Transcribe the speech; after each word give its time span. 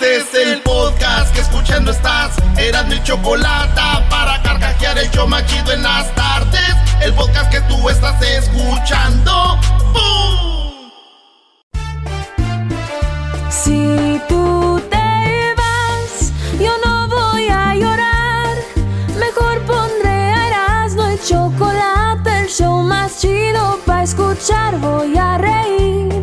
Este 0.00 0.16
es 0.16 0.46
el 0.46 0.62
podcast 0.62 1.30
que 1.34 1.42
escuchando 1.42 1.90
estás. 1.90 2.34
Eran 2.56 2.88
mi 2.88 3.02
chocolate 3.02 3.82
para 4.08 4.40
carcajear 4.42 4.96
el 4.98 5.10
yo 5.10 5.26
machido 5.26 5.72
en 5.72 5.82
las 5.82 6.14
tardes. 6.14 6.74
El 7.02 7.12
podcast 7.12 7.50
que 7.52 7.60
tú 7.62 7.86
estás 7.90 8.18
escuchando. 8.22 9.58
¡Bum! 9.92 10.90
Si 13.50 14.18
tú 14.26 14.80
te 14.88 15.54
vas, 15.58 16.32
yo 16.58 16.72
no 16.82 17.06
voy 17.08 17.48
a 17.48 17.74
llorar. 17.74 18.56
Mejor 19.18 19.60
pondré 19.66 20.30
Erasmo 20.46 21.08
el 21.08 21.22
chocolate, 21.22 22.40
el 22.40 22.48
show 22.48 22.82
más 22.82 23.20
chido 23.20 23.78
para 23.84 24.04
escuchar. 24.04 24.78
Voy 24.78 25.18
a 25.18 25.36
reír 25.36 26.22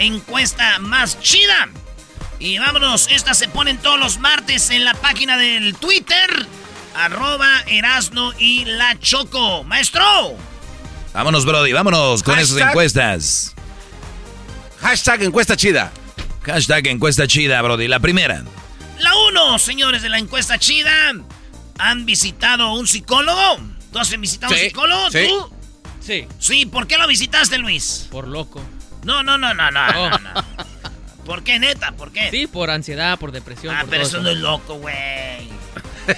Encuesta 0.00 0.78
más 0.80 1.20
chida. 1.20 1.68
Y 2.38 2.58
vámonos, 2.58 3.08
estas 3.10 3.38
se 3.38 3.48
ponen 3.48 3.78
todos 3.78 3.98
los 3.98 4.18
martes 4.18 4.70
en 4.70 4.84
la 4.84 4.94
página 4.94 5.36
del 5.36 5.74
Twitter. 5.76 6.46
Arroba 6.96 7.48
Erasno 7.66 8.32
y 8.38 8.64
la 8.64 8.98
Choco. 8.98 9.62
Maestro. 9.64 10.04
Vámonos, 11.12 11.44
Brody, 11.44 11.72
vámonos 11.72 12.22
con 12.22 12.38
esas 12.38 12.56
encuestas. 12.58 13.54
Hashtag 14.80 15.22
encuesta 15.22 15.56
chida. 15.56 15.92
Hashtag 16.42 16.86
encuesta 16.88 17.26
chida, 17.26 17.60
Brody. 17.62 17.88
La 17.88 18.00
primera. 18.00 18.42
La 18.98 19.12
uno, 19.28 19.58
señores 19.58 20.02
de 20.02 20.08
la 20.08 20.18
encuesta 20.18 20.58
chida. 20.58 20.90
¿Han 21.78 22.06
visitado 22.06 22.72
un 22.74 22.86
psicólogo? 22.86 23.58
¿Tú 23.92 23.98
has 23.98 24.10
visitado 24.18 24.54
Sí, 24.54 24.60
un 24.60 24.66
psicólogo? 24.68 25.10
sí. 25.10 25.26
¿Tú? 25.28 25.50
Sí, 26.00 26.26
Sí, 26.38 26.66
¿por 26.66 26.86
qué 26.86 26.96
lo 26.96 27.06
visitaste, 27.06 27.58
Luis? 27.58 28.06
por 28.10 28.26
loco. 28.26 28.62
No, 29.04 29.22
no, 29.22 29.38
no, 29.38 29.54
no, 29.54 29.70
no. 29.70 29.80
Oh. 29.96 30.10
no, 30.10 30.18
no. 30.18 30.44
¿Por 31.24 31.42
qué, 31.42 31.58
neta? 31.58 31.92
¿Por 31.92 32.10
qué? 32.12 32.28
Sí, 32.30 32.46
por 32.46 32.70
ansiedad, 32.70 33.18
por 33.18 33.30
depresión. 33.32 33.74
Ah, 33.74 33.80
por 33.82 33.90
pero 33.90 34.02
todo 34.02 34.10
eso 34.18 34.22
no 34.22 34.30
es 34.30 34.38
loco, 34.38 34.74
güey. 34.76 35.60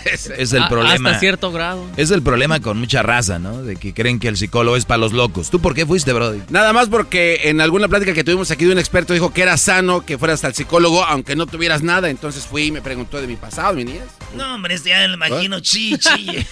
Es 0.07 0.53
el 0.55 0.63
A- 0.63 0.69
problema. 0.71 1.11
Hasta 1.11 1.21
cierto 1.21 1.53
grado. 1.53 1.87
Es 1.99 2.11
el 2.13 2.23
problema 2.23 2.61
con 2.61 2.79
mucha 2.79 3.03
raza, 3.03 3.39
¿no? 3.39 3.63
De 3.63 3.77
que 3.77 3.93
creen 3.93 4.19
que 4.21 4.29
el 4.29 4.39
psicólogo 4.39 4.77
es 4.77 4.87
para 4.87 4.97
los 4.99 5.13
locos. 5.13 5.51
¿Tú 5.51 5.61
por 5.61 5.75
qué 5.75 5.85
fuiste, 5.85 6.15
Brody? 6.15 6.41
Nada 6.49 6.73
más 6.73 6.89
porque 6.89 7.41
en 7.51 7.61
alguna 7.61 7.89
plática 7.89 8.15
que 8.15 8.25
tuvimos 8.25 8.51
aquí 8.51 8.65
de 8.65 8.73
un 8.73 8.79
experto 8.79 9.13
dijo 9.13 9.35
que 9.35 9.43
era 9.43 9.59
sano 9.59 10.07
que 10.07 10.17
fueras 10.17 10.45
al 10.45 10.55
psicólogo 10.55 11.05
aunque 11.05 11.37
no 11.37 11.47
tuvieras 11.47 11.83
nada. 11.83 12.09
Entonces 12.09 12.47
fui 12.47 12.67
y 12.67 12.71
me 12.73 12.81
preguntó 12.81 13.21
de 13.21 13.27
mi 13.27 13.37
pasado, 13.37 13.75
mi 13.75 13.85
niñez. 13.85 14.05
No, 14.35 14.55
hombre, 14.55 14.75
este 14.77 14.91
ya 14.91 14.99
me 15.01 15.09
lo 15.09 15.15
imagino 15.15 15.61
chichi. 15.61 16.47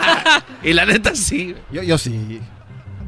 Y 0.64 0.72
la 0.72 0.84
neta 0.86 1.14
sí. 1.14 1.54
Yo, 1.70 1.82
yo 1.84 1.98
sí. 1.98 2.40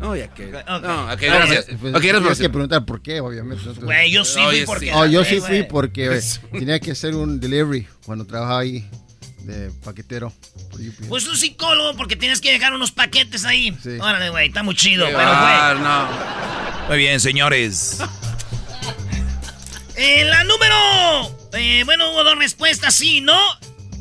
No, 0.05 0.15
ya 0.17 0.29
que. 0.29 0.45
Ok. 0.55 0.67
No, 0.67 0.77
ok, 0.77 0.83
No, 0.83 1.17
gracias. 1.17 1.67
Pues, 1.81 1.95
Ok, 1.95 2.01
tienes 2.03 2.21
gracias. 2.23 2.39
que 2.41 2.51
preguntar 2.51 2.85
por 2.85 3.01
qué, 3.01 3.21
obviamente. 3.21 3.65
Güey, 3.81 4.11
yo 4.11 4.25
sí 4.25 4.41
Oye, 4.41 4.59
fui 4.59 4.67
porque... 4.67 4.87
sí. 4.87 4.93
Oh, 4.95 5.07
yo 5.07 5.25
sí 5.25 5.41
fui 5.41 5.63
porque 5.63 6.07
Eso. 6.17 6.41
tenía 6.53 6.79
que 6.79 6.91
hacer 6.93 7.15
un 7.15 7.41
delivery 7.41 7.87
cuando 8.05 8.27
trabajaba 8.27 8.61
ahí 8.61 8.87
de 9.45 9.71
paquetero. 9.85 10.33
Pues 11.09 11.27
un 11.27 11.37
psicólogo 11.37 11.97
porque 11.97 12.17
tienes 12.17 12.41
que 12.41 12.51
dejar 12.53 12.73
unos 12.75 12.93
paquetes 12.93 13.45
ahí. 13.45 13.77
Sí. 13.83 13.99
Órale, 14.01 14.31
güey, 14.31 14.49
está 14.49 14.63
muy 14.63 14.75
chido. 14.75 15.07
Pero, 15.07 15.19
Ah, 15.21 15.73
güey, 15.73 15.85
no. 15.85 16.89
Muy 16.89 16.99
bien, 16.99 17.19
señores. 17.21 17.99
eh, 19.97 20.25
la 20.25 20.45
número... 20.45 20.75
eh, 21.55 21.83
bueno, 21.85 22.11
hubo 22.13 22.25
dos 22.25 22.39
respuestas, 22.39 22.95
sí, 22.95 23.21
¿no? 23.21 23.39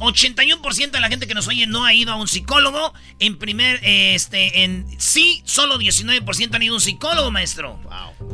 81% 0.04 0.92
de 0.92 1.00
la 1.00 1.10
gente 1.10 1.28
que 1.28 1.34
nos 1.34 1.48
oye 1.48 1.68
no 1.68 1.86
ha 1.86 1.94
ido 1.94 2.12
a 2.12 2.16
un 2.16 2.28
psicólogo. 2.28 2.94
En 3.20 3.38
primer, 3.38 3.80
eh, 3.84 4.16
este, 4.16 4.64
en 4.64 4.86
sí, 4.98 5.42
solo 5.46 5.78
19% 5.78 6.56
han 6.56 6.64
ido 6.64 6.74
a 6.74 6.78
un 6.78 6.82
psicólogo, 6.82 7.32
maestro. 7.32 7.80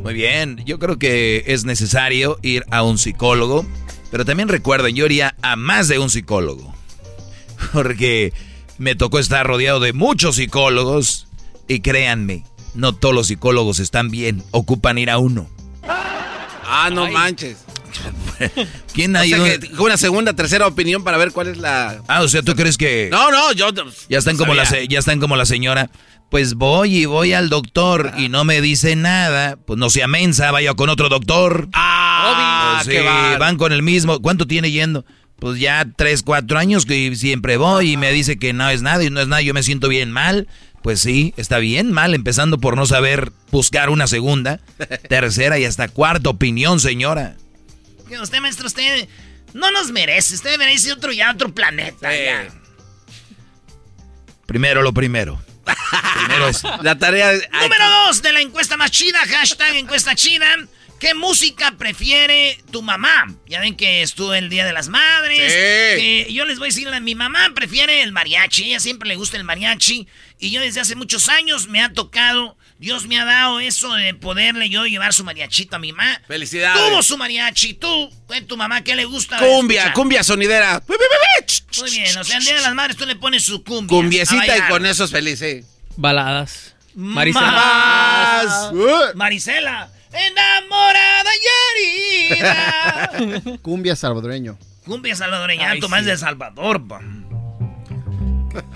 Muy 0.02 0.14
bien. 0.14 0.62
Yo 0.64 0.78
creo 0.78 0.98
que 0.98 1.44
es 1.46 1.64
necesario 1.64 2.38
ir 2.42 2.64
a 2.70 2.82
un 2.82 2.98
psicólogo. 2.98 3.66
Pero 4.10 4.24
también 4.24 4.48
recuerden, 4.48 4.94
yo 4.96 5.06
iría 5.06 5.36
a 5.42 5.56
más 5.56 5.88
de 5.88 5.98
un 5.98 6.10
psicólogo. 6.10 6.74
Porque 7.72 8.32
me 8.78 8.94
tocó 8.94 9.18
estar 9.18 9.46
rodeado 9.46 9.80
de 9.80 9.92
muchos 9.92 10.36
psicólogos. 10.36 11.28
Y 11.68 11.80
créanme, 11.80 12.44
no 12.74 12.94
todos 12.94 13.14
los 13.14 13.28
psicólogos 13.28 13.78
están 13.78 14.10
bien. 14.10 14.42
Ocupan 14.50 14.98
ir 14.98 15.10
a 15.10 15.18
uno. 15.18 15.48
Ah, 15.82 16.90
no 16.92 17.10
manches. 17.10 17.58
¿Quién 18.94 19.16
ha 19.16 19.22
O 19.22 19.24
sea 19.24 19.58
que 19.58 19.70
una 19.78 19.96
segunda, 19.96 20.32
tercera 20.34 20.66
opinión 20.66 21.04
para 21.04 21.16
ver 21.18 21.32
cuál 21.32 21.48
es 21.48 21.58
la. 21.58 22.02
Ah, 22.08 22.22
o 22.22 22.28
sea, 22.28 22.42
¿tú 22.42 22.54
crees 22.54 22.76
que 22.76 23.08
No, 23.10 23.30
no, 23.30 23.52
yo. 23.52 23.68
ya 24.08 24.18
están 24.18 24.36
como 24.36 24.54
la 24.54 24.64
ya 24.64 24.98
están 24.98 25.20
como 25.20 25.36
la 25.36 25.46
señora? 25.46 25.90
Pues 26.30 26.54
voy 26.54 26.96
y 26.98 27.04
voy 27.06 27.32
al 27.32 27.48
doctor 27.48 28.12
y 28.16 28.28
no 28.28 28.44
me 28.44 28.60
dice 28.60 28.94
nada. 28.94 29.56
Pues 29.56 29.78
no 29.78 29.90
sea 29.90 30.06
mensa, 30.06 30.52
vaya 30.52 30.74
con 30.74 30.88
otro 30.88 31.08
doctor. 31.08 31.68
Ah, 31.72 32.80
Pues 32.84 32.96
sí, 32.96 33.02
van 33.38 33.56
con 33.56 33.72
el 33.72 33.82
mismo. 33.82 34.20
¿Cuánto 34.20 34.46
tiene 34.46 34.70
yendo? 34.70 35.04
Pues 35.40 35.58
ya 35.58 35.86
tres, 35.96 36.22
cuatro 36.22 36.58
años 36.58 36.86
que 36.86 37.16
siempre 37.16 37.56
voy 37.56 37.92
y 37.92 37.96
me 37.96 38.12
dice 38.12 38.38
que 38.38 38.52
no 38.52 38.68
es 38.70 38.82
nada 38.82 39.02
y 39.02 39.10
no 39.10 39.20
es 39.20 39.26
nada. 39.26 39.42
Yo 39.42 39.54
me 39.54 39.62
siento 39.64 39.88
bien 39.88 40.12
mal. 40.12 40.46
Pues 40.82 41.00
sí, 41.00 41.34
está 41.36 41.58
bien 41.58 41.92
mal, 41.92 42.14
empezando 42.14 42.58
por 42.58 42.76
no 42.76 42.86
saber 42.86 43.32
buscar 43.50 43.90
una 43.90 44.06
segunda, 44.06 44.60
tercera 45.10 45.58
y 45.58 45.64
hasta 45.66 45.88
cuarta 45.88 46.30
opinión, 46.30 46.80
señora. 46.80 47.36
Que 48.10 48.20
Usted, 48.20 48.40
maestro, 48.40 48.66
usted 48.66 49.08
no 49.54 49.70
nos 49.70 49.90
merece. 49.92 50.34
Usted 50.34 50.58
merece 50.58 50.92
otro 50.92 51.12
ya, 51.12 51.30
otro 51.30 51.54
planeta. 51.54 52.12
ya. 52.14 52.48
Primero 54.46 54.82
lo 54.82 54.92
primero. 54.92 55.40
Primero 56.16 56.48
es. 56.48 56.62
La 56.82 56.98
tarea. 56.98 57.32
Número 57.32 57.88
dos 58.06 58.20
de 58.20 58.32
la 58.32 58.40
encuesta 58.40 58.76
más 58.76 58.90
chida, 58.90 59.20
hashtag 59.20 59.76
encuesta 59.76 60.14
chida. 60.16 60.56
¿Qué 60.98 61.14
música 61.14 61.72
prefiere 61.78 62.58
tu 62.70 62.82
mamá? 62.82 63.32
Ya 63.46 63.60
ven 63.60 63.74
que 63.74 64.02
estuvo 64.02 64.34
el 64.34 64.50
Día 64.50 64.66
de 64.66 64.72
las 64.74 64.88
Madres. 64.88 65.38
Sí. 65.50 66.26
que 66.26 66.32
yo 66.32 66.44
les 66.44 66.58
voy 66.58 66.66
a 66.66 66.70
decir, 66.72 66.88
mi 67.00 67.14
mamá 67.14 67.52
prefiere 67.54 68.02
el 68.02 68.12
mariachi. 68.12 68.64
Ella 68.64 68.80
siempre 68.80 69.08
le 69.08 69.16
gusta 69.16 69.38
el 69.38 69.44
mariachi. 69.44 70.06
Y 70.38 70.50
yo 70.50 70.60
desde 70.60 70.80
hace 70.80 70.96
muchos 70.96 71.30
años 71.30 71.68
me 71.68 71.80
ha 71.80 71.92
tocado, 71.92 72.58
Dios 72.80 73.06
me 73.06 73.20
ha 73.20 73.26
dado 73.26 73.60
eso 73.60 73.92
de 73.92 74.14
poderle 74.14 74.70
yo 74.70 74.86
llevar 74.86 75.12
su 75.12 75.22
mariachito 75.22 75.76
a 75.76 75.78
mi 75.78 75.92
mamá. 75.92 76.18
Felicidades. 76.26 76.82
Tuvo 76.82 77.02
su 77.02 77.18
mariachi. 77.18 77.74
¿Tú, 77.74 78.10
tu 78.48 78.56
mamá, 78.56 78.82
qué 78.82 78.96
le 78.96 79.04
gusta? 79.04 79.36
Cumbia, 79.36 79.80
escuchar? 79.80 79.92
cumbia 79.94 80.24
sonidera. 80.24 80.82
Muy 80.88 81.90
bien, 81.90 82.16
o 82.16 82.24
sea, 82.24 82.38
el 82.38 82.44
Día 82.44 82.54
de 82.54 82.62
las 82.62 82.74
Madres 82.74 82.96
tú 82.96 83.04
le 83.04 83.16
pones 83.16 83.44
su 83.44 83.62
cumbia. 83.64 83.88
Cumbiecita 83.88 84.56
y 84.56 84.62
con 84.70 84.86
eso 84.86 85.04
es 85.04 85.10
feliz, 85.10 85.42
eh. 85.42 85.62
Baladas. 85.96 86.74
Marisela. 86.94 87.50
Más. 87.52 88.72
Marisela. 89.14 89.90
enamorada 90.10 91.30
y 91.36 92.32
herida. 92.32 93.58
Cumbia 93.62 93.94
salvadoreño. 93.94 94.58
Cumbia 94.86 95.14
salvadoreña, 95.14 95.72
Ay, 95.72 95.80
Tomás 95.80 96.00
sí. 96.00 96.06
de 96.06 96.12
El 96.12 96.18
Salvador, 96.18 96.88
pa. 96.88 97.02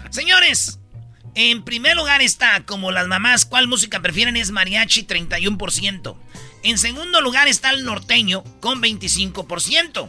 Señores, 0.10 0.78
en 1.34 1.62
primer 1.64 1.96
lugar 1.96 2.22
está, 2.22 2.64
como 2.64 2.92
las 2.92 3.06
mamás, 3.06 3.44
¿cuál 3.44 3.66
música 3.66 4.00
prefieren? 4.00 4.36
Es 4.36 4.50
mariachi, 4.50 5.06
31%. 5.06 6.16
En 6.62 6.78
segundo 6.78 7.20
lugar 7.20 7.48
está 7.48 7.70
el 7.70 7.84
norteño, 7.84 8.44
con 8.60 8.82
25%. 8.82 10.08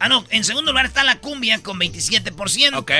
Ah, 0.00 0.08
no, 0.08 0.24
en 0.30 0.44
segundo 0.44 0.72
lugar 0.72 0.86
está 0.86 1.04
la 1.04 1.18
cumbia, 1.18 1.62
con 1.62 1.78
27%. 1.78 2.76
Ok. 2.76 2.90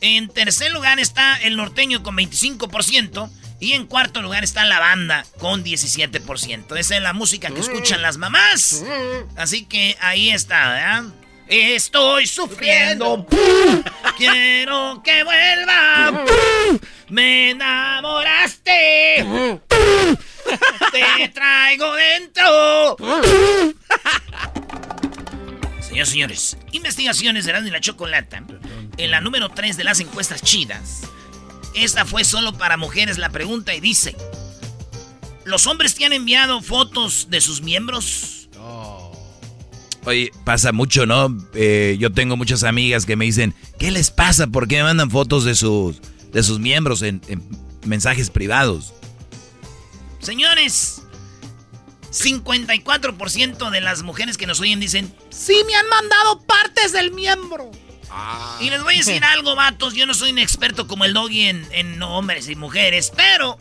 En 0.00 0.28
tercer 0.28 0.72
lugar 0.72 0.98
está 0.98 1.36
el 1.36 1.56
norteño, 1.56 2.02
con 2.02 2.16
25%. 2.16 3.30
Y 3.60 3.74
en 3.74 3.86
cuarto 3.86 4.22
lugar 4.22 4.42
está 4.42 4.64
la 4.64 4.80
banda, 4.80 5.24
con 5.38 5.62
17%. 5.62 6.76
Esa 6.76 6.96
es 6.96 7.02
la 7.02 7.12
música 7.12 7.48
que 7.50 7.60
escuchan 7.60 8.02
las 8.02 8.16
mamás. 8.16 8.82
Así 9.36 9.66
que 9.66 9.96
ahí 10.00 10.30
está, 10.30 10.70
¿verdad? 10.70 11.04
Estoy 11.54 12.26
sufriendo. 12.26 13.26
Quiero 14.16 15.02
que 15.04 15.22
vuelva. 15.22 16.24
Me 17.10 17.50
enamoraste. 17.50 19.16
Te 20.92 21.28
traigo 21.28 21.92
dentro. 21.94 22.96
Señores, 25.80 26.08
señores, 26.08 26.56
investigaciones 26.72 27.44
de 27.44 27.52
y 27.52 27.70
la 27.70 27.82
Chocolata. 27.82 28.42
En 28.96 29.10
la 29.10 29.20
número 29.20 29.50
3 29.50 29.76
de 29.76 29.84
las 29.84 30.00
encuestas 30.00 30.40
chidas. 30.40 31.02
Esta 31.74 32.06
fue 32.06 32.24
solo 32.24 32.56
para 32.56 32.78
mujeres 32.78 33.18
la 33.18 33.28
pregunta 33.28 33.74
y 33.74 33.80
dice: 33.80 34.16
¿Los 35.44 35.66
hombres 35.66 35.94
te 35.94 36.06
han 36.06 36.14
enviado 36.14 36.62
fotos 36.62 37.28
de 37.28 37.42
sus 37.42 37.60
miembros? 37.60 38.41
Oye, 40.04 40.32
pasa 40.44 40.72
mucho, 40.72 41.06
¿no? 41.06 41.36
Eh, 41.54 41.96
yo 41.98 42.12
tengo 42.12 42.36
muchas 42.36 42.64
amigas 42.64 43.06
que 43.06 43.16
me 43.16 43.24
dicen, 43.24 43.54
¿qué 43.78 43.90
les 43.90 44.10
pasa? 44.10 44.48
¿Por 44.48 44.66
qué 44.66 44.78
me 44.78 44.84
mandan 44.84 45.10
fotos 45.10 45.44
de 45.44 45.54
sus, 45.54 46.00
de 46.32 46.42
sus 46.42 46.58
miembros 46.58 47.02
en, 47.02 47.20
en 47.28 47.40
mensajes 47.86 48.30
privados? 48.30 48.92
Señores, 50.18 51.02
54% 52.10 53.70
de 53.70 53.80
las 53.80 54.02
mujeres 54.02 54.36
que 54.36 54.46
nos 54.46 54.60
oyen 54.60 54.80
dicen, 54.80 55.14
sí 55.30 55.56
me 55.66 55.74
han 55.74 55.88
mandado 55.88 56.40
partes 56.42 56.92
del 56.92 57.12
miembro. 57.12 57.70
Y 58.60 58.68
les 58.68 58.82
voy 58.82 58.96
a 58.96 58.98
decir 58.98 59.24
algo, 59.24 59.54
vatos, 59.56 59.94
yo 59.94 60.04
no 60.06 60.12
soy 60.12 60.32
un 60.32 60.38
experto 60.38 60.86
como 60.86 61.04
el 61.06 61.14
doggy 61.14 61.46
en, 61.46 61.66
en 61.72 62.02
hombres 62.02 62.48
y 62.48 62.56
mujeres, 62.56 63.10
pero 63.16 63.58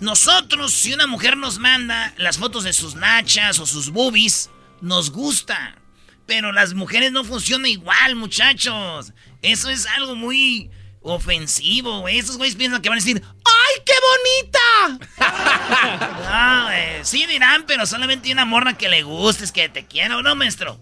nosotros, 0.00 0.72
si 0.72 0.92
una 0.92 1.06
mujer 1.06 1.36
nos 1.36 1.58
manda 1.58 2.12
las 2.16 2.38
fotos 2.38 2.64
de 2.64 2.72
sus 2.72 2.96
nachas 2.96 3.60
o 3.60 3.66
sus 3.66 3.90
boobies, 3.90 4.50
nos 4.84 5.10
gusta. 5.10 5.76
Pero 6.26 6.52
las 6.52 6.74
mujeres 6.74 7.12
no 7.12 7.24
funcionan 7.24 7.66
igual, 7.66 8.16
muchachos. 8.16 9.12
Eso 9.42 9.68
es 9.68 9.86
algo 9.86 10.14
muy 10.14 10.70
ofensivo, 11.02 12.00
güey. 12.00 12.18
Esos 12.18 12.38
güeyes 12.38 12.56
piensan 12.56 12.80
que 12.80 12.88
van 12.88 12.98
a 12.98 13.02
decir, 13.02 13.22
¡ay, 13.22 13.82
qué 13.84 13.92
bonita! 14.88 15.08
no. 16.98 17.04
Sí 17.04 17.26
dirán, 17.26 17.64
pero 17.66 17.84
solamente 17.84 18.32
una 18.32 18.46
morra 18.46 18.78
que 18.78 18.88
le 18.88 19.02
gustes, 19.02 19.52
que 19.52 19.68
te 19.68 19.84
quiera, 19.86 20.16
¿o 20.16 20.22
no, 20.22 20.34
maestro? 20.34 20.80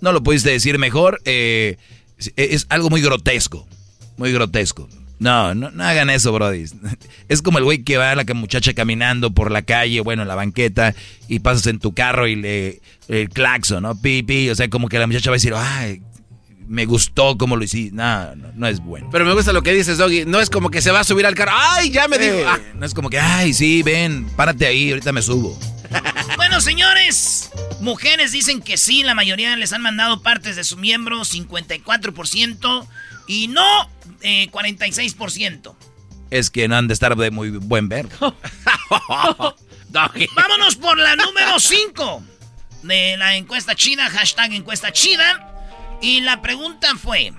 No 0.00 0.12
lo 0.12 0.22
pudiste 0.22 0.50
decir 0.50 0.78
mejor. 0.78 1.20
eh, 1.24 1.76
es 2.36 2.66
algo 2.68 2.90
muy 2.90 3.00
grotesco. 3.00 3.66
Muy 4.16 4.32
grotesco. 4.32 4.88
No, 5.18 5.54
no, 5.54 5.70
no 5.70 5.84
hagan 5.84 6.10
eso, 6.10 6.32
Brody. 6.32 6.64
Es 7.28 7.42
como 7.42 7.58
el 7.58 7.64
güey 7.64 7.82
que 7.82 7.96
va 7.96 8.12
a 8.12 8.14
la 8.14 8.24
muchacha 8.34 8.72
caminando 8.72 9.32
por 9.32 9.50
la 9.50 9.62
calle, 9.62 10.00
bueno, 10.00 10.22
en 10.22 10.28
la 10.28 10.34
banqueta, 10.34 10.94
y 11.28 11.40
pasas 11.40 11.66
en 11.66 11.78
tu 11.78 11.92
carro 11.92 12.26
y 12.26 12.36
le. 12.36 12.80
El 13.08 13.28
claxon, 13.30 13.82
¿no? 13.82 14.00
Pi, 14.00 14.22
pi. 14.22 14.50
O 14.50 14.54
sea, 14.54 14.68
como 14.68 14.88
que 14.88 14.98
la 14.98 15.06
muchacha 15.06 15.30
va 15.30 15.34
a 15.34 15.38
decir, 15.38 15.54
ay, 15.56 16.02
me 16.66 16.84
gustó 16.84 17.36
como 17.38 17.56
lo 17.56 17.64
hiciste. 17.64 17.94
No, 17.96 18.36
no, 18.36 18.52
no 18.54 18.66
es 18.66 18.80
bueno. 18.80 19.08
Pero 19.10 19.24
me 19.24 19.32
gusta 19.32 19.52
lo 19.52 19.62
que 19.62 19.72
dices, 19.72 19.96
Doggy. 19.98 20.24
No 20.26 20.40
es 20.40 20.50
como 20.50 20.70
que 20.70 20.82
se 20.82 20.90
va 20.90 21.00
a 21.00 21.04
subir 21.04 21.24
al 21.26 21.34
carro. 21.34 21.52
¡Ay, 21.54 21.90
ya 21.90 22.06
me 22.08 22.18
dijo! 22.18 22.34
Eh, 22.34 22.44
Ah, 22.46 22.58
No 22.74 22.84
es 22.86 22.92
como 22.94 23.08
que, 23.10 23.18
ay, 23.18 23.54
sí, 23.54 23.82
ven, 23.82 24.26
párate 24.36 24.66
ahí, 24.66 24.90
ahorita 24.90 25.12
me 25.12 25.22
subo. 25.22 25.58
Bueno, 26.36 26.60
señores, 26.60 27.50
mujeres 27.80 28.30
dicen 28.30 28.60
que 28.62 28.76
sí, 28.76 29.02
la 29.02 29.14
mayoría 29.14 29.56
les 29.56 29.72
han 29.72 29.82
mandado 29.82 30.22
partes 30.22 30.54
de 30.54 30.62
su 30.62 30.76
miembro, 30.76 31.24
54%, 31.24 32.86
y 33.26 33.48
no, 33.48 33.90
eh, 34.22 34.48
46%. 34.50 35.74
Es 36.30 36.50
que 36.50 36.68
no 36.68 36.76
han 36.76 36.88
de 36.88 36.94
estar 36.94 37.16
de 37.16 37.30
muy 37.30 37.50
buen 37.50 37.88
ver. 37.88 38.08
Vámonos 39.90 40.76
por 40.76 40.98
la 40.98 41.16
número 41.16 41.58
5 41.58 42.22
de 42.82 43.16
la 43.16 43.36
encuesta 43.36 43.74
chida, 43.74 44.10
hashtag 44.10 44.52
encuesta 44.52 44.92
chida. 44.92 45.54
Y 46.00 46.20
la 46.20 46.42
pregunta 46.42 46.94
fue, 46.96 47.32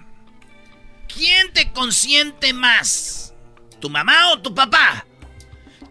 ¿quién 1.14 1.54
te 1.54 1.72
consiente 1.72 2.54
más? 2.54 3.34
¿Tu 3.80 3.90
mamá 3.90 4.34
o 4.34 4.42
tu 4.42 4.54
papá? 4.54 5.06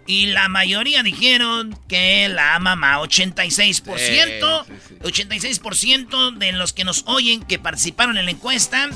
Y 0.06 0.26
la 0.26 0.49
mayoría 0.49 1.02
dijeron 1.02 1.79
que 1.87 2.29
la 2.29 2.58
mamá, 2.58 2.99
86%. 3.00 4.64
Sí, 4.64 4.73
sí, 4.81 4.85
sí. 4.88 4.94
86% 5.02 6.38
de 6.38 6.52
los 6.52 6.73
que 6.73 6.85
nos 6.85 7.05
oyen 7.06 7.43
que 7.43 7.58
participaron 7.58 8.17
en 8.17 8.25
la 8.25 8.31
encuesta 8.31 8.88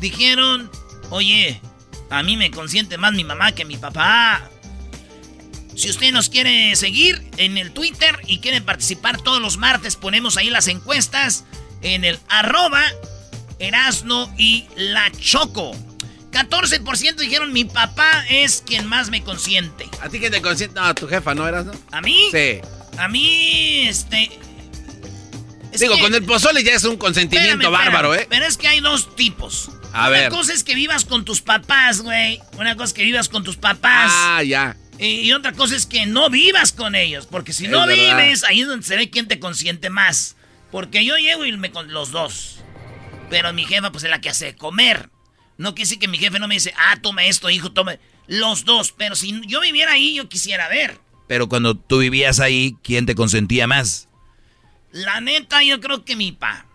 dijeron, 0.00 0.70
oye, 1.10 1.60
a 2.10 2.22
mí 2.22 2.36
me 2.36 2.50
consiente 2.50 2.98
más 2.98 3.12
mi 3.12 3.24
mamá 3.24 3.52
que 3.52 3.64
mi 3.64 3.76
papá. 3.76 4.48
Si 5.76 5.88
usted 5.88 6.12
nos 6.12 6.28
quiere 6.28 6.74
seguir 6.76 7.22
en 7.36 7.56
el 7.56 7.72
Twitter 7.72 8.18
y 8.26 8.38
quiere 8.40 8.60
participar 8.60 9.20
todos 9.22 9.40
los 9.40 9.56
martes, 9.56 9.96
ponemos 9.96 10.36
ahí 10.36 10.50
las 10.50 10.66
encuestas 10.68 11.44
en 11.82 12.04
el 12.04 12.18
arroba 12.28 12.82
Erasno 13.58 14.32
y 14.36 14.66
la 14.76 15.10
Choco. 15.12 15.72
14% 16.32 17.16
dijeron 17.16 17.52
mi 17.52 17.64
papá 17.64 18.24
es 18.28 18.62
quien 18.66 18.86
más 18.86 19.10
me 19.10 19.22
consiente. 19.22 19.88
¿A 20.00 20.08
ti 20.08 20.18
quién 20.20 20.32
te 20.32 20.40
consiente? 20.42 20.78
No, 20.78 20.94
tu 20.94 21.08
jefa, 21.08 21.34
¿no 21.34 21.46
eras, 21.46 21.64
no? 21.66 21.72
¿A 21.92 22.00
mí? 22.00 22.28
Sí. 22.30 22.60
A 22.98 23.08
mí, 23.08 23.82
este... 23.88 24.30
es 25.72 25.80
Digo, 25.80 25.96
que- 25.96 26.02
con 26.02 26.14
el 26.14 26.24
pozole 26.24 26.62
ya 26.62 26.74
es 26.74 26.84
un 26.84 26.96
consentimiento 26.98 27.52
Espérame, 27.66 27.72
bárbaro, 27.72 28.14
espérame. 28.14 28.24
¿eh? 28.24 28.26
Pero 28.30 28.46
es 28.46 28.56
que 28.56 28.68
hay 28.68 28.80
dos 28.80 29.14
tipos. 29.16 29.70
A 29.92 30.02
Una 30.02 30.08
ver. 30.10 30.28
cosa 30.30 30.52
es 30.52 30.62
que 30.64 30.74
vivas 30.74 31.04
con 31.04 31.24
tus 31.24 31.40
papás, 31.40 32.00
güey. 32.02 32.40
Una 32.58 32.74
cosa 32.74 32.86
es 32.86 32.92
que 32.92 33.02
vivas 33.04 33.28
con 33.28 33.42
tus 33.44 33.56
papás. 33.56 34.10
Ah, 34.14 34.42
ya. 34.42 34.76
Y, 34.98 35.20
y 35.22 35.32
otra 35.32 35.52
cosa 35.52 35.74
es 35.76 35.86
que 35.86 36.06
no 36.06 36.30
vivas 36.30 36.72
con 36.72 36.94
ellos. 36.94 37.26
Porque 37.26 37.52
si 37.52 37.64
Es 37.66 37.70
no 37.70 37.86
verdad. 37.86 38.18
vives, 38.18 38.44
ahí 38.44 38.60
es 38.60 38.66
donde 38.68 38.86
se 38.86 38.96
ve 38.96 39.10
quién 39.10 39.26
te 39.28 39.40
consiente 39.40 39.90
más. 39.90 40.36
Porque 40.70 41.04
yo 41.04 41.16
llego 41.16 41.44
y 41.44 41.56
me 41.56 41.70
con 41.72 41.92
los 41.92 42.10
dos. 42.12 42.58
Pero 43.30 43.52
mi 43.52 43.64
jefa, 43.64 43.90
pues 43.92 44.04
es 44.04 44.10
la 44.10 44.20
que 44.20 44.28
hace 44.30 44.54
comer. 44.54 45.10
No 45.58 45.74
quiere 45.74 45.86
decir 45.88 45.98
que 45.98 46.08
mi 46.08 46.18
jefe 46.18 46.38
no 46.38 46.48
me 46.48 46.54
dice, 46.54 46.72
ah, 46.76 46.96
toma 47.02 47.24
esto, 47.24 47.50
hijo, 47.50 47.72
toma. 47.72 47.96
Los 48.28 48.64
dos. 48.64 48.92
Pero 48.96 49.16
si 49.16 49.40
yo 49.46 49.60
viviera 49.60 49.92
ahí, 49.92 50.14
yo 50.14 50.28
quisiera 50.28 50.68
ver. 50.68 50.98
Pero 51.26 51.48
cuando 51.48 51.76
tú 51.76 51.98
vivías 51.98 52.40
ahí, 52.40 52.76
¿quién 52.82 53.06
te 53.06 53.14
consentía 53.14 53.66
más? 53.66 54.08
La 54.92 55.20
neta, 55.20 55.62
yo 55.62 55.80
creo 55.80 56.04
que 56.04 56.16
mi 56.16 56.32
pa. 56.32 56.66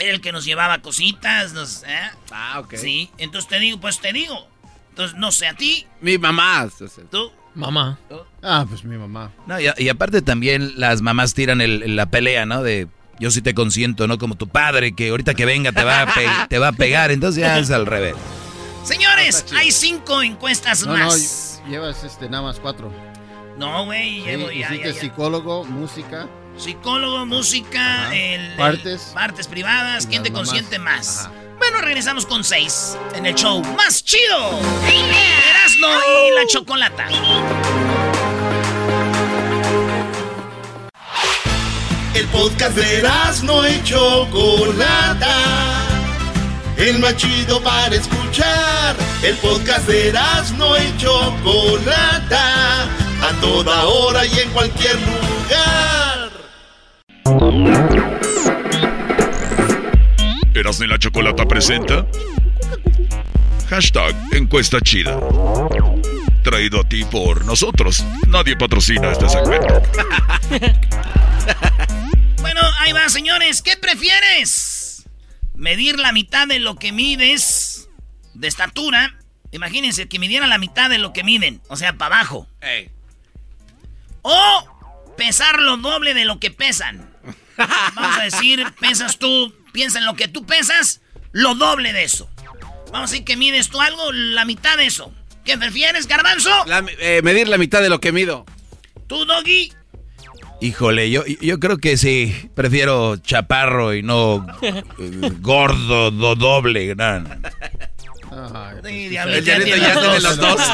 Era 0.00 0.12
el 0.12 0.20
que 0.20 0.32
nos 0.32 0.44
llevaba 0.44 0.78
cositas, 0.80 1.52
nos, 1.52 1.82
¿eh? 1.84 2.10
Ah, 2.32 2.60
ok. 2.60 2.74
Sí, 2.76 3.10
entonces 3.18 3.48
te 3.48 3.60
digo, 3.60 3.78
pues 3.80 4.00
te 4.00 4.12
digo. 4.12 4.48
Entonces, 4.90 5.16
no 5.18 5.30
sé, 5.30 5.46
a 5.46 5.54
ti, 5.54 5.86
Mi 6.00 6.18
mamá. 6.18 6.68
tú. 7.10 7.30
Mamá. 7.54 7.98
Ah, 8.42 8.64
pues 8.68 8.84
mi 8.84 8.96
mamá. 8.96 9.32
No, 9.46 9.60
y, 9.60 9.66
y 9.76 9.88
aparte 9.88 10.22
también 10.22 10.72
las 10.80 11.02
mamás 11.02 11.34
tiran 11.34 11.60
el- 11.60 11.96
la 11.96 12.06
pelea, 12.06 12.46
¿no? 12.46 12.62
De 12.62 12.86
yo 13.18 13.30
sí 13.30 13.42
te 13.42 13.54
consiento, 13.54 14.06
no 14.06 14.18
como 14.18 14.36
tu 14.36 14.48
padre, 14.48 14.92
que 14.92 15.10
ahorita 15.10 15.34
que 15.34 15.44
venga 15.44 15.72
te 15.72 15.84
va 15.84 16.02
a, 16.02 16.06
pe- 16.14 16.28
te 16.48 16.58
va 16.58 16.68
a 16.68 16.72
pegar. 16.72 17.10
Entonces 17.10 17.42
ya 17.42 17.58
es 17.58 17.70
al 17.70 17.86
revés. 17.86 18.14
Señores, 18.84 19.44
hay 19.54 19.70
cinco 19.72 20.22
encuestas 20.22 20.86
No, 20.86 20.96
no, 20.96 21.06
más. 21.06 21.60
llevas 21.68 22.02
este, 22.04 22.28
nada 22.30 22.44
más 22.44 22.58
cuatro. 22.60 22.90
No, 23.58 23.84
güey, 23.84 24.20
Sí, 24.20 24.26
llevo 24.26 24.50
ya, 24.50 24.72
hiciste 24.72 24.88
ya, 24.88 24.94
ya. 24.94 25.00
psicólogo, 25.00 25.64
música. 25.64 26.28
Psicólogo, 26.62 27.24
música, 27.26 28.04
Ajá. 28.06 28.14
el, 28.14 28.40
el- 28.50 28.56
Partes. 28.56 29.10
partes 29.14 29.46
privadas, 29.48 30.06
¿quién 30.06 30.22
te 30.22 30.32
consiente 30.32 30.78
más? 30.78 31.20
Ajá. 31.26 31.32
Bueno, 31.58 31.80
regresamos 31.80 32.26
con 32.26 32.42
seis 32.44 32.96
en 33.14 33.26
el 33.26 33.34
show 33.34 33.62
más 33.76 34.02
chido. 34.04 34.58
Erasno 34.86 35.88
y 35.88 36.34
la 36.34 36.46
chocolata. 36.46 37.06
El 42.14 42.26
podcast 42.28 42.76
de 42.76 42.98
Erasmo 42.98 43.62
y 43.66 43.82
Chocolata. 43.84 45.36
El 46.76 46.98
más 46.98 47.16
chido 47.16 47.60
para 47.62 47.94
escuchar. 47.94 48.96
El 49.22 49.36
podcast 49.36 49.86
de 49.86 50.08
Erasmo 50.08 50.74
y 50.76 50.96
Chocolata. 50.98 52.84
A 53.22 53.32
toda 53.40 53.84
hora 53.86 54.26
y 54.26 54.38
en 54.38 54.50
cualquier 54.50 54.96
lugar. 54.96 56.09
Erasmo 60.54 60.84
y 60.84 60.88
la 60.88 60.98
Chocolata 60.98 61.46
presenta 61.46 62.06
Hashtag 63.68 64.14
Encuesta 64.32 64.80
Chida 64.80 65.18
traído 66.42 66.80
a 66.80 66.88
ti 66.88 67.04
por 67.04 67.44
nosotros. 67.44 68.04
Nadie 68.26 68.56
patrocina 68.56 69.12
este 69.12 69.28
segmento. 69.28 69.82
bueno, 72.40 72.60
ahí 72.78 72.92
va, 72.92 73.08
señores. 73.08 73.62
¿Qué 73.62 73.76
prefieres? 73.76 75.08
¿Medir 75.54 75.98
la 75.98 76.12
mitad 76.12 76.46
de 76.46 76.58
lo 76.58 76.76
que 76.76 76.92
mides 76.92 77.88
de 78.34 78.48
estatura? 78.48 79.16
Imagínense 79.52 80.08
que 80.08 80.18
midieran 80.18 80.48
la 80.48 80.58
mitad 80.58 80.88
de 80.88 80.98
lo 80.98 81.12
que 81.12 81.24
miden, 81.24 81.60
o 81.68 81.76
sea, 81.76 81.94
para 81.94 82.16
abajo. 82.16 82.48
O 84.22 85.14
pesar 85.16 85.60
lo 85.60 85.76
doble 85.76 86.14
de 86.14 86.24
lo 86.24 86.40
que 86.40 86.50
pesan. 86.50 87.09
Vamos 87.94 88.18
a 88.18 88.22
decir, 88.22 88.64
pesas 88.80 89.18
tú, 89.18 89.54
piensa 89.72 89.98
en 89.98 90.04
lo 90.04 90.14
que 90.14 90.28
tú 90.28 90.44
pesas, 90.46 91.00
lo 91.32 91.54
doble 91.54 91.92
de 91.92 92.04
eso. 92.04 92.28
Vamos 92.92 93.10
a 93.10 93.12
decir 93.12 93.24
que 93.24 93.36
mides 93.36 93.68
tú 93.68 93.80
algo, 93.80 94.12
la 94.12 94.44
mitad 94.44 94.76
de 94.76 94.86
eso. 94.86 95.12
¿Qué 95.44 95.56
prefieres, 95.56 96.06
garbanzo? 96.06 96.50
Eh, 96.98 97.20
medir 97.22 97.48
la 97.48 97.58
mitad 97.58 97.80
de 97.80 97.88
lo 97.88 98.00
que 98.00 98.12
mido. 98.12 98.44
¿Tú, 99.06 99.24
Doggy? 99.24 99.72
Híjole, 100.60 101.10
yo, 101.10 101.24
yo 101.24 101.58
creo 101.58 101.78
que 101.78 101.96
sí. 101.96 102.50
Prefiero 102.54 103.16
chaparro 103.16 103.94
y 103.94 104.02
no 104.02 104.46
eh, 104.60 104.82
gordo, 105.40 106.10
do, 106.10 106.34
doble. 106.34 106.94
Sí, 108.84 109.16
el 109.16 109.44
ya 109.44 109.64
tiene 109.64 110.20
los 110.20 110.36
dos. 110.36 110.60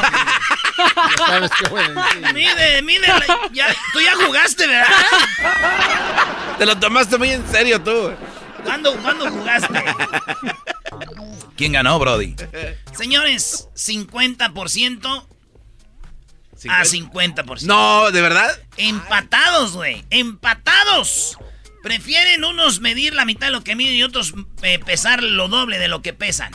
sabes 1.27 1.51
qué. 1.59 2.33
Mide, 2.33 2.81
mide. 2.83 3.07
Ya, 3.51 3.67
tú 3.93 3.99
ya 3.99 4.15
jugaste, 4.15 4.67
¿verdad? 4.67 4.87
Te 6.57 6.65
lo 6.65 6.77
tomaste 6.77 7.17
muy 7.17 7.31
en 7.31 7.47
serio 7.49 7.81
tú. 7.81 8.11
¿Cuándo, 8.63 8.95
¿cuándo 8.97 9.29
jugaste? 9.29 9.83
¿Quién 11.55 11.71
ganó, 11.73 11.97
Brody? 11.99 12.35
Señores, 12.93 13.69
50% 13.75 15.25
a 16.69 16.83
50%. 16.83 17.61
No, 17.63 18.11
¿de 18.11 18.21
verdad? 18.21 18.49
Empatados, 18.77 19.73
güey. 19.73 20.03
Empatados. 20.09 21.37
Prefieren 21.83 22.43
unos 22.43 22.81
medir 22.81 23.13
la 23.13 23.25
mitad 23.25 23.47
de 23.47 23.53
lo 23.53 23.63
que 23.63 23.75
miden 23.75 23.95
y 23.95 24.03
otros 24.03 24.33
eh, 24.63 24.79
pesar 24.79 25.23
lo 25.23 25.47
doble 25.47 25.79
de 25.79 25.87
lo 25.87 26.01
que 26.01 26.13
pesan. 26.13 26.51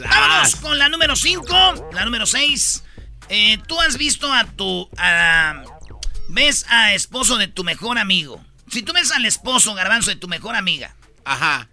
Vámonos 0.00 0.56
con 0.56 0.78
la 0.78 0.88
número 0.88 1.16
5. 1.16 1.90
La 1.92 2.04
número 2.04 2.26
6. 2.26 2.84
Eh, 3.28 3.58
Tú 3.66 3.80
has 3.80 3.96
visto 3.96 4.32
a 4.32 4.44
tu... 4.44 4.88
ves 6.28 6.66
a 6.68 6.94
esposo 6.94 7.36
de 7.36 7.48
tu 7.48 7.64
mejor 7.64 7.98
amigo. 7.98 8.44
Si 8.70 8.82
tú 8.82 8.92
ves 8.92 9.12
al 9.12 9.24
esposo, 9.26 9.74
garbanzo, 9.74 10.10
de 10.10 10.16
tu 10.16 10.28
mejor 10.28 10.56
amiga. 10.56 10.94
Ajá 11.24 11.68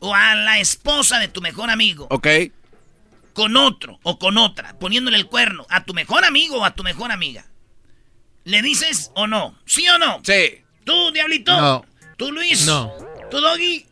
o 0.00 0.14
a 0.14 0.34
la 0.34 0.58
esposa 0.58 1.18
de 1.18 1.28
tu 1.28 1.40
mejor 1.40 1.70
amigo. 1.70 2.06
Ok. 2.10 2.26
Con 3.32 3.56
otro 3.56 3.98
o 4.02 4.18
con 4.18 4.36
otra, 4.36 4.78
poniéndole 4.78 5.16
el 5.16 5.26
cuerno 5.26 5.66
a 5.70 5.84
tu 5.84 5.94
mejor 5.94 6.24
amigo 6.24 6.58
o 6.58 6.64
a 6.64 6.74
tu 6.74 6.82
mejor 6.82 7.12
amiga. 7.12 7.46
¿Le 8.44 8.62
dices 8.62 9.10
o 9.14 9.26
no? 9.26 9.58
¿Sí 9.66 9.88
o 9.88 9.98
no? 9.98 10.20
Sí. 10.24 10.62
¿Tú, 10.84 11.12
Diablito? 11.12 11.56
No. 11.56 11.84
¿Tú, 12.16 12.32
Luis? 12.32 12.66
No. 12.66 12.92
¿Tú, 13.30 13.40
Doggy? 13.40 13.86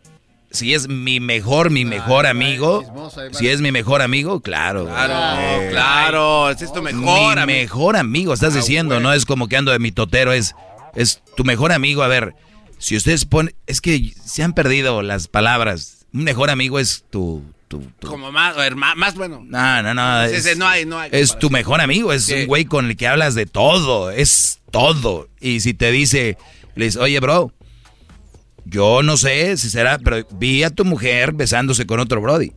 Si 0.50 0.74
es 0.74 0.88
mi 0.88 1.20
mejor, 1.20 1.70
mi 1.70 1.84
mejor 1.84 2.26
amigo. 2.26 2.84
Si 3.32 3.48
es 3.48 3.60
mi 3.60 3.72
mejor 3.72 4.02
amigo, 4.02 4.40
claro. 4.40 4.86
Claro, 4.86 5.70
claro. 5.70 6.50
Es 6.50 6.72
tu 6.72 6.82
mejor 6.82 7.36
mi 7.46 7.52
mejor 7.52 7.96
amigo, 7.96 8.32
estás 8.32 8.54
ah, 8.54 8.58
diciendo. 8.58 9.00
No 9.00 9.12
es 9.12 9.26
como 9.26 9.48
que 9.48 9.56
ando 9.56 9.72
de 9.72 9.78
mi 9.78 9.92
totero, 9.92 10.32
es, 10.32 10.54
es 10.94 11.22
tu 11.36 11.44
mejor 11.44 11.72
amigo. 11.72 12.02
A 12.02 12.08
ver, 12.08 12.34
si 12.78 12.96
ustedes 12.96 13.24
ponen. 13.24 13.54
Es 13.66 13.80
que 13.80 14.12
se 14.24 14.42
han 14.42 14.52
perdido 14.54 15.02
las 15.02 15.28
palabras 15.28 15.96
un 16.16 16.24
mejor 16.24 16.50
amigo 16.50 16.78
es 16.78 17.04
tu... 17.10 17.44
Como 18.00 18.30
más, 18.30 18.56
más 18.96 19.14
bueno. 19.16 19.44
No, 19.44 19.82
no, 19.82 19.92
no. 19.92 20.22
Es, 20.22 20.56
no 20.56 20.66
hay, 20.66 20.86
no 20.86 20.98
hay 20.98 21.10
es 21.12 21.36
tu 21.38 21.50
mejor 21.50 21.80
amigo, 21.80 22.12
es 22.12 22.28
un 22.28 22.46
güey 22.46 22.64
con 22.64 22.86
el 22.86 22.96
que 22.96 23.08
hablas 23.08 23.34
de 23.34 23.44
todo, 23.44 24.10
es 24.10 24.60
todo. 24.70 25.28
Y 25.40 25.60
si 25.60 25.74
te 25.74 25.90
dice, 25.90 26.38
le 26.76 26.84
dices, 26.86 27.00
oye, 27.00 27.18
bro, 27.18 27.52
yo 28.68 29.02
no 29.04 29.16
sé 29.16 29.56
si 29.56 29.70
será, 29.70 29.99
pero 29.99 30.26
vi 30.32 30.64
a 30.64 30.70
tu 30.70 30.85
mujer 30.85 31.32
besándose 31.32 31.87
con 31.87 32.00
otro 32.00 32.20
Brody. 32.20 32.52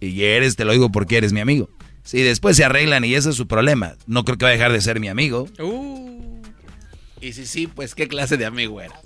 Y 0.00 0.24
eres, 0.24 0.56
te 0.56 0.64
lo 0.64 0.72
digo 0.72 0.90
porque 0.90 1.16
eres 1.16 1.32
mi 1.32 1.40
amigo. 1.40 1.70
Si 2.02 2.20
después 2.22 2.56
se 2.56 2.64
arreglan 2.64 3.04
y 3.04 3.14
ese 3.14 3.30
es 3.30 3.36
su 3.36 3.46
problema, 3.46 3.94
no 4.06 4.24
creo 4.24 4.36
que 4.36 4.44
va 4.44 4.50
a 4.50 4.54
dejar 4.54 4.72
de 4.72 4.80
ser 4.80 4.98
mi 4.98 5.08
amigo. 5.08 5.48
Uh. 5.60 6.42
Y 7.20 7.32
si 7.32 7.46
sí, 7.46 7.68
pues 7.68 7.94
qué 7.94 8.08
clase 8.08 8.36
de 8.36 8.44
amigo 8.44 8.80
era. 8.80 9.00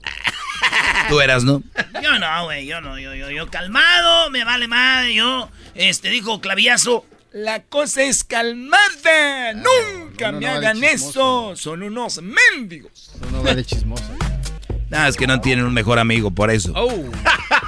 Tú 1.10 1.20
eras, 1.20 1.44
¿no? 1.44 1.62
Yo 2.02 2.18
no, 2.18 2.44
güey, 2.44 2.66
yo 2.66 2.80
no, 2.80 2.98
yo, 2.98 3.14
yo, 3.14 3.30
yo 3.30 3.48
calmado, 3.48 4.30
me 4.30 4.42
vale 4.42 4.68
más, 4.68 5.06
yo, 5.12 5.50
este, 5.74 6.08
dijo 6.08 6.40
Claviazo, 6.40 7.04
la 7.30 7.62
cosa 7.62 8.02
es 8.02 8.24
calmada, 8.24 9.52
nunca 9.52 10.32
me 10.32 10.48
hagan 10.48 10.82
eso, 10.82 11.54
son 11.56 11.82
unos 11.82 12.20
mendigos. 12.22 13.12
No, 13.30 13.42
vale 13.42 13.64
chismoso. 13.64 14.16
Nada, 14.90 15.08
es 15.08 15.16
que 15.16 15.26
no 15.26 15.40
tienen 15.40 15.64
un 15.64 15.74
mejor 15.74 15.98
amigo, 15.98 16.30
por 16.30 16.50
eso. 16.50 16.72
Oh. 16.74 17.10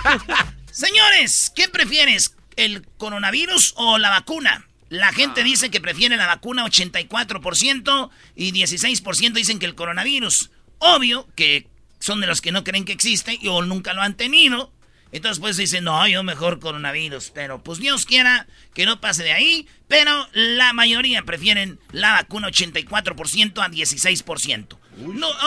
Señores, 0.72 1.52
¿qué 1.54 1.68
prefieres, 1.68 2.34
el 2.56 2.86
coronavirus 2.96 3.74
o 3.76 3.98
la 3.98 4.10
vacuna? 4.10 4.66
La 4.88 5.12
gente 5.12 5.44
dice 5.44 5.70
que 5.70 5.80
prefiere 5.80 6.16
la 6.16 6.26
vacuna 6.26 6.64
84% 6.64 8.10
y 8.34 8.52
16% 8.52 9.32
dicen 9.32 9.58
que 9.58 9.66
el 9.66 9.74
coronavirus. 9.74 10.50
Obvio 10.78 11.28
que 11.36 11.68
son 12.00 12.20
de 12.20 12.26
los 12.26 12.40
que 12.40 12.52
no 12.52 12.64
creen 12.64 12.84
que 12.84 12.92
existe 12.92 13.38
o 13.48 13.62
nunca 13.62 13.92
lo 13.92 14.02
han 14.02 14.14
tenido. 14.14 14.72
Entonces 15.12 15.40
pues 15.40 15.56
dicen, 15.56 15.84
no, 15.84 16.06
yo 16.06 16.22
mejor 16.22 16.60
coronavirus. 16.60 17.30
Pero 17.34 17.62
pues 17.62 17.78
Dios 17.78 18.06
quiera 18.06 18.46
que 18.74 18.86
no 18.86 19.00
pase 19.00 19.24
de 19.24 19.32
ahí. 19.32 19.66
Pero 19.88 20.28
la 20.32 20.72
mayoría 20.72 21.22
prefieren 21.22 21.78
la 21.92 22.12
vacuna 22.12 22.48
84% 22.48 23.62
a 23.62 23.68
16%. 23.68 24.78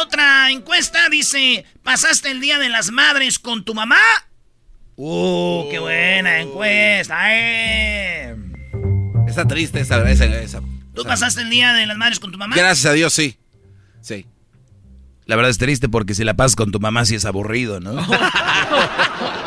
otra 0.02 0.52
encuesta 0.52 1.10
dice, 1.10 1.66
¿pasaste 1.82 2.32
el 2.32 2.42
Día 2.42 2.60
de 2.60 2.70
las 2.70 2.92
Madres 2.92 3.40
con 3.40 3.64
tu 3.64 3.74
mamá? 3.74 4.02
¡Uh, 4.96 5.70
qué 5.72 5.80
buena 5.80 6.40
encuesta! 6.40 7.18
Eh. 7.30 8.36
Está 9.28 9.48
triste 9.48 9.80
esa, 9.80 9.98
esa, 10.12 10.62
¿Tú 10.94 11.04
pasaste 11.04 11.42
el 11.42 11.50
Día 11.50 11.74
de 11.74 11.88
las 11.88 11.98
Madres 11.98 12.20
con 12.20 12.32
tu 12.32 12.38
mamá? 12.38 12.56
Gracias 12.56 12.86
a 12.86 12.94
Dios, 12.94 13.14
sí. 13.14 13.38
Sí. 14.02 14.28
La 15.26 15.36
verdad 15.38 15.50
es 15.50 15.58
triste 15.58 15.88
porque 15.88 16.14
si 16.14 16.24
la 16.24 16.36
pasas 16.36 16.56
con 16.56 16.72
tu 16.72 16.80
mamá 16.80 17.06
sí 17.06 17.16
es 17.16 17.26
aburrido, 17.26 17.80
¿no? 17.80 17.96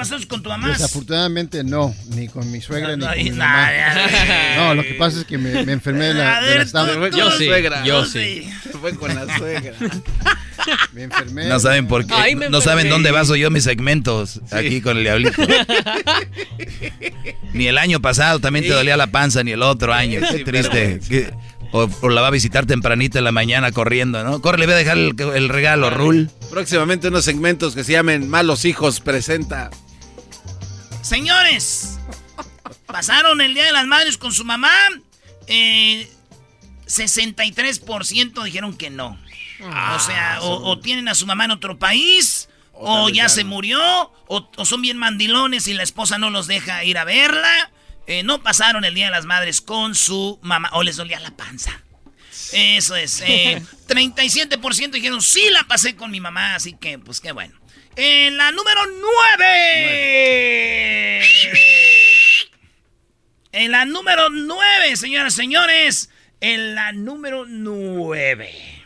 ¿Tú 0.00 0.06
la 0.06 0.16
pasas 0.16 0.26
con 0.26 0.42
tu 0.42 0.48
mamá? 0.48 0.68
Desafortunadamente 0.68 1.62
no, 1.62 1.94
ni 2.14 2.28
con 2.28 2.50
mi 2.50 2.60
suegra 2.60 2.96
ni 2.96 3.04
con 3.04 3.16
mi 3.16 3.30
mamá. 3.32 3.70
No, 4.56 4.74
lo 4.74 4.82
que 4.82 4.94
pasa 4.94 5.20
es 5.20 5.26
que 5.26 5.36
me, 5.36 5.60
enfermé 5.60 6.06
de 6.06 6.14
la, 6.14 6.40
de 6.40 7.10
Yo 7.16 7.30
sí, 7.30 7.48
yo 7.84 8.04
sí. 8.06 8.50
Fue 8.80 8.94
con 8.94 9.14
la 9.14 9.36
suegra. 9.36 9.74
Me 10.92 11.04
enfermé. 11.04 11.48
No 11.48 11.58
saben 11.58 11.86
por 11.86 12.06
qué. 12.06 12.34
no 12.50 12.60
saben 12.60 12.88
dónde 12.88 13.10
baso 13.10 13.34
yo 13.34 13.50
mis 13.50 13.64
segmentos 13.64 14.40
aquí 14.50 14.80
con 14.80 14.98
el 14.98 15.04
diablito. 15.04 15.42
ni 17.52 17.66
el 17.66 17.78
año 17.78 18.00
pasado 18.00 18.40
también 18.40 18.66
te 18.66 18.72
dolía 18.72 18.96
la 18.96 19.08
panza, 19.08 19.42
ni 19.42 19.52
el 19.52 19.62
otro 19.62 19.92
año. 19.92 20.20
Qué 20.30 20.44
triste. 20.44 21.00
o, 21.72 22.08
la 22.08 22.20
va 22.20 22.28
a 22.28 22.30
visitar 22.30 22.66
tempranito 22.66 23.18
en 23.18 23.24
la 23.24 23.32
mañana 23.32 23.72
corriendo, 23.72 24.22
¿no? 24.22 24.40
Corre, 24.40 24.58
le 24.58 24.66
voy 24.66 24.74
a 24.74 24.78
dejar 24.78 24.98
el, 24.98 25.48
regalo, 25.48 25.90
Rul. 25.90 26.30
Próximamente 26.50 27.08
unos 27.08 27.24
segmentos 27.24 27.74
que 27.74 27.84
se 27.84 27.92
llamen 27.92 28.28
Malos 28.28 28.64
Hijos 28.64 29.00
presenta. 29.00 29.70
Señores, 31.02 31.98
pasaron 32.86 33.40
el 33.40 33.54
Día 33.54 33.64
de 33.64 33.72
las 33.72 33.86
Madres 33.86 34.18
con 34.18 34.32
su 34.32 34.44
mamá. 34.44 34.72
Eh, 35.46 36.10
63% 36.86 38.42
dijeron 38.44 38.76
que 38.76 38.90
no. 38.90 39.18
Ah, 39.62 39.96
o 39.96 40.00
sea, 40.00 40.38
o, 40.42 40.78
tienen 40.78 41.08
a 41.08 41.14
su 41.14 41.26
mamá 41.26 41.44
en 41.44 41.50
otro 41.50 41.78
país, 41.78 42.48
o, 42.72 43.10
ya 43.10 43.28
se 43.28 43.44
murió, 43.44 44.12
o, 44.26 44.64
son 44.64 44.80
bien 44.80 44.96
mandilones 44.96 45.68
y 45.68 45.74
la 45.74 45.82
esposa 45.82 46.18
no 46.18 46.30
los 46.30 46.46
deja 46.46 46.84
ir 46.84 46.98
a 46.98 47.04
verla. 47.04 47.70
Eh, 48.06 48.22
no 48.22 48.42
pasaron 48.42 48.84
el 48.84 48.94
Día 48.94 49.06
de 49.06 49.12
las 49.12 49.26
Madres 49.26 49.60
con 49.60 49.94
su 49.94 50.38
mamá, 50.42 50.70
o 50.72 50.82
les 50.82 50.96
dolía 50.96 51.20
la 51.20 51.30
panza. 51.36 51.82
Eso 52.52 52.96
es. 52.96 53.22
Eh, 53.26 53.62
37% 53.88 54.90
dijeron, 54.90 55.20
sí 55.22 55.42
la 55.50 55.64
pasé 55.64 55.94
con 55.94 56.10
mi 56.10 56.20
mamá, 56.20 56.54
así 56.54 56.74
que, 56.74 56.98
pues 56.98 57.20
qué 57.20 57.32
bueno. 57.32 57.59
En 57.96 58.36
la 58.36 58.52
número 58.52 58.80
9. 59.36 61.22
En 63.52 63.72
la 63.72 63.84
número 63.84 64.30
9, 64.30 64.96
señoras 64.96 65.34
y 65.34 65.36
señores. 65.36 66.10
En 66.40 66.74
la 66.74 66.92
número 66.92 67.46
9. 67.46 68.80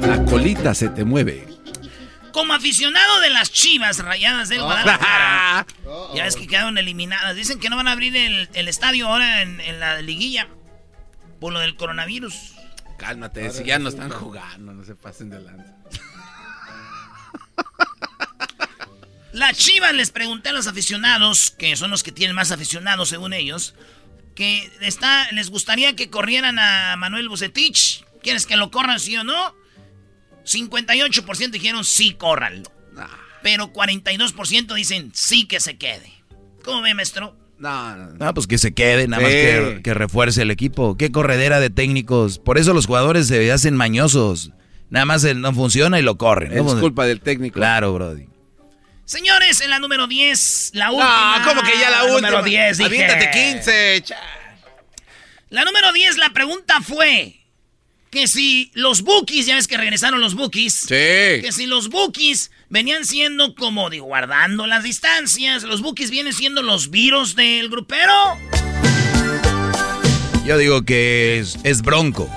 La 0.00 0.24
colita 0.24 0.74
se 0.74 0.88
te 0.88 1.04
mueve. 1.04 1.46
Como 2.32 2.54
aficionado 2.54 3.20
de 3.20 3.30
las 3.30 3.52
chivas 3.52 3.98
rayadas 3.98 4.48
del 4.48 4.62
Guadalajara, 4.62 5.66
ya 6.14 6.24
ves 6.24 6.36
que 6.36 6.46
quedaron 6.46 6.76
eliminadas. 6.78 7.34
Dicen 7.36 7.58
que 7.60 7.70
no 7.70 7.76
van 7.76 7.88
a 7.88 7.92
abrir 7.92 8.16
el, 8.16 8.68
estadio 8.68 9.08
ahora 9.08 9.42
en, 9.42 9.80
la 9.80 10.00
liguilla 10.02 10.48
por 11.40 11.52
lo 11.52 11.60
del 11.60 11.76
coronavirus. 11.76 12.54
Cálmate, 12.98 13.50
si 13.50 13.64
ya 13.64 13.78
no 13.78 13.88
están 13.88 14.10
jugando, 14.10 14.74
no 14.74 14.84
se 14.84 14.94
pasen 14.94 15.30
de 15.30 15.40
lanza. 15.40 15.74
La 19.32 19.54
Chivas 19.54 19.94
les 19.94 20.10
pregunté 20.10 20.48
a 20.48 20.52
los 20.52 20.66
aficionados, 20.66 21.52
que 21.52 21.76
son 21.76 21.90
los 21.90 22.02
que 22.02 22.12
tienen 22.12 22.34
más 22.34 22.50
aficionados 22.50 23.08
según 23.10 23.32
ellos, 23.32 23.74
que 24.34 24.70
está, 24.80 25.30
les 25.32 25.50
gustaría 25.50 25.94
que 25.94 26.10
corrieran 26.10 26.58
a 26.58 26.96
Manuel 26.96 27.28
Bucetich. 27.28 28.04
¿Quieres 28.22 28.46
que 28.46 28.56
lo 28.56 28.70
corran, 28.70 28.98
sí 28.98 29.16
o 29.16 29.24
no? 29.24 29.54
58% 30.44 31.50
dijeron 31.50 31.84
sí, 31.84 32.14
córranlo. 32.14 32.70
Pero 33.42 33.72
42% 33.72 34.74
dicen 34.74 35.12
sí 35.14 35.46
que 35.46 35.60
se 35.60 35.78
quede. 35.78 36.12
¿Cómo 36.62 36.82
ve, 36.82 36.94
maestro? 36.94 37.36
No, 37.58 37.96
no, 37.96 38.12
no. 38.12 38.34
pues 38.34 38.46
que 38.46 38.58
se 38.58 38.72
quede, 38.72 39.06
nada 39.06 39.22
más 39.22 39.32
que, 39.32 39.94
refuerce 39.94 40.42
el 40.42 40.50
equipo. 40.50 40.96
Qué 40.96 41.12
corredera 41.12 41.60
de 41.60 41.70
técnicos. 41.70 42.38
Por 42.38 42.58
eso 42.58 42.74
los 42.74 42.86
jugadores 42.86 43.28
se 43.28 43.52
hacen 43.52 43.76
mañosos. 43.76 44.50
Nada 44.90 45.06
más 45.06 45.22
no 45.22 45.54
funciona 45.54 45.98
y 45.98 46.02
lo 46.02 46.18
corren. 46.18 46.52
Es 46.52 46.62
culpa 46.74 47.06
del 47.06 47.20
técnico. 47.20 47.54
Claro, 47.54 47.94
Brody. 47.94 48.26
Señores, 49.04 49.60
en 49.60 49.70
la 49.70 49.78
número 49.78 50.06
10, 50.06 50.72
la 50.74 50.90
última. 50.90 51.38
No, 51.38 51.48
¿cómo 51.48 51.62
que 51.62 51.78
ya 51.80 51.90
la 51.90 52.04
última? 52.04 52.30
Número 52.30 52.42
10, 52.42 52.78
dije. 52.78 52.86
Aviéntate 52.86 53.30
15. 53.30 54.04
La 55.48 55.64
número 55.64 55.92
10, 55.92 56.16
la 56.18 56.30
pregunta 56.30 56.80
fue 56.80 57.40
que 58.10 58.28
si 58.28 58.70
los 58.74 59.02
bookies, 59.02 59.46
ya 59.46 59.54
ves 59.56 59.66
que 59.66 59.76
regresaron 59.76 60.20
los 60.20 60.34
bookies. 60.34 60.74
Sí. 60.74 60.86
Que 60.88 61.50
si 61.52 61.66
los 61.66 61.88
bookies 61.88 62.50
venían 62.68 63.04
siendo 63.04 63.54
como, 63.54 63.90
digo, 63.90 64.06
guardando 64.06 64.66
las 64.66 64.82
distancias, 64.82 65.62
los 65.62 65.82
bookies 65.82 66.10
vienen 66.10 66.32
siendo 66.32 66.62
los 66.62 66.90
virus 66.90 67.34
del 67.36 67.68
grupero. 67.68 68.12
Yo 70.44 70.58
digo 70.58 70.84
que 70.84 71.38
es, 71.38 71.58
es 71.64 71.82
Bronco. 71.82 72.28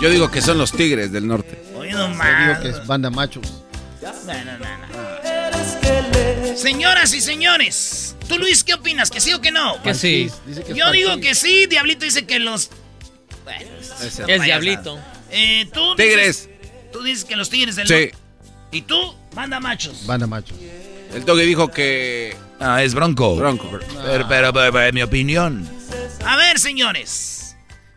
Yo 0.00 0.08
digo 0.08 0.30
que 0.30 0.40
son 0.40 0.56
los 0.58 0.72
Tigres 0.72 1.12
del 1.12 1.26
Norte. 1.26 1.69
Yo 2.08 2.46
digo 2.46 2.60
que 2.62 2.68
es 2.70 2.86
banda 2.86 3.10
machos. 3.10 3.62
No, 4.02 4.12
no, 4.12 4.44
no, 4.44 4.58
no. 4.58 6.56
Señoras 6.56 7.14
y 7.14 7.20
señores, 7.20 8.16
tú 8.28 8.38
Luis, 8.38 8.64
¿qué 8.64 8.74
opinas? 8.74 9.10
¿Que 9.10 9.20
sí 9.20 9.32
o 9.32 9.40
que 9.40 9.50
no? 9.50 9.82
Que 9.82 9.94
sí. 9.94 10.30
Que 10.66 10.74
Yo 10.74 10.90
digo 10.90 11.18
que 11.20 11.34
sí, 11.34 11.66
Diablito 11.66 12.04
dice 12.04 12.26
que 12.26 12.38
los... 12.38 12.70
Bueno. 13.44 13.70
Es 14.26 14.42
diablito. 14.42 14.98
Eh, 15.30 15.68
tú 15.72 15.94
Tigres. 15.96 16.48
Dices, 16.48 16.92
tú 16.92 17.02
dices 17.02 17.24
que 17.24 17.36
los 17.36 17.50
Tigres 17.50 17.76
del 17.76 17.86
Sí. 17.88 18.10
¿Y 18.72 18.82
tú? 18.82 19.14
Banda 19.34 19.60
machos. 19.60 20.06
Banda 20.06 20.26
machos. 20.26 20.56
El 21.14 21.24
toque 21.24 21.42
dijo 21.42 21.68
que. 21.68 22.36
Ah, 22.60 22.82
es 22.82 22.94
Bronco. 22.94 23.36
Bronco. 23.36 23.68
Pero, 23.70 24.28
pero, 24.28 24.52
pero, 24.52 24.52
pero, 24.52 24.82
en 24.82 24.94
mi 24.94 25.02
opinión. 25.02 25.68
A 26.24 26.36
ver, 26.36 26.58
señores. 26.58 27.39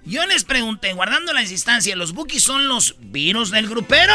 Yo 0.06 0.26
les 0.26 0.44
pregunté, 0.44 0.94
guardando 0.94 1.34
la 1.34 1.42
distancia, 1.42 1.96
¿los 1.96 2.14
Bookies 2.14 2.44
son 2.44 2.68
los 2.68 2.96
virus 3.00 3.52
del 3.52 3.70
grupero? 3.70 4.14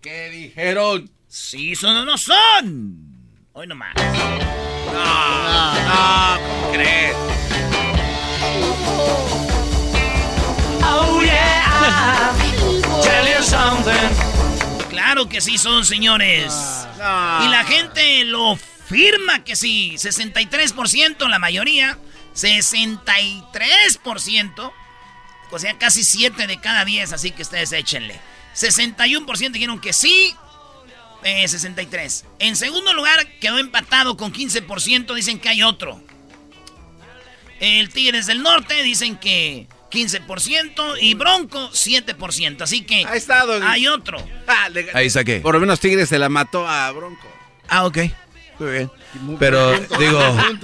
¿Qué 0.00 0.30
dijeron? 0.30 1.10
¿Sí 1.28 1.76
son 1.76 1.96
o 1.96 2.04
no 2.04 2.18
son? 2.18 2.98
Hoy 3.52 3.66
nomás. 3.66 3.94
No, 4.92 5.84
no, 5.84 6.40
¿cómo 6.40 6.72
crees? 6.72 7.14
Claro 14.90 15.28
que 15.28 15.40
sí 15.40 15.58
son, 15.58 15.84
señores. 15.84 16.52
No. 16.98 17.44
Y 17.44 17.48
la 17.48 17.64
gente 17.66 18.24
lo 18.24 18.56
firma 18.56 19.44
que 19.44 19.56
sí. 19.56 19.94
63%, 19.96 21.28
la 21.28 21.38
mayoría. 21.38 21.98
63%. 22.38 24.72
O 25.50 25.58
sea, 25.58 25.78
casi 25.78 26.04
7 26.04 26.46
de 26.46 26.60
cada 26.60 26.84
10, 26.84 27.12
así 27.12 27.30
que 27.30 27.42
ustedes 27.42 27.72
échenle. 27.72 28.20
61% 28.54 29.52
dijeron 29.52 29.80
que 29.80 29.92
sí. 29.92 30.34
Eh, 31.24 31.48
63. 31.48 32.24
En 32.38 32.54
segundo 32.56 32.92
lugar, 32.92 33.26
quedó 33.40 33.58
empatado 33.58 34.16
con 34.16 34.32
15%. 34.32 35.14
Dicen 35.14 35.40
que 35.40 35.48
hay 35.48 35.62
otro. 35.62 36.00
El 37.60 37.88
Tigres 37.88 38.26
del 38.26 38.42
Norte 38.42 38.82
dicen 38.84 39.16
que 39.16 39.66
15% 39.90 40.96
y 41.00 41.14
Bronco 41.14 41.70
7%. 41.72 42.62
Así 42.62 42.82
que 42.82 43.04
Ha 43.04 43.16
estado. 43.16 43.58
hay 43.66 43.88
otro. 43.88 44.24
Ah, 44.46 44.68
le- 44.68 44.90
Ahí 44.94 45.10
saqué. 45.10 45.40
Por 45.40 45.54
lo 45.54 45.60
menos 45.60 45.80
Tigres 45.80 46.08
se 46.08 46.18
la 46.18 46.28
mató 46.28 46.68
a 46.68 46.90
Bronco. 46.92 47.26
Ah, 47.68 47.84
ok. 47.86 47.98
Muy 48.58 48.70
bien. 48.72 48.90
Pero 49.38 49.72
digo, 50.00 50.20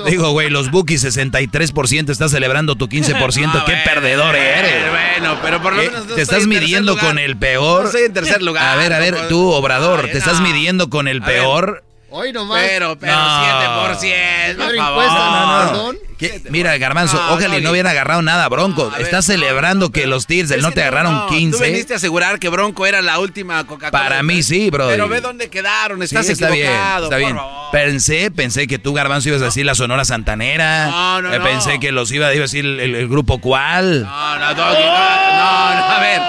digo, 0.08 0.30
güey, 0.32 0.50
los 0.50 0.70
Bookies 0.70 1.04
63% 1.04 2.10
está 2.10 2.28
celebrando 2.28 2.74
tu 2.76 2.88
15%. 2.88 3.14
Ah, 3.54 3.62
¡Qué 3.66 3.72
bueno, 3.72 3.80
perdedor 3.84 4.34
eres! 4.36 4.90
Bueno, 4.90 5.38
pero 5.42 5.62
por 5.62 5.74
lo 5.74 5.80
¿Qué? 5.82 5.88
menos 5.90 6.06
no 6.06 6.14
Te 6.14 6.22
estoy 6.22 6.38
estás 6.38 6.42
en 6.42 6.48
midiendo 6.48 6.92
lugar. 6.92 7.06
con 7.06 7.18
el 7.18 7.36
peor. 7.36 7.82
No 7.82 7.86
estoy 7.88 8.02
en 8.02 8.12
tercer 8.12 8.42
lugar. 8.42 8.64
A 8.66 8.76
ver, 8.76 8.92
a 8.92 8.98
no 8.98 9.02
ver, 9.04 9.28
tú, 9.28 9.50
Obrador, 9.52 10.00
Ay, 10.06 10.12
te 10.12 10.18
estás 10.18 10.40
no. 10.40 10.48
midiendo 10.48 10.90
con 10.90 11.06
el 11.08 11.22
peor. 11.22 11.84
Hoy 12.16 12.32
nomás. 12.32 12.62
Pero, 12.64 12.96
pero, 12.96 13.12
No. 13.12 13.18
7%, 13.44 14.56
por 14.56 14.76
No, 14.76 14.76
no, 14.86 15.64
no. 15.64 15.66
Perdón. 15.68 15.96
¿Qué? 16.16 16.40
Mira, 16.48 16.78
Garbanzo, 16.78 17.20
ojalá 17.30 17.58
y 17.58 17.60
no, 17.60 17.72
hubiera 17.72 17.90
agarrado 17.90 18.22
nada, 18.22 18.48
Bronco. 18.48 18.92
Está 18.98 19.20
celebrando 19.20 19.90
que 19.90 20.06
los 20.06 20.28
Tigres 20.28 20.48
del 20.48 20.60
que 20.60 20.62
no, 20.62 20.68
agarraron 20.68 21.12
no, 21.12 21.26
Tú 21.26 21.34
15. 21.34 21.60
veniste 21.60 21.92
a 21.92 21.96
asegurar 21.96 22.38
que 22.38 22.48
Bronco 22.50 22.86
era 22.86 23.02
la 23.02 23.18
última 23.18 23.66
Coca-Cola. 23.66 23.90
Para 23.90 24.22
mí 24.22 24.44
sí, 24.44 24.70
bro. 24.70 24.86
Pero 24.86 25.08
ve 25.08 25.20
dónde 25.20 25.50
quedaron, 25.50 25.98
Sí, 25.98 26.04
estás 26.04 26.28
está 26.28 26.50
bien, 26.50 26.66
equivocado. 26.68 27.04
está 27.06 27.16
por 27.16 27.24
bien. 27.24 27.36
favor. 27.36 27.70
Pensé, 27.72 28.30
pensé 28.30 28.66
que 28.68 28.78
tú, 28.78 28.94
Garbanzo, 28.94 29.30
ibas 29.30 29.42
a 29.42 29.46
decir 29.46 29.66
la 29.66 29.74
Sonora 29.74 30.04
Santanera. 30.04 30.86
No, 30.86 31.22
no, 31.22 31.34
Eh, 31.34 31.38
no. 31.40 31.44
Pensé 31.44 31.80
que 31.80 31.90
los 31.90 32.12
iba, 32.12 32.32
iba 32.32 32.42
a 32.42 32.46
decir 32.46 32.64
el, 32.64 32.78
el- 32.78 32.94
el 32.94 33.08
grupo 33.08 33.40
cuál. 33.40 34.02
No, 34.04 34.38
no, 34.38 34.54
Doggy, 34.54 34.84
no, 34.84 34.86
no, 34.86 35.74
no, 35.74 35.84
a 35.90 35.98
ver. 36.00 36.22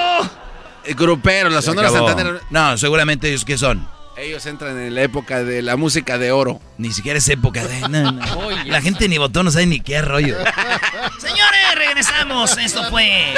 El 0.86 0.96
grupero, 0.96 1.50
la 1.52 1.62
Se 1.62 1.68
Sonora 1.68 1.90
acabó. 1.90 2.08
Santanera. 2.08 2.40
No, 2.50 2.76
seguramente 2.80 3.28
ellos 3.30 3.46
qué 3.46 3.56
son. 3.60 3.88
Ellos 4.18 4.46
entran 4.46 4.80
en 4.80 4.96
la 4.96 5.02
época 5.02 5.44
de 5.44 5.62
la 5.62 5.76
música 5.76 6.18
de 6.18 6.32
oro. 6.32 6.62
Ni 6.78 6.94
siquiera 6.94 7.20
es 7.20 7.28
época 7.28 7.66
de. 7.68 7.82
no, 7.82 8.12
no. 8.12 8.38
Oye. 8.46 8.66
La 8.66 8.82
gente 8.82 9.10
ni 9.10 9.18
votó, 9.18 9.44
no 9.44 9.52
sabe 9.52 9.66
ni 9.66 9.82
qué 9.82 10.02
rollo. 10.02 10.38
Señores, 11.20 11.76
regresamos. 11.76 12.58
Esto 12.58 12.90
fue 12.90 13.34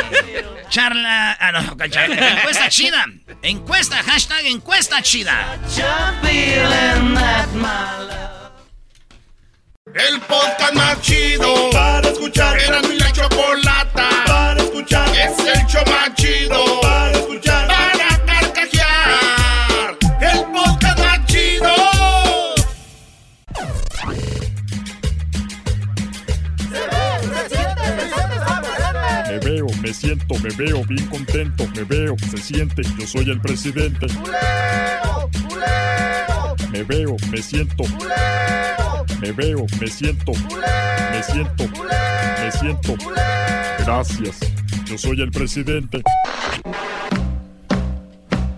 charla. 0.69 1.35
Ah, 1.39 1.51
no, 1.51 1.87
charla. 1.89 2.37
Encuesta 2.37 2.69
chida. 2.69 3.05
Encuesta, 3.41 4.03
hashtag 4.03 4.45
encuesta 4.45 5.01
chida. 5.01 5.57
El 9.95 10.21
podcast 10.21 10.73
más 10.73 11.01
chido 11.01 11.69
para 11.71 12.07
escuchar. 12.09 12.59
Era 12.59 12.81
mi 12.81 12.99
la 12.99 13.11
chocolata 13.11 14.09
para 14.27 14.61
escuchar. 14.61 15.09
Es 15.09 15.39
el 15.39 15.65
show 15.65 15.83
más 15.87 16.13
chido 16.13 16.81
para 16.81 17.11
escuchar. 17.13 17.67
Para 17.67 17.86
Me 29.87 29.93
siento, 29.93 30.35
me 30.39 30.49
veo 30.49 30.83
bien 30.83 31.07
contento, 31.07 31.65
me 31.73 31.85
veo, 31.85 32.17
se 32.29 32.37
siente, 32.39 32.81
yo 32.99 33.07
soy 33.07 33.29
el 33.29 33.39
presidente. 33.39 34.07
Me 36.69 36.83
veo, 36.83 37.15
me 37.31 37.41
siento. 37.41 37.85
Me 39.21 39.31
veo, 39.31 39.65
me 39.79 39.87
siento. 39.87 40.33
Me 40.33 41.23
siento. 41.23 41.63
Me 42.43 42.51
siento. 42.51 42.95
Gracias. 43.79 44.39
Yo 44.83 44.97
soy 44.97 45.21
el 45.21 45.31
presidente. 45.31 46.03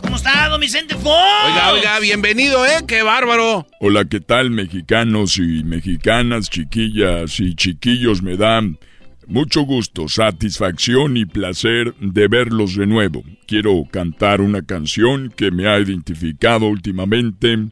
¿Cómo 0.02 0.16
está, 0.16 0.48
don 0.48 0.60
Vicente 0.60 0.96
Fox? 0.96 1.14
Oiga, 1.46 1.74
oiga, 1.74 2.00
bienvenido, 2.00 2.66
¿eh? 2.66 2.80
¡Qué 2.88 3.04
bárbaro! 3.04 3.68
Hola, 3.80 4.06
¿qué 4.06 4.20
tal 4.20 4.50
mexicanos 4.50 5.38
y 5.38 5.64
mexicanas, 5.64 6.50
chiquillas 6.50 7.40
y 7.40 7.54
chiquillos? 7.54 8.24
Me 8.24 8.36
dan 8.36 8.80
mucho 9.30 9.62
gusto, 9.62 10.08
satisfacción 10.08 11.16
y 11.16 11.26
placer 11.26 11.94
de 12.00 12.28
verlos 12.28 12.76
de 12.76 12.88
nuevo. 12.88 13.24
Quiero 13.46 13.86
cantar 13.92 14.42
una 14.42 14.64
canción 14.64 15.32
que 15.36 15.52
me 15.52 15.68
ha 15.68 15.80
identificado 15.80 16.66
últimamente 16.66 17.68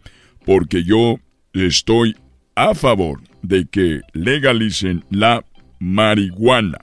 porque 0.46 0.84
yo 0.84 1.15
estoy 1.54 2.15
a 2.56 2.76
favor 2.76 3.22
de 3.41 3.65
que 3.65 4.02
legalicen 4.13 5.04
la 5.10 5.43
marihuana. 5.80 6.78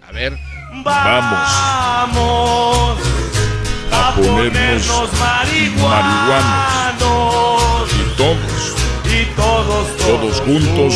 A 0.00 0.12
ver. 0.12 0.38
Vamos 0.84 1.48
a 3.92 4.14
ponernos 4.14 5.10
marihuanos 5.18 7.00
y 7.92 8.16
todos, 8.16 8.76
Y 9.04 9.24
todos, 9.34 9.96
todos 9.96 10.40
juntos 10.42 10.94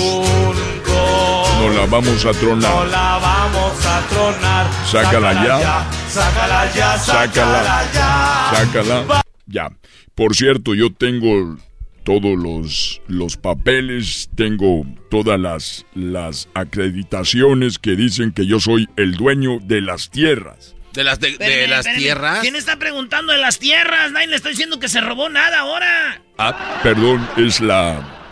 nos 1.67 1.77
la 1.77 1.87
vamos 1.87 2.27
a 2.27 2.33
tronar. 2.33 2.89
la 2.89 3.19
vamos 3.19 3.87
a 3.87 4.01
tronar. 4.09 4.67
Sácala 4.87 5.33
ya. 5.33 5.91
Sácala 6.09 6.75
ya, 6.75 6.99
Sácala. 6.99 7.85
ya. 7.93 8.51
Sácala. 8.53 9.25
Ya. 9.47 9.71
Por 10.15 10.35
cierto, 10.37 10.75
yo 10.75 10.93
tengo 10.93 11.57
todos 12.05 12.39
los, 12.39 13.01
los 13.09 13.37
papeles, 13.37 14.29
tengo 14.37 14.85
todas 15.11 15.41
las, 15.41 15.87
las 15.95 16.49
acreditaciones 16.55 17.79
que 17.79 17.97
dicen 17.97 18.33
que 18.33 18.47
yo 18.47 18.61
soy 18.61 18.89
el 18.97 19.15
dueño 19.17 19.59
de 19.63 19.81
las 19.81 20.11
tierras. 20.11 20.75
¿De 20.93 21.03
las, 21.03 21.19
de, 21.19 21.67
las 21.67 21.87
tierras? 21.97 22.41
¿Quién 22.41 22.55
está 22.55 22.79
preguntando 22.79 23.33
de 23.33 23.39
las 23.39 23.59
tierras? 23.59 24.13
Nadie 24.13 24.29
le 24.29 24.37
está 24.37 24.51
diciendo 24.51 24.79
que 24.79 24.89
se 24.89 25.01
robó 25.01 25.29
nada 25.29 25.61
ahora. 25.61 26.23
Ah, 26.39 26.79
perdón, 26.85 27.27
es 27.37 27.61
la... 27.61 28.24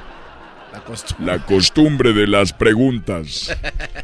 La 1.18 1.44
costumbre. 1.44 2.12
de 2.12 2.26
las 2.26 2.52
preguntas. 2.52 3.56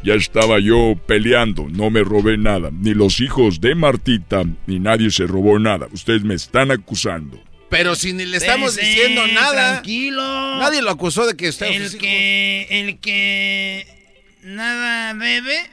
Ya 0.03 0.13
estaba 0.13 0.59
yo 0.59 0.95
peleando, 1.07 1.67
no 1.69 1.89
me 1.89 2.03
robé 2.03 2.37
nada. 2.37 2.69
Ni 2.71 2.93
los 2.93 3.19
hijos 3.19 3.59
de 3.59 3.75
Martita, 3.75 4.43
ni 4.65 4.79
nadie 4.79 5.11
se 5.11 5.27
robó 5.27 5.59
nada. 5.59 5.87
Ustedes 5.91 6.23
me 6.23 6.35
están 6.35 6.71
acusando. 6.71 7.41
Pero 7.69 7.95
si 7.95 8.13
ni 8.13 8.25
le 8.25 8.37
estamos 8.37 8.75
diciendo 8.75 9.27
nada. 9.27 9.73
Tranquilo. 9.73 10.21
Nadie 10.59 10.81
lo 10.81 10.91
acusó 10.91 11.27
de 11.27 11.35
que 11.35 11.49
usted. 11.49 11.67
El 11.67 11.97
que. 11.97 12.67
El 12.69 12.99
que. 12.99 13.85
Nada 14.43 15.13
bebe. 15.13 15.69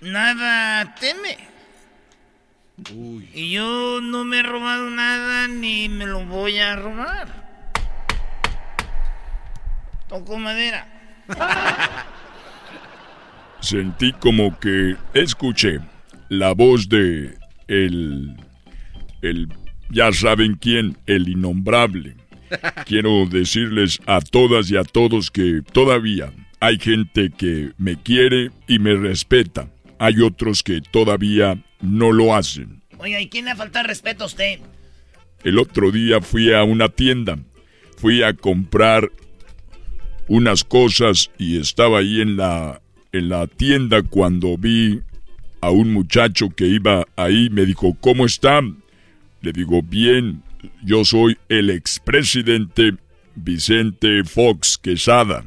Nada 0.00 0.94
teme. 0.96 1.38
Uy. 2.92 3.28
Y 3.32 3.52
yo 3.52 4.00
no 4.02 4.24
me 4.24 4.40
he 4.40 4.42
robado 4.42 4.90
nada 4.90 5.46
ni 5.46 5.88
me 5.88 6.06
lo 6.06 6.24
voy 6.24 6.58
a 6.58 6.74
robar. 6.74 7.41
Toco 10.12 10.38
madera. 10.38 10.86
Sentí 13.60 14.12
como 14.12 14.58
que 14.60 14.94
escuché 15.14 15.80
la 16.28 16.52
voz 16.52 16.86
de 16.90 17.38
el 17.66 18.36
el 19.22 19.48
ya 19.88 20.12
saben 20.12 20.56
quién, 20.56 20.98
el 21.06 21.30
innombrable. 21.30 22.16
Quiero 22.84 23.24
decirles 23.24 24.00
a 24.04 24.20
todas 24.20 24.70
y 24.70 24.76
a 24.76 24.84
todos 24.84 25.30
que 25.30 25.62
todavía 25.72 26.30
hay 26.60 26.78
gente 26.78 27.30
que 27.30 27.72
me 27.78 27.96
quiere 27.96 28.50
y 28.68 28.80
me 28.80 28.94
respeta. 28.94 29.70
Hay 29.98 30.20
otros 30.20 30.62
que 30.62 30.82
todavía 30.82 31.56
no 31.80 32.12
lo 32.12 32.34
hacen. 32.34 32.82
Oiga, 32.98 33.18
¿y 33.18 33.30
quién 33.30 33.46
le 33.46 33.56
falta 33.56 33.82
respeto 33.82 34.24
a 34.24 34.26
usted? 34.26 34.60
El 35.42 35.58
otro 35.58 35.90
día 35.90 36.20
fui 36.20 36.52
a 36.52 36.64
una 36.64 36.90
tienda. 36.90 37.38
Fui 37.96 38.22
a 38.22 38.34
comprar 38.34 39.10
unas 40.28 40.64
cosas 40.64 41.30
y 41.38 41.58
estaba 41.58 41.98
ahí 41.98 42.20
en 42.20 42.36
la, 42.36 42.80
en 43.12 43.28
la 43.28 43.46
tienda 43.46 44.02
cuando 44.02 44.56
vi 44.56 45.00
a 45.60 45.70
un 45.70 45.92
muchacho 45.92 46.50
que 46.50 46.66
iba 46.66 47.06
ahí. 47.16 47.48
Me 47.50 47.66
dijo, 47.66 47.96
¿cómo 48.00 48.26
está? 48.26 48.60
Le 49.40 49.52
digo, 49.52 49.82
bien, 49.82 50.42
yo 50.84 51.04
soy 51.04 51.38
el 51.48 51.70
expresidente 51.70 52.94
Vicente 53.34 54.24
Fox 54.24 54.78
Quesada, 54.78 55.44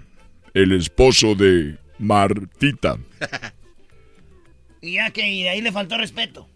el 0.54 0.72
esposo 0.72 1.36
de 1.36 1.78
Martita. 2.00 2.98
y 4.82 4.94
ya 4.94 5.12
que 5.12 5.24
ahí 5.24 5.62
le 5.62 5.72
faltó 5.72 5.98
respeto. 5.98 6.48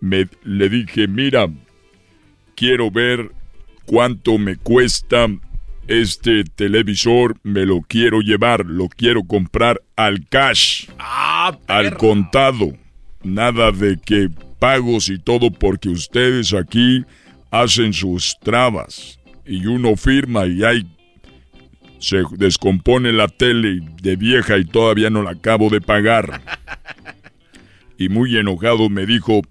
Me, 0.00 0.28
le 0.44 0.68
dije, 0.68 1.08
mira, 1.08 1.48
quiero 2.54 2.90
ver 2.90 3.32
cuánto 3.84 4.38
me 4.38 4.56
cuesta 4.56 5.28
este 5.88 6.44
televisor, 6.44 7.36
me 7.42 7.66
lo 7.66 7.80
quiero 7.80 8.20
llevar, 8.20 8.64
lo 8.66 8.88
quiero 8.88 9.24
comprar 9.24 9.80
al 9.96 10.28
cash, 10.28 10.86
ah, 10.98 11.56
al 11.66 11.96
contado. 11.96 12.76
Nada 13.24 13.72
de 13.72 13.98
que 13.98 14.28
pagos 14.58 15.08
y 15.08 15.18
todo 15.18 15.50
porque 15.50 15.88
ustedes 15.88 16.52
aquí 16.52 17.04
hacen 17.50 17.92
sus 17.92 18.38
trabas 18.40 19.18
y 19.46 19.66
uno 19.66 19.96
firma 19.96 20.46
y 20.46 20.62
hay 20.62 20.86
se 21.98 22.22
descompone 22.36 23.12
la 23.12 23.26
tele 23.26 23.80
de 24.00 24.14
vieja 24.14 24.56
y 24.56 24.64
todavía 24.64 25.10
no 25.10 25.22
la 25.22 25.30
acabo 25.30 25.68
de 25.70 25.80
pagar. 25.80 26.40
Y 28.00 28.10
muy 28.10 28.36
enojado 28.36 28.88
me 28.88 29.06
dijo, 29.06 29.42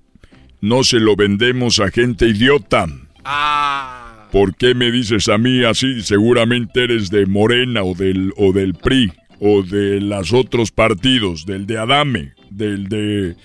no 0.61 0.85
se 0.85 1.01
lo 1.01 1.17
vendemos 1.17 1.81
a 1.81 1.91
gente 1.91 2.29
idiota. 2.29 2.87
Ah. 3.25 3.96
¿Por 4.31 4.55
qué 4.55 4.73
me 4.73 4.91
dices 4.91 5.29
a 5.29 5.37
mí 5.37 5.63
así? 5.63 6.01
Seguramente 6.01 6.83
eres 6.83 7.09
de 7.09 7.25
Morena 7.25 7.83
o 7.83 7.95
del, 7.95 8.33
o 8.37 8.51
del 8.51 8.73
PRI 8.73 9.11
o 9.39 9.61
de 9.63 10.01
los 10.01 10.33
otros 10.33 10.71
partidos, 10.71 11.45
del 11.45 11.67
de 11.67 11.77
Adame, 11.77 12.33
del 12.49 12.87
de 12.87 13.35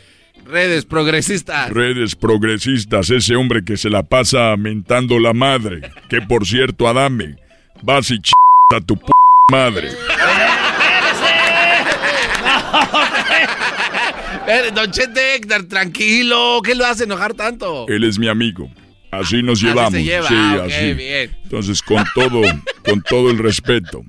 Redes 0.44 0.84
progresistas. 0.84 1.70
Redes 1.70 2.16
progresistas, 2.16 3.10
ese 3.10 3.36
hombre 3.36 3.64
que 3.64 3.76
se 3.76 3.88
la 3.90 4.02
pasa 4.02 4.56
mentando 4.56 5.20
la 5.20 5.32
madre. 5.32 5.92
Que 6.08 6.20
por 6.20 6.46
cierto, 6.46 6.88
Adame, 6.88 7.36
vas 7.82 8.10
y 8.10 8.18
ch 8.18 8.32
a 8.74 8.80
tu 8.80 8.96
p 8.96 9.06
madre. 9.50 9.90
Don 14.74 14.90
Chete 14.90 15.36
Héctor, 15.36 15.68
tranquilo, 15.68 16.60
¿qué 16.64 16.74
lo 16.74 16.84
hace 16.84 17.04
enojar 17.04 17.34
tanto? 17.34 17.86
Él 17.88 18.02
es 18.04 18.18
mi 18.18 18.26
amigo. 18.28 18.68
Así 19.12 19.42
nos 19.42 19.60
llevamos. 19.60 20.00
Sí, 20.00 20.10
ah, 20.10 20.64
así. 20.66 20.94
Bien. 20.94 21.30
Entonces, 21.44 21.82
con 21.82 22.02
todo, 22.14 22.40
con 22.82 23.02
todo 23.02 23.30
el 23.30 23.38
respeto. 23.38 24.02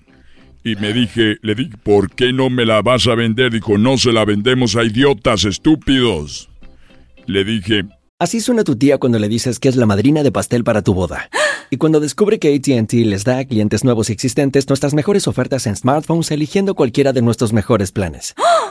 Y 0.64 0.78
me 0.78 0.94
dije, 0.94 1.36
le 1.42 1.56
dije, 1.56 1.78
¿por 1.84 2.10
qué 2.16 2.32
no 2.32 2.50
me 2.50 2.66
la 2.66 2.82
vas 2.82 3.06
a 3.08 3.16
vender? 3.16 3.52
Dijo, 3.52 3.78
no 3.78 3.98
se 3.98 4.14
la 4.14 4.24
vendemos 4.24 4.78
a 4.78 4.84
idiotas 4.84 5.44
estúpidos. 5.44 6.50
Le 7.28 7.44
dije, 7.44 7.84
Así 8.24 8.40
suena 8.40 8.64
tu 8.64 8.78
tía 8.78 9.00
cuando 9.00 9.20
le 9.20 9.28
dices 9.28 9.60
que 9.60 9.68
es 9.68 9.76
la 9.76 9.86
madrina 9.86 10.24
de 10.24 10.32
pastel 10.32 10.64
para 10.64 10.82
tu 10.82 10.94
boda. 10.94 11.30
Y 11.70 11.76
cuando 11.76 12.00
descubre 12.00 12.40
que 12.40 12.56
ATT 12.56 12.94
les 12.94 13.26
da 13.26 13.40
a 13.40 13.46
clientes 13.46 13.84
nuevos 13.84 14.10
y 14.10 14.14
existentes 14.14 14.70
nuestras 14.70 14.94
mejores 14.94 15.28
ofertas 15.28 15.68
en 15.68 15.76
smartphones 15.76 16.32
eligiendo 16.32 16.74
cualquiera 16.74 17.12
de 17.12 17.22
nuestros 17.22 17.52
mejores 17.52 17.92
planes. 17.92 18.34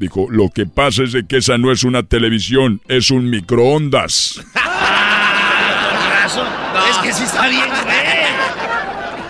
Dijo, 0.00 0.28
lo 0.30 0.48
que 0.48 0.64
pasa 0.64 1.02
es 1.02 1.12
de 1.12 1.26
que 1.26 1.36
esa 1.36 1.58
no 1.58 1.70
es 1.70 1.84
una 1.84 2.02
televisión, 2.02 2.80
es 2.88 3.10
un 3.10 3.28
microondas. 3.28 4.40
Es 6.88 6.96
que 7.02 7.12
sí 7.12 7.24
está 7.24 7.46
bien, 7.46 7.68
güey. 7.68 7.96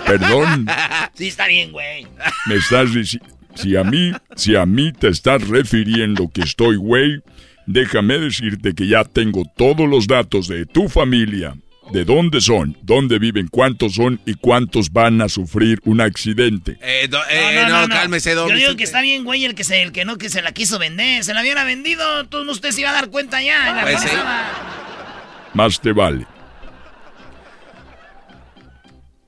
Perdón. 0.06 0.66
Sí 1.14 1.26
está 1.26 1.48
bien, 1.48 1.72
güey. 1.72 2.06
Me 2.46 2.54
estás 2.54 2.94
diciendo... 2.94 3.28
Si 3.56 3.76
a 3.76 3.82
mí, 3.82 4.12
si 4.36 4.54
a 4.54 4.64
mí 4.64 4.92
te 4.92 5.08
estás 5.08 5.46
refiriendo 5.48 6.30
que 6.32 6.42
estoy 6.42 6.76
güey, 6.76 7.20
déjame 7.66 8.18
decirte 8.18 8.72
que 8.72 8.86
ya 8.86 9.02
tengo 9.02 9.42
todos 9.56 9.88
los 9.88 10.06
datos 10.06 10.46
de 10.46 10.66
tu 10.66 10.88
familia, 10.88 11.56
de 11.92 12.04
dónde 12.04 12.40
son, 12.40 12.76
dónde 12.82 13.18
viven, 13.18 13.48
cuántos 13.48 13.94
son 13.94 14.20
y 14.26 14.34
cuántos 14.34 14.90
van 14.90 15.20
a 15.20 15.28
sufrir 15.28 15.80
un 15.84 16.00
accidente. 16.00 16.78
Eh, 16.80 17.08
eh 17.30 17.66
no, 17.68 17.88
cálmese, 17.88 18.34
don 18.34 18.48
Yo 18.48 18.56
digo 18.56 18.76
que 18.76 18.84
está 18.84 19.02
bien, 19.02 19.24
güey, 19.24 19.44
el 19.44 19.54
que, 19.54 19.64
se, 19.64 19.82
el 19.82 19.92
que 19.92 20.04
no 20.04 20.18
que 20.18 20.28
se 20.28 20.42
la 20.42 20.52
quiso 20.52 20.78
vender. 20.78 21.24
Se 21.24 21.34
la 21.34 21.42
hubiera 21.42 21.64
vendido, 21.64 22.26
todo 22.26 22.50
usted 22.50 22.70
se 22.70 22.82
iba 22.82 22.90
a 22.90 22.94
dar 22.94 23.10
cuenta 23.10 23.42
ya. 23.42 23.70
En 23.70 23.76
la 23.76 23.82
pues 23.82 24.12
Más 25.54 25.80
te 25.80 25.92
vale. 25.92 26.26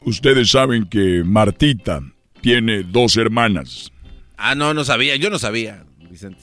Ustedes 0.01 0.51
saben 0.51 0.87
que 0.87 1.23
Martita 1.25 2.01
tiene 2.41 2.83
dos 2.83 3.17
hermanas. 3.17 3.93
Ah, 4.37 4.55
no, 4.55 4.75
no 4.75 4.85
sabía. 4.85 5.17
Yo 5.17 5.31
no 5.31 5.39
sabía, 5.39 5.85
Vicente. 6.11 6.43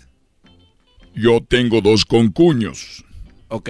yo 1.14 1.42
tengo 1.46 1.82
dos 1.82 2.06
concuños. 2.06 3.04
Ok. 3.50 3.70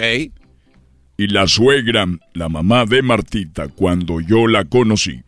Y 1.20 1.26
la 1.26 1.46
suegra, 1.46 2.06
la 2.32 2.48
mamá 2.48 2.86
de 2.86 3.02
Martita, 3.02 3.68
cuando 3.68 4.22
yo 4.22 4.46
la 4.46 4.64
conocí, 4.64 5.20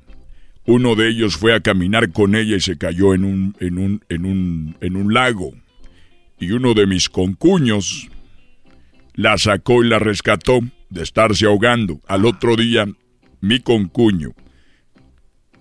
uno 0.65 0.95
de 0.95 1.11
ellos 1.11 1.37
fue 1.37 1.55
a 1.55 1.61
caminar 1.61 2.13
con 2.13 2.35
ella 2.35 2.57
y 2.57 2.61
se 2.61 2.79
cayó 2.79 3.13
en 3.13 3.27
un, 3.27 3.55
en 3.61 3.77
un, 3.77 4.03
en 4.09 4.25
un, 4.25 4.77
en 4.81 4.97
un 4.97 5.13
lago. 5.13 5.53
Y 6.41 6.53
uno 6.53 6.73
de 6.73 6.87
mis 6.87 7.11
concuños 7.11 8.09
la 9.13 9.37
sacó 9.37 9.85
y 9.85 9.89
la 9.91 9.99
rescató 9.99 10.61
de 10.89 11.03
estarse 11.03 11.45
ahogando. 11.45 12.01
Al 12.09 12.25
otro 12.25 12.57
día, 12.57 12.87
mi 13.43 13.61
concuño, 13.61 14.31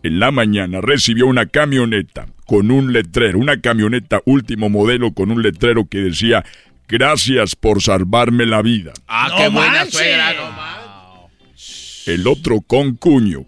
en 0.01 0.19
la 0.21 0.31
mañana, 0.31 0.79
recibió 0.79 1.27
una 1.27 1.47
camioneta 1.47 2.27
con 2.45 2.71
un 2.71 2.93
letrero, 2.93 3.37
una 3.37 3.59
camioneta 3.59 4.21
último 4.23 4.69
modelo 4.69 5.11
con 5.11 5.29
un 5.29 5.41
letrero 5.41 5.89
que 5.89 5.97
decía, 5.97 6.45
gracias 6.91 7.55
por 7.55 7.81
salvarme 7.81 8.45
la 8.45 8.61
vida. 8.61 8.93
Ah, 9.07 9.33
qué 9.35 9.47
buena 9.47 9.85
suegra, 9.85 10.33
no 10.33 11.29
El 12.05 12.27
otro 12.27 12.61
concuño 12.61 13.45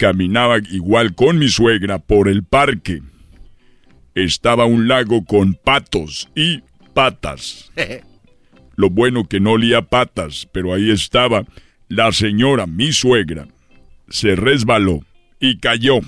Caminaba 0.00 0.56
igual 0.70 1.14
con 1.14 1.38
mi 1.38 1.50
suegra 1.50 1.98
por 1.98 2.30
el 2.30 2.42
parque. 2.42 3.02
Estaba 4.14 4.64
un 4.64 4.88
lago 4.88 5.26
con 5.26 5.52
patos 5.52 6.30
y 6.34 6.62
patas. 6.94 7.70
Lo 8.76 8.88
bueno 8.88 9.28
que 9.28 9.40
no 9.40 9.50
olía 9.50 9.82
patas, 9.82 10.48
pero 10.52 10.72
ahí 10.72 10.90
estaba 10.90 11.44
la 11.88 12.12
señora, 12.12 12.66
mi 12.66 12.92
suegra. 12.92 13.46
Se 14.08 14.36
resbaló 14.36 15.04
y 15.38 15.58
cayó. 15.58 16.00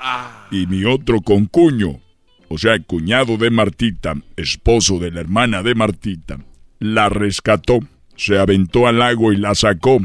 Ah. 0.00 0.48
Y 0.50 0.66
mi 0.66 0.84
otro 0.84 1.20
concuño, 1.20 2.00
o 2.48 2.58
sea, 2.58 2.78
cuñado 2.80 3.36
de 3.36 3.50
Martita, 3.50 4.14
esposo 4.36 4.98
de 4.98 5.10
la 5.10 5.20
hermana 5.20 5.62
de 5.62 5.74
Martita, 5.74 6.38
la 6.78 7.08
rescató, 7.08 7.80
se 8.16 8.38
aventó 8.38 8.86
al 8.86 8.98
lago 8.98 9.32
y 9.32 9.36
la 9.36 9.54
sacó 9.54 10.00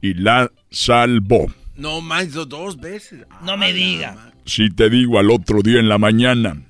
y 0.00 0.14
la 0.14 0.50
salvó. 0.70 1.52
No 1.76 2.00
más 2.00 2.32
dos 2.32 2.80
veces. 2.80 3.26
No 3.44 3.56
me 3.56 3.72
diga. 3.72 4.32
Si 4.44 4.70
te 4.70 4.90
digo 4.90 5.18
al 5.18 5.30
otro 5.30 5.62
día 5.62 5.78
en 5.80 5.88
la 5.88 5.98
mañana, 5.98 6.62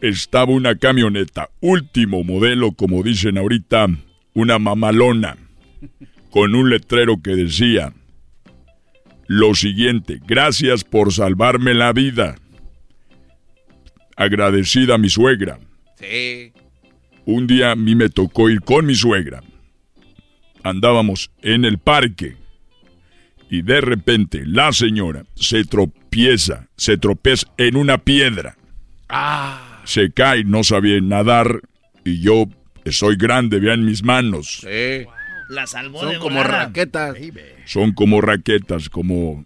estaba 0.00 0.52
una 0.52 0.76
camioneta, 0.76 1.50
último 1.60 2.22
modelo, 2.22 2.72
como 2.72 3.02
dicen 3.02 3.38
ahorita, 3.38 3.88
una 4.34 4.58
mamalona, 4.58 5.36
con 6.30 6.54
un 6.54 6.68
letrero 6.68 7.22
que 7.22 7.34
decía 7.34 7.92
lo 9.28 9.54
siguiente, 9.54 10.20
gracias 10.24 10.84
por 10.84 11.12
salvarme 11.12 11.74
la 11.74 11.92
vida. 11.92 12.36
Agradecida 14.16 14.94
a 14.94 14.98
mi 14.98 15.08
suegra. 15.08 15.58
Sí. 16.00 16.52
Un 17.24 17.46
día 17.46 17.72
a 17.72 17.76
mí 17.76 17.94
me 17.94 18.08
tocó 18.08 18.50
ir 18.50 18.60
con 18.60 18.86
mi 18.86 18.94
suegra. 18.94 19.42
Andábamos 20.62 21.30
en 21.42 21.64
el 21.64 21.78
parque 21.78 22.36
y 23.50 23.62
de 23.62 23.80
repente 23.80 24.42
la 24.44 24.72
señora 24.72 25.24
se 25.34 25.64
tropieza, 25.64 26.68
se 26.76 26.98
tropieza 26.98 27.46
en 27.56 27.76
una 27.76 27.98
piedra. 27.98 28.56
Ah. 29.08 29.82
Se 29.84 30.10
cae, 30.10 30.44
no 30.44 30.64
sabía 30.64 31.00
nadar 31.00 31.60
y 32.04 32.20
yo 32.20 32.46
soy 32.90 33.16
grande, 33.16 33.60
vean 33.60 33.84
mis 33.84 34.02
manos. 34.02 34.60
Sí. 34.62 35.06
La 35.48 35.66
salvó 35.66 36.00
Son 36.00 36.18
como 36.18 36.42
raquetas. 36.42 37.16
Son 37.66 37.92
como 37.92 38.20
raquetas, 38.20 38.88
como 38.88 39.44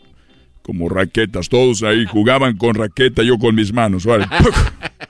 como 0.71 0.89
raquetas. 0.89 1.49
Todos 1.49 1.83
ahí 1.83 2.07
jugaban 2.07 2.57
con 2.57 2.77
raqueta, 2.77 3.25
yo 3.25 3.39
con 3.39 3.57
mis 3.57 3.73
manos. 3.73 4.07
¿vale? 4.07 4.25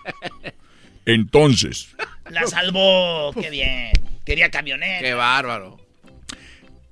Entonces. 1.05 1.95
La 2.31 2.47
salvó, 2.47 3.31
qué 3.39 3.51
bien. 3.51 3.93
Quería 4.25 4.51
camioneta. 4.51 5.03
Qué 5.03 5.13
bárbaro. 5.13 5.79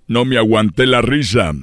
No 0.07 0.27
me 0.27 0.37
aguanté 0.37 0.87
la 0.87 1.01
risa. 1.01 1.55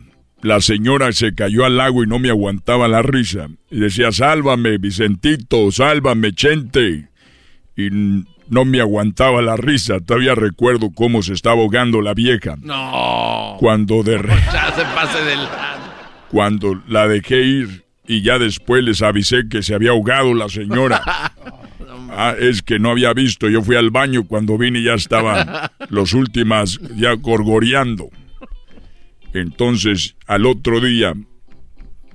La 0.41 0.61
señora 0.61 1.11
se 1.11 1.35
cayó 1.35 1.63
al 1.63 1.77
lago 1.77 2.03
y 2.03 2.07
no 2.07 2.17
me 2.17 2.29
aguantaba 2.29 2.87
la 2.87 3.03
risa. 3.03 3.49
Y 3.69 3.81
decía, 3.81 4.11
sálvame, 4.11 4.79
Vicentito, 4.79 5.71
sálvame, 5.71 6.33
Chente. 6.33 7.09
Y 7.77 7.89
no 8.49 8.65
me 8.65 8.81
aguantaba 8.81 9.43
la 9.43 9.57
risa. 9.57 9.99
Todavía 9.99 10.33
recuerdo 10.33 10.89
cómo 10.89 11.21
se 11.21 11.33
estaba 11.33 11.61
ahogando 11.61 12.01
la 12.01 12.15
vieja. 12.15 12.55
No. 12.61 13.57
Cuando 13.59 14.01
de 14.01 14.17
Ya 14.51 14.73
se 14.75 14.81
pase 14.95 15.23
del... 15.23 15.39
Cuando 16.29 16.81
la 16.87 17.07
dejé 17.07 17.43
ir 17.43 17.85
y 18.07 18.21
ya 18.21 18.39
después 18.39 18.83
les 18.83 19.01
avisé 19.01 19.47
que 19.49 19.63
se 19.63 19.73
había 19.73 19.91
ahogado 19.91 20.33
la 20.33 20.49
señora. 20.49 21.01
Ah, 22.17 22.33
es 22.39 22.61
que 22.61 22.79
no 22.79 22.91
había 22.91 23.13
visto. 23.13 23.49
Yo 23.49 23.61
fui 23.61 23.75
al 23.75 23.89
baño 23.89 24.25
cuando 24.25 24.57
vine 24.57 24.79
y 24.79 24.83
ya 24.83 24.93
estaban 24.93 25.69
los 25.89 26.13
últimas 26.13 26.79
ya 26.95 27.11
gorgoreando. 27.13 28.09
Entonces, 29.33 30.15
al 30.27 30.45
otro 30.45 30.79
día, 30.79 31.13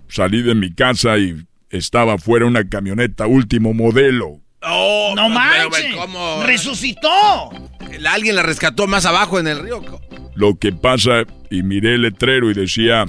salí 0.09 0.41
de 0.41 0.55
mi 0.55 0.73
casa 0.73 1.19
y 1.19 1.45
estaba 1.69 2.17
fuera 2.17 2.47
una 2.47 2.67
camioneta 2.67 3.27
último 3.27 3.75
modelo. 3.75 4.41
Oh, 4.63 5.13
¡No 5.17 5.29
manches! 5.29 5.95
¿cómo? 5.95 6.45
¡Resucitó! 6.47 7.51
Alguien 8.09 8.37
la 8.37 8.43
rescató 8.43 8.87
más 8.87 9.05
abajo 9.05 9.39
en 9.39 9.49
el 9.49 9.59
río. 9.59 9.83
Lo 10.35 10.59
que 10.59 10.73
pasa, 10.73 11.25
y 11.51 11.63
miré 11.63 11.97
el 11.97 12.03
letrero 12.03 12.51
y 12.51 12.55
decía, 12.55 13.05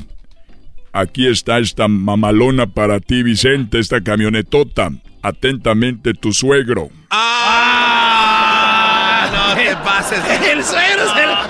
aquí 0.94 1.28
está 1.28 1.60
esta 1.60 1.88
mamalona 1.88 2.68
para 2.68 3.00
ti, 3.00 3.24
Vicente, 3.24 3.80
esta 3.80 4.02
camionetota. 4.02 4.90
Atentamente 5.24 6.14
tu 6.14 6.34
suegro. 6.34 6.90
¡Ah! 7.12 9.30
No 9.32 9.56
te 9.56 9.76
pases. 9.84 10.20
El 10.52 10.64
suegro 10.64 11.14
se 11.14 11.26
la- 11.28 11.48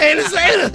El 0.00 0.22
suegro 0.22 0.70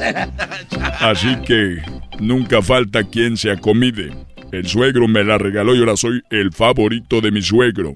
Así 0.99 1.35
que 1.45 1.81
nunca 2.19 2.61
falta 2.61 3.03
quien 3.03 3.37
se 3.37 3.51
acomide. 3.51 4.11
El 4.51 4.67
suegro 4.67 5.07
me 5.07 5.23
la 5.23 5.37
regaló 5.37 5.75
y 5.75 5.79
ahora 5.79 5.95
soy 5.97 6.21
el 6.29 6.51
favorito 6.51 7.21
de 7.21 7.31
mi 7.31 7.41
suegro. 7.41 7.95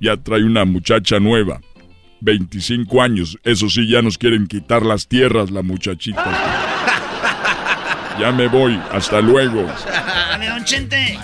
Ya 0.00 0.16
trae 0.16 0.44
una 0.44 0.64
muchacha 0.64 1.18
nueva. 1.20 1.60
25 2.20 3.02
años. 3.02 3.38
Eso 3.44 3.68
sí, 3.68 3.86
ya 3.88 4.02
nos 4.02 4.18
quieren 4.18 4.46
quitar 4.46 4.84
las 4.84 5.06
tierras 5.08 5.50
la 5.50 5.62
muchachita. 5.62 6.24
Ya 8.18 8.30
me 8.30 8.46
voy. 8.46 8.80
Hasta 8.92 9.20
luego. 9.20 9.66
Dale, 9.86 10.48
don 10.48 10.64
Chente. 10.64 11.18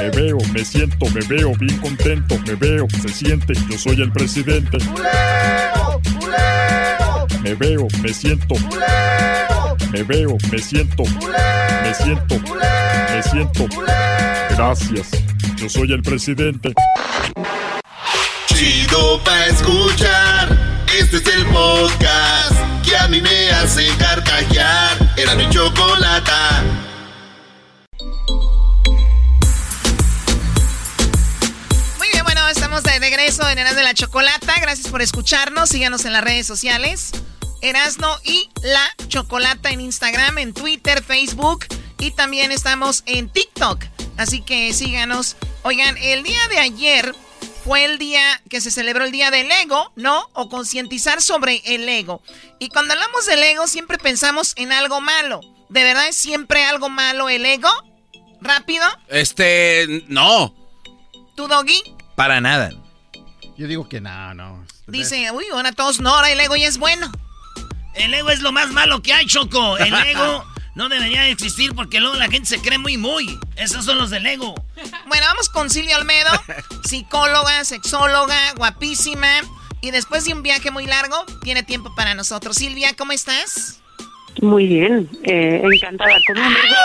Me 0.00 0.10
veo, 0.10 0.38
me 0.52 0.64
siento, 0.64 1.06
me 1.10 1.20
veo 1.26 1.52
bien 1.58 1.76
contento. 1.78 2.38
Me 2.46 2.54
veo, 2.54 2.86
se 3.02 3.08
siente. 3.08 3.54
Yo 3.70 3.78
soy 3.78 4.00
el 4.00 4.10
presidente. 4.12 4.78
Me 7.42 7.54
veo, 7.54 7.86
me 8.02 8.12
siento. 8.12 8.54
Me 9.90 10.02
veo, 10.04 10.38
me 10.50 10.58
siento. 10.58 11.04
Me 11.82 11.94
siento. 11.94 12.34
Me 13.12 13.22
siento. 13.22 13.68
Gracias. 14.50 15.10
Yo 15.56 15.68
soy 15.68 15.92
el 15.92 16.02
presidente. 16.02 16.72
Chido 18.46 19.22
pa' 19.22 19.46
escuchar. 19.46 20.48
Este 20.98 21.18
es 21.18 21.26
el 21.26 21.44
podcast 21.46 22.65
mí 23.08 23.20
me 23.20 23.50
hace 23.50 23.86
carcajear. 23.98 25.14
Era 25.16 25.34
mi 25.34 25.48
chocolata. 25.50 26.62
Muy 31.98 32.08
bien, 32.12 32.24
bueno, 32.24 32.48
estamos 32.48 32.82
de 32.82 32.98
regreso 32.98 33.48
en 33.48 33.58
Erasmo 33.58 33.78
de 33.78 33.84
la 33.84 33.94
Chocolata. 33.94 34.54
Gracias 34.60 34.88
por 34.88 35.02
escucharnos. 35.02 35.68
Síganos 35.68 36.04
en 36.04 36.12
las 36.12 36.24
redes 36.24 36.46
sociales. 36.46 37.12
Erasno 37.62 38.08
y 38.24 38.48
la 38.62 38.94
Chocolata 39.08 39.70
en 39.70 39.80
Instagram, 39.80 40.38
en 40.38 40.52
Twitter, 40.52 41.02
Facebook 41.02 41.66
y 41.98 42.10
también 42.10 42.52
estamos 42.52 43.02
en 43.06 43.28
TikTok. 43.28 43.84
Así 44.16 44.40
que 44.40 44.72
síganos. 44.72 45.36
Oigan, 45.62 45.96
el 45.98 46.22
día 46.22 46.48
de 46.48 46.58
ayer 46.58 47.14
fue 47.66 47.84
el 47.84 47.98
día 47.98 48.40
que 48.48 48.60
se 48.60 48.70
celebró 48.70 49.04
el 49.04 49.10
día 49.10 49.32
del 49.32 49.50
ego, 49.50 49.92
¿no? 49.96 50.28
O 50.34 50.48
concientizar 50.48 51.20
sobre 51.20 51.62
el 51.64 51.88
ego. 51.88 52.22
Y 52.60 52.68
cuando 52.68 52.94
hablamos 52.94 53.26
del 53.26 53.42
ego 53.42 53.66
siempre 53.66 53.98
pensamos 53.98 54.52
en 54.56 54.70
algo 54.70 55.00
malo. 55.00 55.40
¿De 55.68 55.82
verdad 55.82 56.06
es 56.06 56.14
siempre 56.14 56.64
algo 56.64 56.88
malo 56.88 57.28
el 57.28 57.44
ego? 57.44 57.68
¿Rápido? 58.40 58.84
Este, 59.08 60.04
no. 60.06 60.54
¿Tu 61.34 61.48
doggy? 61.48 61.82
Para 62.14 62.40
nada. 62.40 62.70
Yo 63.58 63.66
digo 63.66 63.88
que 63.88 64.00
no, 64.00 64.32
no. 64.34 64.64
Dice, 64.86 65.32
uy, 65.32 65.46
ahora 65.52 65.72
todos 65.72 65.98
no, 65.98 66.10
ahora 66.14 66.30
el 66.30 66.38
ego 66.38 66.54
ya 66.54 66.68
es 66.68 66.78
bueno. 66.78 67.10
El 67.94 68.14
ego 68.14 68.30
es 68.30 68.42
lo 68.42 68.52
más 68.52 68.70
malo 68.70 69.02
que 69.02 69.12
hay, 69.12 69.26
Choco. 69.26 69.76
El 69.78 69.92
ego 70.06 70.46
no 70.76 70.90
debería 70.90 71.22
de 71.22 71.30
existir 71.30 71.74
porque 71.74 72.00
luego 72.00 72.16
la 72.16 72.28
gente 72.28 72.46
se 72.46 72.60
cree 72.60 72.76
muy, 72.76 72.98
muy. 72.98 73.40
Esos 73.56 73.86
son 73.86 73.96
los 73.96 74.10
del 74.10 74.26
ego. 74.26 74.54
Bueno, 75.06 75.26
vamos 75.26 75.48
con 75.48 75.70
Silvia 75.70 75.96
Almedo, 75.96 76.30
psicóloga, 76.84 77.64
sexóloga, 77.64 78.52
guapísima. 78.56 79.40
Y 79.80 79.90
después 79.90 80.26
de 80.26 80.34
un 80.34 80.42
viaje 80.42 80.70
muy 80.70 80.86
largo, 80.86 81.16
tiene 81.42 81.62
tiempo 81.62 81.94
para 81.94 82.14
nosotros. 82.14 82.56
Silvia, 82.56 82.92
¿cómo 82.94 83.12
estás? 83.12 83.80
Muy 84.42 84.66
bien, 84.66 85.08
eh, 85.22 85.62
encantada. 85.64 86.18
Con 86.26 86.38
un, 86.38 86.52
ego, 86.52 86.76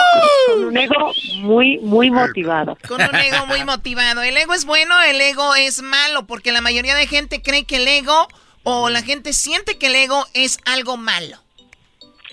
con 0.46 0.64
un 0.64 0.76
ego 0.78 1.12
muy, 1.40 1.78
muy 1.80 2.10
motivado. 2.10 2.78
Con 2.88 3.02
un 3.02 3.14
ego 3.14 3.46
muy 3.46 3.62
motivado. 3.64 4.22
¿El 4.22 4.38
ego 4.38 4.54
es 4.54 4.64
bueno 4.64 4.94
el 5.02 5.20
ego 5.20 5.54
es 5.54 5.82
malo? 5.82 6.26
Porque 6.26 6.50
la 6.50 6.62
mayoría 6.62 6.94
de 6.94 7.06
gente 7.06 7.42
cree 7.42 7.64
que 7.64 7.76
el 7.76 7.86
ego 7.86 8.26
o 8.62 8.88
la 8.88 9.02
gente 9.02 9.34
siente 9.34 9.76
que 9.76 9.88
el 9.88 9.96
ego 9.96 10.26
es 10.32 10.60
algo 10.64 10.96
malo. 10.96 11.41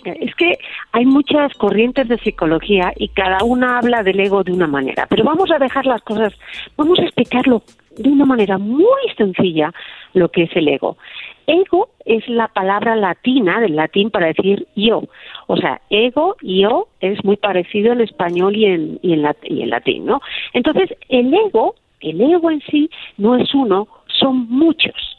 Es 0.06 0.36
que 0.36 0.58
hay 0.92 1.06
muchas 1.06 1.54
corrientes 1.56 2.08
de 2.08 2.18
psicología 2.20 2.94
y 2.96 3.10
cada 3.10 3.44
una 3.44 3.78
habla 3.78 4.04
del 4.04 4.20
ego 4.20 4.44
de 4.44 4.52
una 4.52 4.68
manera. 4.68 5.08
Pero 5.10 5.24
vamos 5.24 5.52
a 5.52 5.60
dejar 5.60 5.86
las 5.86 6.02
cosas, 6.02 6.34
vamos 6.78 7.00
a 7.00 7.04
explicarlo 7.04 7.64
de 7.98 8.10
una 8.10 8.26
manera 8.26 8.58
muy 8.58 8.86
sencilla 9.18 9.74
lo 10.14 10.30
que 10.30 10.44
es 10.44 10.56
el 10.56 10.68
ego. 10.68 10.98
Ego 11.48 11.90
es 12.06 12.28
la 12.30 12.48
palabra 12.48 12.96
latina, 12.96 13.60
del 13.60 13.76
latín, 13.76 14.12
para 14.12 14.28
decir 14.28 14.68
yo. 14.76 15.04
O 15.48 15.58
sea, 15.58 15.82
ego, 15.90 16.36
yo, 16.42 16.88
es 17.00 17.24
muy 17.26 17.38
parecido 17.38 17.94
en 17.94 18.02
español 18.02 18.56
y 18.56 18.66
en, 18.66 19.00
y 19.02 19.14
en, 19.14 19.28
y 19.44 19.62
en 19.64 19.70
latín, 19.70 20.06
¿no? 20.06 20.22
Entonces, 20.54 20.96
el 21.10 21.34
ego, 21.34 21.76
el 22.02 22.22
ego 22.22 22.52
en 22.52 22.62
sí, 22.70 22.90
no 23.18 23.36
es 23.36 23.54
uno, 23.54 23.88
son 24.08 24.48
muchos. 24.48 25.19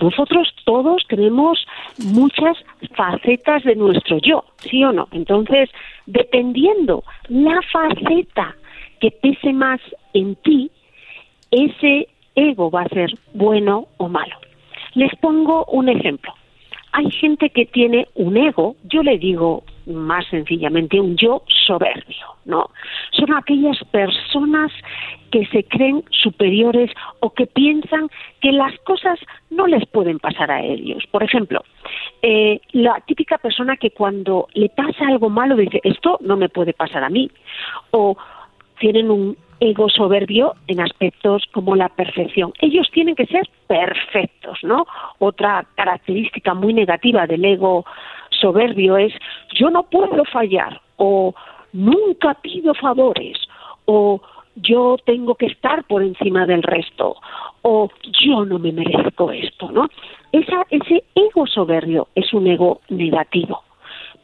Nosotros 0.00 0.54
todos 0.64 1.02
tenemos 1.08 1.66
muchas 1.98 2.56
facetas 2.94 3.64
de 3.64 3.74
nuestro 3.74 4.18
yo, 4.18 4.44
¿sí 4.58 4.84
o 4.84 4.92
no? 4.92 5.08
Entonces, 5.12 5.70
dependiendo 6.06 7.02
la 7.28 7.60
faceta 7.72 8.54
que 9.00 9.10
pese 9.10 9.52
más 9.52 9.80
en 10.14 10.36
ti, 10.36 10.70
ese 11.50 12.08
ego 12.34 12.70
va 12.70 12.82
a 12.82 12.88
ser 12.88 13.10
bueno 13.34 13.88
o 13.96 14.08
malo. 14.08 14.36
Les 14.94 15.14
pongo 15.16 15.64
un 15.66 15.88
ejemplo. 15.88 16.32
Hay 16.92 17.10
gente 17.10 17.50
que 17.50 17.66
tiene 17.66 18.08
un 18.14 18.36
ego, 18.36 18.76
yo 18.84 19.02
le 19.02 19.18
digo 19.18 19.64
más 19.88 20.26
sencillamente 20.28 21.00
un 21.00 21.16
yo 21.16 21.42
soberbio, 21.66 22.26
¿no? 22.44 22.70
Son 23.12 23.32
aquellas 23.34 23.78
personas 23.90 24.70
que 25.30 25.46
se 25.46 25.64
creen 25.64 26.04
superiores 26.10 26.90
o 27.20 27.30
que 27.30 27.46
piensan 27.46 28.08
que 28.40 28.52
las 28.52 28.78
cosas 28.80 29.18
no 29.50 29.66
les 29.66 29.86
pueden 29.86 30.18
pasar 30.18 30.50
a 30.50 30.62
ellos. 30.62 31.04
Por 31.10 31.22
ejemplo, 31.22 31.64
eh, 32.22 32.60
la 32.72 33.00
típica 33.06 33.38
persona 33.38 33.76
que 33.76 33.90
cuando 33.90 34.48
le 34.54 34.68
pasa 34.68 35.06
algo 35.06 35.30
malo 35.30 35.56
dice, 35.56 35.80
esto 35.84 36.18
no 36.20 36.36
me 36.36 36.48
puede 36.48 36.72
pasar 36.72 37.04
a 37.04 37.10
mí. 37.10 37.30
O 37.90 38.16
tienen 38.78 39.10
un 39.10 39.36
ego 39.60 39.88
soberbio 39.88 40.54
en 40.66 40.80
aspectos 40.80 41.44
como 41.52 41.74
la 41.74 41.88
perfección. 41.88 42.52
Ellos 42.60 42.88
tienen 42.92 43.14
que 43.14 43.26
ser 43.26 43.48
perfectos, 43.66 44.58
¿no? 44.62 44.86
Otra 45.18 45.66
característica 45.74 46.54
muy 46.54 46.72
negativa 46.72 47.26
del 47.26 47.44
ego 47.44 47.84
soberbio 48.40 48.96
es 48.96 49.12
yo 49.54 49.70
no 49.70 49.84
puedo 49.84 50.24
fallar 50.24 50.80
o 50.96 51.34
nunca 51.72 52.34
pido 52.34 52.74
favores 52.74 53.38
o 53.84 54.20
yo 54.56 54.96
tengo 55.04 55.34
que 55.34 55.46
estar 55.46 55.84
por 55.84 56.02
encima 56.02 56.46
del 56.46 56.62
resto 56.62 57.16
o 57.62 57.88
yo 58.22 58.44
no 58.44 58.58
me 58.58 58.72
merezco 58.72 59.30
esto, 59.30 59.70
¿no? 59.70 59.88
Esa, 60.32 60.66
ese 60.70 61.04
ego 61.14 61.46
soberbio 61.46 62.08
es 62.14 62.32
un 62.32 62.46
ego 62.46 62.80
negativo. 62.88 63.62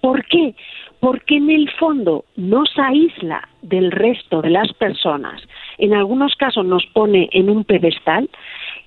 ¿Por 0.00 0.24
qué? 0.26 0.54
Porque 1.00 1.36
en 1.36 1.50
el 1.50 1.70
fondo 1.72 2.24
nos 2.36 2.70
aísla 2.78 3.48
del 3.62 3.90
resto 3.90 4.42
de 4.42 4.50
las 4.50 4.72
personas. 4.74 5.42
En 5.78 5.94
algunos 5.94 6.34
casos 6.36 6.64
nos 6.64 6.84
pone 6.86 7.28
en 7.32 7.48
un 7.48 7.64
pedestal 7.64 8.28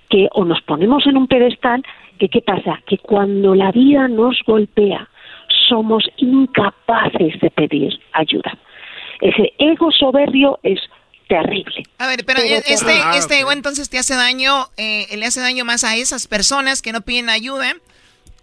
que 0.10 0.28
o 0.34 0.46
nos 0.46 0.62
ponemos 0.62 1.06
en 1.06 1.18
un 1.18 1.28
pedestal 1.28 1.84
que 2.20 2.30
qué 2.30 2.42
pasa 2.42 2.82
que 2.86 2.98
cuando 2.98 3.56
la 3.56 3.72
vida 3.72 4.08
nos 4.08 4.42
golpea 4.46 5.10
somos 5.68 6.04
incapaces 6.18 7.40
de 7.42 7.50
pedir 7.52 7.94
ayuda. 8.14 8.58
Ese 9.22 9.54
ego 9.58 9.92
soberbio 9.92 10.60
es 10.64 10.80
terrible. 11.28 11.84
A 11.98 12.08
ver, 12.08 12.24
pero, 12.26 12.40
este, 12.42 13.00
este 13.16 13.40
ego 13.40 13.52
entonces 13.52 13.90
te 13.90 13.98
hace 13.98 14.16
daño, 14.16 14.68
eh, 14.78 15.08
le 15.16 15.26
hace 15.26 15.42
daño 15.42 15.66
más 15.66 15.84
a 15.84 15.96
esas 15.96 16.28
personas 16.28 16.82
que 16.82 16.92
no 16.92 17.02
piden 17.02 17.30
ayuda 17.30 17.74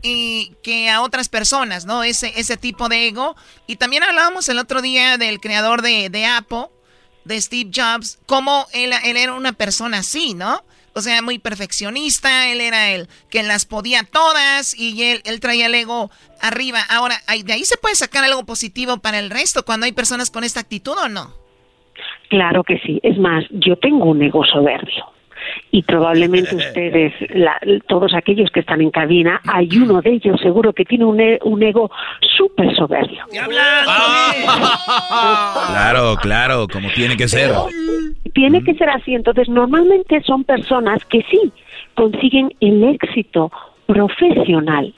y 0.02 0.52
que 0.62 0.90
a 0.90 1.00
otras 1.00 1.28
personas, 1.28 1.86
¿no? 1.86 2.04
Ese, 2.04 2.32
ese 2.36 2.56
tipo 2.56 2.88
de 2.88 3.08
ego. 3.08 3.36
Y 3.66 3.76
también 3.76 4.02
hablábamos 4.02 4.48
el 4.48 4.58
otro 4.58 4.82
día 4.82 5.16
del 5.16 5.40
creador 5.40 5.80
de, 5.80 6.10
de 6.10 6.26
Apple, 6.26 6.66
de 7.24 7.40
Steve 7.40 7.70
Jobs, 7.74 8.18
cómo 8.26 8.66
él, 8.74 8.92
él 9.04 9.16
era 9.16 9.32
una 9.32 9.54
persona 9.54 9.98
así, 9.98 10.34
¿no? 10.34 10.62
O 10.94 11.00
sea, 11.00 11.22
muy 11.22 11.38
perfeccionista, 11.38 12.48
él 12.50 12.60
era 12.60 12.92
el 12.92 13.08
que 13.30 13.42
las 13.42 13.66
podía 13.66 14.02
todas 14.04 14.78
y 14.78 15.02
él, 15.02 15.22
él 15.24 15.40
traía 15.40 15.66
el 15.66 15.74
ego 15.74 16.10
arriba. 16.40 16.80
Ahora, 16.88 17.16
¿de 17.44 17.52
ahí 17.52 17.64
se 17.64 17.76
puede 17.76 17.94
sacar 17.94 18.24
algo 18.24 18.44
positivo 18.44 18.98
para 18.98 19.18
el 19.18 19.30
resto 19.30 19.64
cuando 19.64 19.86
hay 19.86 19.92
personas 19.92 20.30
con 20.30 20.44
esta 20.44 20.60
actitud 20.60 20.94
o 20.96 21.08
no? 21.08 21.32
Claro 22.28 22.62
que 22.64 22.78
sí. 22.80 23.00
Es 23.02 23.18
más, 23.18 23.44
yo 23.50 23.76
tengo 23.76 24.06
un 24.06 24.22
ego 24.22 24.44
soberbio 24.44 25.13
y 25.70 25.82
probablemente 25.82 26.54
ustedes, 26.56 27.12
todos 27.88 28.14
aquellos 28.14 28.50
que 28.50 28.60
están 28.60 28.80
en 28.80 28.90
cabina, 28.90 29.40
hay 29.44 29.68
uno 29.76 30.00
de 30.00 30.10
ellos 30.10 30.40
seguro 30.40 30.72
que 30.72 30.84
tiene 30.84 31.04
un, 31.04 31.20
e, 31.20 31.38
un 31.42 31.62
ego 31.62 31.90
súper 32.36 32.74
soberbio. 32.76 33.24
claro, 35.66 36.16
claro, 36.20 36.68
como 36.68 36.90
tiene 36.90 37.16
que 37.16 37.28
ser. 37.28 37.50
Tiene 38.32 38.62
que 38.62 38.74
ser 38.74 38.88
así. 38.90 39.14
Entonces, 39.14 39.48
normalmente 39.48 40.22
son 40.22 40.44
personas 40.44 41.04
que 41.06 41.24
sí 41.30 41.52
consiguen 41.94 42.54
el 42.60 42.84
éxito 42.84 43.50
profesional, 43.86 44.94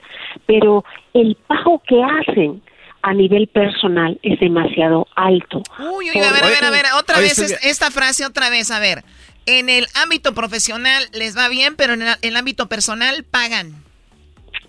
pero 0.46 0.84
el 1.12 1.36
pago 1.46 1.82
que 1.86 2.02
hacen 2.02 2.62
a 3.02 3.14
nivel 3.14 3.46
personal 3.48 4.18
es 4.22 4.40
demasiado 4.40 5.06
alto. 5.14 5.62
Uy, 5.78 6.10
uy, 6.10 6.18
a 6.20 6.32
ver, 6.32 6.44
a 6.44 6.48
ver, 6.48 6.64
a 6.64 6.70
ver, 6.70 6.84
otra 6.98 7.18
vez 7.20 7.38
esta 7.38 7.90
frase, 7.90 8.26
otra 8.26 8.50
vez, 8.50 8.70
a 8.70 8.80
ver 8.80 9.04
en 9.46 9.68
el 9.68 9.86
ámbito 9.94 10.34
profesional 10.34 11.04
les 11.12 11.36
va 11.36 11.48
bien, 11.48 11.74
pero 11.76 11.94
en 11.94 12.02
el, 12.20 12.36
ámbito 12.36 12.68
personal 12.68 13.24
pagan. 13.30 13.72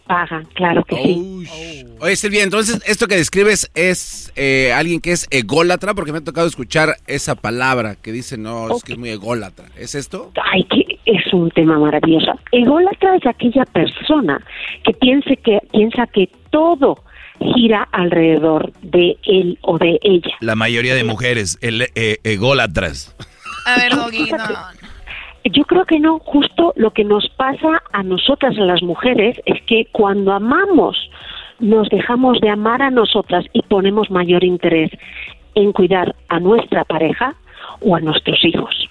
Pagan, 0.05 0.45
claro 0.53 0.85
que 0.85 0.95
sí. 0.95 1.85
Oye, 1.99 2.15
Silvia, 2.15 2.43
entonces 2.43 2.81
esto 2.85 3.07
que 3.07 3.17
describes 3.17 3.69
es 3.75 4.31
eh, 4.37 4.71
alguien 4.73 5.01
que 5.01 5.11
es 5.11 5.27
ególatra, 5.31 5.93
porque 5.95 6.13
me 6.13 6.19
ha 6.19 6.23
tocado 6.23 6.47
escuchar 6.47 6.95
esa 7.07 7.35
palabra 7.35 7.95
que 7.95 8.13
dice, 8.13 8.37
no, 8.37 8.73
es 8.73 8.83
que 8.83 8.93
es 8.93 8.97
muy 8.97 9.09
ególatra. 9.09 9.65
¿Es 9.75 9.95
esto? 9.95 10.31
Ay, 10.53 10.63
que 10.63 10.99
es 11.05 11.33
un 11.33 11.51
tema 11.51 11.77
maravilloso. 11.77 12.39
Ególatra 12.53 13.17
es 13.17 13.25
aquella 13.25 13.65
persona 13.65 14.41
que 14.85 14.93
piense 14.93 15.35
que 15.37 15.59
piensa 15.71 16.07
que 16.07 16.29
todo 16.51 17.03
gira 17.39 17.87
alrededor 17.91 18.71
de 18.81 19.17
él 19.23 19.59
o 19.61 19.77
de 19.77 19.99
ella. 20.01 20.35
La 20.39 20.55
mayoría 20.55 20.95
de 20.95 21.03
mujeres, 21.03 21.57
el, 21.61 21.89
eh, 21.95 22.19
ególatras. 22.23 23.15
A 23.67 23.75
ver, 23.75 23.93
Doggy, 23.93 24.29
Yo 25.43 25.65
creo 25.65 25.85
que 25.85 25.99
no, 25.99 26.19
justo 26.19 26.71
lo 26.77 26.91
que 26.91 27.03
nos 27.03 27.27
pasa 27.35 27.83
a 27.91 28.01
nosotras, 28.01 28.55
las 28.55 28.81
mujeres, 28.81 29.41
es 29.45 29.61
que 29.63 29.87
cuando 29.91 30.31
amamos, 30.31 30.97
nos 31.59 31.89
dejamos 31.89 32.39
de 32.39 32.49
amar 32.49 32.81
a 32.81 32.91
nosotras 32.91 33.45
y 33.51 33.61
ponemos 33.63 34.09
mayor 34.09 34.45
interés 34.45 34.89
en 35.55 35.73
cuidar 35.73 36.15
a 36.29 36.39
nuestra 36.39 36.85
pareja 36.85 37.35
o 37.81 37.93
a 37.93 37.99
nuestros 37.99 38.45
hijos. 38.45 38.87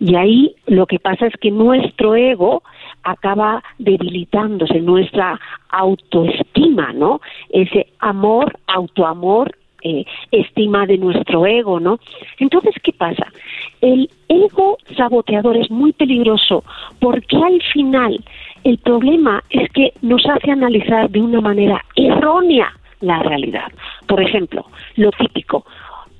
Y 0.00 0.14
ahí 0.16 0.54
lo 0.66 0.86
que 0.86 0.98
pasa 0.98 1.26
es 1.26 1.34
que 1.40 1.50
nuestro 1.50 2.14
ego 2.14 2.62
acaba 3.04 3.62
debilitándose, 3.78 4.80
nuestra 4.80 5.40
autoestima, 5.70 6.92
¿no? 6.92 7.22
Ese 7.48 7.86
amor, 8.00 8.58
autoamor 8.66 9.56
eh, 9.82 10.04
estima 10.30 10.84
de 10.84 10.98
nuestro 10.98 11.46
ego, 11.46 11.80
¿no? 11.80 11.98
Entonces, 12.38 12.74
¿qué 12.82 12.92
pasa? 12.92 13.32
El 13.80 14.10
ego 14.28 14.76
saboteador 14.96 15.56
es 15.56 15.70
muy 15.70 15.92
peligroso 15.92 16.64
porque 16.98 17.36
al 17.36 17.62
final 17.72 18.22
el 18.64 18.78
problema 18.78 19.42
es 19.50 19.70
que 19.72 19.92
nos 20.02 20.24
hace 20.26 20.50
analizar 20.50 21.08
de 21.10 21.20
una 21.20 21.40
manera 21.40 21.82
errónea 21.96 22.72
la 23.00 23.22
realidad. 23.22 23.72
Por 24.06 24.20
ejemplo, 24.20 24.66
lo 24.96 25.10
típico, 25.12 25.64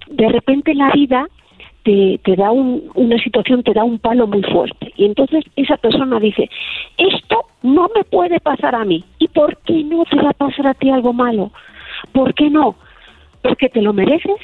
de 0.09 0.29
repente 0.29 0.75
la 0.75 0.91
vida 0.93 1.27
te, 1.83 2.19
te 2.25 2.37
da 2.37 2.51
una 2.51 3.19
situación, 3.19 3.63
te 3.63 3.75
da 3.75 3.85
un 3.85 3.99
palo 3.99 4.27
muy 4.27 4.43
fuerte. 4.43 4.93
Y 4.97 5.05
entonces 5.05 5.45
esa 5.57 5.77
persona 5.77 6.19
dice, 6.19 6.49
esto 6.97 7.45
no 7.63 7.89
me 7.95 8.05
puede 8.05 8.41
pasar 8.41 8.75
a 8.75 8.85
mí. 8.85 9.05
¿Y 9.19 9.29
por 9.29 9.59
qué 9.59 9.85
no 9.85 10.05
te 10.05 10.17
va 10.17 10.31
a 10.31 10.35
pasar 10.35 10.67
a 10.67 10.75
ti 10.75 10.91
algo 10.91 11.13
malo? 11.13 11.51
¿Por 12.13 12.33
qué 12.33 12.49
no? 12.49 12.77
porque 13.43 13.69
te 13.69 13.83
lo 13.83 13.93
mereces. 13.93 14.37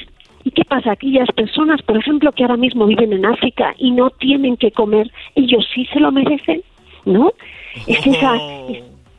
¿Y 0.46 0.52
qué 0.52 0.64
pasa? 0.64 0.92
Aquellas 0.92 1.28
personas, 1.32 1.82
por 1.82 1.96
ejemplo, 1.96 2.30
que 2.30 2.44
ahora 2.44 2.56
mismo 2.56 2.86
viven 2.86 3.12
en 3.12 3.26
África 3.26 3.74
y 3.78 3.90
no 3.90 4.10
tienen 4.10 4.56
que 4.56 4.70
comer, 4.70 5.10
ellos 5.34 5.66
sí 5.74 5.86
se 5.86 5.98
lo 5.98 6.12
merecen, 6.12 6.62
¿no? 7.04 7.32
Es 7.88 8.06
esa, 8.06 8.36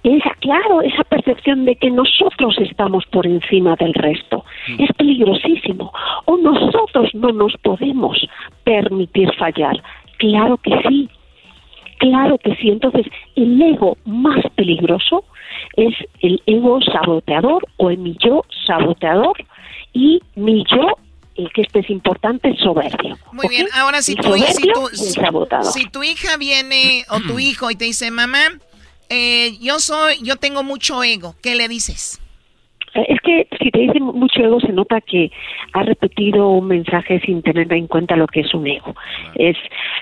esa, 0.03 0.34
claro, 0.39 0.82
esa 0.84 1.03
percepción 1.03 1.65
de 1.65 1.75
que 1.75 1.91
nosotros 1.91 2.57
estamos 2.59 3.05
por 3.07 3.28
encima 3.28 3.75
del 3.75 3.93
resto. 3.93 4.45
Mm. 4.69 4.84
Es 4.84 4.93
peligrosísimo. 4.93 5.91
O 6.23 6.38
nosotros 6.38 7.13
no 7.13 7.34
nos 7.34 7.57
podemos 7.57 8.25
permitir 8.63 9.30
fallar. 9.34 9.84
Claro 10.19 10.55
que 10.55 10.80
sí. 10.88 11.09
Claro 11.97 12.38
que 12.38 12.55
sí. 12.55 12.69
Entonces, 12.69 13.05
el 13.36 13.61
ego 13.61 13.97
más 14.05 14.41
peligroso 14.55 15.25
es 15.75 15.93
el 16.21 16.41
ego 16.45 16.80
saboteador 16.82 17.67
o 17.75 17.89
el 17.89 17.97
mi 17.97 18.15
yo 18.17 18.45
saboteador 18.65 19.36
y 19.91 20.21
mi 20.36 20.63
yo 20.71 20.95
el 21.38 21.51
que 21.53 21.61
este 21.61 21.79
es 21.79 21.89
importante, 21.89 22.55
soberbio. 22.57 23.17
Muy 23.31 23.47
bien, 23.47 23.67
ahora 23.73 24.01
si 24.01 24.15
tu, 24.15 24.33
si, 24.33 25.89
tu, 25.89 26.03
hija 26.03 26.38
viene 26.38 27.05
o 27.09 27.19
tu 27.19 27.39
hijo 27.39 27.69
y 27.69 27.75
te 27.75 27.85
dice, 27.85 28.11
mamá, 28.11 28.59
eh, 29.09 29.57
yo 29.61 29.79
soy, 29.79 30.15
yo 30.23 30.35
tengo 30.38 30.63
mucho 30.63 31.03
ego, 31.03 31.35
¿qué 31.41 31.55
le 31.55 31.67
dices? 31.67 32.21
Eh, 32.93 33.05
es 33.09 33.21
que 33.21 33.47
si 33.61 33.71
te 33.71 33.79
dice 33.79 33.99
mucho 33.99 34.39
ego 34.41 34.59
se 34.59 34.73
nota 34.73 35.01
que 35.01 35.31
ha 35.73 35.83
repetido 35.83 36.49
un 36.49 36.67
mensaje 36.67 37.19
sin 37.21 37.41
tener 37.41 37.71
en 37.71 37.88
cuenta 37.88 38.15
lo 38.15 38.27
que 38.27 38.41
es 38.41 38.53
un 38.53 38.65
ego. 38.67 38.95
Es 39.35 39.55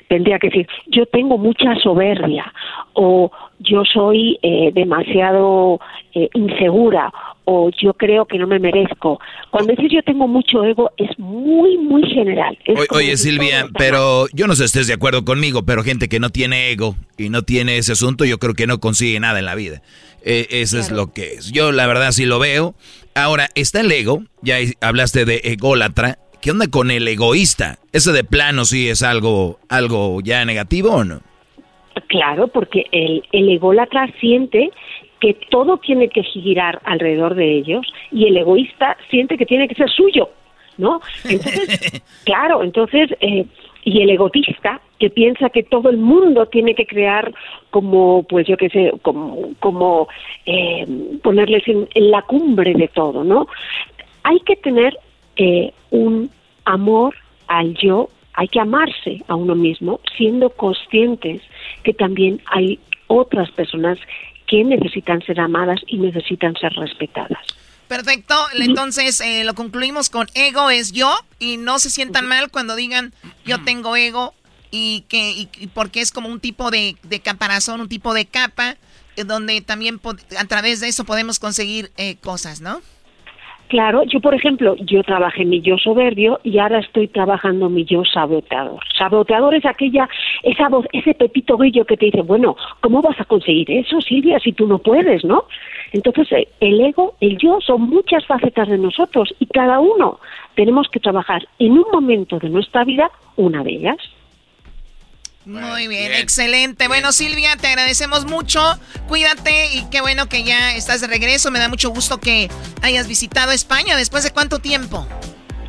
tendría 0.08 0.40
que 0.40 0.48
decir 0.48 0.68
yo 0.88 1.06
tengo 1.08 1.38
mucha 1.38 1.76
soberbia 1.76 2.52
o 2.94 3.32
yo 3.60 3.84
soy 3.92 4.38
eh, 4.42 4.72
demasiado 4.74 5.80
eh, 6.14 6.30
insegura 6.34 7.12
o 7.46 7.70
yo 7.82 7.94
creo 7.94 8.26
que 8.26 8.38
no 8.38 8.48
me 8.48 8.60
merezco. 8.60 9.20
Cuando 9.52 9.72
dices 9.72 9.92
yo 9.92 10.02
tengo 10.04 10.28
mucho 10.28 10.64
ego 10.64 10.92
es 10.98 11.18
muy, 11.20 11.78
muy 11.78 12.04
general. 12.10 12.58
oye 12.90 13.18
Silvia, 13.18 13.68
pero 13.78 14.28
yo 14.34 14.48
no 14.48 14.56
sé 14.56 14.64
si 14.64 14.66
estés 14.66 14.88
de 14.88 14.94
acuerdo 14.94 15.24
conmigo, 15.24 15.64
pero 15.64 15.84
gente 15.84 16.10
que 16.10 16.20
no 16.20 16.30
tiene 16.30 16.72
ego 16.72 16.96
y 17.18 17.30
no 17.30 17.44
tiene 17.44 17.78
ese 17.78 17.94
asunto, 17.94 18.26
yo 18.26 18.40
creo 18.40 18.54
que 18.56 18.68
no 18.68 18.80
consigue 18.80 19.20
nada 19.20 19.40
en 19.40 19.46
la 19.46 19.56
vida. 19.56 19.82
Eh, 20.24 20.48
eso 20.50 20.80
es 20.80 20.90
lo 20.90 21.14
que 21.14 21.34
es. 21.34 21.52
Yo 21.52 21.72
la 21.72 21.86
verdad 21.86 22.12
sí 22.12 22.26
lo 22.26 22.40
veo. 22.40 22.74
Ahora, 23.14 23.50
está 23.54 23.82
el 23.82 23.92
ego, 23.92 24.24
ya 24.42 24.58
hablaste 24.82 25.24
de 25.24 25.40
ególatra. 25.44 26.18
¿Qué 26.42 26.52
onda 26.52 26.68
con 26.68 26.92
el 26.92 27.08
egoísta? 27.08 27.80
¿Ese 27.92 28.12
de 28.12 28.24
plano 28.24 28.66
sí 28.66 28.90
es 28.90 29.04
algo, 29.04 29.60
algo 29.70 30.22
ya 30.22 30.44
negativo 30.44 30.90
o 30.92 31.04
no? 31.04 31.22
Claro, 32.08 32.48
porque 32.48 32.86
el, 32.92 33.24
el 33.32 33.50
ególatra 33.50 34.08
siente 34.20 34.72
que 35.20 35.34
todo 35.50 35.78
tiene 35.78 36.10
que 36.10 36.24
girar 36.24 36.82
alrededor 36.84 37.36
de 37.36 37.58
ellos 37.58 37.86
y 38.12 38.28
el 38.28 38.38
egoísta 38.38 38.98
siente 39.10 39.38
que 39.38 39.46
tiene 39.46 39.68
que 39.68 39.76
ser 39.76 39.90
suyo, 39.90 40.30
¿no? 40.78 41.02
Entonces, 41.24 42.04
claro, 42.26 42.64
entonces, 42.64 43.10
eh, 43.22 43.46
y 43.84 44.02
el 44.02 44.10
egotista 44.10 44.82
que 45.00 45.10
piensa 45.10 45.50
que 45.50 45.64
todo 45.64 45.90
el 45.90 45.98
mundo 45.98 46.48
tiene 46.48 46.74
que 46.76 46.86
crear 46.86 47.34
como, 47.70 48.24
pues 48.24 48.48
yo 48.48 48.58
qué 48.58 48.70
sé, 48.70 48.92
como, 49.02 49.54
como 49.60 50.08
eh, 50.46 50.86
ponerles 51.22 51.64
en, 51.68 51.88
la 51.94 52.24
cumbre 52.24 52.74
de 52.74 52.88
todo, 52.88 53.24
¿no? 53.24 53.48
Hay 54.24 54.40
que 54.40 54.56
tener 54.56 54.98
eh, 55.36 55.72
un 55.92 56.30
amor 56.66 57.16
al 57.48 57.76
yo 57.76 58.10
hay 58.36 58.48
que 58.48 58.60
amarse 58.60 59.24
a 59.28 59.36
uno 59.36 59.56
mismo 59.56 60.00
siendo 60.18 60.50
conscientes 60.50 61.42
que 61.84 61.94
también 61.94 62.42
hay 62.46 62.80
otras 63.08 63.50
personas 63.52 63.98
que 64.48 64.64
necesitan 64.64 65.22
ser 65.24 65.40
amadas 65.40 65.80
y 65.88 65.98
necesitan 65.98 66.56
ser 66.56 66.74
respetadas. 66.74 67.40
Perfecto, 67.88 68.36
entonces 68.60 69.22
eh, 69.22 69.44
lo 69.44 69.54
concluimos 69.54 70.10
con 70.10 70.28
ego 70.34 70.72
es 70.72 70.92
yo 70.92 71.14
y 71.40 71.58
no 71.58 71.78
se 71.78 71.92
sientan 71.92 72.26
mal 72.26 72.50
cuando 72.50 72.76
digan 72.76 73.14
yo 73.46 73.64
tengo 73.64 73.96
ego 73.96 74.34
y 74.72 75.02
que 75.08 75.32
y, 75.32 75.68
porque 75.68 76.02
es 76.02 76.12
como 76.12 76.30
un 76.30 76.40
tipo 76.40 76.72
de, 76.72 76.98
de, 77.04 77.20
caparazón, 77.20 77.82
un 77.82 77.90
tipo 77.90 78.16
de 78.16 78.26
capa 78.26 78.78
eh, 79.16 79.24
donde 79.24 79.62
también 79.62 80.02
a 80.38 80.46
través 80.46 80.80
de 80.80 80.88
eso 80.88 81.06
podemos 81.06 81.38
conseguir 81.38 81.92
eh, 81.98 82.16
cosas, 82.16 82.60
¿no? 82.60 82.82
Claro, 83.68 84.04
yo 84.04 84.20
por 84.20 84.36
ejemplo, 84.36 84.76
yo 84.78 85.02
trabajé 85.04 85.44
mi 85.44 85.60
yo 85.62 85.78
soberbio 85.78 86.40
y 86.44 86.60
ahora 86.60 86.80
estoy 86.80 87.08
trabajando 87.08 87.68
mi 87.68 87.84
yo 87.84 88.04
saboteador. 88.06 88.80
Saboteador 88.96 89.56
es 89.56 89.66
aquella, 89.66 90.08
esa 90.44 90.70
voz, 90.70 90.86
ese 90.94 91.16
pepito 91.16 91.58
grillo 91.58 91.84
que 91.84 91.98
te 91.98 92.06
dice, 92.06 92.22
bueno, 92.22 92.56
¿cómo 92.82 93.02
vas 93.02 93.20
a 93.20 93.26
conseguir 93.26 93.72
eso, 93.72 94.00
Silvia, 94.02 94.40
si 94.40 94.54
tú 94.54 94.68
no 94.68 94.78
puedes, 94.78 95.26
no? 95.26 95.46
Entonces, 95.94 96.32
eh, 96.34 96.48
el 96.60 96.80
ego, 96.80 97.16
el 97.22 97.38
yo, 97.38 97.60
son 97.60 97.82
muchas 97.90 98.24
facetas 98.28 98.68
de 98.68 98.78
nosotros 98.78 99.34
y 99.40 99.48
cada 99.48 99.80
uno 99.80 100.20
tenemos 100.54 100.88
que 100.90 101.00
trabajar 101.00 101.48
en 101.58 101.72
un 101.72 101.86
momento 101.92 102.38
de 102.38 102.50
nuestra 102.50 102.84
vida 102.84 103.10
una 103.36 103.64
de 103.64 103.72
ellas. 103.72 103.98
Muy 105.46 105.88
bien, 105.88 106.12
excelente. 106.14 106.88
Bueno, 106.88 107.12
Silvia, 107.12 107.56
te 107.56 107.68
agradecemos 107.68 108.26
mucho. 108.26 108.60
Cuídate 109.08 109.76
y 109.76 109.86
qué 109.92 110.02
bueno 110.02 110.28
que 110.28 110.44
ya 110.44 110.76
estás 110.76 111.02
de 111.02 111.08
regreso. 111.08 111.52
Me 111.52 111.60
da 111.60 111.70
mucho 111.70 111.92
gusto 111.92 112.20
que 112.20 112.50
hayas 112.82 113.08
visitado 113.08 113.52
España. 113.52 113.96
¿Después 113.96 114.24
de 114.24 114.32
cuánto 114.32 114.58
tiempo? 114.58 115.06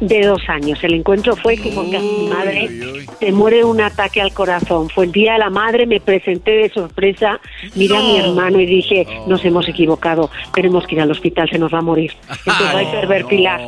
De 0.01 0.22
dos 0.22 0.43
años. 0.49 0.79
El 0.83 0.95
encuentro 0.95 1.37
fue 1.37 1.59
que 1.59 1.74
con 1.74 1.91
mi 1.91 2.29
madre 2.29 3.07
se 3.20 3.33
muere 3.33 3.64
un 3.64 3.83
ataque 3.83 4.22
al 4.22 4.33
corazón. 4.33 4.89
Fue 4.89 5.05
el 5.05 5.12
día 5.12 5.35
de 5.35 5.41
la 5.41 5.51
madre, 5.51 5.87
me 5.87 6.01
presenté 6.01 6.53
de 6.53 6.70
sorpresa, 6.70 7.39
miré 7.74 7.97
a 7.97 8.01
mi 8.01 8.18
hermano 8.18 8.61
y 8.61 8.66
dije, 8.66 9.07
nos 9.27 9.45
hemos 9.45 9.68
equivocado, 9.68 10.31
tenemos 10.55 10.87
que 10.87 10.95
ir 10.95 11.01
al 11.03 11.11
hospital, 11.11 11.49
se 11.51 11.59
nos 11.59 11.72
va 11.72 11.79
a 11.79 11.83
morir. 11.83 12.12
Entonces 12.29 12.74
hay 12.74 12.87
que 12.87 13.07
ver 13.07 13.27
Pilar. 13.27 13.61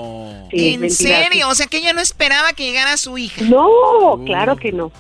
¿En 0.51 0.91
serio? 0.91 1.49
O 1.49 1.55
sea 1.55 1.67
que 1.67 1.79
ella 1.79 1.93
no 1.93 2.01
esperaba 2.01 2.55
que 2.55 2.65
llegara 2.65 2.97
su 2.97 3.19
hija. 3.19 3.43
No, 3.45 4.23
claro 4.25 4.57
que 4.57 4.73
no 4.73 4.91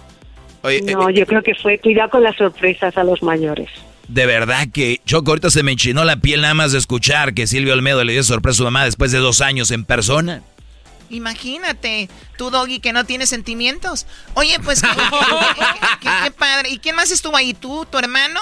no, 0.84 1.08
eh, 1.08 1.14
yo 1.14 1.26
creo 1.26 1.42
que 1.42 1.54
fue 1.54 1.78
cuidado 1.78 2.10
con 2.10 2.22
las 2.22 2.36
sorpresas 2.36 2.96
a 2.96 3.04
los 3.04 3.22
mayores. 3.22 3.68
De 4.08 4.24
verdad 4.24 4.68
que 4.72 5.00
Choco 5.04 5.32
ahorita 5.32 5.50
se 5.50 5.62
me 5.62 5.72
enchinó 5.72 6.04
la 6.04 6.16
piel 6.16 6.40
nada 6.40 6.54
más 6.54 6.72
de 6.72 6.78
escuchar 6.78 7.34
que 7.34 7.46
Silvio 7.46 7.74
Olmedo 7.74 8.04
le 8.04 8.14
dio 8.14 8.22
sorpresa 8.22 8.56
a 8.56 8.58
su 8.58 8.64
mamá 8.64 8.84
después 8.84 9.12
de 9.12 9.18
dos 9.18 9.40
años 9.42 9.70
en 9.70 9.84
persona. 9.84 10.42
Imagínate, 11.10 12.08
tú 12.36 12.50
Doggy 12.50 12.80
que 12.80 12.92
no 12.92 13.04
tiene 13.04 13.26
sentimientos. 13.26 14.06
Oye, 14.34 14.58
pues 14.62 14.82
qué, 14.82 16.30
padre. 16.32 16.70
¿Y 16.70 16.78
quién 16.78 16.96
más 16.96 17.10
estuvo 17.10 17.36
ahí? 17.36 17.54
¿Tú, 17.54 17.86
tu 17.90 17.98
hermano? 17.98 18.40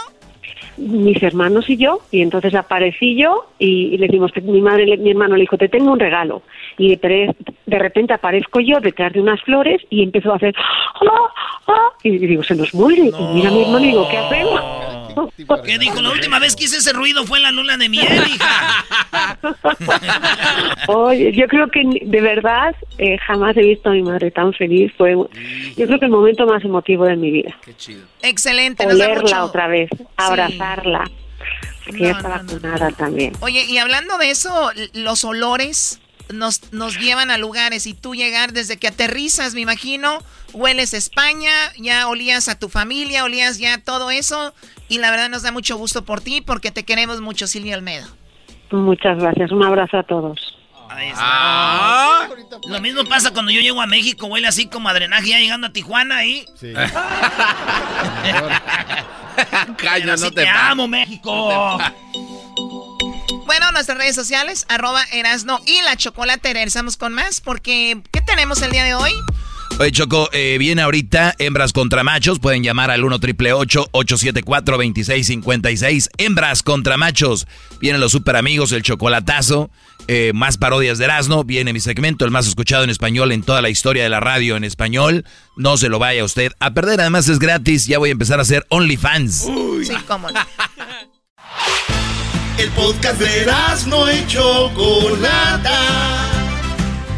Mis 0.77 1.23
hermanos 1.23 1.69
y 1.69 1.77
yo, 1.77 2.01
y 2.11 2.23
entonces 2.23 2.55
aparecí 2.55 3.17
yo 3.17 3.47
y, 3.59 3.97
le 3.99 4.09
dimos, 4.09 4.31
mi 4.43 4.61
madre, 4.61 4.97
mi 4.97 5.11
hermano 5.11 5.37
le 5.37 5.43
dijo, 5.43 5.57
te 5.57 5.69
tengo 5.69 5.93
un 5.93 6.01
regalo. 6.01 6.43
Y 6.79 6.97
de, 6.97 7.35
de 7.67 7.79
repente 7.79 8.13
aparezco 8.13 8.61
yo 8.61 8.81
detrás 8.81 9.13
de 9.13 9.21
unas 9.21 9.41
flores 9.43 9.83
y 9.91 10.03
empezó 10.03 10.33
a 10.33 10.37
hacer, 10.37 10.55
¡Ah! 10.57 11.33
¡Ah! 11.69 11.91
y 12.03 12.19
digo, 12.19 12.43
se 12.43 12.55
nos 12.55 12.73
muere. 12.75 13.11
Y 13.19 13.25
mira 13.35 13.51
mi 13.51 13.63
hermano 13.63 13.85
y 13.85 13.89
digo, 13.89 14.09
¿qué 14.09 14.19
hacemos? 14.19 14.61
¿Qué 15.65 15.79
dijo? 15.79 16.01
La 16.03 16.11
última 16.11 16.39
vez 16.39 16.55
que 16.55 16.65
hice 16.65 16.77
ese 16.77 16.93
ruido 16.93 17.25
fue 17.25 17.39
en 17.39 17.45
la 17.45 17.53
luna 17.53 17.77
de 17.77 17.89
miel, 17.89 18.07
hija. 18.29 19.39
Oye, 20.89 21.33
yo 21.33 21.47
creo 21.49 21.69
que 21.69 21.83
de 22.03 22.21
verdad 22.21 22.75
eh, 22.99 23.17
jamás 23.19 23.57
he 23.57 23.63
visto 23.63 23.89
a 23.89 23.93
mi 23.93 24.03
madre 24.03 24.31
tan 24.31 24.53
feliz. 24.53 24.93
Fue, 24.97 25.13
yo 25.15 25.87
creo 25.87 25.99
que 25.99 26.05
el 26.05 26.11
momento 26.11 26.47
más 26.47 26.63
emotivo 26.65 27.05
de 27.07 27.17
mi 27.17 27.31
vida. 27.31 27.57
Qué 27.65 27.75
chido. 27.77 28.05
Excelente. 28.23 28.87
Olerla 28.87 29.45
otra 29.45 29.69
vez, 29.69 29.89
abrazarla. 30.73 31.11
Porque 31.85 31.99
ella 31.99 32.17
está 32.17 32.29
vacunada 32.29 32.91
también. 32.91 33.33
Oye, 33.41 33.65
y 33.65 33.79
hablando 33.79 34.19
de 34.19 34.31
eso, 34.31 34.71
los 34.95 35.25
olores 35.25 36.01
nos, 36.33 36.73
nos 36.73 36.99
llevan 36.99 37.31
a 37.31 37.39
lugares 37.39 37.87
y 37.87 37.95
tú 37.95 38.15
llegar 38.15 38.53
desde 38.53 38.77
que 38.77 38.89
aterrizas, 38.89 39.55
me 39.55 39.61
imagino, 39.61 40.19
hueles 40.53 40.95
España, 40.95 41.53
ya 41.79 42.09
olías 42.09 42.49
a 42.49 42.59
tu 42.59 42.69
familia, 42.69 43.25
olías 43.25 43.59
ya 43.59 43.83
todo 43.83 44.11
eso 44.11 44.53
y 44.89 44.99
la 44.99 45.11
verdad 45.11 45.29
nos 45.29 45.43
da 45.43 45.53
mucho 45.53 45.77
gusto 45.77 46.05
por 46.05 46.21
ti 46.21 46.41
porque 46.41 46.71
te 46.71 46.85
queremos 46.85 47.21
mucho, 47.21 47.47
Silvia 47.47 47.75
Almedo. 47.75 48.07
Muchas 48.73 49.19
gracias, 49.19 49.53
un 49.53 49.65
abrazo 49.65 49.99
a 49.99 50.03
todos. 50.03 50.56
Ah. 51.17 52.29
Lo 52.67 52.81
mismo 52.81 53.05
pasa 53.05 53.33
cuando 53.33 53.51
yo 53.51 53.61
llego 53.61 53.81
a 53.81 53.87
México, 53.87 54.27
huele 54.27 54.49
así 54.49 54.67
como 54.67 54.89
a 54.89 54.95
drenaje 54.95 55.31
ya 55.31 55.39
llegando 55.39 55.69
a 55.69 55.73
Tijuana 55.73 56.19
ahí. 56.19 56.47
Sí. 56.59 56.73
no 60.07 60.31
te, 60.33 60.49
amo, 60.49 60.89
México. 60.89 61.79
Bueno, 63.45 63.73
nuestras 63.73 63.99
redes 63.99 64.15
sociales, 64.15 64.67
arroba 64.69 65.05
Erasno 65.13 65.61
y 65.67 65.81
la 65.83 65.97
chocolate. 65.97 66.53
Regresamos 66.53 66.97
con 66.97 67.13
más 67.13 67.41
porque 67.41 68.03
¿qué 68.11 68.21
tenemos 68.21 68.63
el 68.63 68.73
día 68.73 68.85
de 68.85 68.95
hoy? 68.95 69.13
Oye, 69.79 69.93
Choco, 69.93 70.31
eh, 70.33 70.57
viene 70.59 70.81
ahorita 70.81 71.35
hembras 71.39 71.75
contra 71.75 72.03
machos. 72.03 72.39
Pueden 72.39 72.63
llamar 72.63 72.91
al 72.91 73.05
1 73.05 73.19
triple 73.19 73.53
874 73.53 74.79
2656. 74.79 76.09
Hembras 76.17 76.63
contra 76.63 76.97
machos. 76.97 77.47
Vienen 77.79 78.01
los 78.01 78.13
super 78.13 78.37
amigos, 78.37 78.73
el 78.73 78.83
chocolatazo. 78.83 79.71
Eh, 80.09 80.33
más 80.35 80.57
parodias 80.57 80.97
de 80.97 81.05
Erasmo. 81.05 81.45
Viene 81.45 81.75
mi 81.75 81.81
segmento, 81.81 82.25
el 82.25 82.31
más 82.31 82.47
escuchado 82.47 82.85
en 82.85 82.91
español 82.91 83.33
en 83.33 83.43
toda 83.43 83.61
la 83.61 83.69
historia 83.69 84.03
de 84.03 84.09
la 84.09 84.21
radio 84.21 84.57
en 84.57 84.65
español. 84.65 85.27
No 85.57 85.77
se 85.77 85.91
lo 85.91 85.99
vaya 85.99 86.25
usted 86.25 86.53
a 86.59 86.73
perder. 86.73 87.03
Además 87.03 87.29
es 87.29 87.39
gratis. 87.39 87.87
Ya 87.87 87.99
voy 87.99 88.09
a 88.09 88.13
empezar 88.13 88.39
a 88.39 88.43
hacer 88.43 88.65
OnlyFans. 88.71 89.47
Sí, 89.85 89.93
cómo 90.09 90.31
no. 90.31 90.41
El 92.59 92.71
podcast 92.71 93.21
de 93.21 93.43
Erasmo 93.43 94.07
y 94.11 94.27
Chocolata 94.27 96.36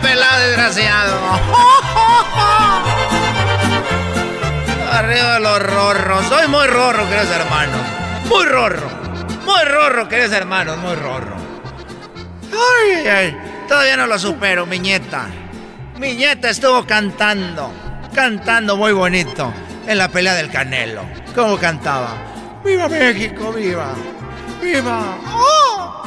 Pelado 0.00 0.46
desgraciado! 0.46 1.18
Arriba 4.92 5.38
los 5.38 5.62
rorros. 5.62 6.24
Soy 6.26 6.48
muy 6.48 6.66
rorro, 6.66 7.08
queridos 7.08 7.30
hermanos. 7.30 7.80
Muy 8.28 8.44
rorro. 8.46 8.88
Muy 9.44 9.64
rorro, 9.64 10.08
queridos 10.08 10.32
hermanos. 10.32 10.78
Muy 10.78 10.94
rorro. 10.94 11.36
Ay, 13.08 13.36
Todavía 13.68 13.96
no 13.96 14.06
lo 14.06 14.18
supero, 14.18 14.66
mi 14.66 14.78
nieta. 14.78 15.26
Mi 15.98 16.14
nieta 16.14 16.50
estuvo 16.50 16.86
cantando. 16.86 17.70
Cantando 18.14 18.76
muy 18.76 18.92
bonito. 18.92 19.52
En 19.86 19.98
la 19.98 20.08
pelea 20.08 20.34
del 20.34 20.50
Canelo. 20.50 21.02
¿Cómo 21.34 21.58
cantaba? 21.58 22.14
¡Viva 22.64 22.88
México! 22.88 23.52
¡Viva! 23.52 23.92
¡Viva! 24.60 25.16
¡Oh! 25.32 26.02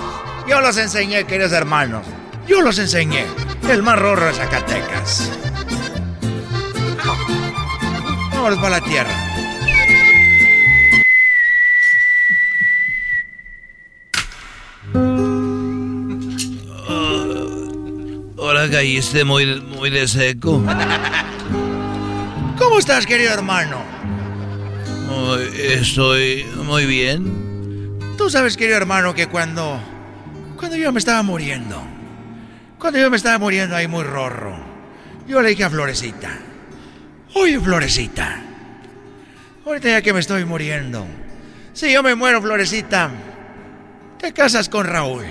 Yo 0.47 0.59
los 0.59 0.77
enseñé, 0.77 1.23
queridos 1.25 1.51
hermanos. 1.51 2.05
Yo 2.51 2.61
los 2.61 2.77
enseñé. 2.79 3.25
El 3.69 3.81
más 3.81 3.97
rorro 3.97 4.25
de 4.25 4.33
Zacatecas. 4.33 5.31
Vámonos 8.33 8.59
para 8.59 8.69
la 8.71 8.81
tierra. 8.81 9.27
ahora 18.37 18.69
caíste 18.69 19.23
muy, 19.23 19.61
muy 19.61 19.89
de 19.89 20.05
seco. 20.09 20.61
¿Cómo 22.57 22.79
estás, 22.79 23.05
querido 23.05 23.31
hermano? 23.31 23.77
estoy 25.55 26.45
muy 26.65 26.85
bien. 26.85 27.97
Tú 28.17 28.29
sabes, 28.29 28.57
querido 28.57 28.75
hermano, 28.75 29.15
que 29.15 29.27
cuando. 29.27 29.79
Cuando 30.57 30.75
yo 30.75 30.91
me 30.91 30.99
estaba 30.99 31.23
muriendo. 31.23 31.90
Cuando 32.81 32.99
yo 32.99 33.11
me 33.11 33.17
estaba 33.17 33.37
muriendo 33.37 33.75
ahí 33.75 33.87
muy 33.87 34.03
rorro. 34.03 34.57
Yo 35.27 35.39
le 35.43 35.49
dije 35.49 35.65
a 35.65 35.69
Florecita. 35.69 36.39
Oye, 37.35 37.59
Florecita. 37.59 38.41
Ahorita 39.63 39.89
ya 39.89 40.01
que 40.01 40.13
me 40.13 40.19
estoy 40.19 40.45
muriendo. 40.45 41.05
Si 41.73 41.93
yo 41.93 42.01
me 42.01 42.15
muero, 42.15 42.41
Florecita. 42.41 43.11
Te 44.19 44.33
casas 44.33 44.67
con 44.67 44.87
Raúl. 44.87 45.25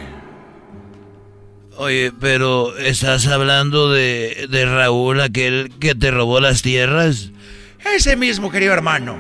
Oye, 1.77 2.13
pero 2.21 2.79
¿estás 2.79 3.27
hablando 3.27 3.91
de, 3.91 4.47
de 4.49 4.67
Raúl, 4.67 5.21
aquel 5.21 5.73
que 5.81 5.97
te 5.97 6.13
robó 6.13 6.39
las 6.39 6.63
tierras? 6.63 7.33
Ese 7.85 8.15
mismo, 8.15 8.53
querido 8.53 8.75
hermano. 8.75 9.17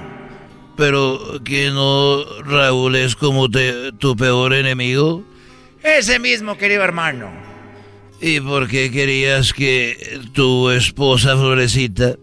Pero 0.76 1.40
que 1.44 1.70
no 1.70 2.24
Raúl 2.44 2.94
es 2.94 3.16
como 3.16 3.48
tu 3.50 4.16
peor 4.16 4.54
enemigo. 4.54 5.24
Ese 5.82 6.20
mismo, 6.20 6.56
querido 6.56 6.84
hermano. 6.84 7.49
¿Y 8.22 8.38
por 8.40 8.68
qué 8.68 8.90
querías 8.90 9.54
que 9.54 10.20
tu 10.34 10.68
esposa 10.70 11.36
Florecita, 11.36 12.16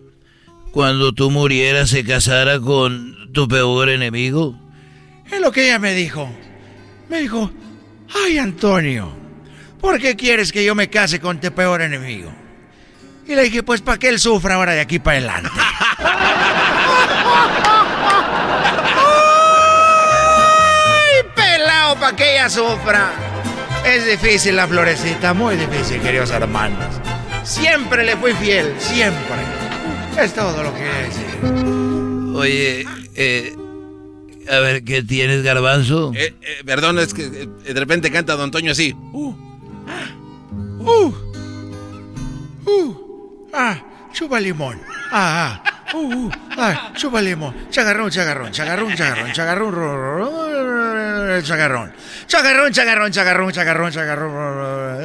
cuando 0.72 1.12
tú 1.12 1.32
murieras, 1.32 1.90
se 1.90 2.06
casara 2.06 2.60
con 2.60 3.34
tu 3.34 3.48
peor 3.48 3.90
enemigo? 3.90 4.56
Es 5.32 5.42
lo 5.42 5.52
que 5.52 5.66
ella 5.66 5.80
me 5.80 5.96
dijo. 5.96 6.30
Me 7.10 7.22
dijo, 7.22 7.50
ay 8.14 8.38
Antonio, 8.38 9.12
¿por 9.82 10.00
qué 10.00 10.16
quieres 10.16 10.52
que 10.52 10.64
yo 10.64 10.76
me 10.76 10.88
case 10.88 11.20
con 11.20 11.42
tu 11.42 11.52
peor 11.52 11.82
enemigo? 11.82 12.32
Y 13.28 13.34
le 13.34 13.44
dije, 13.44 13.64
pues 13.64 13.82
para 13.82 13.98
que 13.98 14.10
él 14.10 14.20
sufra 14.20 14.54
ahora 14.56 14.74
de 14.74 14.82
aquí 14.82 15.00
para 15.00 15.18
adelante. 15.18 15.50
¡Ay, 20.86 21.24
pelado, 21.36 21.96
para 22.00 22.16
que 22.16 22.34
ella 22.34 22.50
sufra! 22.50 23.27
Es 23.88 24.06
difícil 24.06 24.58
la 24.58 24.68
florecita, 24.68 25.34
muy 25.34 25.56
difícil, 25.56 26.02
queridos 26.02 26.30
hermanos. 26.32 27.00
Siempre 27.44 28.04
le 28.04 28.18
fui 28.18 28.34
fiel, 28.34 28.76
siempre. 28.80 29.38
Es 30.22 30.34
todo 30.34 30.62
lo 30.62 30.74
que 30.74 30.82
quiero 30.82 30.98
decir. 31.08 32.36
Oye, 32.36 32.86
eh, 33.16 33.56
a 34.52 34.60
ver, 34.60 34.84
¿qué 34.84 35.04
tienes, 35.04 35.42
garbanzo? 35.42 36.12
Eh, 36.16 36.36
eh, 36.42 36.64
perdón, 36.66 37.00
es 37.00 37.14
que 37.14 37.24
eh, 37.28 37.74
de 37.74 37.80
repente 37.80 38.12
canta 38.12 38.36
Don 38.36 38.52
Toño 38.52 38.74
así. 38.74 38.94
Uh, 39.14 39.34
uh, 40.80 41.14
uh, 42.66 43.50
ah, 43.54 43.82
chupa 44.12 44.42
limón. 44.42 44.82
Ah, 45.14 45.62
ah. 45.64 45.77
Uh, 45.94 45.98
uh, 45.98 46.30
ah. 46.58 46.92
Chagarrón, 47.72 48.12
chagarrón, 48.12 48.52
chagarrón, 48.52 48.54
chagarrón, 48.94 48.94
chagarrón, 49.34 49.74
chagarrón. 51.44 51.92
Chagarrón, 52.28 52.72
chagarrón, 52.74 53.12
chagarrón, 53.12 53.52
chagarrón, 53.52 53.92
chagarrón. 53.92 54.98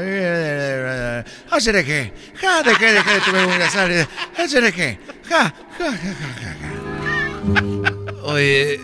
Hacer 1.50 1.84
qué. 1.84 2.12
Ja, 2.40 2.62
de 2.62 2.74
qué, 2.74 2.92
de 2.92 3.02
qué, 3.02 3.20
tuve 3.24 3.46
un 3.46 3.58
gasar. 3.58 3.90
Hacer. 4.36 4.74
Ja, 4.74 4.98
ja, 5.28 5.52
ja, 5.78 5.92
ja, 5.92 6.14
ja. 6.60 6.68
Oye, 8.24 8.78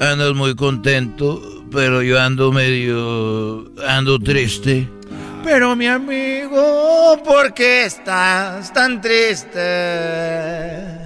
andas 0.00 0.34
muy 0.34 0.56
contento, 0.56 1.40
pero 1.70 2.02
yo 2.02 2.20
ando 2.20 2.50
medio. 2.52 3.70
ando 3.86 4.18
triste. 4.18 4.88
Pero 5.44 5.74
mi 5.74 5.88
amigo, 5.88 7.20
¿por 7.24 7.52
qué 7.52 7.84
estás 7.84 8.72
tan 8.72 9.00
triste? 9.00 11.01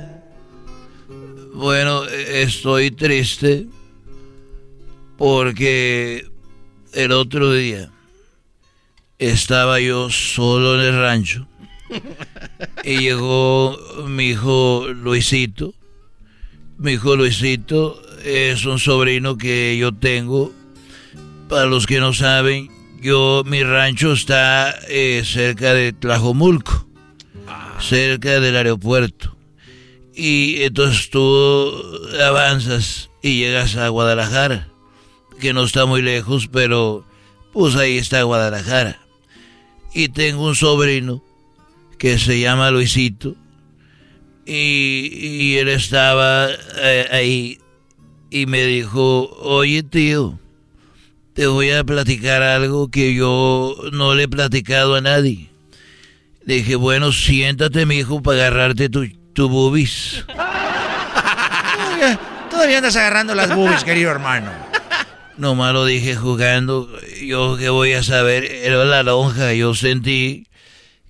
Bueno, 1.57 2.05
estoy 2.05 2.91
triste 2.91 3.67
porque 5.17 6.27
el 6.93 7.13
otro 7.13 7.51
día 7.55 7.91
estaba 9.19 9.81
yo 9.81 10.11
solo 10.11 10.75
en 10.75 10.81
el 10.83 11.01
rancho 11.01 11.49
y 12.85 12.99
llegó 12.99 13.79
mi 14.07 14.33
hijo 14.33 14.89
Luisito. 14.89 15.73
Mi 16.77 16.93
hijo 16.93 17.17
Luisito 17.17 18.03
es 18.23 18.67
un 18.67 18.79
sobrino 18.79 19.39
que 19.39 19.79
yo 19.79 19.95
tengo. 19.95 20.53
Para 21.49 21.65
los 21.65 21.87
que 21.87 22.01
no 22.01 22.13
saben, 22.13 22.69
yo, 23.01 23.45
mi 23.47 23.63
rancho 23.63 24.13
está 24.13 24.75
eh, 24.91 25.23
cerca 25.25 25.73
de 25.73 25.95
Tlajomulco, 25.95 26.87
cerca 27.81 28.41
del 28.41 28.57
aeropuerto. 28.57 29.36
Y 30.17 30.63
entonces 30.63 31.11
tú 31.11 31.73
avanzas 32.25 33.11
y 33.23 33.39
llegas 33.39 33.77
a 33.77 33.89
Guadalajara, 33.89 34.69
que 35.39 35.53
no 35.53 35.65
está 35.65 35.85
muy 35.85 36.01
lejos, 36.01 36.49
pero 36.51 37.05
pues 37.53 37.77
ahí 37.77 37.99
está 37.99 38.23
Guadalajara. 38.23 38.99
Y 39.93 40.09
tengo 40.09 40.47
un 40.47 40.57
sobrino 40.57 41.23
que 41.99 42.19
se 42.19 42.41
llama 42.41 42.71
Luisito, 42.71 43.37
y, 44.47 45.57
él 45.57 45.69
estaba 45.69 46.49
eh, 46.77 47.09
ahí 47.11 47.59
y 48.31 48.47
me 48.47 48.65
dijo, 48.65 49.29
oye 49.41 49.83
tío, 49.83 50.39
te 51.33 51.49
voy 51.49 51.71
a 51.71 51.85
platicar 51.85 52.43
algo 52.43 52.89
que 52.89 53.15
yo 53.15 53.77
no 53.93 54.15
le 54.15 54.25
he 54.25 54.29
platicado 54.29 54.95
a 54.95 55.01
nadie. 55.01 55.51
Le 56.45 56.55
dije, 56.55 56.77
bueno, 56.77 57.11
siéntate, 57.13 57.87
mi 57.87 57.97
hijo, 57.97 58.23
para 58.23 58.47
agarrarte 58.47 58.89
tu, 58.89 59.05
tu 59.37 59.49
boobies. 59.51 60.25
Todavía 62.51 62.79
andas 62.79 62.97
agarrando 62.97 63.35
las 63.35 63.55
boobies, 63.55 63.85
querido 63.85 64.11
hermano. 64.11 64.51
Nomás 65.37 65.75
lo 65.75 65.85
dije 65.85 66.17
jugando. 66.17 66.89
Yo 67.23 67.59
qué 67.59 67.69
voy 67.69 67.93
a 67.93 68.03
saber, 68.03 68.45
era 68.45 68.83
la 68.87 69.03
lonja. 69.03 69.53
Yo 69.53 69.75
sentí 69.75 70.47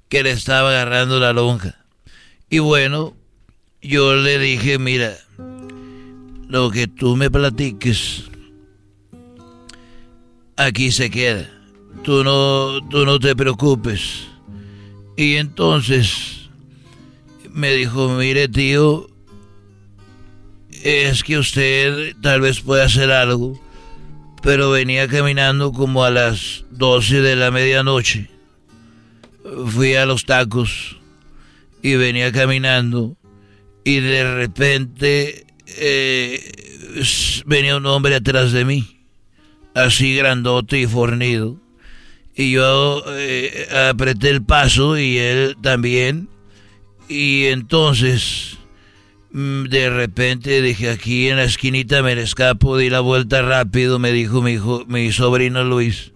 que 0.09 0.24
le 0.24 0.33
estaba 0.33 0.70
agarrando 0.70 1.20
la 1.20 1.33
lonja. 1.33 1.77
Y 2.51 2.59
bueno, 2.59 3.14
yo 3.81 4.16
le 4.16 4.41
dije, 4.41 4.81
mira, 4.81 5.12
lo 6.49 6.72
que 6.72 6.89
tú 6.89 7.14
me 7.14 7.31
platiques 7.31 8.24
aquí 10.57 10.91
se 10.91 11.11
queda. 11.11 11.49
Tú 12.03 12.24
no, 12.24 12.81
tú 12.89 13.07
no 13.07 13.20
te 13.20 13.37
preocupes. 13.37 14.27
Y 15.16 15.37
entonces 15.37 16.36
me 17.57 17.73
dijo, 17.73 18.11
mire 18.11 18.47
tío, 18.49 19.09
es 20.85 21.25
que 21.25 21.39
usted 21.39 22.15
tal 22.23 22.41
vez 22.43 22.61
pueda 22.61 22.85
hacer 22.85 23.11
algo, 23.11 23.61
pero 24.43 24.71
venía 24.71 25.09
caminando 25.09 25.73
como 25.73 26.05
a 26.05 26.11
las 26.11 26.65
12 26.71 27.21
de 27.21 27.35
la 27.35 27.51
medianoche. 27.51 28.31
Fui 29.67 29.95
a 29.95 30.07
los 30.07 30.25
tacos 30.25 30.99
y 31.83 31.97
venía 31.97 32.31
caminando 32.31 33.17
y 33.85 33.99
de 33.99 34.35
repente 34.35 35.47
eh, 35.67 36.41
venía 37.47 37.77
un 37.77 37.87
hombre 37.87 38.15
atrás 38.15 38.53
de 38.53 38.65
mí 38.65 38.97
así 39.77 40.17
grandote 40.17 40.81
y 40.81 40.87
fornido. 40.87 41.61
Y 42.35 42.53
yo 42.53 43.03
eh, 43.09 43.69
apreté 43.91 44.31
el 44.31 44.43
paso 44.43 44.99
y 44.99 45.19
él 45.19 45.57
también. 45.63 46.29
Y 47.09 47.47
entonces, 47.47 48.59
mm, 49.33 49.65
de 49.65 49.91
repente 49.91 50.63
dije, 50.63 50.91
aquí 50.91 51.29
en 51.29 51.37
la 51.37 51.45
esquinita 51.45 52.03
me 52.03 52.13
escapo, 52.21 52.77
di 52.77 52.91
la 52.91 53.01
vuelta 53.01 53.43
rápido, 53.43 53.99
me 53.99 54.13
dijo 54.13 54.43
mi, 54.43 54.53
hijo, 54.53 54.85
mi 54.87 55.13
sobrino 55.13 55.65
Luis. 55.65 56.13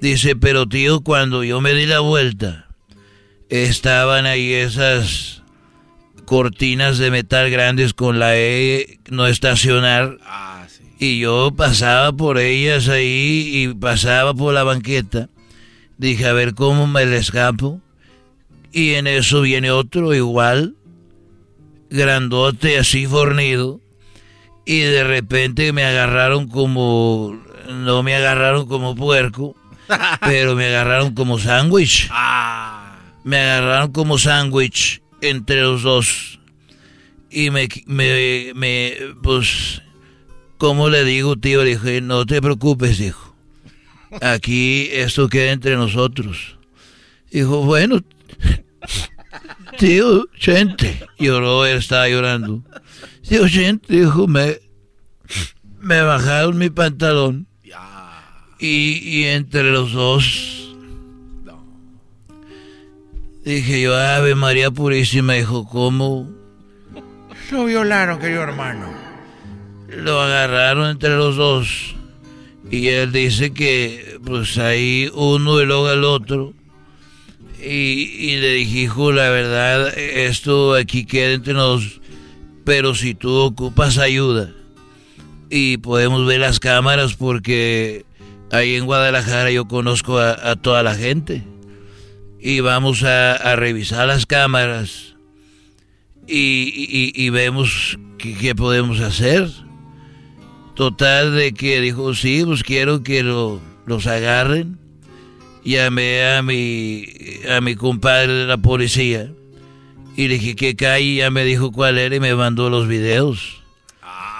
Dice, 0.00 0.36
pero 0.36 0.68
tío, 0.68 1.00
cuando 1.00 1.42
yo 1.42 1.60
me 1.60 1.74
di 1.74 1.86
la 1.86 2.00
vuelta, 2.00 2.68
estaban 3.48 4.26
ahí 4.26 4.52
esas 4.52 5.42
cortinas 6.24 6.98
de 6.98 7.10
metal 7.10 7.50
grandes 7.50 7.94
con 7.94 8.18
la 8.18 8.36
E 8.36 9.00
no 9.08 9.26
estacionar. 9.26 10.18
Ah 10.22 10.48
y 10.98 11.20
yo 11.20 11.52
pasaba 11.56 12.12
por 12.12 12.38
ellas 12.38 12.88
ahí 12.88 13.50
y 13.54 13.74
pasaba 13.74 14.34
por 14.34 14.52
la 14.52 14.64
banqueta. 14.64 15.28
Dije, 15.96 16.26
a 16.26 16.32
ver 16.32 16.54
cómo 16.54 16.86
me 16.86 17.06
le 17.06 17.18
escapo. 17.18 17.80
Y 18.72 18.94
en 18.94 19.06
eso 19.06 19.42
viene 19.42 19.70
otro 19.70 20.14
igual, 20.14 20.76
grandote, 21.90 22.78
así 22.78 23.06
fornido. 23.06 23.80
Y 24.66 24.80
de 24.80 25.04
repente 25.04 25.72
me 25.72 25.84
agarraron 25.84 26.48
como, 26.48 27.40
no 27.68 28.02
me 28.02 28.14
agarraron 28.14 28.66
como 28.66 28.94
puerco, 28.94 29.56
pero 30.20 30.54
me 30.54 30.66
agarraron 30.66 31.14
como 31.14 31.38
sándwich. 31.38 32.08
Ah. 32.10 32.98
Me 33.24 33.38
agarraron 33.38 33.92
como 33.92 34.18
sándwich 34.18 35.02
entre 35.20 35.62
los 35.62 35.82
dos. 35.82 36.40
Y 37.30 37.50
me, 37.50 37.68
me, 37.86 38.52
me, 38.54 38.96
pues 39.22 39.82
¿Cómo 40.58 40.88
le 40.88 41.04
digo, 41.04 41.36
tío? 41.36 41.62
Le 41.62 41.70
dije, 41.70 42.00
no 42.00 42.26
te 42.26 42.42
preocupes, 42.42 42.98
dijo. 42.98 43.32
Aquí 44.20 44.88
esto 44.90 45.28
queda 45.28 45.52
entre 45.52 45.76
nosotros. 45.76 46.58
Dijo, 47.30 47.62
bueno, 47.62 48.02
tío, 49.78 50.26
gente. 50.34 51.06
Lloró, 51.18 51.64
él 51.66 51.78
estaba 51.78 52.08
llorando. 52.08 52.62
Tío, 53.26 53.46
gente, 53.48 53.94
dijo, 53.94 54.26
me, 54.26 54.58
me 55.80 56.02
bajaron 56.02 56.58
mi 56.58 56.70
pantalón. 56.70 57.46
Y, 58.60 58.98
y 59.02 59.24
entre 59.24 59.70
los 59.70 59.92
dos. 59.92 60.76
Dije 63.44 63.82
yo, 63.82 63.96
Ave 63.96 64.34
María 64.34 64.70
Purísima, 64.70 65.34
dijo, 65.34 65.66
¿cómo? 65.66 66.28
Lo 67.50 67.64
violaron, 67.64 68.18
querido 68.18 68.42
hermano 68.42 69.08
lo 69.88 70.20
agarraron 70.20 70.90
entre 70.90 71.16
los 71.16 71.36
dos. 71.36 71.94
Y 72.70 72.88
él 72.88 73.12
dice 73.12 73.52
que 73.52 74.18
pues 74.24 74.58
ahí 74.58 75.10
uno 75.14 75.60
y 75.60 75.66
luego 75.66 75.90
el 75.90 76.04
otro. 76.04 76.52
Y, 77.60 78.36
le 78.36 78.52
dije, 78.52 78.78
hijo, 78.80 79.12
la 79.12 79.30
verdad, 79.30 79.96
esto 79.98 80.74
aquí 80.74 81.04
queda 81.04 81.32
entre 81.32 81.54
nosotros. 81.54 82.00
Pero 82.64 82.94
si 82.94 83.14
tú 83.14 83.34
ocupas 83.34 83.98
ayuda 83.98 84.52
y 85.50 85.78
podemos 85.78 86.26
ver 86.26 86.40
las 86.40 86.60
cámaras 86.60 87.14
porque 87.14 88.04
ahí 88.50 88.74
en 88.74 88.84
Guadalajara 88.84 89.50
yo 89.50 89.66
conozco 89.66 90.18
a, 90.18 90.56
toda 90.56 90.82
la 90.82 90.94
gente. 90.94 91.42
Y 92.40 92.60
vamos 92.60 93.02
a, 93.02 93.56
revisar 93.56 94.06
las 94.06 94.26
cámaras 94.26 95.16
y, 96.26 97.30
vemos 97.30 97.98
qué 98.18 98.54
podemos 98.54 99.00
hacer. 99.00 99.48
Total 100.74 101.34
de 101.34 101.54
que 101.54 101.80
dijo, 101.80 102.14
sí, 102.14 102.44
pues 102.44 102.62
quiero 102.62 103.02
que 103.02 103.24
los 103.24 104.06
agarren. 104.06 104.78
Llamé 105.64 106.24
a 106.24 106.42
mi, 106.42 107.04
a 107.50 107.60
mi 107.60 107.74
compadre 107.74 108.32
de 108.32 108.46
la 108.46 108.56
policía 108.56 109.30
y 110.16 110.28
le 110.28 110.34
dije 110.34 110.56
que 110.56 110.76
calle, 110.76 111.16
ya 111.16 111.30
me 111.30 111.44
dijo 111.44 111.70
cuál 111.70 111.98
era 111.98 112.16
y 112.16 112.20
me 112.20 112.34
mandó 112.34 112.70
los 112.70 112.88
videos. 112.88 113.62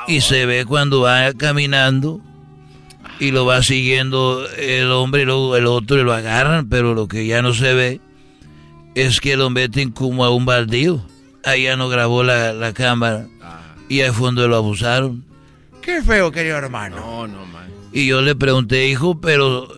y 0.09 0.23
se 0.23 0.47
ve 0.47 0.65
cuando 0.65 1.03
va 1.03 1.33
caminando 1.35 2.21
y 3.21 3.31
lo 3.31 3.45
va 3.47 3.63
siguiendo 3.63 4.47
el 4.57 4.91
hombre 4.91 5.23
y 5.23 5.25
luego 5.25 5.57
el 5.57 5.67
otro 5.67 5.99
y 6.01 6.05
lo 6.05 6.13
agarran, 6.13 6.69
pero 6.69 6.95
lo 6.95 7.09
que 7.09 7.27
ya 7.27 7.43
no 7.43 7.53
se 7.53 7.75
ve 7.75 8.01
es 8.95 9.21
que 9.21 9.37
lo 9.37 9.51
meten 9.51 9.91
como 9.91 10.25
a 10.25 10.31
un 10.31 10.45
baldío. 10.45 11.05
Ahí 11.45 11.65
ya 11.65 11.77
no 11.77 11.89
grabó 11.89 12.23
la, 12.23 12.53
la 12.53 12.73
cámara 12.73 13.27
y 13.89 14.01
fue 14.13 14.27
donde 14.27 14.49
lo 14.49 14.57
abusaron. 14.57 15.25
Qué 15.81 16.03
feo, 16.03 16.31
querido 16.31 16.57
hermano. 16.57 16.97
No, 16.97 17.27
no, 17.27 17.47
man. 17.47 17.69
Y 17.93 18.07
yo 18.07 18.21
le 18.21 18.35
pregunté, 18.35 18.89
hijo, 18.89 19.21
pero 19.21 19.69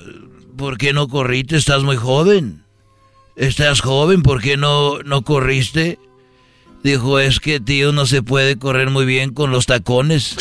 ¿por 0.60 0.76
qué 0.76 0.92
no 0.92 1.08
corriste? 1.08 1.56
Estás 1.56 1.82
muy 1.84 1.96
joven. 1.96 2.62
Estás 3.34 3.80
joven, 3.80 4.22
¿por 4.22 4.42
qué 4.42 4.58
no, 4.58 4.98
no 5.04 5.22
corriste? 5.22 5.98
Dijo, 6.84 7.18
es 7.18 7.40
que 7.40 7.60
tío 7.60 7.92
no 7.92 8.04
se 8.04 8.22
puede 8.22 8.58
correr 8.58 8.90
muy 8.90 9.06
bien 9.06 9.32
con 9.32 9.50
los 9.52 9.64
tacones. 9.64 10.36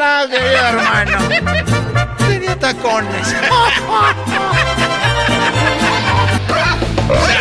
Ay, 0.00 0.28
querido 0.30 0.66
hermano. 0.68 1.18
Tenía 2.18 2.56
tacones. 2.56 3.34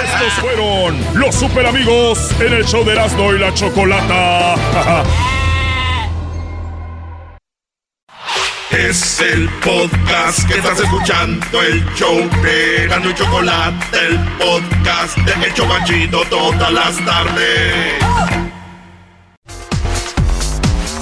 Estos 0.04 0.34
fueron 0.40 1.00
los 1.14 1.36
super 1.36 1.68
amigos 1.68 2.32
en 2.40 2.54
el 2.54 2.66
show 2.66 2.84
de 2.84 2.94
Erasmo 2.94 3.36
y 3.36 3.38
la 3.40 3.54
Chocolata. 3.54 4.56
Es 8.72 9.20
el 9.20 9.50
podcast 9.60 10.48
que 10.48 10.58
estás 10.58 10.80
escuchando, 10.80 11.62
el 11.62 11.84
show 11.94 12.18
de 12.42 12.86
y 12.86 13.14
Chocolata, 13.16 14.00
el 14.00 14.18
podcast 14.38 15.18
de 15.18 15.46
El 15.46 15.54
Chocachito 15.54 16.24
todas 16.30 16.72
las 16.72 17.06
tardes. 17.06 18.02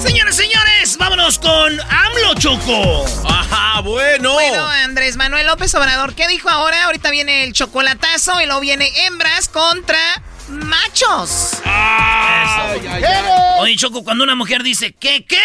Señores, 0.02 0.34
señores, 0.34 0.96
vámonos 0.98 1.38
con 1.38 1.80
AMLO 1.80 2.34
Choco. 2.38 3.04
Ajá, 3.28 3.80
bueno. 3.82 4.32
Bueno, 4.32 4.66
Andrés 4.66 5.16
Manuel 5.16 5.46
López 5.46 5.72
Obrador, 5.76 6.16
¿qué 6.16 6.26
dijo 6.26 6.50
ahora? 6.50 6.86
Ahorita 6.86 7.10
viene 7.12 7.44
el 7.44 7.52
chocolatazo 7.52 8.40
y 8.40 8.46
luego 8.46 8.60
viene 8.60 8.90
hembras 9.06 9.48
contra 9.48 10.00
machos. 10.48 11.52
Oye, 13.58 13.76
Choco, 13.76 14.02
cuando 14.02 14.24
una 14.24 14.34
mujer 14.34 14.64
dice, 14.64 14.92
¿qué, 14.98 15.24
qué? 15.24 15.38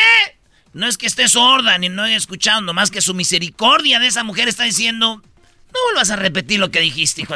No 0.76 0.88
es 0.88 0.98
que 0.98 1.08
esté 1.08 1.30
sorda 1.30 1.78
ni 1.78 1.88
no 1.88 2.06
he 2.06 2.16
escuchado, 2.16 2.60
nomás 2.60 2.92
que 2.92 3.00
su 3.00 3.14
misericordia 3.14 3.98
de 3.98 4.08
esa 4.08 4.26
mujer 4.26 4.50
está 4.50 4.66
diciendo, 4.66 5.24
no 5.74 5.80
vuelvas 5.86 6.12
a 6.12 6.18
repetir 6.18 6.60
lo 6.60 6.70
que 6.70 6.82
dijiste, 6.82 7.22
hijo. 7.22 7.34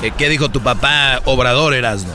¿Qué 0.18 0.28
dijo 0.28 0.50
tu 0.50 0.62
papá 0.62 1.22
Obrador, 1.24 1.72
Erasmo? 1.72 2.14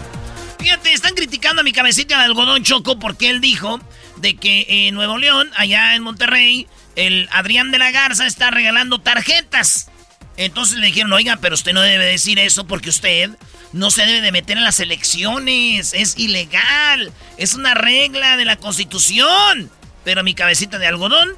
Fíjate, 0.59 0.93
están 0.93 1.15
criticando 1.15 1.61
a 1.61 1.63
mi 1.63 1.71
cabecita 1.71 2.19
de 2.19 2.25
algodón 2.25 2.63
choco 2.63 2.99
porque 2.99 3.31
él 3.31 3.41
dijo 3.41 3.79
de 4.17 4.35
que 4.35 4.67
en 4.69 4.93
Nuevo 4.93 5.17
León, 5.17 5.49
allá 5.55 5.95
en 5.95 6.03
Monterrey, 6.03 6.67
el 6.95 7.27
Adrián 7.31 7.71
de 7.71 7.79
la 7.79 7.89
Garza 7.89 8.27
está 8.27 8.51
regalando 8.51 9.01
tarjetas. 9.01 9.89
Entonces 10.35 10.77
le 10.77 10.85
dijeron, 10.85 11.11
oiga, 11.13 11.39
pero 11.41 11.55
usted 11.55 11.73
no 11.73 11.81
debe 11.81 12.05
decir 12.05 12.37
eso 12.37 12.67
porque 12.67 12.89
usted 12.89 13.31
no 13.73 13.91
se 13.91 14.05
debe 14.05 14.21
de 14.21 14.31
meter 14.31 14.57
en 14.57 14.63
las 14.63 14.79
elecciones. 14.79 15.93
Es 15.93 16.17
ilegal. 16.17 17.11
Es 17.37 17.53
una 17.53 17.73
regla 17.73 18.37
de 18.37 18.45
la 18.45 18.57
constitución. 18.57 19.69
Pero 20.03 20.23
mi 20.23 20.33
cabecita 20.33 20.79
de 20.79 20.87
algodón 20.87 21.35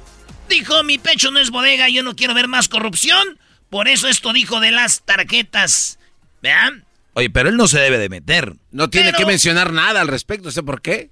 dijo, 0.48 0.82
mi 0.82 0.98
pecho 0.98 1.30
no 1.30 1.38
es 1.38 1.50
bodega, 1.50 1.88
yo 1.88 2.02
no 2.02 2.14
quiero 2.14 2.34
ver 2.34 2.48
más 2.48 2.68
corrupción. 2.68 3.38
Por 3.68 3.88
eso 3.88 4.08
esto 4.08 4.32
dijo 4.32 4.60
de 4.60 4.72
las 4.72 5.02
tarjetas. 5.02 5.98
¿Vean? 6.42 6.84
Oye, 7.14 7.30
pero 7.30 7.48
él 7.48 7.56
no 7.56 7.68
se 7.68 7.78
debe 7.78 7.98
de 7.98 8.08
meter. 8.08 8.54
No 8.70 8.90
tiene 8.90 9.12
que 9.12 9.26
mencionar 9.26 9.72
nada 9.72 10.00
al 10.00 10.08
respecto, 10.08 10.50
sé 10.50 10.62
por 10.62 10.82
qué. 10.82 11.10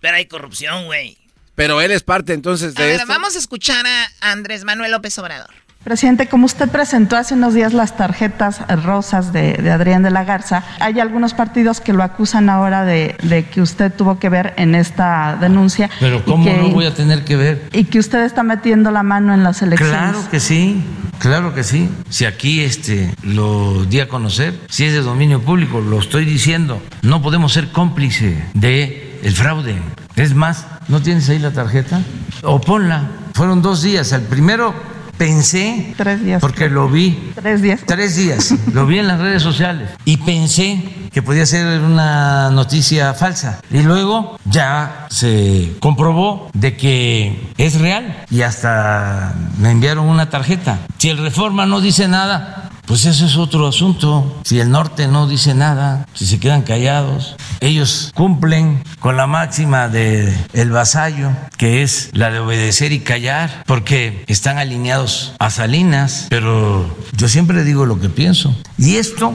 Pero 0.00 0.16
hay 0.16 0.26
corrupción, 0.26 0.86
güey. 0.86 1.18
Pero 1.54 1.80
él 1.80 1.90
es 1.90 2.02
parte 2.02 2.34
entonces 2.34 2.74
de 2.74 3.00
a 3.00 3.04
vamos 3.06 3.34
a 3.34 3.38
escuchar 3.38 3.86
a 3.86 4.08
Andrés 4.20 4.64
Manuel 4.64 4.92
López 4.92 5.18
Obrador. 5.18 5.65
Presidente, 5.86 6.26
como 6.26 6.46
usted 6.46 6.68
presentó 6.68 7.16
hace 7.16 7.34
unos 7.34 7.54
días 7.54 7.72
las 7.72 7.96
tarjetas 7.96 8.60
rosas 8.82 9.32
de, 9.32 9.70
Adrián 9.70 10.02
de 10.02 10.10
la 10.10 10.24
Garza, 10.24 10.64
hay 10.80 10.98
algunos 10.98 11.32
partidos 11.32 11.80
que 11.80 11.92
lo 11.92 12.02
acusan 12.02 12.50
ahora 12.50 12.84
de, 12.84 13.14
que 13.52 13.62
usted 13.62 13.92
tuvo 13.94 14.18
que 14.18 14.28
ver 14.28 14.52
en 14.56 14.74
esta 14.74 15.38
denuncia. 15.40 15.88
Pero 16.00 16.24
¿cómo 16.24 16.44
no 16.44 16.70
voy 16.70 16.86
a 16.86 16.92
tener 16.92 17.22
que 17.22 17.36
ver? 17.36 17.68
Y 17.72 17.84
que 17.84 18.00
usted 18.00 18.24
está 18.24 18.42
metiendo 18.42 18.90
la 18.90 19.04
mano 19.04 19.32
en 19.32 19.44
las 19.44 19.62
elecciones. 19.62 19.96
Claro 19.96 20.28
que 20.28 20.40
sí, 20.40 20.82
claro 21.20 21.54
que 21.54 21.62
sí. 21.62 21.88
Si 22.08 22.24
aquí 22.24 22.62
este, 22.62 23.14
lo 23.22 23.84
di 23.84 24.00
a 24.00 24.08
conocer, 24.08 24.58
si 24.68 24.86
es 24.86 24.92
de 24.92 25.02
dominio 25.02 25.40
público, 25.40 25.80
lo 25.80 26.00
estoy 26.00 26.24
diciendo, 26.24 26.82
no 27.02 27.22
podemos 27.22 27.52
ser 27.52 27.70
cómplice 27.70 28.42
de 28.54 29.20
el 29.22 29.34
fraude. 29.36 29.80
Es 30.16 30.34
más, 30.34 30.66
¿no 30.88 31.00
tienes 31.00 31.28
ahí 31.28 31.38
la 31.38 31.52
tarjeta? 31.52 32.00
O 32.42 32.60
ponla. 32.60 33.04
Fueron 33.34 33.62
dos 33.62 33.82
días. 33.82 34.10
El 34.10 34.22
primero 34.22 34.95
pensé, 35.16 35.94
tres 35.96 36.22
días, 36.22 36.40
porque 36.40 36.68
lo 36.68 36.88
vi, 36.88 37.32
tres 37.34 37.62
días, 37.62 37.80
tres 37.86 38.16
días, 38.16 38.54
lo 38.72 38.86
vi 38.86 38.98
en 38.98 39.08
las 39.08 39.20
redes 39.20 39.42
sociales. 39.42 39.90
Y 40.04 40.18
pensé 40.18 40.82
que 41.12 41.22
podía 41.22 41.46
ser 41.46 41.80
una 41.80 42.50
noticia 42.50 43.14
falsa. 43.14 43.60
Y 43.70 43.82
luego 43.82 44.38
ya 44.44 45.06
se 45.10 45.76
comprobó 45.80 46.50
de 46.52 46.76
que 46.76 47.52
es 47.56 47.80
real. 47.80 48.24
Y 48.30 48.42
hasta 48.42 49.34
me 49.58 49.70
enviaron 49.70 50.06
una 50.06 50.28
tarjeta. 50.28 50.80
Si 50.98 51.08
el 51.08 51.18
Reforma 51.18 51.66
no 51.66 51.80
dice 51.80 52.08
nada, 52.08 52.70
pues 52.86 53.04
eso 53.04 53.26
es 53.26 53.36
otro 53.36 53.66
asunto. 53.66 54.40
Si 54.44 54.60
el 54.60 54.70
norte 54.70 55.08
no 55.08 55.26
dice 55.26 55.54
nada, 55.54 56.06
si 56.14 56.26
se 56.26 56.40
quedan 56.40 56.62
callados, 56.62 57.36
ellos 57.60 58.12
cumplen 58.14 58.82
con 59.00 59.16
la 59.16 59.26
máxima 59.26 59.88
de 59.88 60.34
el 60.52 60.70
vasallo, 60.70 61.30
que 61.56 61.82
es 61.82 62.10
la 62.12 62.30
de 62.30 62.40
obedecer 62.40 62.92
y 62.92 63.00
callar, 63.00 63.64
porque 63.66 64.24
están 64.26 64.58
alineados 64.58 65.32
a 65.38 65.50
Salinas, 65.50 66.26
pero 66.30 66.96
yo 67.16 67.28
siempre 67.28 67.64
digo 67.64 67.86
lo 67.86 68.00
que 68.00 68.08
pienso. 68.08 68.56
Y 68.78 68.96
esto 68.96 69.32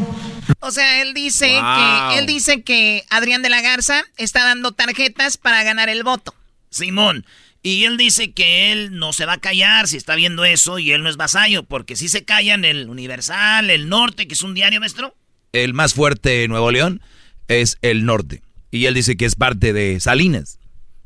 o 0.59 0.71
sea, 0.71 1.01
él 1.01 1.13
dice 1.13 1.47
que 1.47 2.19
él 2.19 2.25
dice 2.25 2.61
que 2.61 3.05
Adrián 3.09 3.41
de 3.41 3.49
la 3.49 3.61
Garza 3.61 4.03
está 4.17 4.43
dando 4.43 4.71
tarjetas 4.71 5.37
para 5.37 5.63
ganar 5.63 5.89
el 5.89 6.03
voto. 6.03 6.33
Simón, 6.69 7.25
y 7.63 7.85
él 7.85 7.97
dice 7.97 8.31
que 8.31 8.71
él 8.71 8.97
no 8.97 9.13
se 9.13 9.25
va 9.25 9.33
a 9.33 9.37
callar 9.37 9.87
si 9.87 9.97
está 9.97 10.15
viendo 10.15 10.45
eso 10.45 10.79
y 10.79 10.91
él 10.91 11.03
no 11.03 11.09
es 11.09 11.17
vasallo, 11.17 11.63
porque 11.63 11.95
si 11.95 12.09
se 12.09 12.25
callan 12.25 12.65
el 12.65 12.89
Universal, 12.89 13.69
el 13.69 13.87
Norte, 13.87 14.27
que 14.27 14.33
es 14.33 14.41
un 14.41 14.55
diario, 14.55 14.79
maestro. 14.79 15.15
El 15.53 15.73
más 15.73 15.93
fuerte 15.93 16.29
de 16.29 16.47
Nuevo 16.47 16.71
León 16.71 17.01
es 17.47 17.77
el 17.81 18.05
Norte. 18.05 18.41
Y 18.71 18.85
él 18.85 18.95
dice 18.95 19.15
que 19.15 19.25
es 19.25 19.35
parte 19.35 19.73
de 19.73 19.99
Salinas. 19.99 20.57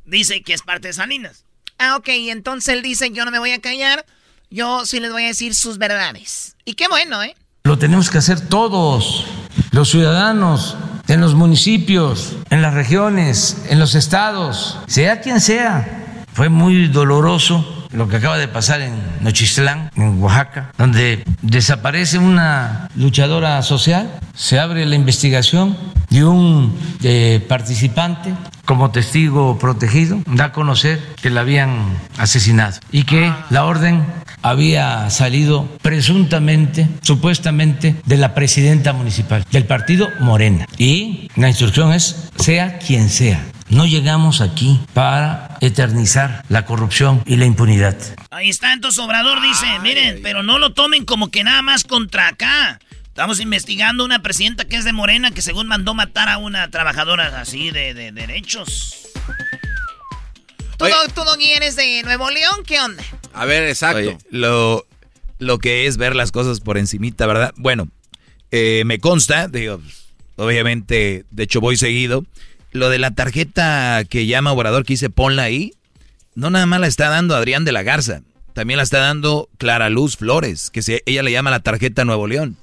Dice 0.06 0.44
que 0.44 0.54
es 0.54 0.62
parte 0.62 0.88
de 0.88 0.94
Salinas. 0.94 1.44
Ah, 1.78 1.98
ok, 1.98 2.08
entonces 2.08 2.74
él 2.74 2.82
dice 2.82 3.12
yo 3.12 3.26
no 3.26 3.32
me 3.32 3.40
voy 3.40 3.52
a 3.52 3.60
callar, 3.60 4.06
yo 4.50 4.86
sí 4.86 5.02
les 5.02 5.12
voy 5.12 5.24
a 5.24 5.28
decir 5.28 5.54
sus 5.56 5.78
verdades. 5.78 6.56
Y 6.64 6.76
qué 6.76 6.88
bueno, 6.88 7.22
¿eh? 7.22 7.36
Lo 7.66 7.78
tenemos 7.78 8.10
que 8.10 8.20
hacer 8.20 8.48
todos, 8.48 9.26
los 9.72 9.90
ciudadanos, 9.90 10.78
en 11.08 11.20
los 11.20 11.34
municipios, 11.34 12.38
en 12.50 12.62
las 12.62 12.74
regiones, 12.74 13.58
en 13.68 13.80
los 13.80 13.96
estados, 13.96 14.78
sea 14.88 15.20
quien 15.20 15.42
sea 15.42 16.05
fue 16.36 16.50
muy 16.50 16.90
doloroso 16.90 17.88
lo 17.94 18.10
que 18.10 18.18
acaba 18.18 18.38
de 18.38 18.50
pasar 18.50 18.82
en 18.82 18.94
Nochistlán, 19.22 19.90
en 19.96 20.22
Oaxaca, 20.22 20.72
donde 20.78 21.24
desaparece 21.42 22.18
una 22.18 22.90
luchadora 22.96 23.62
social, 23.62 24.20
se 24.36 24.60
abre 24.60 24.86
la 24.86 24.96
investigación 24.96 25.78
y 26.10 26.24
un 26.24 26.78
eh, 27.04 27.44
participante 27.48 28.34
como 28.66 28.92
testigo 28.92 29.58
protegido 29.58 30.22
da 30.26 30.46
a 30.46 30.52
conocer 30.52 31.00
que 31.22 31.30
la 31.30 31.42
habían 31.42 31.98
asesinado 32.18 32.80
y 32.92 33.04
que 33.04 33.32
la 33.50 33.64
orden 33.64 34.04
había 34.42 35.10
salido 35.10 35.70
presuntamente, 35.82 36.90
supuestamente, 37.02 37.96
de 38.06 38.18
la 38.18 38.34
presidenta 38.36 38.92
municipal 38.92 39.46
del 39.52 39.66
partido 39.66 40.10
Morena. 40.20 40.68
Y 40.78 41.30
la 41.36 41.48
instrucción 41.48 41.94
es, 41.94 42.30
sea 42.38 42.78
quien 42.78 43.10
sea, 43.10 43.42
no 43.70 43.86
llegamos 43.86 44.42
aquí 44.42 44.80
para 44.94 45.58
eternizar 45.62 46.44
la 46.50 46.66
corrupción 46.66 47.24
y 47.26 47.38
la 47.38 47.46
impunidad. 47.46 47.98
Ahí 48.30 48.50
está, 48.50 48.74
entonces 48.74 49.00
Obrador 49.00 49.42
dice, 49.42 49.66
miren, 49.82 50.20
pero 50.22 50.44
no 50.44 50.60
lo 50.60 50.74
tomen 50.74 51.06
como 51.06 51.30
que 51.30 51.44
nada 51.44 51.62
más 51.62 51.84
contra 51.84 52.28
acá. 52.28 52.80
Estamos 53.08 53.40
investigando 53.40 54.04
una 54.04 54.22
presidenta 54.22 54.66
que 54.66 54.76
es 54.76 54.84
de 54.84 54.94
Morena 54.94 55.32
que 55.32 55.42
según 55.42 55.68
mandó 55.68 55.94
matar 55.94 56.30
a 56.30 56.38
una 56.38 56.70
trabajadora 56.70 57.40
así 57.40 57.72
de, 57.72 57.94
derechos. 57.94 59.08
¿Tú, 60.78 60.86
no, 60.86 61.36
eres 61.40 61.78
de 61.78 62.04
Nuevo 62.04 62.30
León? 62.30 62.64
¿Qué 62.66 62.82
onda? 62.82 63.02
A 63.34 63.46
ver, 63.46 63.64
exacto. 63.64 64.18
lo, 64.30 64.86
lo 65.40 65.60
que 65.60 65.88
es 65.88 65.96
ver 65.96 66.16
las 66.16 66.34
cosas 66.34 66.60
por 66.60 66.78
encimita, 66.78 67.26
¿verdad? 67.26 67.54
Bueno, 67.56 67.88
eh, 68.52 68.84
me 68.86 69.00
consta, 69.00 69.48
digo, 69.48 69.82
obviamente, 70.36 71.26
de 71.32 71.44
hecho 71.44 71.62
voy 71.62 71.78
seguido 71.78 72.26
lo 72.76 72.90
de 72.90 73.00
la 73.00 73.12
tarjeta 73.12 74.04
que 74.08 74.26
llama 74.26 74.52
Obrador 74.52 74.86
que 74.86 74.94
dice 74.94 75.10
ponla 75.10 75.44
ahí, 75.44 75.74
no 76.36 76.50
nada 76.50 76.66
más 76.66 76.82
la 76.82 76.88
está 76.88 77.10
dando 77.10 77.36
Adrián 77.36 77.66
de 77.66 77.72
la 77.72 77.84
Garza, 77.84 78.22
también 78.54 78.78
la 78.78 78.84
está 78.84 79.00
dando 79.00 79.50
Clara 79.58 79.90
Luz 79.90 80.18
Flores, 80.18 80.70
que 80.70 80.82
se, 80.82 81.02
ella 81.06 81.24
le 81.24 81.32
llama 81.32 81.52
la 81.52 81.62
tarjeta 81.62 82.06
Nuevo 82.06 82.28
León. 82.28 82.58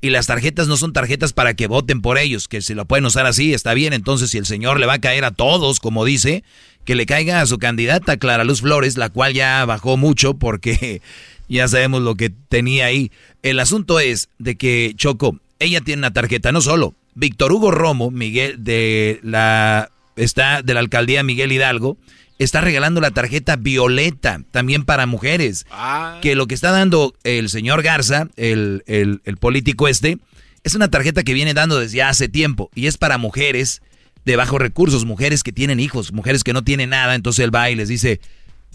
Y 0.00 0.10
las 0.10 0.26
tarjetas 0.26 0.68
no 0.68 0.76
son 0.76 0.92
tarjetas 0.92 1.32
para 1.32 1.54
que 1.54 1.66
voten 1.66 2.00
por 2.00 2.18
ellos, 2.18 2.46
que 2.46 2.62
si 2.62 2.74
lo 2.74 2.84
pueden 2.84 3.04
usar 3.04 3.26
así 3.26 3.52
está 3.52 3.74
bien. 3.74 3.92
Entonces, 3.92 4.30
si 4.30 4.38
el 4.38 4.46
señor 4.46 4.78
le 4.78 4.86
va 4.86 4.94
a 4.94 5.00
caer 5.00 5.24
a 5.24 5.32
todos, 5.32 5.80
como 5.80 6.04
dice, 6.04 6.44
que 6.84 6.94
le 6.94 7.04
caiga 7.04 7.40
a 7.40 7.46
su 7.46 7.58
candidata 7.58 8.16
Clara 8.16 8.44
Luz 8.44 8.60
Flores, 8.60 8.96
la 8.96 9.08
cual 9.08 9.34
ya 9.34 9.64
bajó 9.64 9.96
mucho 9.96 10.34
porque 10.34 11.02
ya 11.48 11.66
sabemos 11.66 12.02
lo 12.02 12.14
que 12.14 12.30
tenía 12.30 12.86
ahí. 12.86 13.10
El 13.42 13.58
asunto 13.58 13.98
es 13.98 14.28
de 14.38 14.56
que 14.56 14.92
Choco, 14.96 15.40
ella 15.58 15.80
tiene 15.80 16.00
una 16.00 16.12
tarjeta, 16.12 16.52
no 16.52 16.60
solo, 16.60 16.94
Víctor 17.18 17.50
Hugo 17.50 17.72
Romo, 17.72 18.12
Miguel 18.12 18.62
de 18.62 19.18
la 19.24 19.90
está 20.14 20.62
de 20.62 20.72
la 20.72 20.80
alcaldía 20.80 21.24
Miguel 21.24 21.50
Hidalgo, 21.50 21.98
está 22.38 22.60
regalando 22.60 23.00
la 23.00 23.10
tarjeta 23.10 23.56
violeta 23.56 24.42
también 24.52 24.84
para 24.84 25.06
mujeres. 25.06 25.66
Ah. 25.72 26.18
Que 26.22 26.36
lo 26.36 26.46
que 26.46 26.54
está 26.54 26.70
dando 26.70 27.14
el 27.24 27.48
señor 27.48 27.82
Garza, 27.82 28.28
el, 28.36 28.84
el, 28.86 29.36
político 29.38 29.88
este, 29.88 30.18
es 30.62 30.76
una 30.76 30.90
tarjeta 30.90 31.24
que 31.24 31.34
viene 31.34 31.54
dando 31.54 31.80
desde 31.80 32.04
hace 32.04 32.28
tiempo 32.28 32.70
y 32.72 32.86
es 32.86 32.98
para 32.98 33.18
mujeres 33.18 33.82
de 34.24 34.36
bajos 34.36 34.60
recursos, 34.60 35.04
mujeres 35.04 35.42
que 35.42 35.52
tienen 35.52 35.80
hijos, 35.80 36.12
mujeres 36.12 36.44
que 36.44 36.52
no 36.52 36.62
tienen 36.62 36.90
nada, 36.90 37.16
entonces 37.16 37.44
él 37.44 37.52
va 37.52 37.68
y 37.68 37.74
les 37.74 37.88
dice 37.88 38.20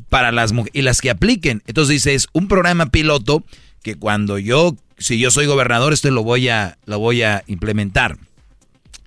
para 0.10 0.34
las 0.34 0.54
y 0.74 0.82
las 0.82 1.00
que 1.00 1.12
apliquen. 1.12 1.64
Entonces 1.66 1.94
dice, 1.94 2.14
es 2.14 2.28
un 2.34 2.50
programa 2.50 2.88
piloto 2.88 3.46
que 3.84 3.96
cuando 3.96 4.38
yo 4.38 4.76
si 4.98 5.18
yo 5.18 5.32
soy 5.32 5.46
gobernador, 5.46 5.94
esto 5.94 6.12
lo 6.12 6.24
voy 6.24 6.50
a 6.50 6.78
lo 6.86 7.00
voy 7.00 7.22
a 7.22 7.44
implementar. 7.48 8.18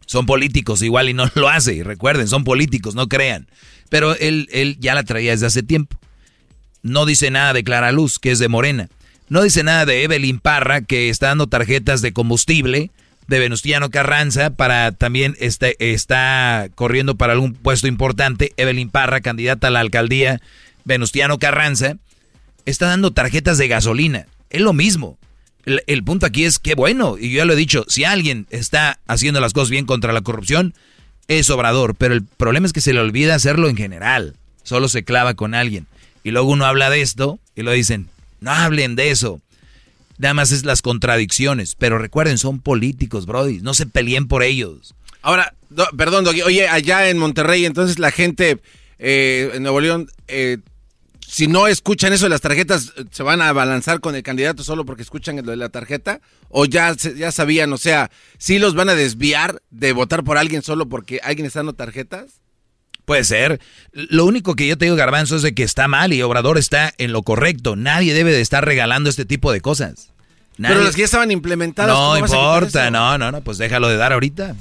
Son 0.06 0.24
políticos 0.24 0.82
igual 0.82 1.08
y 1.08 1.14
no 1.14 1.30
lo 1.34 1.48
hace. 1.48 1.84
Recuerden, 1.84 2.28
son 2.28 2.44
políticos, 2.44 2.94
no 2.94 3.08
crean. 3.08 3.48
Pero 3.90 4.16
él, 4.16 4.48
él 4.52 4.78
ya 4.80 4.94
la 4.94 5.04
traía 5.04 5.32
desde 5.32 5.46
hace 5.46 5.62
tiempo. 5.62 5.98
No 6.82 7.04
dice 7.04 7.30
nada 7.30 7.52
de 7.52 7.64
Clara 7.64 7.92
Luz, 7.92 8.18
que 8.18 8.30
es 8.30 8.38
de 8.38 8.48
Morena. 8.48 8.88
No 9.28 9.42
dice 9.42 9.64
nada 9.64 9.84
de 9.84 10.04
Evelyn 10.04 10.38
Parra, 10.38 10.82
que 10.82 11.08
está 11.08 11.28
dando 11.28 11.48
tarjetas 11.48 12.00
de 12.00 12.12
combustible. 12.12 12.90
De 13.26 13.40
Venustiano 13.40 13.90
Carranza, 13.90 14.50
para 14.50 14.92
también 14.92 15.36
está, 15.40 15.66
está 15.80 16.68
corriendo 16.76 17.16
para 17.16 17.32
algún 17.32 17.54
puesto 17.54 17.88
importante. 17.88 18.52
Evelyn 18.56 18.88
Parra, 18.88 19.20
candidata 19.20 19.66
a 19.66 19.70
la 19.70 19.80
alcaldía. 19.80 20.40
Venustiano 20.84 21.40
Carranza, 21.40 21.96
está 22.66 22.86
dando 22.86 23.12
tarjetas 23.12 23.58
de 23.58 23.66
gasolina. 23.66 24.26
Es 24.50 24.60
lo 24.60 24.72
mismo 24.72 25.18
el, 25.66 26.04
punto 26.04 26.26
aquí 26.26 26.44
es 26.44 26.58
que 26.58 26.74
bueno, 26.74 27.18
y 27.18 27.30
yo 27.30 27.38
ya 27.38 27.44
lo 27.44 27.52
he 27.52 27.56
dicho, 27.56 27.84
si 27.88 28.04
alguien 28.04 28.46
está 28.50 29.00
haciendo 29.06 29.40
las 29.40 29.52
cosas 29.52 29.70
bien 29.70 29.84
contra 29.84 30.12
la 30.12 30.20
corrupción, 30.20 30.74
es 31.28 31.50
Obrador, 31.50 31.96
pero 31.96 32.14
el 32.14 32.22
problema 32.22 32.66
es 32.66 32.72
que 32.72 32.80
se 32.80 32.92
le 32.92 33.00
olvida 33.00 33.34
hacerlo 33.34 33.68
en 33.68 33.76
general, 33.76 34.36
solo 34.62 34.88
se 34.88 35.02
clava 35.04 35.34
con 35.34 35.54
alguien. 35.54 35.86
Y 36.22 36.30
luego 36.30 36.50
uno 36.50 36.66
habla 36.66 36.88
de 36.88 37.02
esto 37.02 37.40
y 37.56 37.62
lo 37.62 37.72
dicen, 37.72 38.08
no 38.40 38.52
hablen 38.52 38.96
de 38.96 39.10
eso. 39.10 39.40
Nada 40.18 40.34
más 40.34 40.52
es 40.52 40.64
las 40.64 40.82
contradicciones, 40.82 41.74
pero 41.74 41.98
recuerden, 41.98 42.38
son 42.38 42.60
políticos, 42.60 43.26
Brody, 43.26 43.60
no 43.60 43.74
se 43.74 43.86
peleen 43.86 44.28
por 44.28 44.42
ellos. 44.42 44.94
Ahora, 45.20 45.54
perdón, 45.96 46.26
oye, 46.26 46.68
allá 46.68 47.10
en 47.10 47.18
Monterrey, 47.18 47.66
entonces 47.66 47.98
la 47.98 48.12
gente 48.12 48.60
eh, 48.98 49.50
en 49.54 49.62
Nuevo 49.62 49.80
León... 49.80 50.08
Eh, 50.28 50.58
si 51.28 51.48
no 51.48 51.66
escuchan 51.66 52.12
eso 52.12 52.26
de 52.26 52.30
las 52.30 52.40
tarjetas, 52.40 52.92
¿se 53.10 53.22
van 53.24 53.42
a 53.42 53.52
balanzar 53.52 53.98
con 53.98 54.14
el 54.14 54.22
candidato 54.22 54.62
solo 54.62 54.84
porque 54.84 55.02
escuchan 55.02 55.36
lo 55.36 55.50
de 55.50 55.56
la 55.56 55.70
tarjeta? 55.70 56.20
¿O 56.48 56.66
ya, 56.66 56.94
ya 56.94 57.32
sabían, 57.32 57.72
o 57.72 57.78
sea, 57.78 58.10
si 58.38 58.60
los 58.60 58.74
van 58.74 58.88
a 58.88 58.94
desviar 58.94 59.60
de 59.70 59.92
votar 59.92 60.22
por 60.22 60.38
alguien 60.38 60.62
solo 60.62 60.88
porque 60.88 61.20
alguien 61.24 61.46
está 61.46 61.58
dando 61.58 61.72
tarjetas? 61.72 62.40
Puede 63.04 63.24
ser. 63.24 63.60
Lo 63.92 64.24
único 64.24 64.54
que 64.54 64.68
yo 64.68 64.78
te 64.78 64.84
digo, 64.84 64.96
Garbanzo, 64.96 65.36
es 65.36 65.42
de 65.42 65.52
que 65.52 65.64
está 65.64 65.88
mal 65.88 66.12
y 66.12 66.22
Obrador 66.22 66.58
está 66.58 66.94
en 66.96 67.12
lo 67.12 67.22
correcto. 67.22 67.74
Nadie 67.74 68.14
debe 68.14 68.32
de 68.32 68.40
estar 68.40 68.64
regalando 68.64 69.10
este 69.10 69.24
tipo 69.24 69.52
de 69.52 69.60
cosas. 69.60 70.12
Pero 70.56 70.82
las 70.82 70.94
que 70.94 71.00
ya 71.00 71.06
estaban 71.06 71.30
implementadas. 71.32 71.94
No 71.94 72.16
importa, 72.16 72.90
no, 72.90 73.18
no, 73.18 73.30
no, 73.30 73.40
pues 73.42 73.58
déjalo 73.58 73.88
de 73.88 73.96
dar 73.96 74.12
ahorita. 74.12 74.54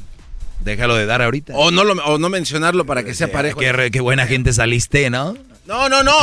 Déjalo 0.63 0.95
de 0.95 1.05
dar 1.05 1.21
ahorita. 1.21 1.53
O 1.55 1.69
no, 1.71 1.83
lo, 1.83 1.93
o 2.05 2.17
no 2.17 2.29
mencionarlo 2.29 2.85
para 2.85 3.03
que 3.03 3.13
sea 3.13 3.31
parejo. 3.31 3.59
Qué, 3.59 3.89
qué 3.91 3.99
buena 3.99 4.25
gente 4.27 4.51
saliste, 4.51 5.09
¿no? 5.09 5.35
No, 5.65 5.89
no, 5.89 6.03
no. 6.03 6.13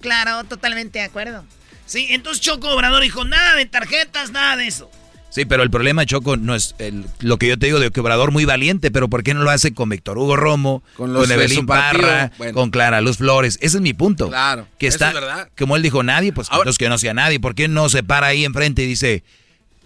Claro, 0.00 0.44
totalmente 0.44 0.98
de 0.98 1.04
acuerdo. 1.04 1.44
Sí, 1.86 2.06
entonces 2.10 2.42
Choco 2.42 2.68
Obrador 2.68 3.02
dijo, 3.02 3.24
nada 3.24 3.54
de 3.54 3.66
tarjetas, 3.66 4.30
nada 4.30 4.56
de 4.56 4.66
eso. 4.66 4.90
Sí, 5.30 5.44
pero 5.44 5.62
el 5.62 5.70
problema, 5.70 6.06
Choco, 6.06 6.36
no 6.36 6.54
es 6.54 6.74
lo 7.20 7.38
que 7.38 7.48
yo 7.48 7.58
te 7.58 7.66
digo 7.66 7.80
de 7.80 7.90
que 7.90 8.00
Obrador 8.00 8.30
muy 8.30 8.44
valiente, 8.44 8.90
pero 8.90 9.08
¿por 9.08 9.22
qué 9.22 9.34
no 9.34 9.42
lo 9.42 9.50
hace 9.50 9.74
con 9.74 9.88
Víctor 9.88 10.18
Hugo 10.18 10.36
Romo, 10.36 10.82
con, 10.96 11.14
Evelyn 11.30 11.66
Parra, 11.66 12.32
con 12.54 12.70
Clara 12.70 13.00
Luz 13.00 13.18
Flores? 13.18 13.58
Ese 13.60 13.76
es 13.76 13.82
mi 13.82 13.92
punto. 13.92 14.28
Claro, 14.28 14.66
que 14.78 14.86
está, 14.86 15.48
Como 15.56 15.76
él 15.76 15.82
dijo, 15.82 16.02
nadie, 16.02 16.32
pues 16.32 16.48
entonces 16.50 16.78
que 16.78 16.88
no 16.88 16.98
sea 16.98 17.14
nadie. 17.14 17.40
¿Por 17.40 17.54
qué 17.54 17.68
no 17.68 17.88
se 17.88 18.02
para 18.02 18.28
ahí 18.28 18.44
enfrente 18.44 18.82
y 18.82 18.86
dice, 18.86 19.22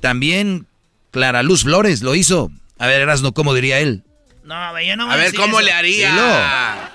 también 0.01 0.67
Clara 1.11 1.43
Luz 1.43 1.65
Flores 1.65 2.03
lo 2.03 2.15
hizo? 2.15 2.51
A 2.79 2.87
ver, 2.87 3.01
Erasno, 3.01 3.33
¿cómo 3.33 3.55
diría 3.55 3.81
él? 3.81 4.05
No, 4.45 4.81
yo 4.81 4.97
no 4.97 5.07
voy 5.07 5.15
a, 5.15 5.19
ver, 5.19 5.35
¿cómo 5.35 5.61
le 5.61 5.73
haría? 5.73 6.91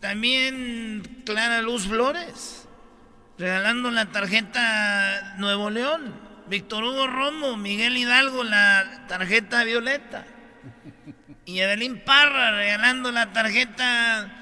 También 0.00 1.22
Clara 1.26 1.62
Luz 1.62 1.86
Flores. 1.86 2.66
regalando 3.38 3.90
la 3.90 4.06
tarjeta 4.06 5.34
Nuevo 5.38 5.70
León. 5.70 6.30
Víctor 6.48 6.82
Hugo 6.82 7.06
Romo, 7.06 7.56
Miguel 7.56 7.96
Hidalgo, 7.96 8.42
la 8.42 9.04
tarjeta 9.08 9.62
Violeta. 9.64 10.26
Y 11.44 11.60
Evelyn 11.60 12.00
Parra 12.04 12.50
regalando 12.52 13.12
la 13.12 13.32
tarjeta 13.32 14.32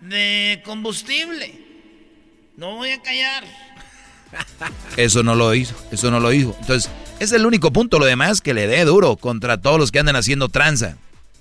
de 0.00 0.62
combustible. 0.64 1.66
No 2.56 2.76
voy 2.76 2.90
a 2.90 3.02
callar. 3.02 3.44
Eso 4.96 5.22
no 5.22 5.34
lo 5.34 5.54
hizo, 5.54 5.74
eso 5.92 6.10
no 6.10 6.20
lo 6.20 6.32
hizo. 6.32 6.56
Entonces, 6.60 6.90
es 7.20 7.32
el 7.32 7.46
único 7.46 7.72
punto. 7.72 7.98
Lo 7.98 8.06
demás 8.06 8.40
que 8.40 8.54
le 8.54 8.66
dé 8.66 8.84
duro 8.84 9.16
contra 9.16 9.60
todos 9.60 9.78
los 9.78 9.92
que 9.92 9.98
andan 9.98 10.16
haciendo 10.16 10.48
tranza. 10.48 10.96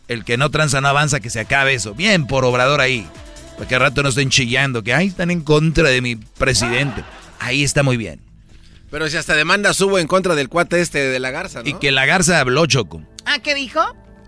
El 0.08 0.24
que 0.24 0.38
no 0.38 0.52
tranza 0.52 0.82
no 0.82 0.88
avanza, 0.88 1.20
que 1.20 1.30
se 1.30 1.40
acabe 1.40 1.74
eso. 1.74 1.94
Bien 1.94 2.28
por 2.28 2.46
Obrador 2.46 2.82
ahí. 2.82 3.08
Para 3.56 3.68
que 3.68 3.76
al 3.76 3.82
rato 3.82 4.04
no 4.04 4.10
estén 4.10 4.30
chillando, 4.30 4.84
que 4.84 4.94
ahí 4.94 5.08
están 5.08 5.32
en 5.32 5.42
contra 5.42 5.90
de 5.90 6.02
mi 6.02 6.16
presidente. 6.16 7.04
Ahí 7.40 7.64
está 7.64 7.84
muy 7.84 7.98
bien. 7.98 8.22
Pero 8.92 9.10
si 9.10 9.18
hasta 9.18 9.36
demanda 9.36 9.74
subo 9.74 10.00
en 10.00 10.08
contra 10.08 10.36
del 10.36 10.50
cuate 10.50 10.80
este 10.82 11.00
de 11.00 11.20
la 11.20 11.32
Garza, 11.32 11.64
¿no? 11.64 11.70
Y 11.70 11.74
que 11.74 11.92
la 11.92 12.06
Garza 12.06 12.40
habló, 12.40 12.66
Choco. 12.66 13.02
Ah, 13.26 13.40
¿qué 13.44 13.56
dijo? 13.56 13.82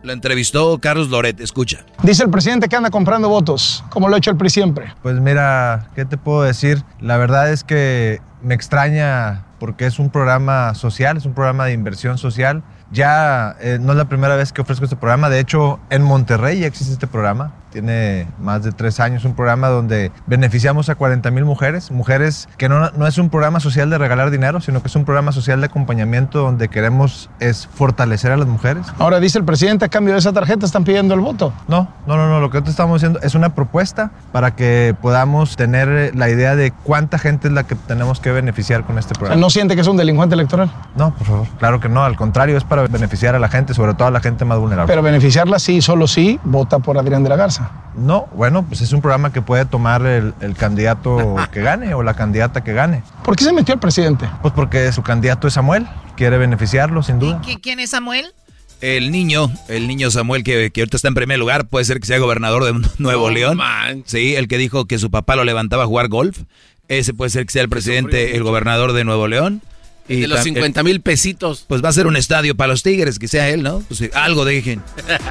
Lo 0.03 0.13
entrevistó 0.13 0.77
Carlos 0.79 1.09
Loret, 1.09 1.39
escucha. 1.39 1.85
Dice 2.03 2.23
el 2.23 2.29
presidente 2.29 2.69
que 2.69 2.75
anda 2.75 2.89
comprando 2.89 3.29
votos, 3.29 3.83
como 3.89 4.07
lo 4.07 4.15
ha 4.15 4.17
hecho 4.19 4.31
el 4.31 4.37
PRI 4.37 4.49
siempre. 4.49 4.93
Pues 5.01 5.19
mira, 5.19 5.89
¿qué 5.95 6.05
te 6.05 6.17
puedo 6.17 6.43
decir? 6.43 6.83
La 7.01 7.17
verdad 7.17 7.51
es 7.51 7.63
que 7.63 8.21
me 8.41 8.53
extraña 8.53 9.45
porque 9.59 9.85
es 9.85 9.99
un 9.99 10.09
programa 10.09 10.75
social, 10.75 11.17
es 11.17 11.25
un 11.25 11.33
programa 11.33 11.65
de 11.65 11.73
inversión 11.73 12.17
social. 12.17 12.63
Ya 12.91 13.57
eh, 13.59 13.79
no 13.81 13.91
es 13.91 13.97
la 13.97 14.07
primera 14.07 14.35
vez 14.35 14.53
que 14.53 14.61
ofrezco 14.61 14.85
este 14.85 14.95
programa, 14.95 15.29
de 15.29 15.39
hecho 15.39 15.79
en 15.89 16.03
Monterrey 16.03 16.59
ya 16.59 16.67
existe 16.67 16.93
este 16.93 17.07
programa 17.07 17.53
tiene 17.71 18.27
más 18.39 18.63
de 18.63 18.71
tres 18.71 18.99
años, 18.99 19.25
un 19.25 19.35
programa 19.35 19.67
donde 19.69 20.11
beneficiamos 20.25 20.89
a 20.89 20.95
40 20.95 21.31
mil 21.31 21.45
mujeres, 21.45 21.91
mujeres 21.91 22.47
que 22.57 22.69
no, 22.69 22.91
no 22.91 23.07
es 23.07 23.17
un 23.17 23.29
programa 23.29 23.59
social 23.59 23.89
de 23.89 23.97
regalar 23.97 24.31
dinero, 24.31 24.61
sino 24.61 24.81
que 24.81 24.87
es 24.87 24.95
un 24.95 25.05
programa 25.05 25.31
social 25.31 25.59
de 25.59 25.67
acompañamiento 25.67 26.39
donde 26.39 26.69
queremos 26.69 27.29
es 27.39 27.67
fortalecer 27.67 28.31
a 28.31 28.37
las 28.37 28.47
mujeres. 28.47 28.85
Ahora 28.99 29.19
dice 29.19 29.37
el 29.37 29.45
presidente, 29.45 29.85
a 29.85 29.89
cambio 29.89 30.13
de 30.13 30.19
esa 30.19 30.33
tarjeta 30.33 30.65
están 30.65 30.83
pidiendo 30.83 31.13
el 31.13 31.19
voto. 31.19 31.53
No, 31.67 31.87
no, 32.05 32.17
no, 32.17 32.27
no, 32.27 32.39
lo 32.39 32.49
que 32.49 32.61
te 32.61 32.69
estamos 32.69 33.01
diciendo 33.01 33.19
es 33.21 33.35
una 33.35 33.53
propuesta 33.53 34.11
para 34.31 34.55
que 34.55 34.95
podamos 35.01 35.55
tener 35.55 36.15
la 36.15 36.29
idea 36.29 36.55
de 36.55 36.71
cuánta 36.71 37.17
gente 37.19 37.47
es 37.47 37.53
la 37.53 37.63
que 37.63 37.75
tenemos 37.75 38.19
que 38.19 38.31
beneficiar 38.31 38.83
con 38.83 38.97
este 38.97 39.13
programa. 39.13 39.39
¿No 39.39 39.49
siente 39.49 39.75
que 39.75 39.81
es 39.81 39.87
un 39.87 39.97
delincuente 39.97 40.35
electoral? 40.35 40.71
No, 40.95 41.13
por 41.13 41.27
favor, 41.27 41.47
claro 41.59 41.79
que 41.79 41.89
no, 41.89 42.03
al 42.03 42.15
contrario, 42.15 42.57
es 42.57 42.63
para 42.63 42.83
beneficiar 42.87 43.35
a 43.35 43.39
la 43.39 43.49
gente, 43.49 43.73
sobre 43.73 43.93
todo 43.93 44.07
a 44.07 44.11
la 44.11 44.19
gente 44.19 44.45
más 44.45 44.59
vulnerable. 44.59 44.91
Pero 44.91 45.01
beneficiarla 45.01 45.59
sí, 45.59 45.81
solo 45.81 46.07
sí, 46.07 46.39
vota 46.43 46.79
por 46.79 46.97
Adrián 46.97 47.23
de 47.23 47.29
la 47.29 47.35
Garza. 47.35 47.56
No, 47.95 48.27
bueno, 48.33 48.63
pues 48.65 48.81
es 48.81 48.93
un 48.93 49.01
programa 49.01 49.33
que 49.33 49.41
puede 49.41 49.65
tomar 49.65 50.05
el, 50.05 50.33
candidato 50.55 51.35
que 51.51 51.61
gane 51.61 51.93
o 51.93 52.03
la 52.03 52.13
candidata 52.13 52.63
que 52.63 52.73
gane. 52.73 53.03
¿Por 53.23 53.35
qué 53.35 53.43
se 53.43 53.53
metió 53.53 53.73
el 53.73 53.79
presidente? 53.79 54.29
Pues 54.41 54.53
porque 54.53 54.91
su 54.91 55.01
candidato 55.01 55.47
es 55.47 55.53
Samuel, 55.53 55.87
quiere 56.15 56.37
beneficiarlo, 56.37 57.01
sin 57.03 57.19
duda. 57.19 57.41
¿Y 57.47 57.57
quién 57.57 57.79
es 57.79 57.91
Samuel? 57.91 58.33
El 58.79 59.11
niño, 59.11 59.49
el 59.69 59.87
niño 59.87 60.11
Samuel 60.11 60.43
que, 60.43 60.69
que, 60.71 60.81
ahorita 60.81 60.97
está 60.97 61.07
en 61.07 61.15
primer 61.15 61.39
lugar, 61.39 61.67
puede 61.67 61.85
ser 61.85 61.99
que 61.99 62.05
sea 62.05 62.19
gobernador 62.19 62.63
de 62.63 62.87
Nuevo 62.99 63.31
León. 63.31 63.59
Sí, 64.05 64.35
el 64.35 64.47
que 64.47 64.57
dijo 64.57 64.85
que 64.85 64.99
su 64.99 65.09
papá 65.09 65.35
lo 65.35 65.43
levantaba 65.43 65.83
a 65.83 65.87
jugar 65.87 66.09
golf. 66.09 66.43
Ese 66.87 67.13
puede 67.13 67.31
ser 67.31 67.45
que 67.45 67.53
sea 67.53 67.63
el 67.63 67.69
presidente, 67.69 68.35
el 68.35 68.43
gobernador 68.43 68.93
de 68.93 69.03
Nuevo 69.03 69.27
León. 69.27 69.61
Y 70.07 70.21
de 70.21 70.27
los 70.27 70.41
50 70.43 70.83
mil 70.83 71.01
pesitos. 71.01 71.65
Pues 71.67 71.83
va 71.83 71.89
a 71.89 71.93
ser 71.93 72.07
un 72.07 72.15
estadio 72.15 72.55
para 72.55 72.69
los 72.69 72.83
Tigres, 72.83 73.19
que 73.19 73.27
sea 73.27 73.49
él, 73.49 73.63
¿no? 73.63 73.83
Pues 73.87 74.09
algo 74.13 74.45
dejen. 74.45 74.81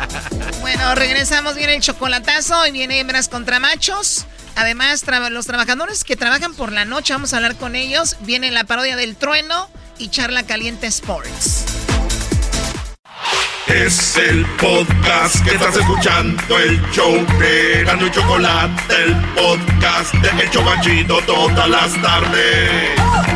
bueno, 0.60 0.94
regresamos, 0.94 1.56
viene 1.56 1.76
el 1.76 1.82
chocolatazo 1.82 2.66
y 2.66 2.72
viene 2.72 3.00
hembras 3.00 3.28
contra 3.28 3.60
machos. 3.60 4.26
Además, 4.56 5.04
los 5.30 5.46
trabajadores 5.46 6.02
que 6.02 6.16
trabajan 6.16 6.54
por 6.54 6.72
la 6.72 6.84
noche, 6.84 7.12
vamos 7.12 7.32
a 7.32 7.36
hablar 7.36 7.56
con 7.56 7.76
ellos. 7.76 8.16
Viene 8.20 8.50
la 8.50 8.64
parodia 8.64 8.96
del 8.96 9.14
trueno 9.16 9.68
y 9.98 10.08
charla 10.08 10.44
caliente 10.44 10.86
Sports. 10.86 11.64
Es 13.66 14.16
el 14.16 14.46
podcast 14.56 15.44
que 15.44 15.56
estás 15.56 15.76
escuchando, 15.76 16.58
el 16.58 16.80
show 16.92 17.12
de 17.38 17.82
Gano 17.84 18.06
y 18.06 18.10
Chocolate, 18.12 18.94
el 18.94 19.14
podcast 19.34 20.14
de 20.14 20.42
El 20.44 20.50
Chocachito 20.50 21.18
todas 21.26 21.68
las 21.68 22.00
tardes. 22.00 23.35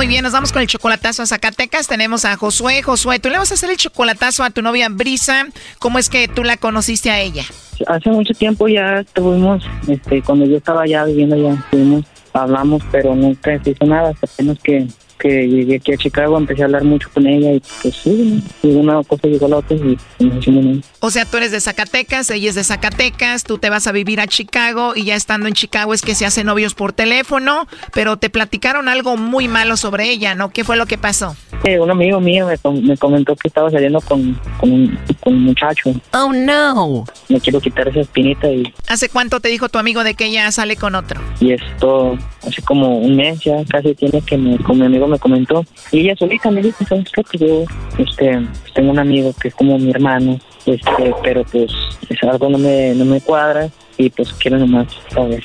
Muy 0.00 0.06
bien, 0.06 0.22
nos 0.22 0.32
vamos 0.32 0.50
con 0.50 0.62
el 0.62 0.66
chocolatazo 0.66 1.22
a 1.22 1.26
Zacatecas. 1.26 1.86
Tenemos 1.86 2.24
a 2.24 2.34
Josué. 2.34 2.80
Josué, 2.80 3.18
tú 3.18 3.28
le 3.28 3.36
vas 3.36 3.50
a 3.50 3.54
hacer 3.54 3.68
el 3.68 3.76
chocolatazo 3.76 4.42
a 4.42 4.48
tu 4.48 4.62
novia 4.62 4.88
Brisa. 4.88 5.46
¿Cómo 5.78 5.98
es 5.98 6.08
que 6.08 6.26
tú 6.26 6.42
la 6.42 6.56
conociste 6.56 7.10
a 7.10 7.20
ella? 7.20 7.44
Hace 7.86 8.08
mucho 8.08 8.32
tiempo 8.32 8.66
ya 8.66 9.00
estuvimos, 9.00 9.62
este, 9.88 10.22
cuando 10.22 10.46
yo 10.46 10.56
estaba 10.56 10.86
ya 10.86 11.04
viviendo 11.04 11.36
ya, 11.36 11.52
estuvimos, 11.52 12.06
hablamos, 12.32 12.82
pero 12.90 13.14
nunca 13.14 13.62
se 13.62 13.72
hizo 13.72 13.84
nada. 13.84 14.08
Hasta 14.08 14.26
apenas 14.26 14.58
que 14.60 14.86
que 15.20 15.46
llegué 15.46 15.76
aquí 15.76 15.92
a 15.92 15.96
Chicago, 15.96 16.38
empecé 16.38 16.62
a 16.62 16.64
hablar 16.64 16.84
mucho 16.84 17.08
con 17.12 17.26
ella 17.26 17.52
y 17.52 17.62
pues 17.82 17.94
sí, 17.94 18.42
una 18.62 19.02
cosa 19.04 19.28
llegó 19.28 19.46
a 19.46 19.50
la 19.50 19.56
otra 19.58 19.76
y 19.76 19.98
nos 20.24 20.38
hicimos 20.38 20.84
O 21.00 21.10
sea, 21.10 21.24
tú 21.26 21.36
eres 21.36 21.52
de 21.52 21.60
Zacatecas, 21.60 22.30
ella 22.30 22.48
es 22.48 22.54
de 22.54 22.64
Zacatecas, 22.64 23.44
tú 23.44 23.58
te 23.58 23.70
vas 23.70 23.86
a 23.86 23.92
vivir 23.92 24.20
a 24.20 24.26
Chicago 24.26 24.94
y 24.96 25.04
ya 25.04 25.14
estando 25.14 25.46
en 25.46 25.54
Chicago 25.54 25.94
es 25.94 26.02
que 26.02 26.14
se 26.14 26.26
hacen 26.26 26.46
novios 26.46 26.74
por 26.74 26.92
teléfono, 26.92 27.68
pero 27.92 28.16
te 28.16 28.30
platicaron 28.30 28.88
algo 28.88 29.16
muy 29.16 29.46
malo 29.46 29.76
sobre 29.76 30.10
ella, 30.10 30.34
¿no? 30.34 30.50
¿Qué 30.50 30.64
fue 30.64 30.76
lo 30.76 30.86
que 30.86 30.98
pasó? 30.98 31.36
Eh, 31.64 31.78
un 31.78 31.90
amigo 31.90 32.20
mío 32.20 32.46
me, 32.46 32.96
comentó 32.96 33.36
que 33.36 33.48
estaba 33.48 33.70
saliendo 33.70 34.00
con, 34.00 34.34
con, 34.58 34.72
un, 34.72 34.98
con 35.22 35.34
un 35.34 35.44
muchacho. 35.44 35.92
Oh, 36.14 36.32
no. 36.32 37.04
Me 37.28 37.38
quiero 37.40 37.60
quitar 37.60 37.88
esa 37.88 38.00
espinita 38.00 38.48
y... 38.48 38.72
¿Hace 38.88 39.10
cuánto 39.10 39.40
te 39.40 39.48
dijo 39.50 39.68
tu 39.68 39.78
amigo 39.78 40.02
de 40.02 40.14
que 40.14 40.26
ella 40.26 40.50
sale 40.52 40.76
con 40.76 40.94
otro? 40.94 41.20
Y 41.38 41.52
esto, 41.52 42.16
hace 42.46 42.62
como 42.62 42.98
un 42.98 43.16
mes 43.16 43.40
ya 43.40 43.64
casi 43.68 43.94
tiene 43.94 44.20
que 44.22 44.36
me, 44.36 44.58
con 44.58 44.78
mi 44.78 44.86
amigo 44.86 45.06
me 45.06 45.18
comentó. 45.18 45.64
Y 45.92 46.00
ella 46.00 46.16
solita 46.16 46.50
me 46.50 46.62
dijo, 46.62 46.84
¿sabes 46.84 47.10
qué? 47.12 47.22
Pues 47.22 47.40
yo 47.40 47.64
este, 47.98 48.46
tengo 48.74 48.90
un 48.90 48.98
amigo 48.98 49.32
que 49.40 49.48
es 49.48 49.54
como 49.54 49.78
mi 49.78 49.90
hermano, 49.90 50.38
este, 50.66 51.14
pero 51.22 51.44
pues 51.44 51.70
es 52.08 52.22
algo 52.22 52.48
no 52.48 52.58
me, 52.58 52.94
no 52.94 53.04
me 53.04 53.20
cuadra 53.20 53.68
y 53.96 54.10
pues 54.10 54.32
quiero 54.34 54.58
nomás 54.58 54.88
saber. 55.12 55.44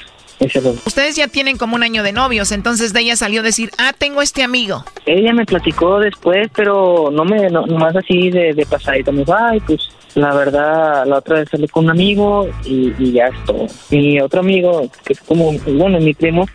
Ustedes 0.85 1.15
ya 1.15 1.27
tienen 1.29 1.57
como 1.57 1.75
un 1.75 1.83
año 1.83 2.03
de 2.03 2.11
novios, 2.11 2.51
entonces 2.51 2.91
de 2.91 2.99
ella 2.99 3.15
salió 3.15 3.39
a 3.39 3.43
decir, 3.43 3.71
ah, 3.77 3.93
tengo 3.97 4.21
este 4.21 4.43
amigo. 4.43 4.83
Ella 5.05 5.33
me 5.33 5.45
platicó 5.45 5.99
después, 5.99 6.49
pero 6.53 7.09
no 7.11 7.23
me, 7.23 7.49
no, 7.49 7.65
nomás 7.65 7.95
así 7.95 8.31
de, 8.31 8.53
de 8.53 8.65
pasadito. 8.65 9.13
Me 9.13 9.19
dijo, 9.19 9.33
ay, 9.33 9.61
pues 9.61 9.89
la 10.13 10.33
verdad, 10.35 11.05
la 11.05 11.17
otra 11.17 11.39
vez 11.39 11.49
salí 11.49 11.67
con 11.67 11.85
un 11.85 11.91
amigo 11.91 12.49
y, 12.65 12.93
y 12.99 13.13
ya 13.13 13.27
es 13.27 13.45
todo. 13.45 13.67
Mi 13.89 14.19
otro 14.19 14.41
amigo, 14.41 14.89
que 15.05 15.13
es 15.13 15.21
como, 15.21 15.53
bueno, 15.67 15.99
mi 15.99 16.13
primo, 16.13 16.45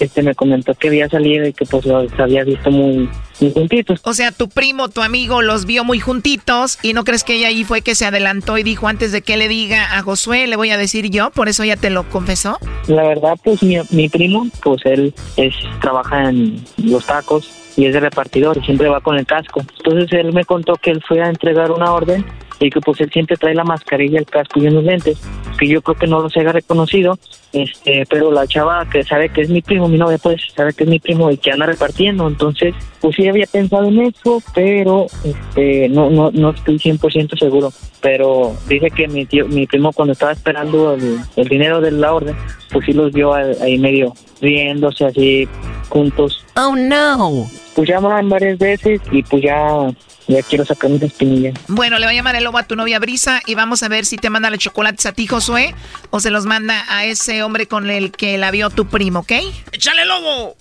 este 0.00 0.22
me 0.22 0.34
comentó 0.34 0.74
que 0.74 0.88
había 0.88 1.08
salido 1.08 1.46
y 1.46 1.52
que 1.52 1.66
pues 1.66 1.84
los 1.84 2.12
había 2.18 2.44
visto 2.44 2.70
muy, 2.70 3.08
muy 3.40 3.52
juntitos. 3.52 4.00
O 4.04 4.14
sea, 4.14 4.32
tu 4.32 4.48
primo, 4.48 4.88
tu 4.88 5.02
amigo 5.02 5.42
los 5.42 5.66
vio 5.66 5.84
muy 5.84 6.00
juntitos 6.00 6.78
y 6.82 6.92
no 6.92 7.04
crees 7.04 7.24
que 7.24 7.36
ella 7.36 7.48
ahí 7.48 7.64
fue 7.64 7.82
que 7.82 7.94
se 7.94 8.06
adelantó 8.06 8.58
y 8.58 8.62
dijo 8.62 8.88
antes 8.88 9.12
de 9.12 9.22
que 9.22 9.36
le 9.36 9.48
diga 9.48 9.96
a 9.96 10.02
Josué, 10.02 10.46
le 10.46 10.56
voy 10.56 10.70
a 10.70 10.76
decir 10.76 11.10
yo, 11.10 11.30
por 11.30 11.48
eso 11.48 11.62
ella 11.62 11.76
te 11.76 11.90
lo 11.90 12.08
confesó. 12.08 12.58
La 12.86 13.02
verdad, 13.02 13.36
pues 13.42 13.62
mi, 13.62 13.76
mi 13.90 14.08
primo, 14.08 14.46
pues 14.62 14.80
él 14.84 15.14
es 15.36 15.54
trabaja 15.80 16.28
en 16.28 16.64
los 16.78 17.06
tacos 17.06 17.50
y 17.76 17.86
es 17.86 17.94
de 17.94 18.00
repartidor 18.00 18.58
y 18.58 18.64
siempre 18.64 18.88
va 18.88 19.00
con 19.00 19.18
el 19.18 19.26
casco. 19.26 19.62
Entonces 19.78 20.12
él 20.12 20.32
me 20.32 20.44
contó 20.44 20.74
que 20.74 20.90
él 20.90 21.02
fue 21.06 21.20
a 21.22 21.28
entregar 21.28 21.70
una 21.70 21.92
orden 21.92 22.24
y 22.60 22.70
que 22.70 22.80
pues 22.80 23.00
él 23.00 23.10
siempre 23.10 23.36
trae 23.36 23.54
la 23.54 23.64
mascarilla, 23.64 24.18
el 24.18 24.26
casco 24.26 24.60
y 24.60 24.66
unos 24.66 24.84
lentes, 24.84 25.18
que 25.58 25.66
yo 25.66 25.82
creo 25.82 25.96
que 25.96 26.06
no 26.06 26.20
los 26.20 26.36
haya 26.36 26.52
reconocido, 26.52 27.18
este, 27.52 28.04
pero 28.08 28.30
la 28.30 28.46
chava 28.46 28.88
que 28.88 29.02
sabe 29.02 29.30
que 29.30 29.40
es 29.40 29.50
mi 29.50 29.62
primo, 29.62 29.88
mi 29.88 29.98
novia 29.98 30.18
pues 30.18 30.40
sabe 30.54 30.72
que 30.74 30.84
es 30.84 30.90
mi 30.90 31.00
primo 31.00 31.30
y 31.30 31.38
que 31.38 31.50
anda 31.50 31.66
repartiendo, 31.66 32.28
entonces 32.28 32.74
pues 33.00 33.16
sí 33.16 33.26
había 33.26 33.46
pensado 33.46 33.86
en 33.86 34.00
eso, 34.00 34.42
pero 34.54 35.06
este, 35.24 35.88
no, 35.88 36.10
no, 36.10 36.30
no 36.30 36.50
estoy 36.50 36.76
100% 36.76 37.38
seguro, 37.38 37.72
pero 38.00 38.54
dice 38.68 38.90
que 38.90 39.08
mi 39.08 39.24
tío, 39.24 39.48
mi 39.48 39.66
primo 39.66 39.92
cuando 39.92 40.12
estaba 40.12 40.32
esperando 40.32 40.94
el, 40.94 41.48
dinero 41.48 41.80
de 41.80 41.92
la 41.92 42.12
orden, 42.12 42.36
pues 42.70 42.84
sí 42.84 42.92
los 42.92 43.10
vio 43.12 43.32
ahí 43.32 43.78
medio 43.78 44.12
riéndose 44.40 45.06
así 45.06 45.48
juntos. 45.88 46.44
Oh 46.56 46.76
no. 46.76 47.46
Pues 47.74 47.88
llamaban 47.88 48.28
varias 48.28 48.58
veces 48.58 49.00
y 49.10 49.22
pues 49.22 49.42
ya 49.42 49.88
Ya 50.30 50.44
quiero 50.44 50.64
sacar 50.64 50.88
mis 50.90 51.02
espinillas. 51.02 51.54
Bueno, 51.66 51.98
le 51.98 52.06
va 52.06 52.12
a 52.12 52.14
llamar 52.14 52.36
el 52.36 52.44
lobo 52.44 52.58
a 52.58 52.62
tu 52.62 52.76
novia 52.76 53.00
Brisa 53.00 53.42
y 53.46 53.56
vamos 53.56 53.82
a 53.82 53.88
ver 53.88 54.06
si 54.06 54.16
te 54.16 54.30
manda 54.30 54.48
los 54.48 54.60
chocolates 54.60 55.04
a 55.06 55.12
ti, 55.12 55.26
Josué, 55.26 55.74
o 56.10 56.20
se 56.20 56.30
los 56.30 56.46
manda 56.46 56.84
a 56.88 57.04
ese 57.04 57.42
hombre 57.42 57.66
con 57.66 57.90
el 57.90 58.12
que 58.12 58.38
la 58.38 58.52
vio 58.52 58.70
tu 58.70 58.86
primo, 58.86 59.20
¿ok? 59.20 59.32
¡Échale, 59.72 60.04
lobo! 60.04 60.54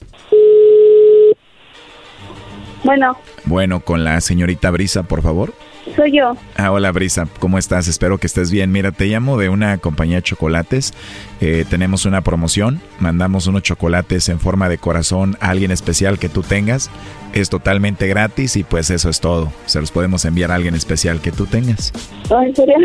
Bueno. 2.83 3.15
Bueno, 3.45 3.81
con 3.81 4.03
la 4.03 4.19
señorita 4.21 4.71
Brisa, 4.71 5.03
por 5.03 5.21
favor. 5.21 5.53
Soy 5.95 6.17
yo. 6.17 6.35
Ah, 6.55 6.71
hola 6.71 6.91
Brisa, 6.91 7.27
¿cómo 7.39 7.57
estás? 7.57 7.87
Espero 7.87 8.17
que 8.17 8.27
estés 8.27 8.49
bien. 8.51 8.71
Mira, 8.71 8.91
te 8.91 9.05
llamo 9.05 9.37
de 9.37 9.49
una 9.49 9.77
compañía 9.77 10.17
de 10.17 10.23
chocolates. 10.23 10.93
Eh, 11.41 11.65
tenemos 11.69 12.05
una 12.05 12.21
promoción. 12.21 12.81
Mandamos 12.99 13.47
unos 13.47 13.63
chocolates 13.63 14.29
en 14.29 14.39
forma 14.39 14.67
de 14.69 14.77
corazón 14.79 15.37
a 15.39 15.49
alguien 15.49 15.71
especial 15.71 16.17
que 16.17 16.29
tú 16.29 16.41
tengas. 16.41 16.89
Es 17.33 17.49
totalmente 17.49 18.07
gratis 18.07 18.55
y 18.55 18.63
pues 18.63 18.89
eso 18.89 19.09
es 19.09 19.19
todo. 19.19 19.51
Se 19.65 19.79
los 19.79 19.91
podemos 19.91 20.25
enviar 20.25 20.51
a 20.51 20.55
alguien 20.55 20.75
especial 20.75 21.21
que 21.21 21.31
tú 21.31 21.45
tengas. 21.45 21.93
¿En 22.29 22.55
serio? 22.55 22.75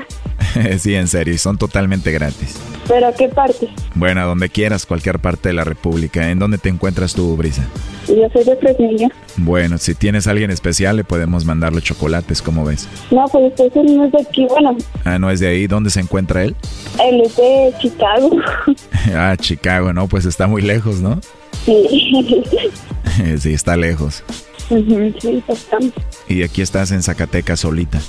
sí, 0.78 0.94
en 0.94 1.08
serio, 1.08 1.34
y 1.34 1.38
son 1.38 1.58
totalmente 1.58 2.10
gratis. 2.12 2.58
¿Pero 2.88 3.08
a 3.08 3.12
qué 3.12 3.28
parte? 3.28 3.68
Bueno, 3.94 4.22
a 4.22 4.24
donde 4.24 4.48
quieras, 4.48 4.86
cualquier 4.86 5.18
parte 5.18 5.50
de 5.50 5.54
la 5.54 5.64
República. 5.64 6.30
¿En 6.30 6.38
dónde 6.38 6.58
te 6.58 6.68
encuentras 6.68 7.14
tú, 7.14 7.36
Brisa? 7.36 7.64
Yo 8.08 8.28
soy 8.32 8.44
de 8.44 8.56
Fresnillo. 8.56 9.08
Bueno, 9.36 9.78
si 9.78 9.94
tienes 9.94 10.26
a 10.26 10.32
alguien 10.32 10.50
especial, 10.50 10.96
le 10.96 11.04
podemos 11.04 11.44
mandar 11.44 11.72
los 11.72 11.84
chocolates, 11.84 12.42
¿cómo 12.42 12.64
ves? 12.64 12.88
No, 13.10 13.24
pues 13.28 13.52
él 13.58 13.96
no 13.96 14.04
es 14.06 14.12
de 14.12 14.20
aquí, 14.20 14.46
bueno. 14.48 14.76
Ah, 15.04 15.18
¿no 15.18 15.30
es 15.30 15.40
de 15.40 15.48
ahí? 15.48 15.66
¿Dónde 15.66 15.90
se 15.90 16.00
encuentra 16.00 16.42
él? 16.42 16.56
Él 17.00 17.20
es 17.20 17.36
de 17.36 17.72
Chicago. 17.80 18.30
ah, 19.14 19.36
Chicago, 19.38 19.92
¿no? 19.92 20.08
Pues 20.08 20.24
está 20.24 20.46
muy 20.46 20.62
lejos, 20.62 21.00
¿no? 21.00 21.20
Sí. 21.64 22.28
sí, 23.38 23.52
está 23.52 23.76
lejos. 23.76 24.22
sí, 24.68 25.44
bastante. 25.46 26.00
¿Y 26.28 26.42
aquí 26.42 26.62
estás 26.62 26.90
en 26.92 27.02
Zacatecas 27.02 27.60
solita? 27.60 28.00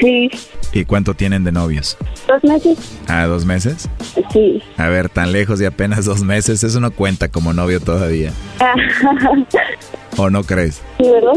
Sí. 0.00 0.30
¿Y 0.72 0.84
cuánto 0.84 1.14
tienen 1.14 1.44
de 1.44 1.52
novios? 1.52 1.96
Dos 2.26 2.42
meses. 2.44 2.78
¿Ah, 3.08 3.24
dos 3.26 3.44
meses? 3.44 3.88
Sí. 4.32 4.62
A 4.76 4.88
ver, 4.88 5.08
tan 5.08 5.32
lejos 5.32 5.58
de 5.58 5.66
apenas 5.66 6.04
dos 6.04 6.22
meses, 6.22 6.62
eso 6.64 6.80
no 6.80 6.90
cuenta 6.90 7.28
como 7.28 7.52
novio 7.52 7.80
todavía. 7.80 8.32
¿O 10.16 10.30
no 10.30 10.44
crees? 10.44 10.82
Sí, 10.98 11.04
¿verdad? 11.10 11.32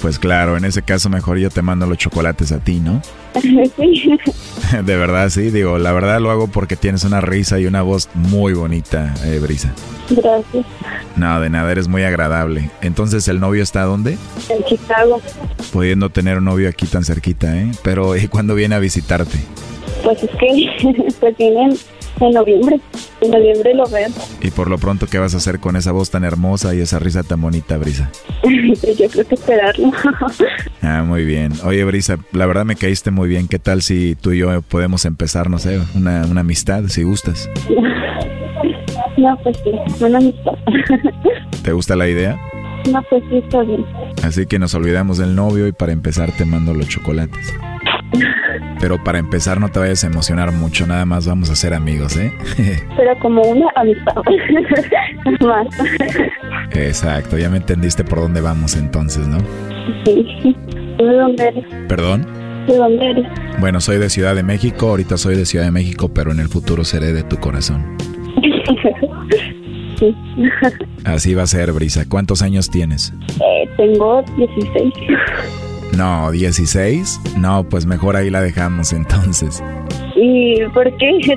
Pues 0.00 0.18
claro, 0.18 0.56
en 0.56 0.64
ese 0.64 0.82
caso 0.82 1.08
mejor 1.08 1.38
yo 1.38 1.50
te 1.50 1.62
mando 1.62 1.86
los 1.86 1.98
chocolates 1.98 2.52
a 2.52 2.58
ti, 2.58 2.80
¿no? 2.80 3.02
Sí. 3.76 4.18
De 4.84 4.96
verdad, 4.96 5.28
sí, 5.28 5.50
digo, 5.50 5.78
la 5.78 5.92
verdad 5.92 6.20
lo 6.20 6.30
hago 6.30 6.48
porque 6.48 6.76
tienes 6.76 7.04
una 7.04 7.20
risa 7.20 7.58
y 7.58 7.66
una 7.66 7.82
voz 7.82 8.08
muy 8.14 8.54
bonita, 8.54 9.14
eh, 9.24 9.38
Brisa. 9.38 9.72
Gracias. 10.08 10.64
No, 11.16 11.40
de 11.40 11.50
nada, 11.50 11.70
eres 11.70 11.88
muy 11.88 12.02
agradable. 12.04 12.70
Entonces, 12.80 13.26
¿el 13.28 13.40
novio 13.40 13.62
está 13.62 13.82
dónde? 13.82 14.16
En 14.48 14.64
Chicago. 14.64 15.20
Pudiendo 15.72 16.10
tener 16.10 16.38
un 16.38 16.44
novio 16.44 16.55
aquí 16.64 16.86
tan 16.86 17.04
cerquita, 17.04 17.56
¿eh? 17.56 17.70
Pero, 17.82 18.16
¿y 18.16 18.28
cuándo 18.28 18.54
viene 18.54 18.74
a 18.74 18.78
visitarte? 18.78 19.38
Pues 20.02 20.22
es 20.22 20.30
que, 20.30 20.94
pues 21.20 21.36
vienen 21.36 21.76
en 22.20 22.32
noviembre. 22.32 22.80
En 23.20 23.30
noviembre 23.30 23.74
lo 23.74 23.86
veo. 23.88 24.08
Y 24.40 24.50
por 24.50 24.70
lo 24.70 24.78
pronto, 24.78 25.06
¿qué 25.06 25.18
vas 25.18 25.34
a 25.34 25.38
hacer 25.38 25.58
con 25.58 25.76
esa 25.76 25.92
voz 25.92 26.10
tan 26.10 26.24
hermosa 26.24 26.74
y 26.74 26.80
esa 26.80 26.98
risa 26.98 27.22
tan 27.22 27.40
bonita, 27.40 27.76
Brisa? 27.76 28.10
Yo 28.98 29.08
creo 29.08 29.26
que 29.26 29.34
esperarlo. 29.34 29.92
ah, 30.82 31.02
muy 31.06 31.24
bien. 31.24 31.52
Oye, 31.64 31.84
Brisa, 31.84 32.18
la 32.32 32.46
verdad 32.46 32.64
me 32.64 32.76
caíste 32.76 33.10
muy 33.10 33.28
bien. 33.28 33.48
¿Qué 33.48 33.58
tal 33.58 33.82
si 33.82 34.14
tú 34.14 34.32
y 34.32 34.38
yo 34.38 34.62
podemos 34.62 35.04
empezar, 35.04 35.50
no 35.50 35.58
sé, 35.58 35.80
una, 35.94 36.24
una 36.26 36.40
amistad, 36.40 36.84
si 36.88 37.02
gustas? 37.02 37.50
No, 39.16 39.36
pues 39.42 39.56
sí, 39.64 39.70
una 40.04 40.18
amistad. 40.18 40.52
¿Te 41.62 41.72
gusta 41.72 41.96
la 41.96 42.08
idea? 42.08 42.38
No, 42.90 43.02
pues 43.10 43.22
sí, 43.30 43.38
está 43.38 43.62
bien. 43.62 43.84
Así 44.22 44.46
que 44.46 44.58
nos 44.58 44.74
olvidamos 44.74 45.18
del 45.18 45.34
novio 45.34 45.66
y 45.66 45.72
para 45.72 45.92
empezar 45.92 46.30
te 46.32 46.44
mando 46.44 46.74
los 46.74 46.88
chocolates. 46.88 47.52
Pero 48.80 49.02
para 49.02 49.18
empezar 49.18 49.60
no 49.60 49.68
te 49.68 49.78
vayas 49.78 50.04
a 50.04 50.06
emocionar 50.06 50.52
mucho, 50.52 50.86
nada 50.86 51.04
más 51.06 51.26
vamos 51.26 51.50
a 51.50 51.56
ser 51.56 51.74
amigos, 51.74 52.16
¿eh? 52.16 52.32
Pero 52.96 53.18
como 53.20 53.42
una 53.42 53.66
amistad. 53.74 54.14
más. 55.40 55.66
Exacto, 56.72 57.38
ya 57.38 57.48
me 57.48 57.56
entendiste 57.56 58.04
por 58.04 58.20
dónde 58.20 58.40
vamos 58.40 58.76
entonces, 58.76 59.26
¿no? 59.26 59.38
Sí. 60.04 60.56
¿De 60.98 61.04
dónde 61.04 61.48
eres? 61.48 61.64
¿Perdón? 61.88 62.26
¿De 62.66 62.76
dónde 62.76 63.10
eres? 63.10 63.26
Bueno, 63.58 63.80
soy 63.80 63.98
de 63.98 64.10
Ciudad 64.10 64.34
de 64.34 64.42
México, 64.42 64.90
ahorita 64.90 65.16
soy 65.16 65.36
de 65.36 65.46
Ciudad 65.46 65.64
de 65.64 65.70
México, 65.70 66.10
pero 66.12 66.32
en 66.32 66.40
el 66.40 66.48
futuro 66.48 66.84
seré 66.84 67.12
de 67.12 67.22
tu 67.22 67.36
corazón. 67.38 67.96
sí. 69.98 70.16
Así 71.04 71.34
va 71.34 71.42
a 71.42 71.46
ser, 71.46 71.72
Brisa. 71.72 72.04
¿Cuántos 72.08 72.42
años 72.42 72.70
tienes? 72.70 73.12
Eh, 73.40 73.68
tengo 73.76 74.22
16. 74.36 74.92
No, 75.96 76.30
16. 76.30 77.20
No, 77.38 77.68
pues 77.68 77.86
mejor 77.86 78.16
ahí 78.16 78.30
la 78.30 78.40
dejamos 78.42 78.92
entonces. 78.92 79.62
¿Y 80.16 80.62
por 80.72 80.84
qué? 80.96 81.36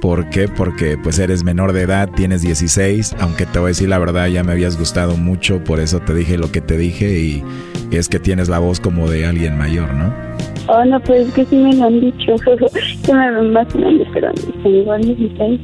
¿Por 0.00 0.30
qué? 0.30 0.48
Porque 0.48 0.96
pues 0.96 1.18
eres 1.18 1.42
menor 1.42 1.72
de 1.72 1.82
edad, 1.82 2.08
tienes 2.08 2.42
16, 2.42 3.16
aunque 3.18 3.46
te 3.46 3.58
voy 3.58 3.66
a 3.66 3.68
decir 3.68 3.88
la 3.88 3.98
verdad, 3.98 4.28
ya 4.28 4.44
me 4.44 4.52
habías 4.52 4.78
gustado 4.78 5.16
mucho, 5.16 5.62
por 5.64 5.80
eso 5.80 6.00
te 6.00 6.14
dije 6.14 6.38
lo 6.38 6.52
que 6.52 6.60
te 6.60 6.76
dije 6.76 7.18
y 7.18 7.44
es 7.90 8.08
que 8.08 8.20
tienes 8.20 8.48
la 8.48 8.60
voz 8.60 8.78
como 8.78 9.10
de 9.10 9.26
alguien 9.26 9.58
mayor, 9.58 9.92
¿no? 9.92 10.31
Oh, 10.68 10.84
no, 10.84 11.00
pues 11.00 11.28
es 11.28 11.34
que 11.34 11.44
sí 11.46 11.56
me 11.56 11.74
lo 11.74 11.84
han 11.84 12.00
dicho, 12.00 12.34
que 13.04 13.12
me 13.12 13.30
ven 13.30 13.52
más 13.52 13.72
grande, 13.72 14.06
pero 14.12 14.32
tengo 14.62 14.96
16. 14.96 15.60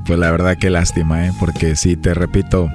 pues 0.06 0.18
la 0.18 0.30
verdad 0.30 0.56
que 0.58 0.70
lástima, 0.70 1.26
¿eh? 1.26 1.32
Porque 1.38 1.76
sí, 1.76 1.96
te 1.96 2.14
repito, 2.14 2.70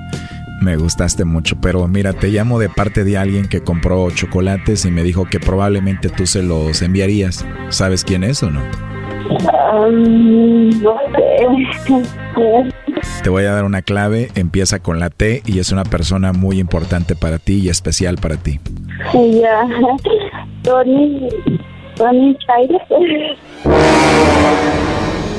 me 0.61 0.75
gustaste 0.75 1.25
mucho, 1.25 1.55
pero 1.61 1.87
mira, 1.87 2.13
te 2.13 2.27
llamo 2.27 2.59
de 2.59 2.69
parte 2.69 3.03
de 3.03 3.17
alguien 3.17 3.47
que 3.47 3.61
compró 3.61 4.09
chocolates 4.11 4.85
y 4.85 4.91
me 4.91 5.03
dijo 5.03 5.25
que 5.25 5.39
probablemente 5.39 6.09
tú 6.09 6.25
se 6.27 6.43
los 6.43 6.81
enviarías. 6.81 7.45
¿Sabes 7.69 8.03
quién 8.03 8.23
es 8.23 8.43
o 8.43 8.51
no? 8.51 8.61
Um, 9.29 10.69
no 10.81 10.97
sé. 11.15 11.39
Te 13.23 13.29
voy 13.29 13.45
a 13.45 13.51
dar 13.51 13.63
una 13.63 13.81
clave, 13.81 14.29
empieza 14.35 14.79
con 14.79 14.99
la 14.99 15.09
T 15.09 15.43
y 15.45 15.59
es 15.59 15.71
una 15.71 15.83
persona 15.83 16.33
muy 16.33 16.59
importante 16.59 17.15
para 17.15 17.37
ti 17.37 17.59
y 17.59 17.69
especial 17.69 18.17
para 18.17 18.37
ti. 18.37 18.59
Ya, 19.13 19.67
Tony, 20.63 21.29
Tony 21.95 22.37
Chávez. 22.45 22.81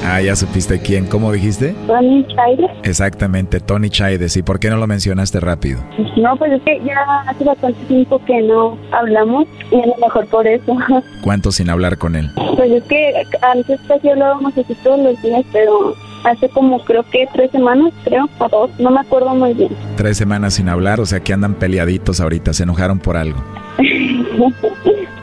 Ah, 0.04 0.20
ya 0.20 0.34
supiste 0.34 0.80
quién. 0.80 1.06
¿Cómo 1.06 1.30
dijiste? 1.30 1.74
Tony 1.86 2.26
Chaides. 2.34 2.70
Exactamente, 2.82 3.60
Tony 3.60 3.90
Chaides. 3.90 4.36
¿Y 4.36 4.42
por 4.42 4.58
qué 4.58 4.70
no 4.70 4.76
lo 4.76 4.86
mencionaste 4.86 5.40
rápido? 5.40 5.80
No, 6.16 6.36
pues 6.36 6.52
es 6.52 6.62
que 6.62 6.80
ya 6.84 7.20
hace 7.26 7.44
bastante 7.44 7.78
tiempo 7.84 8.20
que 8.24 8.40
no 8.42 8.76
hablamos 8.92 9.46
y 9.70 9.76
a 9.80 9.86
lo 9.86 9.96
mejor 9.98 10.26
por 10.26 10.46
eso. 10.46 10.76
¿Cuánto 11.22 11.52
sin 11.52 11.70
hablar 11.70 11.98
con 11.98 12.16
él? 12.16 12.30
Pues 12.56 12.72
es 12.72 12.82
que 12.84 13.12
antes 13.42 13.80
casi 13.86 14.08
hablábamos 14.08 14.56
así 14.56 14.74
todos 14.82 14.98
los 15.00 15.22
días, 15.22 15.44
pero 15.52 15.94
hace 16.24 16.48
como 16.48 16.82
creo 16.84 17.04
que 17.04 17.28
tres 17.32 17.50
semanas, 17.50 17.92
creo, 18.04 18.28
o 18.38 18.48
dos, 18.48 18.70
no 18.80 18.90
me 18.90 19.00
acuerdo 19.00 19.34
muy 19.34 19.54
bien. 19.54 19.70
Tres 19.96 20.16
semanas 20.16 20.54
sin 20.54 20.68
hablar, 20.68 21.00
o 21.00 21.06
sea 21.06 21.20
que 21.20 21.32
andan 21.32 21.54
peleaditos 21.54 22.20
ahorita, 22.20 22.52
se 22.52 22.64
enojaron 22.64 22.98
por 22.98 23.16
algo. 23.16 23.38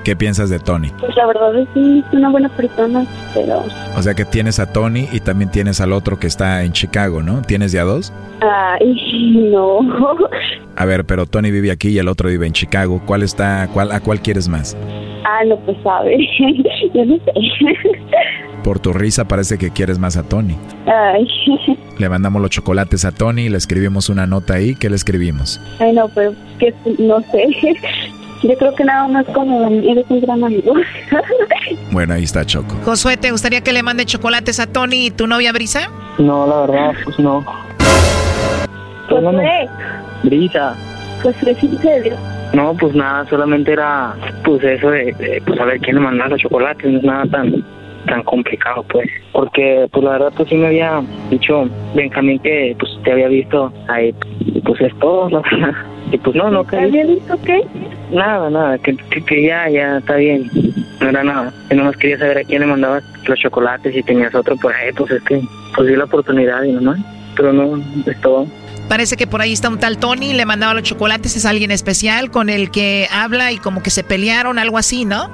¿Qué 0.04 0.16
piensas 0.16 0.50
de 0.50 0.60
Tony? 0.60 0.90
Pues 1.00 1.16
la 1.16 1.26
verdad 1.26 1.60
es 1.60 1.68
que 1.74 2.00
es 2.00 2.06
una 2.14 2.30
buena 2.30 2.50
persona, 2.50 3.06
pero... 3.34 3.64
O 3.98 4.02
sea 4.02 4.14
que 4.14 4.24
tienes 4.24 4.60
a 4.60 4.72
Tony 4.72 5.08
y 5.12 5.20
también 5.20 5.52
tienes 5.52 5.82
al 5.82 5.92
otro 5.92 6.18
que 6.18 6.28
está 6.28 6.64
en 6.64 6.72
Chicago, 6.72 7.22
¿no? 7.22 7.42
¿Tienes 7.42 7.72
ya 7.72 7.84
dos? 7.84 8.14
Ay, 8.42 9.50
no. 9.52 9.80
A 10.76 10.86
ver, 10.86 11.06
pero 11.06 11.26
Tony 11.26 11.52
vive 11.52 11.72
aquí 11.72 11.90
y 11.90 11.98
el 11.98 12.08
otro 12.08 12.30
vive 12.30 12.48
en 12.48 12.54
Chicago. 12.54 13.02
¿Cuál 13.06 13.24
está, 13.24 13.68
cuál, 13.74 13.92
a 13.92 14.00
cuál 14.00 14.22
quieres 14.22 14.48
más? 14.48 14.78
Ah, 15.26 15.44
no, 15.46 15.58
pues 15.58 15.78
sabe. 15.84 16.18
Yo 16.94 17.06
no 17.06 17.18
sé. 17.18 17.32
Por 18.64 18.80
tu 18.80 18.94
risa 18.94 19.28
parece 19.28 19.58
que 19.58 19.72
quieres 19.72 20.00
más 20.00 20.18
a 20.18 20.24
Tony. 20.24 20.56
Ay. 20.86 21.28
Le 21.98 22.10
mandamos 22.10 22.42
los 22.42 22.52
chocolates 22.52 23.06
a 23.06 23.12
Tony, 23.12 23.50
le 23.50 23.58
escribimos 23.58 24.10
una 24.10 24.28
nota 24.28 24.56
ahí. 24.56 24.76
¿Qué 24.76 24.90
le 24.90 24.96
escribimos? 24.96 25.60
Ay, 25.80 25.94
no, 25.94 26.08
pero 26.10 26.34
que 26.60 26.74
no 27.00 27.20
sé. 27.32 27.48
Yo 28.44 28.56
creo 28.58 28.76
que 28.76 28.84
nada 28.84 29.08
más 29.08 29.26
como 29.28 29.68
eres 29.68 30.06
un 30.10 30.22
gran 30.22 30.44
amigo. 30.44 30.74
bueno, 31.92 32.14
ahí 32.14 32.24
está 32.24 32.46
Choco. 32.46 32.76
Josué, 32.86 33.18
¿te 33.18 33.32
gustaría 33.32 33.62
que 33.62 33.74
le 33.74 33.84
mande 33.84 34.06
chocolates 34.06 34.60
a 34.60 34.68
Tony 34.68 35.08
y 35.08 35.12
tu 35.12 35.28
novia 35.28 35.52
Brisa? 35.52 35.90
No, 36.20 36.48
la 36.48 36.62
verdad, 36.62 36.94
pues 37.04 37.20
no. 37.20 37.44
Josué. 39.10 39.70
Brisa. 40.24 40.76
Josué, 41.24 41.56
¿sí 41.60 41.78
serio? 41.82 42.16
No, 42.54 42.74
pues 42.76 42.96
nada, 42.96 43.26
solamente 43.30 43.74
era 43.74 44.16
pues 44.44 44.64
eso 44.64 44.90
de, 44.90 45.14
de 45.14 45.42
pues 45.46 45.60
a 45.60 45.66
ver 45.66 45.80
quién 45.80 45.96
le 45.96 46.02
mandaba 46.02 46.30
los 46.30 46.42
chocolates, 46.42 46.92
no 46.92 46.98
es 47.00 47.04
nada 47.04 47.26
tan 47.26 47.64
tan 48.08 48.24
complicado 48.24 48.84
pues 48.90 49.08
porque 49.32 49.88
pues 49.92 50.04
la 50.04 50.12
verdad 50.12 50.34
pues 50.36 50.50
sí 50.50 50.56
me 50.56 50.68
había 50.68 51.02
dicho 51.30 51.70
Benjamín 51.96 52.40
que 52.40 52.76
pues 52.80 52.92
te 53.04 53.12
había 53.12 53.28
visto 53.28 53.72
ahí 53.88 54.14
pues 54.66 54.82
es 54.82 54.98
todo 55.00 55.30
¿no? 55.30 55.42
y 56.12 56.18
pues 56.18 56.36
no 56.36 56.50
no 56.50 56.64
¿Te 56.64 56.78
había 56.78 57.06
visto 57.06 57.38
qué? 57.46 57.64
nada 58.12 58.50
nada 58.50 58.78
que, 58.80 58.96
que, 58.96 59.24
que, 59.24 59.44
ya 59.44 59.70
ya 59.70 59.98
está 59.98 60.16
bien 60.16 60.50
no 61.00 61.10
era 61.10 61.24
nada 61.24 61.54
yo 61.70 61.76
nomás 61.76 61.98
quería 61.98 62.18
saber 62.18 62.40
a 62.40 62.44
quién 62.44 62.62
le 62.62 62.68
mandabas 62.68 63.04
los 63.28 63.40
chocolates 63.40 63.96
y 63.96 64.04
tenías 64.04 64.34
otro 64.34 64.56
por 64.58 64.74
ahí 64.74 64.92
pues 64.94 65.12
es 65.12 65.24
que 65.24 65.42
pues 65.76 65.88
di 65.88 65.96
la 65.96 66.06
oportunidad 66.06 66.64
y 66.64 66.72
nomás 66.72 67.00
pero 67.36 67.54
no 67.54 67.78
es 68.06 68.20
todo 68.22 68.48
Parece 68.88 69.18
que 69.18 69.28
por 69.28 69.42
ahí 69.42 69.52
está 69.52 69.68
un 69.68 69.80
tal 69.80 69.98
Tony, 69.98 70.32
le 70.32 70.46
mandaba 70.46 70.74
los 70.74 70.84
chocolates, 70.84 71.36
es 71.36 71.46
alguien 71.46 71.72
especial 71.72 72.32
con 72.32 72.48
el 72.50 72.72
que 72.72 73.10
habla 73.12 73.52
y 73.52 73.58
como 73.58 73.84
que 73.84 73.90
se 73.90 74.02
pelearon, 74.02 74.60
algo 74.60 74.78
así, 74.78 75.04
¿no? 75.04 75.30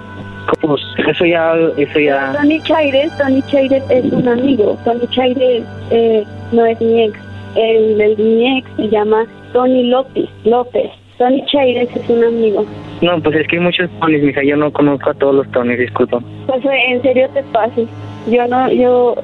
Pues 0.61 0.81
eso 1.07 1.25
ya, 1.25 1.53
eso 1.77 1.99
ya... 1.99 2.33
Tony 2.33 2.61
Chaires, 2.61 3.11
Tony 3.17 3.41
Chaires 3.43 3.83
es 3.89 4.05
un 4.11 4.27
amigo. 4.27 4.77
Tony 4.85 5.07
Chaires 5.09 5.63
eh, 5.91 6.23
no 6.51 6.65
es 6.65 6.79
mi 6.81 7.03
ex. 7.03 7.19
El, 7.55 8.01
el 8.01 8.17
mi 8.17 8.57
ex 8.57 8.69
se 8.77 8.89
llama 8.89 9.25
Tony 9.51 9.89
López. 9.89 10.29
López. 10.43 10.89
Tony 11.17 11.43
Chaires 11.45 11.89
es 11.95 12.09
un 12.09 12.23
amigo. 12.23 12.65
No, 13.01 13.21
pues 13.21 13.35
es 13.35 13.47
que 13.47 13.57
hay 13.57 13.61
muchos 13.61 13.89
Tonys, 13.99 14.23
mija, 14.23 14.43
yo 14.43 14.55
no 14.55 14.71
conozco 14.71 15.09
a 15.09 15.13
todos 15.13 15.35
los 15.35 15.51
Tonys, 15.51 15.77
disculpa. 15.77 16.19
Pues 16.47 16.63
eh, 16.65 16.69
en 16.89 17.01
serio 17.01 17.29
te 17.33 17.43
pases. 17.43 17.87
Yo 18.27 18.47
no, 18.47 18.71
yo 18.71 19.15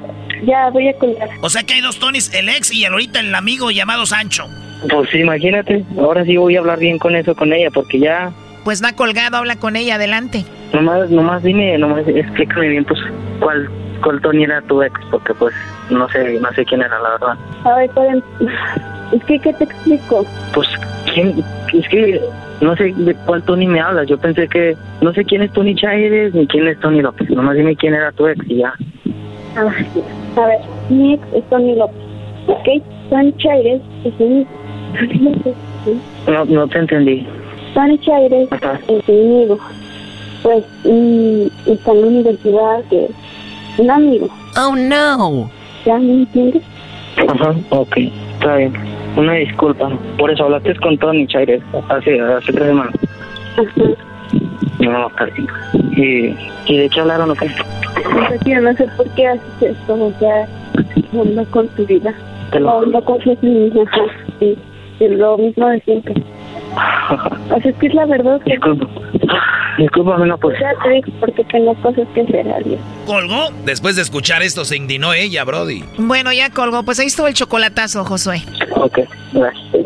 ya 0.43 0.69
voy 0.69 0.89
a 0.89 0.93
colgar. 0.93 1.29
O 1.41 1.49
sea 1.49 1.63
que 1.63 1.75
hay 1.75 1.81
dos 1.81 1.99
Tonys, 1.99 2.33
el 2.33 2.49
ex 2.49 2.73
y 2.73 2.83
el 2.83 2.91
ahorita 2.91 3.19
el 3.21 3.33
amigo 3.33 3.71
llamado 3.71 4.05
Sancho. 4.05 4.45
Pues 4.89 5.13
imagínate, 5.15 5.83
ahora 5.97 6.23
sí 6.23 6.37
voy 6.37 6.55
a 6.55 6.59
hablar 6.59 6.79
bien 6.79 6.97
con 6.97 7.15
eso 7.15 7.35
con 7.35 7.51
ella, 7.53 7.69
porque 7.73 7.99
ya... 7.99 8.31
Pues 8.69 8.83
no 8.83 8.87
ha 8.87 8.93
colgado, 8.93 9.37
habla 9.37 9.55
con 9.55 9.75
ella, 9.75 9.95
adelante. 9.95 10.45
Nomás, 10.73 11.09
nomás 11.09 11.41
dime, 11.41 11.75
nomás 11.79 12.07
explícame 12.07 12.67
bien, 12.67 12.85
pues, 12.85 12.99
cuál, 13.39 13.67
cuál 14.03 14.21
Tony 14.21 14.43
era 14.43 14.61
tu 14.61 14.83
ex, 14.83 14.93
porque 15.09 15.33
pues, 15.33 15.55
no 15.89 16.07
sé, 16.09 16.39
no 16.39 16.53
sé 16.53 16.63
quién 16.65 16.81
era, 16.81 16.99
la 16.99 17.09
verdad. 17.09 17.35
A 17.63 17.75
ver. 17.77 17.89
Es 19.11 19.23
que, 19.23 19.39
¿qué 19.39 19.53
te 19.53 19.63
explico? 19.63 20.23
Pues, 20.53 20.67
¿quién? 21.11 21.43
Es 21.73 21.89
que 21.89 22.21
no 22.61 22.75
sé 22.75 22.93
de 22.95 23.15
cuál 23.25 23.41
Tony 23.41 23.65
me 23.65 23.81
hablas. 23.81 24.05
Yo 24.05 24.19
pensé 24.19 24.47
que 24.47 24.77
no 25.01 25.15
sé 25.15 25.25
quién 25.25 25.41
es 25.41 25.51
Tony 25.51 25.73
Chaires 25.73 26.35
ni 26.35 26.45
quién 26.45 26.67
es 26.67 26.79
Tony 26.79 27.01
López. 27.01 27.27
Nomás 27.31 27.55
dime 27.55 27.75
quién 27.75 27.95
era 27.95 28.11
tu 28.11 28.27
ex 28.27 28.39
y 28.47 28.57
ya. 28.57 28.75
A 29.55 30.45
ver, 30.45 30.59
mi 30.91 31.15
ex 31.15 31.23
es 31.33 31.43
Tony 31.49 31.75
López. 31.75 31.97
¿Ok? 32.45 32.67
Tony 33.09 33.33
Chaires 33.37 33.81
es 34.05 34.19
mi. 34.19 34.45
No, 36.27 36.45
no 36.45 36.67
te 36.67 36.77
entendí. 36.77 37.27
Tony 37.79 37.97
Chaires 37.99 38.49
es 38.89 39.07
mi 39.07 39.35
amigo. 39.37 39.57
Pues, 40.43 40.65
mm, 40.83 41.43
está 41.65 41.91
en 41.93 42.01
la 42.01 42.07
universidad, 42.07 42.83
que 42.89 43.05
es 43.05 43.11
un 43.77 43.89
amigo. 43.89 44.27
Oh, 44.57 44.75
no. 44.75 45.49
¿Ya 45.85 45.97
me 45.97 46.11
entiendes? 46.11 46.61
Ajá, 47.25 47.55
ok, 47.69 47.97
está 48.33 48.57
bien. 48.57 48.73
Una 49.15 49.31
disculpa. 49.35 49.89
Por 50.17 50.29
eso 50.29 50.43
hablaste 50.43 50.75
con 50.81 50.97
Tony 50.97 51.25
Chaires 51.27 51.61
hace, 51.87 52.19
hace 52.19 52.51
tres 52.51 52.67
semanas. 52.67 52.93
No, 54.79 55.09
casi. 55.15 55.47
¿Y, 55.95 56.35
¿Y 56.65 56.77
de 56.79 56.89
qué 56.89 56.99
hablaron 56.99 57.31
o 57.31 57.35
qué? 57.35 57.49
Tío, 58.43 58.59
no 58.59 58.73
sé 58.73 58.87
por 58.97 59.07
qué 59.11 59.25
haces 59.27 59.61
esto, 59.61 59.93
o 59.93 60.11
sea, 60.19 60.49
no 61.13 61.45
con 61.45 61.65
tu 61.69 61.85
vida. 61.85 62.13
Te 62.51 62.59
lo- 62.59 62.81
No, 62.81 62.85
no 62.87 63.01
confías 63.05 63.37
en 63.41 63.73
mí, 63.73 63.81
ajá, 63.81 64.01
sí, 64.39 64.57
es 64.99 65.11
lo 65.11 65.37
mismo 65.37 65.65
de 65.69 65.79
siempre. 65.81 66.13
O 66.75 67.59
sea, 67.59 67.71
es 67.71 67.75
que 67.77 67.87
es 67.87 67.93
la 67.93 68.05
verdad 68.05 68.39
que... 68.45 68.51
Disculpa. 68.51 68.87
Discúlpame, 69.77 70.27
no, 70.27 70.37
pues. 70.37 70.59
Ya 70.59 70.73
te 70.83 70.89
digo, 70.89 71.07
porque 71.21 71.43
tengo 71.45 71.73
cosas 71.75 72.05
que 72.13 72.21
hacer, 72.21 72.51
adiós. 72.51 72.79
¿Colgó? 73.05 73.49
Después 73.63 73.95
de 73.95 74.01
escuchar 74.01 74.43
esto 74.43 74.65
se 74.65 74.75
indignó 74.75 75.13
ella, 75.13 75.45
Brody. 75.45 75.83
Bueno, 75.97 76.33
ya 76.33 76.49
colgó. 76.49 76.83
Pues 76.83 76.99
ahí 76.99 77.07
estuvo 77.07 77.27
el 77.27 77.33
chocolatazo, 77.33 78.03
Josué. 78.03 78.43
Ok, 78.75 78.99
gracias. 79.31 79.85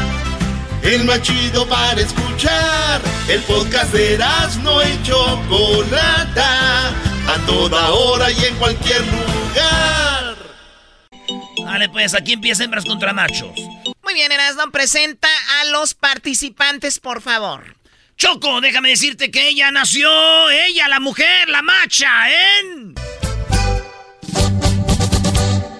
El 0.83 1.05
más 1.05 1.21
chido 1.21 1.67
para 1.67 2.01
escuchar. 2.01 3.01
El 3.27 3.41
podcast 3.43 3.93
de 3.93 4.17
no 4.63 4.81
y 4.81 5.03
Chocolata. 5.03 6.89
A 7.27 7.37
toda 7.45 7.91
hora 7.91 8.31
y 8.31 8.45
en 8.45 8.55
cualquier 8.55 9.01
lugar. 9.01 10.35
Vale, 11.63 11.89
pues 11.89 12.13
aquí 12.15 12.33
empieza 12.33 12.63
hembras 12.63 12.85
contra 12.85 13.13
machos. 13.13 13.51
Muy 14.03 14.13
bien, 14.13 14.31
Erasmo, 14.31 14.71
presenta 14.71 15.29
a 15.61 15.65
los 15.65 15.93
participantes, 15.93 16.99
por 16.99 17.21
favor. 17.21 17.75
Choco, 18.17 18.59
déjame 18.61 18.89
decirte 18.89 19.31
que 19.31 19.49
ella 19.49 19.71
nació, 19.71 20.09
ella, 20.49 20.87
la 20.87 20.99
mujer, 20.99 21.47
la 21.49 21.61
macha, 21.61 22.09
en... 22.29 22.95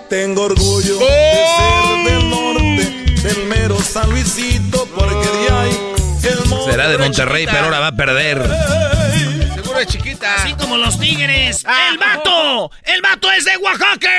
Tengo 0.09 0.43
orgullo 0.43 0.97
de 0.97 1.05
ser 1.05 1.80
mero 3.47 3.79
San 3.79 4.09
Luisito, 4.09 4.87
porque 4.95 5.15
de 5.15 5.51
ahí 5.51 5.93
el 6.23 6.71
Será 6.71 6.87
de 6.89 6.97
Monterrey, 6.97 7.45
pero 7.45 7.65
ahora 7.65 7.79
va 7.79 7.87
a 7.87 7.95
perder. 7.95 8.41
Seguro 9.55 9.79
es 9.79 9.87
chiquita. 9.87 10.35
Así 10.35 10.53
como 10.53 10.77
los 10.77 10.99
tigres. 10.99 11.65
¡El 11.89 11.97
vato! 11.97 12.71
¡El 12.83 13.01
vato 13.01 13.31
es 13.31 13.45
de 13.45 13.57
Oaxaca! 13.57 14.09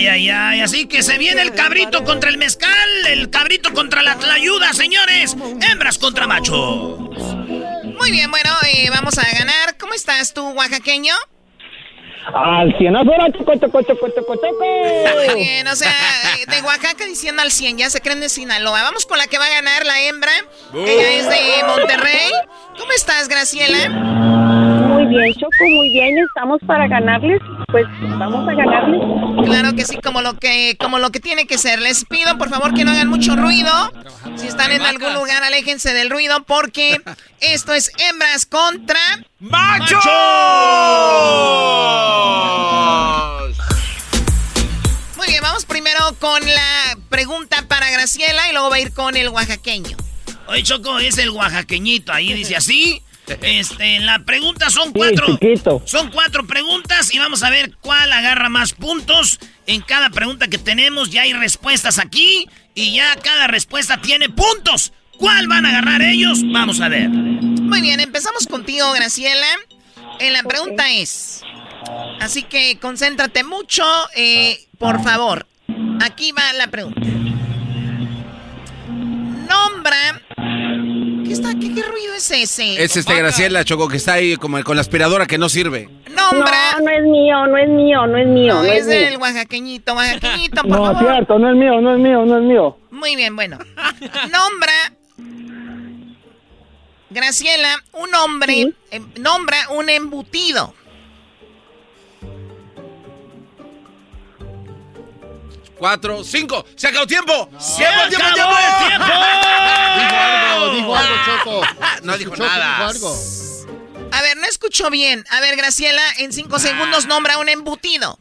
Ay, 0.00 0.08
ay, 0.08 0.30
ay. 0.30 0.60
Así 0.62 0.86
que 0.86 1.02
se 1.02 1.18
viene 1.18 1.42
el 1.42 1.52
cabrito 1.52 2.04
contra 2.04 2.30
el 2.30 2.38
mezcal, 2.38 2.88
el 3.06 3.28
cabrito 3.28 3.74
contra 3.74 4.02
la 4.02 4.16
tlayuda, 4.16 4.72
señores. 4.72 5.36
Hembras 5.60 5.98
contra 5.98 6.26
machos. 6.26 6.98
Muy 6.98 8.10
bien, 8.10 8.30
bueno, 8.30 8.50
eh, 8.72 8.88
vamos 8.88 9.18
a 9.18 9.30
ganar. 9.30 9.76
¿Cómo 9.78 9.92
estás 9.92 10.32
tú, 10.32 10.52
oaxaqueño? 10.52 11.12
Al 12.34 12.74
cienazo 12.78 13.10
la 13.10 13.30
choco, 13.30 13.52
choco, 13.56 13.82
choco, 13.82 14.08
choco, 14.08 14.36
choco. 14.36 14.64
Muy 14.64 15.34
bien, 15.34 15.68
o 15.68 15.76
sea, 15.76 15.92
de 16.48 16.62
Oaxaca 16.62 17.04
diciendo 17.04 17.42
al 17.42 17.50
100, 17.50 17.76
ya 17.76 17.90
se 17.90 18.00
creen 18.00 18.20
de 18.20 18.30
Sinaloa. 18.30 18.82
Vamos 18.82 19.04
con 19.04 19.18
la 19.18 19.26
que 19.26 19.36
va 19.36 19.46
a 19.46 19.50
ganar 19.50 19.84
la 19.84 20.00
hembra. 20.00 20.32
Ella 20.72 21.10
es 21.10 21.28
de 21.28 21.64
Monterrey. 21.66 22.30
¿Cómo 22.78 22.92
estás, 22.92 23.28
Graciela? 23.28 24.89
Muy 25.10 25.22
bien, 25.24 25.34
Choco, 25.34 25.64
muy 25.68 25.90
bien. 25.90 26.18
Estamos 26.18 26.60
para 26.66 26.86
ganarles. 26.86 27.40
Pues 27.68 27.84
vamos 28.00 28.48
a 28.48 28.54
ganarles. 28.54 29.00
Claro 29.44 29.74
que 29.74 29.84
sí, 29.84 29.98
como 30.00 30.22
lo 30.22 30.38
que, 30.38 30.76
como 30.78 31.00
lo 31.00 31.10
que 31.10 31.18
tiene 31.18 31.46
que 31.46 31.58
ser. 31.58 31.80
Les 31.80 32.04
pido, 32.04 32.38
por 32.38 32.48
favor, 32.48 32.74
que 32.74 32.84
no 32.84 32.92
hagan 32.92 33.08
mucho 33.08 33.34
ruido. 33.34 33.70
Si 34.36 34.46
están 34.46 34.70
en 34.70 34.82
algún 34.82 35.12
lugar, 35.14 35.42
aléjense 35.42 35.92
del 35.92 36.10
ruido 36.10 36.44
porque 36.44 37.00
esto 37.40 37.74
es 37.74 37.90
hembras 37.98 38.46
contra 38.46 39.00
¡Machos! 39.40 40.04
Muy 45.16 45.26
bien, 45.26 45.42
vamos 45.42 45.64
primero 45.64 45.98
con 46.20 46.40
la 46.46 46.96
pregunta 47.08 47.64
para 47.66 47.90
Graciela 47.90 48.48
y 48.48 48.52
luego 48.52 48.70
va 48.70 48.76
a 48.76 48.80
ir 48.80 48.92
con 48.92 49.16
el 49.16 49.28
oaxaqueño. 49.30 49.96
Oye, 50.46 50.62
Choco, 50.62 50.98
es 51.00 51.18
el 51.18 51.30
oaxaqueñito. 51.30 52.12
Ahí 52.12 52.32
dice 52.32 52.54
así. 52.54 53.02
Este, 53.42 54.00
la 54.00 54.20
pregunta 54.20 54.70
son 54.70 54.92
cuatro. 54.92 55.26
chiquito. 55.38 55.82
Son 55.84 56.10
cuatro 56.10 56.46
preguntas 56.46 57.14
y 57.14 57.18
vamos 57.18 57.42
a 57.42 57.50
ver 57.50 57.74
cuál 57.80 58.12
agarra 58.12 58.48
más 58.48 58.72
puntos. 58.72 59.38
En 59.66 59.82
cada 59.82 60.10
pregunta 60.10 60.48
que 60.48 60.58
tenemos 60.58 61.10
ya 61.10 61.22
hay 61.22 61.32
respuestas 61.32 61.98
aquí 61.98 62.48
y 62.74 62.94
ya 62.94 63.16
cada 63.16 63.46
respuesta 63.46 64.00
tiene 64.00 64.28
puntos. 64.28 64.92
¿Cuál 65.16 65.48
van 65.48 65.66
a 65.66 65.68
agarrar 65.68 66.02
ellos? 66.02 66.40
Vamos 66.50 66.80
a 66.80 66.88
ver. 66.88 67.08
Muy 67.08 67.82
bien, 67.82 68.00
empezamos 68.00 68.46
contigo, 68.46 68.90
Graciela. 68.92 69.46
Eh, 70.18 70.30
la 70.30 70.42
pregunta 70.42 70.90
es, 70.90 71.42
así 72.20 72.42
que 72.42 72.78
concéntrate 72.78 73.44
mucho, 73.44 73.84
eh, 74.16 74.66
por 74.78 75.02
favor. 75.02 75.46
Aquí 76.00 76.32
va 76.32 76.52
la 76.54 76.68
pregunta. 76.68 77.00
Nombra... 79.48 80.22
¿Qué, 81.30 81.34
está, 81.34 81.50
qué, 81.54 81.72
qué 81.72 81.82
ruido 81.84 82.12
es 82.14 82.28
ese? 82.32 82.82
Es 82.82 82.96
este 82.96 83.14
Graciela 83.14 83.64
Choco 83.64 83.86
que 83.86 83.98
está 83.98 84.14
ahí 84.14 84.34
como 84.34 84.60
con 84.64 84.74
la 84.74 84.80
aspiradora 84.80 85.28
que 85.28 85.38
no 85.38 85.48
sirve. 85.48 85.88
Nombra... 86.10 86.72
No, 86.80 86.80
no 86.84 86.90
es 86.90 87.02
mío, 87.04 87.46
no 87.46 87.56
es 87.56 87.68
mío, 87.68 88.06
no 88.08 88.18
es 88.18 88.26
mío. 88.26 88.54
No, 88.54 88.62
No, 88.64 88.72
es 88.72 88.86
del 88.86 89.16
oaxaqueñito, 89.16 89.94
oaxaqueñito, 89.94 90.62
por 90.62 90.70
No, 90.72 90.86
favor. 90.92 90.98
cierto, 91.12 91.38
no 91.38 91.50
es 91.50 91.56
mío, 91.56 91.80
no 91.80 91.92
es 91.94 92.00
mío, 92.00 92.24
no 92.26 92.36
es 92.38 92.42
mío. 92.42 92.76
Muy 92.90 93.14
bien, 93.14 93.36
bueno. 93.36 93.58
Nombra. 94.32 94.72
Graciela, 97.10 97.76
un 97.92 98.12
hombre. 98.16 98.72
em, 98.90 99.06
nombra 99.20 99.56
un 99.70 99.88
embutido. 99.88 100.74
Cuatro, 105.80 106.22
cinco. 106.22 106.64
¡Se 106.76 106.86
acabó 106.88 107.06
tiempo! 107.06 107.48
¡Se 107.58 107.78
¡Tiempo, 107.78 108.00
tiempo, 108.10 108.26
acabó 108.26 108.54
tiempo! 108.54 108.76
el 108.76 108.86
tiempo! 108.86 109.06
Dijo 110.74 110.94
algo, 110.94 111.14
dijo 111.24 111.62
no 112.02 112.18
dijo 112.18 112.36
nada. 112.36 112.90
A 114.12 114.22
ver, 114.22 114.36
no 114.36 114.44
escuchó 114.44 114.90
bien. 114.90 115.24
A 115.30 115.40
ver, 115.40 115.56
Graciela, 115.56 116.02
en 116.18 116.34
cinco 116.34 116.58
segundos 116.58 117.06
nombra 117.06 117.38
un 117.38 117.48
embutido. 117.48 118.18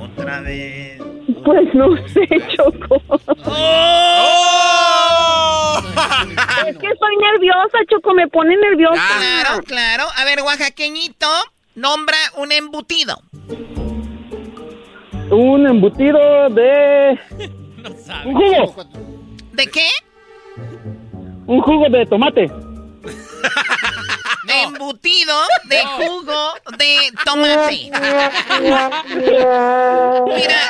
Otra 0.00 0.40
vez. 0.40 1.00
Pues 1.44 1.72
no 1.74 1.94
sé, 2.08 2.26
Choco. 2.56 3.00
¡Oh! 3.44 4.20
es 6.66 6.76
que 6.76 6.88
estoy 6.88 7.16
nerviosa, 7.18 7.78
Choco, 7.88 8.14
me 8.14 8.26
pone 8.26 8.56
nerviosa. 8.56 9.00
Claro, 9.18 9.62
claro. 9.62 10.08
A 10.16 10.24
ver, 10.24 10.42
oaxaqueñito, 10.42 11.28
nombra 11.76 12.18
un 12.36 12.50
embutido. 12.50 13.22
Un 15.30 15.66
embutido 15.66 16.50
de... 16.50 17.18
Un 18.24 18.34
jugo. 18.34 18.86
¿De 19.52 19.66
qué? 19.66 19.88
Un 21.46 21.60
jugo 21.60 21.88
de 21.90 22.06
tomate. 22.06 22.50
Embutido 24.48 25.36
de 25.64 25.84
jugo 25.84 26.54
de 26.78 27.12
tomate. 27.24 27.90
Mira, 30.26 30.60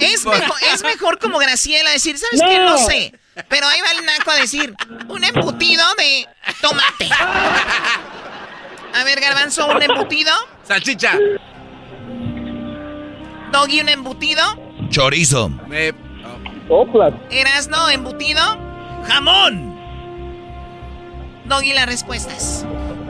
es 0.00 0.24
mejor, 0.24 0.56
es 0.72 0.82
mejor 0.82 1.18
como 1.18 1.38
Graciela 1.38 1.90
decir, 1.90 2.18
¿sabes 2.18 2.40
qué? 2.42 2.58
No 2.58 2.78
sé. 2.78 3.12
Pero 3.48 3.66
ahí 3.66 3.80
va 3.80 3.98
el 3.98 4.06
naco 4.06 4.30
a 4.30 4.36
decir, 4.36 4.74
un 5.08 5.22
embutido 5.22 5.84
de 5.98 6.26
tomate. 6.60 7.08
A 8.94 9.04
ver, 9.04 9.20
Garbanzo, 9.20 9.66
¿un 9.68 9.82
embutido? 9.82 10.32
Salchicha. 10.64 11.18
Doggy, 13.56 13.80
¿un 13.80 13.88
embutido? 13.88 14.42
Chorizo. 14.90 15.48
Me... 15.66 15.94
Erasno, 17.30 17.88
embutido. 17.88 18.42
Jamón. 19.08 19.74
Doggy, 21.46 21.72
las 21.72 21.86
respuestas. 21.86 22.66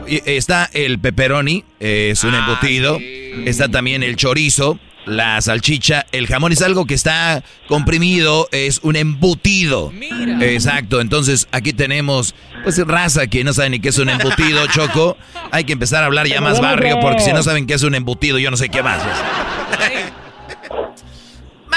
Está 0.07 0.69
el 0.71 0.99
pepperoni, 0.99 1.65
eh, 1.81 2.11
es 2.13 2.23
un 2.23 2.33
Ah, 2.33 2.37
embutido. 2.39 2.97
Está 3.45 3.67
también 3.67 4.03
el 4.03 4.15
chorizo, 4.15 4.79
la 5.05 5.41
salchicha. 5.41 6.05
El 6.13 6.27
jamón 6.27 6.53
es 6.53 6.61
algo 6.61 6.85
que 6.85 6.93
está 6.93 7.43
comprimido, 7.67 8.47
es 8.53 8.79
un 8.83 8.95
embutido. 8.95 9.91
Exacto, 10.39 11.01
entonces 11.01 11.49
aquí 11.51 11.73
tenemos, 11.73 12.35
pues 12.63 12.77
raza 12.87 13.27
que 13.27 13.43
no 13.43 13.51
sabe 13.51 13.71
ni 13.71 13.79
qué 13.81 13.89
es 13.89 13.97
un 13.97 14.07
embutido, 14.07 14.65
Choco. 14.71 15.17
Hay 15.51 15.65
que 15.65 15.73
empezar 15.73 16.03
a 16.03 16.05
hablar 16.05 16.25
ya 16.25 16.39
más 16.39 16.61
barrio, 16.61 17.01
porque 17.01 17.19
si 17.19 17.33
no 17.33 17.43
saben 17.43 17.67
qué 17.67 17.73
es 17.73 17.83
un 17.83 17.95
embutido, 17.95 18.39
yo 18.39 18.49
no 18.49 18.55
sé 18.55 18.69
qué 18.69 18.81
más. 18.81 19.01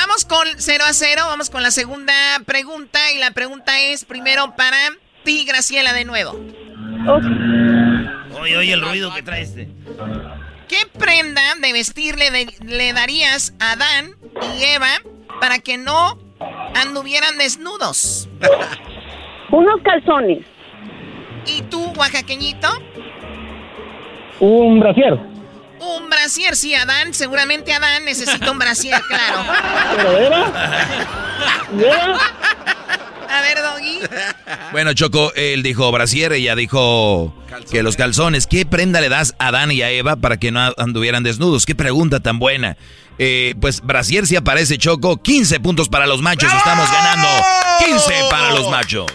Vamos 0.01 0.25
con 0.25 0.47
0 0.57 0.85
a 0.89 0.93
0, 0.93 1.23
vamos 1.27 1.51
con 1.51 1.63
la 1.63 1.71
segunda 1.71 2.13
pregunta. 2.47 2.99
Y 3.15 3.19
la 3.19 3.33
pregunta 3.33 3.79
es 3.81 4.05
primero 4.05 4.55
para 4.57 4.77
ti, 5.25 5.45
Graciela, 5.45 5.93
de 5.93 6.05
nuevo. 6.05 6.33
Oye, 8.41 8.57
oye 8.57 8.73
el 8.73 8.81
ruido 8.83 9.13
que 9.15 9.23
trae 9.23 9.43
este. 9.43 9.69
¿Qué 10.69 10.87
prenda 10.99 11.43
de 11.61 11.73
vestir 11.73 12.17
le, 12.17 12.31
de- 12.31 12.55
le 12.65 12.93
darías 12.93 13.53
a 13.61 13.73
Adán 13.73 14.15
y 14.59 14.65
Eva 14.65 14.89
para 15.41 15.59
que 15.59 15.77
no 15.77 16.19
anduvieran 16.75 17.37
desnudos? 17.39 18.29
Unos 19.51 19.83
calzones. 19.83 20.47
¿Y 21.47 21.63
tú, 21.63 21.93
oaxaqueñito? 21.97 22.69
Un 24.41 24.81
brasier. 24.81 25.19
Un 25.81 26.11
brasier, 26.11 26.57
sí, 26.57 26.75
Adán, 26.75 27.15
seguramente 27.15 27.73
Adán 27.73 28.05
necesita 28.05 28.51
un 28.51 28.59
brasier, 28.59 29.01
claro. 29.09 29.45
¿Pero 29.97 30.19
Eva? 30.19 30.53
¿Y 31.75 31.85
Eva? 31.85 32.21
A 33.31 33.41
ver, 33.43 33.59
Doggy. 33.63 34.01
Bueno, 34.73 34.93
Choco, 34.93 35.33
él 35.35 35.63
dijo 35.63 35.91
brasier, 35.93 36.33
ella 36.33 36.55
dijo 36.57 37.33
que 37.71 37.83
los 37.83 37.97
calzones. 37.97 38.47
¿Qué 38.47 38.67
prenda 38.67 39.01
le 39.01 39.09
das 39.09 39.35
a 39.39 39.49
Adán 39.49 39.71
y 39.71 39.83
a 39.83 39.91
Eva 39.91 40.17
para 40.17 40.37
que 40.37 40.51
no 40.51 40.73
anduvieran 40.77 41.23
desnudos? 41.23 41.65
Qué 41.65 41.75
pregunta 41.75 42.21
tan 42.21 42.39
buena. 42.39 42.77
Eh, 43.19 43.55
pues 43.61 43.83
brasier 43.83 44.27
si 44.27 44.35
aparece, 44.35 44.79
Choco. 44.79 45.23
15 45.23 45.61
puntos 45.61 45.89
para 45.89 46.07
los 46.07 46.21
machos. 46.23 46.53
Estamos 46.53 46.91
ganando 46.91 47.29
15 47.87 48.15
para 48.31 48.51
los 48.51 48.69
machos. 48.71 49.07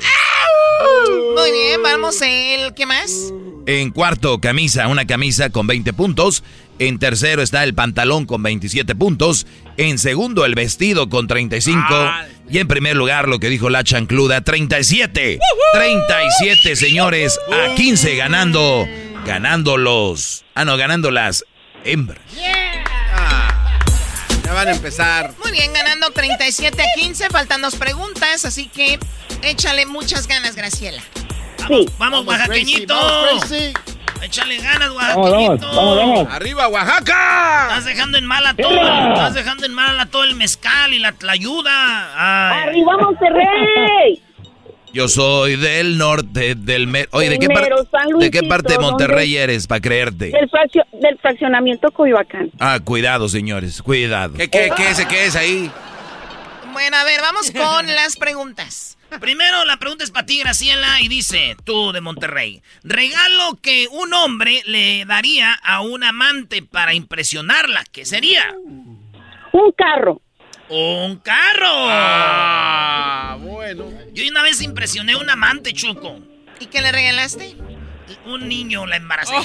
Muy 1.35 1.51
bien, 1.51 1.81
vamos 1.83 2.21
el... 2.21 2.73
¿Qué 2.73 2.85
más? 2.85 3.33
En 3.67 3.89
cuarto, 3.91 4.39
camisa, 4.39 4.87
una 4.87 5.07
camisa 5.07 5.49
con 5.49 5.67
20 5.67 5.93
puntos. 5.93 6.43
En 6.77 6.99
tercero 6.99 7.41
está 7.41 7.63
el 7.63 7.73
pantalón 7.73 8.25
con 8.25 8.43
27 8.43 8.95
puntos. 8.95 9.47
En 9.77 9.97
segundo, 9.97 10.45
el 10.45 10.55
vestido 10.55 11.09
con 11.09 11.27
35. 11.27 11.81
Y 12.49 12.59
en 12.59 12.67
primer 12.67 12.95
lugar, 12.95 13.27
lo 13.27 13.39
que 13.39 13.49
dijo 13.49 13.69
la 13.69 13.83
chancluda, 13.83 14.41
37. 14.41 15.39
37, 15.73 16.75
señores, 16.75 17.39
a 17.51 17.73
15 17.75 18.15
ganando. 18.15 18.87
Ganando 19.25 19.77
los... 19.77 20.45
Ah, 20.53 20.65
no, 20.65 20.77
ganando 20.77 21.09
las 21.09 21.43
hembras. 21.83 22.19
Ya 24.43 24.53
van 24.53 24.67
a 24.67 24.71
empezar. 24.71 25.33
Muy 25.41 25.51
bien, 25.51 25.73
ganando 25.73 26.11
37 26.11 26.81
a 26.81 26.85
15, 26.95 27.29
faltan 27.29 27.61
dos 27.61 27.75
preguntas, 27.75 28.45
así 28.45 28.67
que 28.67 28.99
échale 29.45 29.85
muchas 29.85 30.27
ganas, 30.27 30.55
Graciela. 30.55 31.01
Sí. 31.67 31.85
Vamos, 31.97 32.25
oaxaqueñito. 32.25 32.93
Vamos, 32.95 33.49
Gracie. 33.49 33.73
Échale 34.21 34.57
ganas, 34.57 34.89
oaxaqueñito. 34.91 35.67
vamos, 35.67 35.97
vamos. 35.97 36.27
¡Arriba, 36.31 36.67
Oaxaca! 36.67 37.67
Estás 37.69 37.85
dejando 37.85 38.17
en 38.17 38.25
mal 38.25 38.45
a 38.45 38.53
todo. 38.53 38.71
Estás 39.13 39.33
dejando 39.33 39.65
en 39.65 39.73
mal 39.73 39.99
a 39.99 40.05
todo 40.07 40.23
el 40.23 40.35
mezcal 40.35 40.93
y 40.93 40.99
la 40.99 41.11
tlayuda. 41.11 42.53
Ay. 42.53 42.69
¡Arriba 42.69 42.97
Monterrey! 42.97 44.21
Yo 44.93 45.09
soy 45.09 45.57
del 45.57 45.97
norte, 45.97 46.55
del... 46.55 46.87
mer- 46.87 47.09
Oye, 47.11 47.27
¿de 47.29 47.37
qué, 47.37 47.47
¿de 47.49 48.31
qué 48.31 48.43
parte 48.43 48.69
de 48.69 48.75
¿dónde? 48.75 48.91
Monterrey 48.91 49.35
eres, 49.35 49.67
para 49.67 49.81
creerte? 49.81 50.31
Del, 50.31 50.49
fraccio- 50.49 50.85
del 50.93 51.17
fraccionamiento 51.19 51.91
Coyoacán. 51.91 52.49
Ah, 52.59 52.79
cuidado, 52.81 53.27
señores, 53.27 53.81
cuidado. 53.81 54.35
¿Qué, 54.35 54.49
qué, 54.49 54.71
qué 54.73 54.89
es, 54.91 55.05
qué 55.05 55.25
es 55.25 55.35
ahí? 55.35 55.69
Bueno, 56.71 56.95
a 56.95 57.03
ver, 57.03 57.19
vamos 57.21 57.51
con 57.51 57.87
las 57.95 58.15
preguntas. 58.15 58.94
Primero, 59.19 59.65
la 59.65 59.77
pregunta 59.77 60.03
es 60.03 60.11
para 60.11 60.25
ti, 60.25 60.39
Graciela, 60.39 61.01
y 61.01 61.07
dice, 61.07 61.55
tú 61.63 61.91
de 61.91 62.01
Monterrey, 62.01 62.61
regalo 62.83 63.57
que 63.61 63.87
un 63.91 64.13
hombre 64.13 64.61
le 64.65 65.05
daría 65.05 65.53
a 65.53 65.81
un 65.81 66.03
amante 66.03 66.61
para 66.61 66.93
impresionarla, 66.93 67.83
¿qué 67.91 68.05
sería? 68.05 68.53
Un 69.51 69.71
carro. 69.71 70.21
¡Un 70.67 71.17
carro! 71.17 71.67
Ah, 71.67 73.37
bueno. 73.39 73.85
Yo 74.13 74.27
una 74.29 74.41
vez 74.41 74.61
impresioné 74.61 75.13
a 75.13 75.17
un 75.17 75.29
amante, 75.29 75.73
Choco. 75.73 76.19
¿Y 76.59 76.65
qué 76.67 76.81
le 76.81 76.91
regalaste? 76.91 77.55
Un 78.25 78.47
niño 78.47 78.85
la 78.85 78.97
embaracé. 78.97 79.33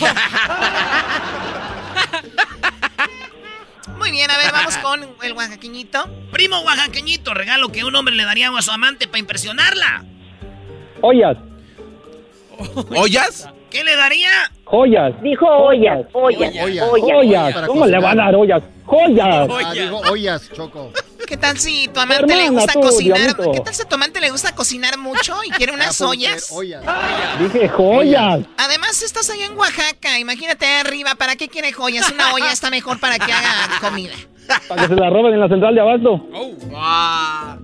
Muy 4.00 4.12
bien, 4.12 4.30
a 4.30 4.38
ver, 4.38 4.50
vamos 4.50 4.78
con 4.78 5.06
el 5.22 5.32
oaxaqueñito. 5.34 6.08
Primo 6.32 6.58
oaxaqueñito, 6.62 7.34
regalo 7.34 7.68
que 7.68 7.84
un 7.84 7.94
hombre 7.94 8.14
le 8.14 8.24
daría 8.24 8.48
a 8.48 8.62
su 8.62 8.70
amante 8.70 9.06
para 9.06 9.18
impresionarla. 9.18 10.04
Ollas. 11.02 11.36
¿Ollas? 12.96 13.46
¿Qué 13.70 13.84
le 13.84 13.96
daría? 13.96 14.30
Joyas. 14.64 15.14
Dijo 15.22 15.46
ollas, 15.46 16.04
ollas, 16.12 16.52
Ollas. 16.64 16.88
ollas. 16.90 17.66
¿Cómo 17.66 17.86
le 17.86 17.98
va 18.00 18.10
a 18.12 18.14
dar 18.14 18.34
ollas? 18.34 18.62
Joyas. 18.84 19.48
Ah, 19.50 19.72
digo 19.72 19.98
ollas, 20.10 20.50
Choco. 20.52 20.92
¿Qué 21.26 21.36
tal 21.36 21.56
si 21.58 21.86
tu 21.88 22.00
amante 22.00 22.34
le 22.34 22.48
gusta 22.50 22.72
tú, 22.72 22.80
cocinar? 22.80 23.18
diablito. 23.18 23.52
¿Qué 23.52 23.60
tal 23.60 23.72
si 23.74 23.82
a 23.82 23.84
tu 23.84 23.94
amante 23.94 24.20
le 24.20 24.30
gusta 24.30 24.52
cocinar 24.54 24.98
mucho 24.98 25.36
y 25.46 25.50
quiere 25.50 25.72
Ah, 25.74 25.76
unas 25.76 26.00
ollas? 26.00 26.50
Ollas. 26.50 26.82
Dije 27.38 27.68
joyas. 27.68 28.40
Además, 28.56 29.00
estás 29.02 29.30
allá 29.30 29.46
en 29.46 29.56
Oaxaca, 29.56 30.18
imagínate 30.18 30.66
ahí 30.66 30.80
arriba, 30.80 31.14
¿para 31.14 31.36
qué 31.36 31.48
quiere 31.48 31.72
joyas? 31.72 32.10
Una 32.10 32.32
olla 32.34 32.50
está 32.50 32.70
mejor 32.70 32.98
para 32.98 33.18
que 33.18 33.32
haga 33.32 33.78
comida. 33.80 34.14
Para 34.68 34.82
que 34.82 34.88
se 34.88 35.00
la 35.00 35.10
roben 35.10 35.34
en 35.34 35.40
la 35.40 35.48
central 35.48 35.74
de 35.76 35.80
abasto. 35.80 36.26
Ah. 36.74 37.56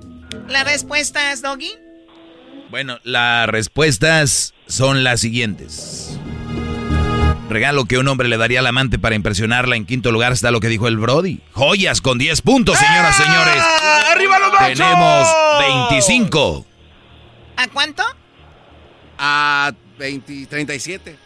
¿Las 0.49 0.65
respuestas, 0.65 1.43
Doggy? 1.43 1.73
Bueno, 2.77 2.99
las 3.05 3.49
respuestas 3.49 4.53
son 4.67 5.03
las 5.03 5.21
siguientes. 5.21 6.21
Regalo 7.49 7.87
que 7.87 7.97
un 7.97 8.07
hombre 8.07 8.29
le 8.29 8.37
daría 8.37 8.61
al 8.61 8.67
amante 8.67 8.99
para 8.99 9.15
impresionarla. 9.15 9.77
En 9.77 9.87
quinto 9.87 10.13
lugar 10.13 10.33
está 10.33 10.51
lo 10.51 10.61
que 10.61 10.69
dijo 10.69 10.87
el 10.87 10.99
Brody. 10.99 11.41
Joyas 11.53 12.03
con 12.03 12.19
10 12.19 12.43
puntos, 12.43 12.77
señoras, 12.77 13.17
señores. 13.17 13.63
¡Arriba 14.13 14.39
los 14.39 14.53
machos! 14.53 14.77
Tenemos 14.77 15.29
25. 15.89 16.67
¿A 17.57 17.69
cuánto? 17.69 18.03
A 19.17 19.73
20, 19.99 20.45
37. 20.45 21.17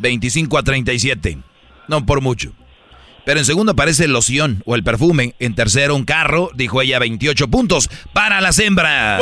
25 0.00 0.58
a 0.58 0.62
37. 0.64 1.38
No 1.86 2.04
por 2.04 2.20
mucho. 2.20 2.52
Pero 3.28 3.40
en 3.40 3.44
segundo 3.44 3.72
aparece 3.72 4.04
el 4.06 4.12
loción 4.14 4.62
o 4.64 4.74
el 4.74 4.82
perfume. 4.82 5.34
En 5.38 5.54
tercero 5.54 5.94
un 5.94 6.06
carro, 6.06 6.50
dijo 6.54 6.80
ella, 6.80 6.98
28 6.98 7.48
puntos 7.48 7.90
para 8.14 8.40
las 8.40 8.58
hembras. 8.58 9.20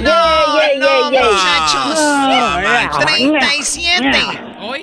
No, 0.00 0.06
no, 0.78 1.12
yay. 1.12 1.22
muchachos. 1.22 2.00
No, 2.00 3.04
37 3.04 4.18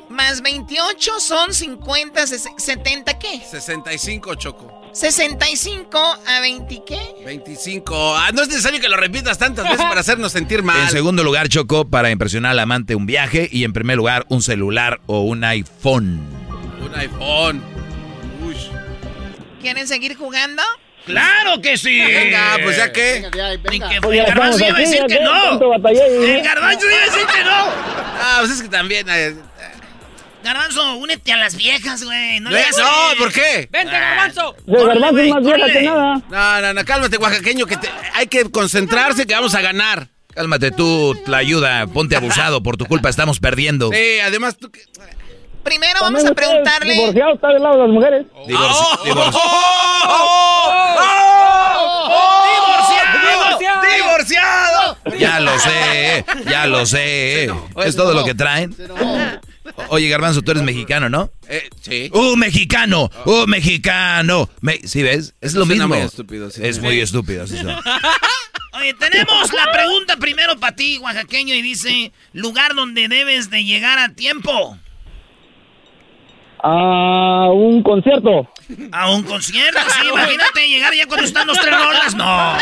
más 0.09 0.43
28 0.43 1.11
son 1.19 1.55
50, 1.55 2.21
ses- 2.25 2.53
70, 2.55 3.17
¿qué? 3.17 3.41
65, 3.49 4.35
Choco. 4.35 4.83
65 4.93 5.99
a 6.27 6.39
20, 6.39 6.83
¿qué? 6.85 6.99
25. 7.25 8.15
Ah, 8.15 8.29
no 8.31 8.43
es 8.43 8.47
necesario 8.47 8.79
que 8.79 8.89
lo 8.89 8.97
repitas 8.97 9.39
tantas 9.39 9.63
veces 9.65 9.81
para 9.85 10.01
hacernos 10.01 10.31
sentir 10.31 10.61
mal. 10.61 10.81
En 10.83 10.89
segundo 10.91 11.23
lugar, 11.23 11.49
Choco, 11.49 11.85
para 11.89 12.11
impresionar 12.11 12.51
al 12.51 12.59
amante 12.59 12.93
un 12.93 13.07
viaje. 13.07 13.49
Y 13.51 13.63
en 13.63 13.73
primer 13.73 13.97
lugar, 13.97 14.27
un 14.29 14.43
celular 14.43 15.01
o 15.07 15.21
un 15.21 15.43
iPhone. 15.43 16.44
Un 16.85 16.95
iPhone. 16.95 17.63
Uy. 18.45 18.55
¿Quieren 19.61 19.87
seguir 19.87 20.15
jugando? 20.15 20.61
¡Claro 21.05 21.61
que 21.61 21.77
sí! 21.77 21.99
Venga, 21.99 22.57
pues 22.63 22.77
ya 22.77 22.91
que. 22.91 23.29
Ni 23.69 23.79
que 23.79 24.01
Pues 24.01 24.17
ya 24.17 24.23
el 24.23 24.27
garbanzo 24.29 24.65
iba 24.67 24.77
a 24.77 24.79
decir 24.79 25.01
que 25.07 25.13
¿ya 25.13 25.19
qué? 25.19 25.23
no. 25.23 25.75
El 25.75 26.41
garbanzo 26.43 26.85
iba 26.89 27.01
a 27.01 27.05
decir 27.05 27.25
que 27.27 27.43
no. 27.43 27.51
Ah, 28.21 28.37
pues 28.39 28.51
es 28.51 28.61
que 28.61 28.69
también. 28.69 29.05
eh, 29.09 29.35
Garbanzo, 30.43 30.97
únete 30.97 31.33
a 31.33 31.37
las 31.37 31.55
viejas, 31.55 32.03
güey. 32.03 32.39
No, 32.39 32.51
No, 32.51 32.55
le 32.55 32.61
hagas- 32.63 33.15
¿por 33.17 33.31
qué? 33.33 33.67
Vente, 33.71 33.91
garbanzo. 33.91 34.55
El 34.67 34.85
garbanzo 34.87 35.17
es 35.19 35.29
más 35.29 35.43
vieja 35.43 35.65
que 35.73 35.81
nada. 35.81 36.21
No, 36.29 36.61
no, 36.61 36.73
no, 36.75 36.85
cálmate, 36.85 37.17
oaxaqueño, 37.17 37.65
que 37.65 37.77
te- 37.77 37.89
hay 38.13 38.27
que 38.27 38.49
concentrarse 38.51 39.25
que 39.25 39.33
vamos 39.33 39.55
a 39.55 39.61
ganar. 39.61 40.07
Cálmate 40.35 40.69
tú, 40.71 41.19
la 41.27 41.37
ayuda. 41.37 41.87
Ponte 41.87 42.15
abusado. 42.15 42.61
Por 42.61 42.77
tu 42.77 42.85
culpa 42.85 43.09
estamos 43.09 43.39
perdiendo. 43.39 43.89
Sí, 43.91 44.19
además 44.19 44.57
tú. 44.57 44.71
Primero 45.65 45.99
vamos 45.99 46.23
a 46.23 46.33
preguntarle. 46.33 46.93
Divorciado 46.93 47.33
está 47.33 47.47
del 47.49 47.61
lado 47.63 47.75
de 47.75 47.81
las 47.81 47.89
mujeres. 47.91 48.25
Divorci- 48.47 48.97
divorci- 49.03 49.41
¡Divorciado! 53.25 53.81
¡Divorciado! 53.95 54.97
Ya 55.19 55.39
lo 55.39 55.57
sé, 55.59 56.25
ya 56.49 56.67
lo 56.67 56.85
sé. 56.85 57.49
¿Es 57.83 57.95
todo 57.95 58.13
lo 58.13 58.23
que 58.23 58.35
traen? 58.35 58.75
Oye, 59.89 60.07
Garbanzo, 60.09 60.41
tú 60.41 60.51
eres 60.51 60.63
mexicano, 60.63 61.09
¿no? 61.09 61.31
Eh, 61.49 61.67
sí. 61.81 62.09
¡Uh, 62.13 62.35
mexicano! 62.35 63.09
¡Uh, 63.25 63.47
mexicano! 63.47 64.49
Me- 64.61 64.77
¿Sí 64.87 65.01
ves? 65.03 65.33
Es 65.41 65.53
lo 65.55 65.65
mismo. 65.65 65.87
muy 65.87 65.97
estúpido, 65.99 66.49
sí. 66.51 66.61
Es 66.63 66.79
muy 66.79 66.99
estúpido, 66.99 67.47
sí, 67.47 67.57
sí. 67.57 67.65
Oye, 68.73 68.93
tenemos 68.93 69.51
la 69.53 69.71
pregunta 69.71 70.17
primero 70.17 70.57
para 70.59 70.75
ti, 70.75 70.97
oaxaqueño, 70.99 71.55
y 71.55 71.61
dice, 71.61 72.11
lugar 72.33 72.75
donde 72.75 73.07
debes 73.07 73.49
de 73.49 73.63
llegar 73.63 73.97
a 73.99 74.09
tiempo. 74.13 74.77
A 76.67 77.51
un 77.53 77.83
concierto. 77.83 78.49
A 78.91 79.11
un 79.11 79.21
concierto, 79.21 79.79
sí, 80.01 80.07
imagínate 80.07 80.67
llegar 80.67 80.95
ya 80.95 81.05
cuando 81.05 81.27
están 81.27 81.45
los 81.45 81.59
tres 81.59 81.77
rolas, 81.77 82.15
no. 82.15 82.57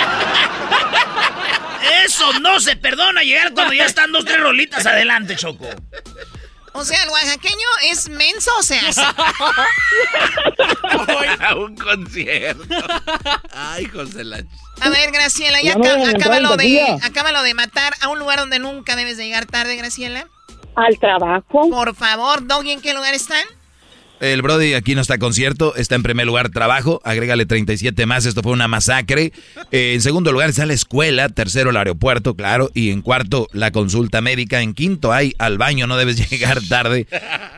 Eso 2.06 2.38
no 2.42 2.60
se 2.60 2.76
perdona, 2.76 3.22
llegar 3.24 3.54
cuando 3.54 3.74
ya 3.74 3.86
están 3.86 4.12
dos, 4.12 4.26
tres 4.26 4.42
rolitas 4.42 4.86
adelante, 4.86 5.38
Choco. 5.38 5.70
O 6.74 6.84
sea, 6.84 7.02
el 7.04 7.10
oaxaqueño 7.10 7.68
es 7.92 8.10
menso 8.10 8.52
o 8.60 8.64
se 8.64 8.78
hace. 8.80 9.02
A 11.40 11.56
un 11.56 11.76
concierto. 11.78 12.64
Ay, 13.54 13.86
José 13.86 14.24
la... 14.26 14.44
A 14.82 14.90
ver, 14.90 15.12
Graciela, 15.12 15.62
ya 15.62 15.74
Ya 15.74 15.78
no 15.78 15.84
aca- 15.86 15.94
vayan 15.94 16.08
a 16.08 16.12
entrar 16.12 16.34
en 16.34 16.46
acábalo, 16.46 16.58
de, 16.58 16.98
acábalo 17.04 17.44
de 17.44 17.54
matar 17.54 17.94
a 18.02 18.10
un 18.10 18.20
lugar 18.20 18.40
donde 18.40 18.60
nunca 18.60 18.96
debes 18.98 19.16
de 19.18 19.24
llegar 19.26 19.46
tarde, 19.46 19.76
Graciela. 19.78 20.28
Al 20.76 20.98
trabajo. 21.00 21.70
Por 21.70 21.96
favor, 21.96 22.46
Doggy, 22.48 22.72
¿en 22.72 22.82
qué 22.82 22.94
lugar 22.94 23.14
están? 23.14 23.46
El 24.24 24.42
Brody 24.42 24.74
aquí 24.74 24.96
no 24.96 25.02
está 25.02 25.18
concierto, 25.18 25.76
está 25.76 25.96
en 25.96 26.04
primer 26.04 26.26
lugar 26.26 26.50
trabajo, 26.50 27.02
agrégale 27.04 27.46
37 27.46 28.06
más, 28.06 28.26
esto 28.26 28.42
fue 28.42 28.54
una 28.54 28.70
masacre. 28.70 29.34
Eh, 29.70 29.96
en 29.96 30.02
segundo 30.02 30.32
lugar 30.32 30.50
está 30.50 30.66
la 30.66 30.72
escuela, 30.72 31.28
tercero 31.28 31.72
el 31.72 31.76
aeropuerto, 31.76 32.34
claro, 32.34 32.72
y 32.74 32.92
en 32.92 33.02
cuarto 33.02 33.50
la 33.52 33.72
consulta 33.72 34.22
médica, 34.22 34.62
en 34.62 34.74
quinto 34.74 35.12
hay 35.12 35.34
al 35.40 35.58
baño, 35.58 35.88
no 35.88 35.98
debes 35.98 36.30
llegar 36.32 36.62
tarde, 36.70 37.06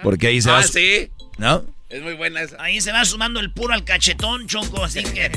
porque 0.01 0.25
ahí 0.25 0.41
se 0.41 0.49
va... 0.49 0.57
Ah, 0.57 0.63
sí. 0.63 1.11
¿No? 1.37 1.63
Es 1.89 2.01
muy 2.01 2.15
buena 2.15 2.41
esa. 2.41 2.57
Ahí 2.59 2.81
se 2.81 2.91
va 2.91 3.05
sumando 3.05 3.39
el 3.39 3.51
puro 3.51 3.75
al 3.75 3.83
cachetón, 3.83 4.47
Choco, 4.47 4.83
así 4.83 5.03
que... 5.03 5.29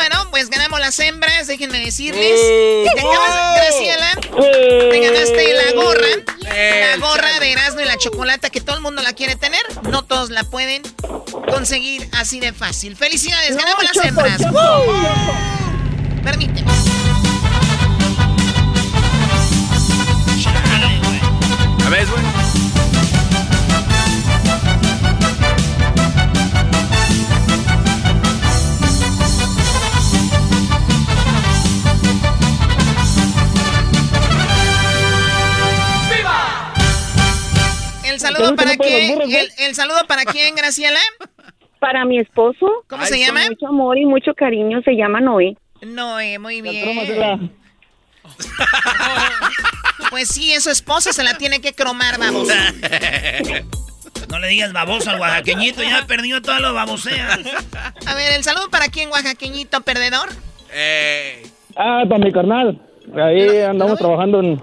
Bueno, 0.00 0.28
pues 0.30 0.48
ganamos 0.48 0.80
las 0.80 0.98
hembras, 0.98 1.46
déjenme 1.46 1.78
decirles. 1.78 2.40
te 2.40 3.00
acabas, 3.00 3.54
Graciela, 3.54 4.18
te 4.18 4.98
ganaste 4.98 5.52
la 5.52 5.72
gorra. 5.74 6.06
La 6.42 6.96
gorra 6.96 7.38
de 7.38 7.52
Erasmo 7.52 7.82
y 7.82 7.84
la 7.84 7.98
chocolata 7.98 8.48
que 8.48 8.62
todo 8.62 8.76
el 8.76 8.82
mundo 8.82 9.02
la 9.02 9.12
quiere 9.12 9.36
tener. 9.36 9.60
No 9.90 10.02
todos 10.02 10.30
la 10.30 10.44
pueden 10.44 10.80
conseguir 11.50 12.08
así 12.12 12.40
de 12.40 12.54
fácil. 12.54 12.96
Felicidades, 12.96 13.54
ganamos 13.54 13.84
las 13.84 14.06
hembras. 14.06 14.40
Permíteme. 16.24 16.72
A 21.84 21.90
ver, 21.90 22.06
güey. 22.06 22.39
Saludo 38.34 38.56
para 38.56 38.76
quién, 38.76 39.20
el, 39.22 39.48
el 39.58 39.74
saludo 39.74 40.06
para 40.06 40.24
quién, 40.24 40.54
Graciela. 40.54 41.00
Para 41.78 42.04
mi 42.04 42.18
esposo. 42.18 42.84
¿Cómo 42.88 43.04
se 43.06 43.18
llama? 43.18 43.40
Con 43.42 43.50
mucho 43.50 43.66
amor 43.68 43.98
y 43.98 44.04
mucho 44.04 44.34
cariño 44.34 44.80
se 44.84 44.92
llama 44.92 45.20
Noé. 45.20 45.56
Noé, 45.82 46.38
muy 46.38 46.60
bien. 46.60 46.84
Crómasela. 46.84 47.38
Pues 50.10 50.28
sí, 50.28 50.52
es 50.52 50.64
su 50.64 50.70
esposa, 50.70 51.12
se 51.12 51.22
la 51.22 51.38
tiene 51.38 51.60
que 51.60 51.72
cromar, 51.72 52.18
vamos. 52.18 52.48
No 54.28 54.38
le 54.38 54.46
digas 54.46 54.72
baboso 54.72 55.10
al 55.10 55.18
oaxaqueñito, 55.20 55.82
ya 55.82 56.06
perdió 56.06 56.40
todas 56.40 56.60
las 56.60 56.72
baboseas. 56.72 57.40
A 58.06 58.14
ver, 58.14 58.32
el 58.34 58.44
saludo 58.44 58.70
para 58.70 58.86
quién, 58.86 59.10
oaxaqueñito 59.10 59.80
perdedor. 59.80 60.28
Eh, 60.72 61.42
Ah, 61.76 62.04
para 62.08 62.24
mi 62.24 62.32
carnal. 62.32 62.78
Ahí 63.16 63.58
andamos 63.58 63.98
trabajando 63.98 64.40
en... 64.40 64.62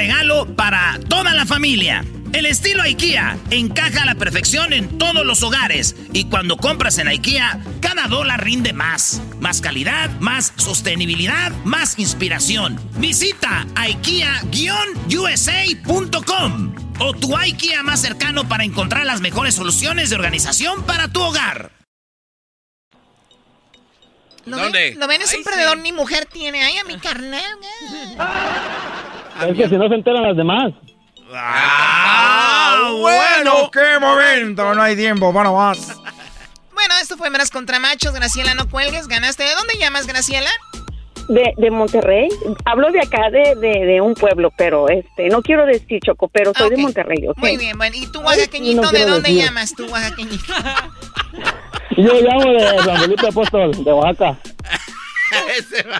regalo 0.01 0.47
para 0.55 0.99
toda 1.09 1.31
la 1.35 1.45
familia. 1.45 2.03
El 2.33 2.47
estilo 2.47 2.81
IKEA 2.81 3.37
encaja 3.51 4.01
a 4.01 4.05
la 4.05 4.15
perfección 4.15 4.73
en 4.73 4.97
todos 4.97 5.23
los 5.23 5.43
hogares 5.43 5.95
y 6.11 6.23
cuando 6.23 6.57
compras 6.57 6.97
en 6.97 7.07
IKEA, 7.07 7.59
cada 7.81 8.07
dólar 8.07 8.43
rinde 8.43 8.73
más. 8.73 9.21
Más 9.39 9.61
calidad, 9.61 10.09
más 10.19 10.53
sostenibilidad, 10.55 11.51
más 11.65 11.99
inspiración. 11.99 12.79
Visita 12.97 13.67
IKEA-USA.com 13.75 16.75
o 16.97 17.13
tu 17.13 17.37
IKEA 17.37 17.83
más 17.83 18.01
cercano 18.01 18.49
para 18.49 18.63
encontrar 18.63 19.05
las 19.05 19.21
mejores 19.21 19.53
soluciones 19.53 20.09
de 20.09 20.15
organización 20.15 20.83
para 20.83 21.09
tu 21.09 21.21
hogar. 21.21 21.73
¿Lo 24.45 24.57
¿Dónde? 24.57 24.89
Ven? 24.89 24.99
¿Lo 24.99 25.07
ven? 25.07 25.21
Es 25.21 25.31
un 25.35 25.43
perdedor, 25.43 25.77
ni 25.77 25.91
mujer 25.91 26.25
tiene. 26.25 26.63
Ay, 26.63 26.79
a 26.79 26.85
mi 26.85 26.97
carnal. 26.97 27.43
Es 29.47 29.57
que 29.57 29.69
si 29.69 29.75
no 29.77 29.87
se 29.89 29.95
enteran 29.95 30.23
las 30.23 30.37
demás. 30.37 30.73
Ah, 31.33 32.91
bueno, 32.99 33.71
qué 33.71 33.99
momento, 33.99 34.73
no 34.75 34.81
hay 34.81 34.95
tiempo 34.95 35.33
para 35.33 35.51
más. 35.51 35.97
Bueno, 36.73 36.95
esto 36.99 37.15
fue 37.15 37.29
Meras 37.29 37.51
contra 37.51 37.79
Machos. 37.79 38.11
Graciela, 38.11 38.55
no 38.55 38.67
cuelgues. 38.67 39.07
Ganaste. 39.07 39.43
¿De 39.43 39.53
dónde 39.53 39.75
llamas, 39.77 40.07
Graciela? 40.07 40.49
De, 41.27 41.53
de 41.55 41.69
Monterrey. 41.69 42.27
Hablo 42.65 42.89
de 42.91 43.01
acá, 43.01 43.29
de, 43.29 43.53
de, 43.55 43.85
de 43.85 44.01
un 44.01 44.15
pueblo, 44.15 44.51
pero 44.57 44.89
este, 44.89 45.29
no 45.29 45.43
quiero 45.43 45.67
decir 45.67 45.99
Choco, 46.03 46.27
pero 46.29 46.53
soy 46.55 46.71
de 46.71 46.77
Monterrey. 46.77 47.23
Muy 47.35 47.57
bien, 47.57 47.77
bueno. 47.77 47.95
¿Y 47.95 48.07
tú, 48.07 48.21
oaxaqueñito, 48.21 48.81
no 48.81 48.89
de 48.89 49.05
dónde 49.05 49.29
decir. 49.29 49.45
llamas 49.45 49.75
tú, 49.75 49.85
oaxaqueñito? 49.91 50.53
Yo 51.97 52.13
llamo 52.19 52.51
de 52.51 52.79
San 52.83 52.97
Felipe 53.01 53.27
Apóstol, 53.27 53.83
de 53.83 53.93
Oaxaca. 53.93 54.39
Ese 55.57 55.83
va. 55.83 55.99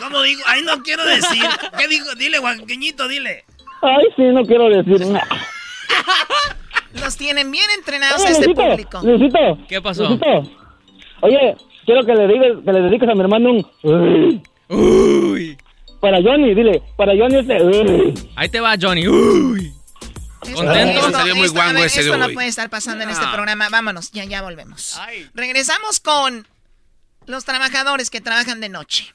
¿Cómo 0.00 0.22
digo? 0.22 0.42
Ay, 0.46 0.62
no 0.62 0.82
quiero 0.82 1.04
decir. 1.04 1.44
¿Qué 1.78 1.88
digo? 1.88 2.14
Dile, 2.16 2.38
guaqueñito, 2.38 3.08
dile. 3.08 3.44
Ay, 3.82 4.04
sí, 4.16 4.22
no 4.22 4.44
quiero 4.44 4.68
decir 4.68 5.06
nada. 5.06 5.26
Los 7.00 7.16
tienen 7.16 7.50
bien 7.50 7.68
entrenados 7.76 8.24
este 8.24 8.54
público. 8.54 9.00
Luisito. 9.02 9.58
¿Qué 9.68 9.80
pasó? 9.80 10.04
Luisito. 10.04 10.26
Oye, 11.22 11.56
quiero 11.86 12.04
que 12.04 12.14
le, 12.14 12.26
dediques, 12.26 12.64
que 12.64 12.72
le 12.72 12.80
dediques 12.80 13.08
a 13.08 13.14
mi 13.14 13.20
hermano 13.20 13.50
un... 13.50 13.66
Uy. 13.82 14.42
Uy. 14.68 15.58
Para 16.00 16.20
Johnny, 16.22 16.54
dile. 16.54 16.82
Para 16.96 17.12
Johnny 17.16 17.38
este... 17.38 17.62
Uy. 17.62 18.14
Ahí 18.36 18.48
te 18.48 18.60
va, 18.60 18.74
Johnny. 18.80 19.06
Uy. 19.08 19.72
¿Contento? 20.40 20.66
Esto, 20.66 21.06
esto, 21.06 21.60
a 21.60 21.72
ver, 21.72 21.86
esto 21.86 22.16
no 22.16 22.28
puede 22.30 22.48
estar 22.48 22.68
pasando 22.68 23.04
en 23.04 23.10
este 23.10 23.26
programa. 23.32 23.68
Vámonos, 23.70 24.10
ya, 24.10 24.24
ya 24.24 24.42
volvemos. 24.42 25.00
Regresamos 25.34 26.00
con 26.00 26.46
los 27.26 27.44
trabajadores 27.44 28.10
que 28.10 28.20
trabajan 28.20 28.60
de 28.60 28.68
noche. 28.68 29.14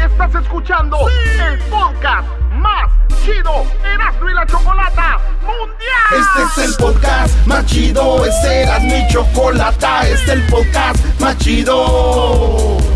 Estás 0.00 0.34
escuchando 0.42 0.98
el 1.08 1.58
podcast 1.70 2.28
más 2.52 2.90
chido 3.24 3.66
Erasmo 3.84 4.30
y 4.30 4.34
la 4.34 4.46
Chocolata 4.46 5.18
Mundial. 5.42 5.76
Este 6.12 6.62
es 6.62 6.68
el 6.68 6.76
podcast 6.76 7.46
más 7.46 7.66
chido, 7.66 8.24
es 8.24 8.44
Erasmo 8.44 8.96
y 8.96 9.12
Chocolata, 9.12 10.08
este 10.08 10.14
es 10.14 10.28
el 10.28 10.46
podcast 10.46 11.20
más 11.20 11.36
chido. 11.38 12.95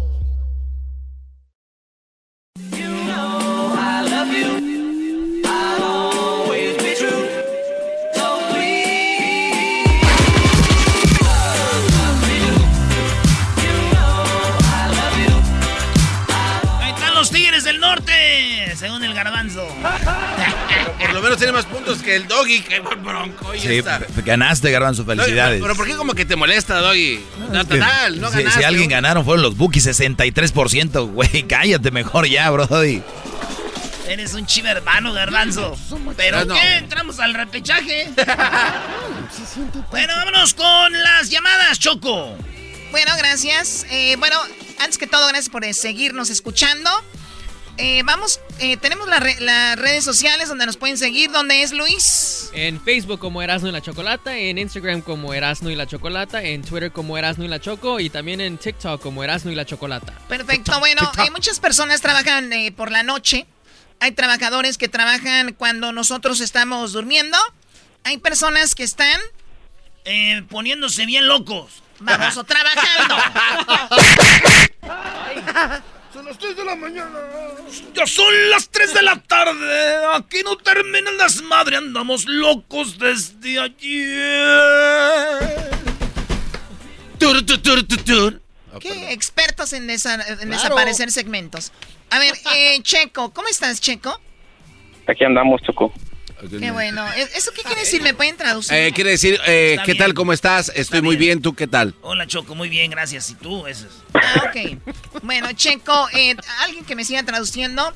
Tiene 21.41 21.53
más 21.53 21.65
puntos 21.65 21.99
que 22.03 22.15
el 22.15 22.27
doggy, 22.27 22.61
que 22.61 22.79
buen 22.79 23.03
bronco. 23.03 23.53
y 23.55 23.59
Sí, 23.59 23.77
esta. 23.77 23.97
f- 23.97 24.21
ganaste, 24.23 24.71
Garbanzo, 24.71 25.03
felicidades. 25.05 25.55
Pero, 25.61 25.63
pero 25.63 25.75
¿por 25.75 25.87
qué 25.87 25.95
como 25.95 26.13
que 26.13 26.23
te 26.25 26.35
molesta, 26.35 26.75
doggy? 26.79 27.19
No, 27.51 27.65
total, 27.65 28.21
no 28.21 28.29
si, 28.31 28.37
ganaste. 28.37 28.59
si 28.59 28.63
alguien 28.65 28.89
ganaron 28.89 29.25
fueron 29.25 29.41
los 29.41 29.57
Bookies, 29.57 29.87
63%, 29.87 31.11
güey. 31.11 31.43
Cállate 31.47 31.89
mejor 31.91 32.27
ya, 32.27 32.49
brody. 32.51 33.01
Eres 34.07 34.33
un 34.33 34.45
chiverbano, 34.45 35.13
garbanzo. 35.13 35.77
¿Pero 36.17 36.39
Ah, 36.39 36.45
no. 36.45 36.53
qué? 36.53 36.75
¿Entramos 36.77 37.19
al 37.19 37.33
repechaje? 37.33 38.09
bueno, 39.91 40.13
vámonos 40.15 40.53
con 40.53 40.91
las 41.03 41.29
llamadas, 41.29 41.79
Choco. 41.79 42.35
Bueno, 42.91 43.11
gracias. 43.17 43.85
Eh, 43.89 44.15
bueno, 44.19 44.37
antes 44.79 44.97
que 44.97 45.07
todo, 45.07 45.27
gracias 45.27 45.49
por 45.49 45.63
eh, 45.63 45.73
seguirnos 45.73 46.29
escuchando. 46.29 46.89
Eh, 47.77 48.03
vamos, 48.05 48.39
eh, 48.59 48.77
tenemos 48.77 49.07
la 49.07 49.19
re- 49.19 49.39
las 49.39 49.77
redes 49.79 50.03
sociales 50.03 50.49
donde 50.49 50.65
nos 50.67 50.77
pueden 50.77 50.97
seguir. 50.97 51.31
¿Dónde 51.31 51.63
es 51.63 51.71
Luis? 51.71 52.49
En 52.53 52.79
Facebook 52.81 53.19
como 53.19 53.41
Erasno 53.41 53.69
y 53.69 53.71
la 53.71 53.81
Chocolata, 53.81 54.37
en 54.37 54.57
Instagram 54.59 55.01
como 55.01 55.33
Erasno 55.33 55.69
y 55.71 55.75
la 55.75 55.87
Chocolata, 55.87 56.43
en 56.43 56.61
Twitter 56.63 56.91
como 56.91 57.17
Erasno 57.17 57.43
y 57.43 57.47
la 57.47 57.59
Choco 57.59 57.99
y 57.99 58.09
también 58.09 58.39
en 58.41 58.57
TikTok 58.57 59.01
como 59.01 59.23
Erasno 59.23 59.51
y 59.51 59.55
la 59.55 59.65
Chocolata. 59.65 60.13
Perfecto. 60.27 60.77
Bueno, 60.79 61.09
eh, 61.25 61.31
muchas 61.31 61.59
personas 61.59 62.01
trabajan 62.01 62.51
eh, 62.53 62.71
por 62.71 62.91
la 62.91 63.01
noche. 63.03 63.47
Hay 63.99 64.11
trabajadores 64.11 64.77
que 64.77 64.87
trabajan 64.89 65.53
cuando 65.53 65.91
nosotros 65.91 66.39
estamos 66.41 66.91
durmiendo. 66.91 67.37
Hay 68.03 68.17
personas 68.17 68.75
que 68.75 68.83
están 68.83 69.19
Eh, 70.05 70.43
poniéndose 70.49 71.05
bien 71.05 71.27
locos. 71.27 71.81
Vamos, 71.99 72.35
o 72.37 72.43
trabajando. 72.43 73.15
Son 76.31 76.37
las 76.37 76.37
3 76.39 76.55
de 76.55 76.63
la 76.63 76.75
mañana. 76.75 77.19
Ya 77.93 78.07
son 78.07 78.49
las 78.49 78.69
3 78.69 78.93
de 78.93 79.01
la 79.01 79.15
tarde. 79.21 79.95
Aquí 80.13 80.37
no 80.45 80.55
terminan 80.57 81.17
las 81.17 81.41
madres. 81.41 81.79
Andamos 81.79 82.25
locos 82.25 82.97
desde 82.97 83.59
ayer. 83.59 84.51
Tur, 87.19 87.45
tur, 87.45 87.61
tur, 87.61 87.83
tur, 87.85 88.03
tur. 88.03 88.41
¿Qué 88.79 89.11
expertos 89.11 89.73
en, 89.73 89.87
desa- 89.89 90.13
en 90.13 90.37
Claro. 90.37 90.49
desaparecer 90.51 91.11
segmentos? 91.11 91.71
A 92.09 92.19
ver, 92.19 92.33
eh, 92.55 92.79
Checo, 92.81 93.33
¿cómo 93.33 93.47
estás, 93.49 93.81
Checo? 93.81 94.17
Aquí 95.07 95.25
andamos, 95.25 95.61
Choco. 95.63 95.91
Qué 96.49 96.71
bueno. 96.71 97.05
¿E- 97.13 97.21
¿Eso 97.35 97.51
qué 97.55 97.61
quiere 97.61 97.81
decir? 97.81 98.01
¿Me 98.01 98.13
pueden 98.13 98.35
traducir? 98.37 98.75
Eh, 98.77 98.91
quiere 98.93 99.11
decir, 99.11 99.39
eh, 99.47 99.71
Está 99.73 99.83
¿qué 99.85 99.91
bien. 99.93 100.03
tal? 100.03 100.13
¿Cómo 100.13 100.33
estás? 100.33 100.71
Estoy 100.75 101.01
muy 101.01 101.15
bien. 101.15 101.41
¿tú 101.41 101.53
qué 101.53 101.67
tal? 101.67 101.93
Hola, 102.01 102.27
Choco. 102.27 102.55
Muy 102.55 102.69
bien, 102.69 102.91
gracias. 102.91 103.29
¿Y 103.29 103.35
tú? 103.35 103.67
Eso 103.67 103.87
es. 103.87 104.03
Ah, 104.13 104.45
ok. 104.49 105.21
Bueno, 105.23 105.49
Checo, 105.53 106.07
eh, 106.13 106.35
alguien 106.63 106.83
que 106.85 106.95
me 106.95 107.03
siga 107.03 107.23
traduciendo. 107.23 107.93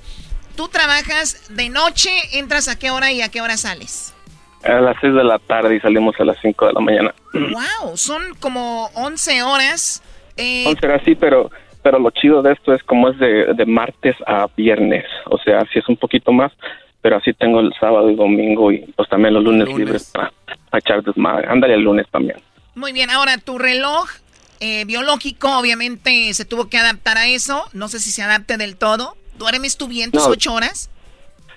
Tú 0.55 0.67
trabajas 0.69 1.47
de 1.49 1.69
noche, 1.69 2.09
entras 2.33 2.67
a 2.67 2.77
qué 2.79 2.89
hora 2.91 3.11
y 3.11 3.21
a 3.21 3.29
qué 3.29 3.41
hora 3.41 3.57
sales. 3.57 4.13
A 4.63 4.79
las 4.79 4.95
6 5.01 5.13
de 5.13 5.23
la 5.23 5.37
tarde 5.39 5.75
y 5.75 5.79
salimos 5.79 6.15
a 6.19 6.23
las 6.25 6.37
5 6.41 6.67
de 6.67 6.73
la 6.73 6.79
mañana. 6.79 7.13
Wow, 7.33 7.97
son 7.97 8.33
como 8.39 8.89
11 8.93 9.43
horas. 9.43 10.01
Eh, 10.37 10.63
No 10.65 10.79
será 10.79 10.95
así, 10.95 11.15
pero 11.15 11.51
pero 11.83 11.99
lo 11.99 12.09
chido 12.09 12.41
de 12.41 12.53
esto 12.53 12.73
es 12.73 12.81
como 12.81 13.09
es 13.09 13.19
de, 13.19 13.53
de 13.53 13.65
martes 13.67 14.15
a 14.25 14.47
viernes. 14.57 15.05
O 15.25 15.37
sea, 15.37 15.61
sí 15.71 15.77
es 15.77 15.87
un 15.87 15.97
poquito 15.97 16.31
más, 16.31 16.51
pero 17.05 17.17
así 17.17 17.33
tengo 17.33 17.59
el 17.59 17.71
sábado 17.79 18.09
y 18.09 18.15
domingo 18.15 18.71
y 18.71 18.79
pues 18.95 19.07
también 19.09 19.35
los 19.35 19.43
lunes, 19.43 19.67
libres 19.67 20.09
para, 20.11 20.33
para 20.71 20.79
echar 20.79 21.03
desmadre. 21.03 21.47
Ándale 21.47 21.75
el 21.75 21.81
lunes 21.81 22.07
también. 22.09 22.39
Muy 22.73 22.93
bien, 22.93 23.11
ahora 23.11 23.37
tu 23.37 23.59
reloj 23.59 24.09
eh, 24.59 24.85
biológico 24.85 25.59
obviamente 25.59 26.33
se 26.33 26.45
tuvo 26.45 26.67
que 26.67 26.79
adaptar 26.79 27.19
a 27.19 27.27
eso. 27.27 27.63
No 27.73 27.89
sé 27.89 27.99
si 27.99 28.09
se 28.09 28.23
adapte 28.23 28.57
del 28.57 28.75
todo. 28.75 29.15
¿Duermes 29.37 29.77
tú 29.77 29.87
bien 29.87 30.09
tus 30.11 30.23
No. 30.25 30.29
ocho 30.29 30.51
horas? 30.55 30.89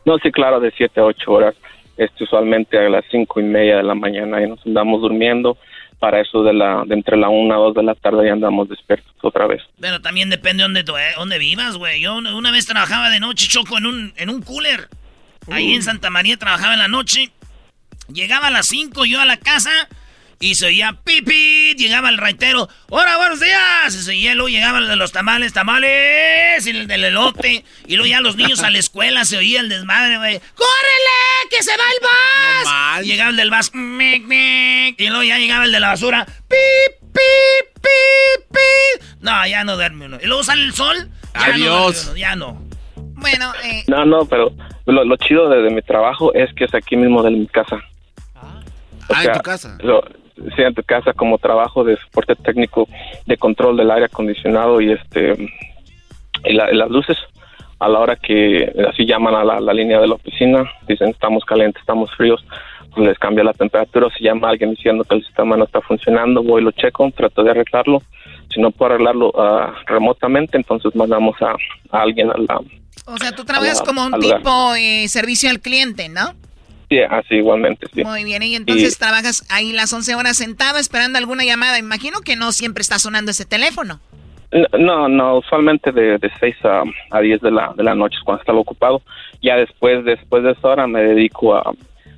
No, 0.05 0.19
sí, 0.19 0.31
claro, 0.31 0.61
de 0.61 0.71
7 0.77 1.01
a 1.01 1.05
8 1.05 1.33
horas. 1.33 1.55
Este, 1.97 2.25
usualmente 2.25 2.77
a 2.77 2.91
las 2.91 3.07
cinco 3.11 3.41
y 3.41 3.45
media 3.45 3.79
de 3.79 3.85
la 3.85 3.95
mañana 3.95 4.43
y 4.43 4.49
nos 4.51 4.61
andamos 4.67 5.01
durmiendo. 5.01 5.57
Para 5.99 6.21
eso 6.21 6.43
de 6.43 6.53
la 6.53 6.83
de 6.85 6.95
entre 6.95 7.17
la 7.17 7.31
1 7.31 7.55
a 7.55 7.57
2 7.57 7.75
de 7.75 7.83
la 7.85 7.95
tarde 7.95 8.27
ya 8.27 8.35
andamos 8.35 8.69
despiertos 8.69 9.11
otra 9.23 9.47
vez. 9.47 9.63
Pero 9.81 10.03
también 10.03 10.29
depende 10.29 10.63
de 10.63 10.83
dónde, 10.83 11.13
dónde 11.17 11.39
vivas, 11.39 11.79
güey. 11.79 12.03
Yo 12.03 12.17
una 12.17 12.37
una 12.37 12.53
vez 12.53 12.67
trabajaba 12.67 13.09
de 13.09 13.19
noche, 13.19 13.49
Choco, 13.49 13.79
en 13.79 13.87
un, 13.87 14.13
en 14.19 14.29
un 14.29 14.43
cooler. 14.43 14.89
Ahí 15.51 15.75
en 15.75 15.83
Santa 15.83 16.11
María 16.11 16.37
trabajaba 16.37 16.75
en 16.75 16.79
la 16.81 16.89
noche. 16.89 17.31
Llegaba 18.13 18.49
a 18.49 18.51
las 18.51 18.67
5 18.69 19.05
yo 19.07 19.21
a 19.21 19.25
la 19.25 19.37
casa 19.39 19.89
y 20.41 20.55
se 20.55 20.67
oía 20.67 20.93
pipi. 21.05 21.75
Llegaba 21.77 22.09
el 22.11 22.19
raitero. 22.19 22.69
¡Hola, 22.89 23.17
buenos 23.17 23.41
días! 23.41 23.95
Y 23.95 24.03
se 24.03 24.11
oía, 24.11 24.35
luego 24.35 24.49
llegaba 24.49 24.79
el 24.79 24.89
de 24.89 24.97
los 24.97 25.13
tamales, 25.13 25.53
tamales, 25.53 26.67
y 26.67 26.71
el 26.71 26.87
del 26.87 27.05
elote. 27.05 27.65
Y 27.87 27.97
luego 27.97 28.07
ya 28.07 28.21
los 28.21 28.37
niños 28.37 28.61
a 28.63 28.71
la 28.71 28.79
escuela 28.79 29.25
se 29.25 29.37
oía 29.37 29.61
el 29.61 29.69
desmadre, 29.69 30.19
güey. 30.19 30.39
¡Córrele! 30.55 31.51
¡Que 31.51 31.63
se 31.63 31.71
va 31.71 31.85
el 31.93 33.01
bus! 33.01 33.07
Y 33.07 33.09
llegaba 33.11 33.31
el 33.31 33.37
del 33.37 33.51
bus. 33.51 33.75
mic, 33.75 34.25
mic, 34.25 35.01
y 35.01 35.09
luego 35.09 35.25
ya 35.25 35.39
llegaba 35.39 35.65
el 35.65 35.73
de 35.73 35.81
la 35.81 35.89
basura. 35.89 36.25
¡Pip, 36.27 37.11
pip, 37.13 37.75
pip, 37.83 38.49
pip! 38.51 39.03
No, 39.21 39.47
ya 39.47 39.65
no 39.65 39.77
duerme 39.77 40.07
uno. 40.07 40.19
Y 40.23 40.27
luego 40.27 40.45
sale 40.45 40.63
el 40.63 40.75
sol. 40.75 41.11
Ya 41.35 41.45
Adiós. 41.47 41.59
No 41.59 41.85
duerme 41.87 42.11
uno, 42.11 42.17
ya 42.17 42.37
no. 42.37 42.69
Bueno, 43.21 43.53
eh, 43.65 43.85
No, 43.89 44.05
no, 44.05 44.25
pero 44.27 44.55
lo, 44.93 45.05
lo 45.05 45.17
chido 45.17 45.49
de, 45.49 45.63
de 45.63 45.71
mi 45.71 45.83
trabajo 45.83 46.33
es 46.35 46.53
que 46.55 46.65
es 46.65 46.75
aquí 46.75 46.97
mismo 46.97 47.23
de 47.23 47.31
mi 47.31 47.47
casa. 47.47 47.77
O 48.37 49.15
Ah, 49.15 49.25
en 49.25 49.33
tu 49.33 49.41
casa. 49.41 49.79
lo- 49.83 50.03
sí, 50.55 50.63
en 50.63 50.75
tu 50.75 50.83
casa 50.83 51.13
como 51.15 51.39
trabajo 51.39 51.83
de 51.85 51.97
soporte 51.97 52.35
técnico 52.37 52.87
de 53.27 53.37
control 53.37 53.77
del 53.77 53.91
aire 53.91 54.07
acondicionado 54.07 54.81
y 54.81 54.93
este 54.93 55.51
y, 56.45 56.53
la- 56.55 56.71
y 56.73 56.77
las 56.77 56.91
luces 56.91 57.17
a 57.81 57.89
la 57.89 58.01
hora 58.01 58.17
que 58.17 58.73
así 58.91 59.07
llaman 59.07 59.35
a 59.35 59.45
la, 59.45 59.61
la 59.61 59.73
línea 59.73 60.01
de 60.01 60.09
la 60.09 60.15
oficina, 60.15 60.65
dicen 60.89 61.09
estamos 61.11 61.45
calientes, 61.45 61.81
estamos 61.81 62.11
fríos, 62.17 62.45
pues 62.95 63.07
les 63.07 63.19
cambia 63.19 63.45
la 63.45 63.53
temperatura, 63.53 64.09
si 64.17 64.25
llama 64.25 64.49
alguien 64.51 64.71
diciendo 64.71 65.05
que 65.05 65.15
el 65.15 65.25
sistema 65.25 65.57
no 65.57 65.65
está 65.65 65.81
funcionando, 65.81 66.43
voy 66.43 66.61
lo 66.63 66.73
checo, 66.73 67.09
trato 67.13 67.43
de 67.45 67.51
arreglarlo, 67.53 68.03
si 68.53 68.61
no 68.61 68.71
puedo 68.73 68.93
arreglarlo 68.93 69.33
ah, 69.39 69.75
remotamente, 69.87 70.57
entonces 70.57 70.95
mandamos 70.97 71.41
a, 71.41 71.53
a 71.97 72.03
alguien 72.03 72.31
a 72.31 72.35
la, 72.39 72.61
o 73.09 73.17
sea, 73.19 73.33
tú 73.33 73.45
trabajas 73.45 73.83
como 73.83 74.05
un 74.05 74.21
tipo 74.21 74.75
eh, 74.75 75.09
servicio 75.09 75.51
al 75.51 75.61
cliente, 75.61 76.09
¿no? 76.09 76.35
Sí, 76.89 76.99
así 77.01 77.37
igualmente, 77.37 77.87
sí. 77.93 78.03
Muy 78.03 78.25
bien, 78.25 78.43
y 78.43 78.55
entonces 78.55 78.99
trabajas 78.99 79.45
ahí 79.51 79.73
las 79.73 79.93
11 79.93 80.15
horas 80.15 80.37
sentado 80.37 80.79
esperando 80.79 81.19
alguna 81.19 81.45
llamada. 81.45 81.79
Imagino 81.79 82.21
que 82.21 82.37
no 82.37 82.53
siempre 82.53 82.81
está 82.81 82.99
sonando 82.99 83.31
ese 83.31 83.45
teléfono. 83.45 84.01
No, 84.79 85.09
no, 85.09 85.39
usualmente 85.39 85.93
de, 85.93 86.17
de 86.17 86.31
6 86.41 86.57
a, 86.65 86.83
a 87.11 87.21
10 87.21 87.43
de 87.43 87.51
la, 87.51 87.75
de 87.77 87.83
la 87.83 87.95
noche 87.95 88.17
es 88.17 88.25
cuando 88.25 88.41
estaba 88.41 88.59
ocupado. 88.59 89.03
Ya 89.43 89.57
después, 89.57 90.05
después 90.05 90.43
de 90.43 90.53
esa 90.53 90.69
hora 90.69 90.87
me 90.87 91.03
dedico 91.03 91.55
a, 91.55 91.73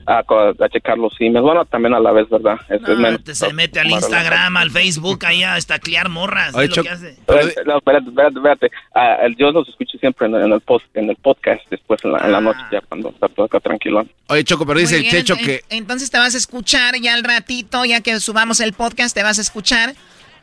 a, 0.07 0.19
a 0.19 0.69
checar 0.69 0.99
los 0.99 1.13
emails. 1.21 1.43
Bueno, 1.43 1.65
también 1.65 1.95
a 1.95 2.01
la 2.01 2.13
vez, 2.13 2.29
¿verdad? 2.29 2.57
Es, 2.69 2.81
es 2.83 2.99
menos- 2.99 3.23
Te 3.25 3.35
se 3.35 3.53
mete 3.53 3.81
al 3.81 3.91
Instagram, 3.91 4.57
al 4.57 4.71
Facebook, 4.71 5.25
ahí 5.27 5.43
a 5.43 5.57
estaclear 5.57 6.09
morras. 6.09 6.55
Oye, 6.55 6.67
es 6.67 6.77
lo 6.77 6.83
que 6.83 6.89
hace. 6.89 7.11
Espérate, 7.11 7.55
no, 7.67 7.79
espérate, 7.79 8.09
espérate, 8.09 8.37
espérate. 8.37 8.71
Ah, 8.95 9.17
el- 9.23 9.37
yo 9.37 9.51
los 9.53 9.69
escucho 9.69 9.99
siempre 9.99 10.27
en, 10.27 10.35
en 10.35 10.53
el 10.53 10.61
post, 10.61 10.87
en 10.95 11.11
el 11.11 11.17
podcast, 11.17 11.63
después 11.71 12.01
en 12.05 12.13
la, 12.13 12.19
en 12.25 12.33
la 12.33 12.41
noche, 12.41 12.61
ya 12.73 12.81
cuando 12.83 13.11
está 13.11 13.29
todo 13.29 13.47
acá 13.47 13.61
tranquilo. 13.61 14.07
Oye, 14.29 14.45
Choco, 14.45 14.67
pero 14.67 14.79
dice 14.81 14.97
Muy 14.99 15.07
el 15.07 15.11
bien, 15.11 15.25
Checho 15.25 15.35
en- 15.39 15.45
que... 15.45 15.65
Entonces 15.71 16.11
te 16.11 16.19
vas 16.19 16.35
a 16.35 16.39
escuchar 16.39 16.95
ya 17.01 17.15
al 17.15 17.25
ratito, 17.25 17.85
ya 17.85 18.01
que 18.01 18.19
subamos 18.21 18.61
el 18.61 18.73
podcast, 18.73 19.15
te 19.15 19.23
vas 19.23 19.39
a 19.39 19.43
escuchar 19.43 19.95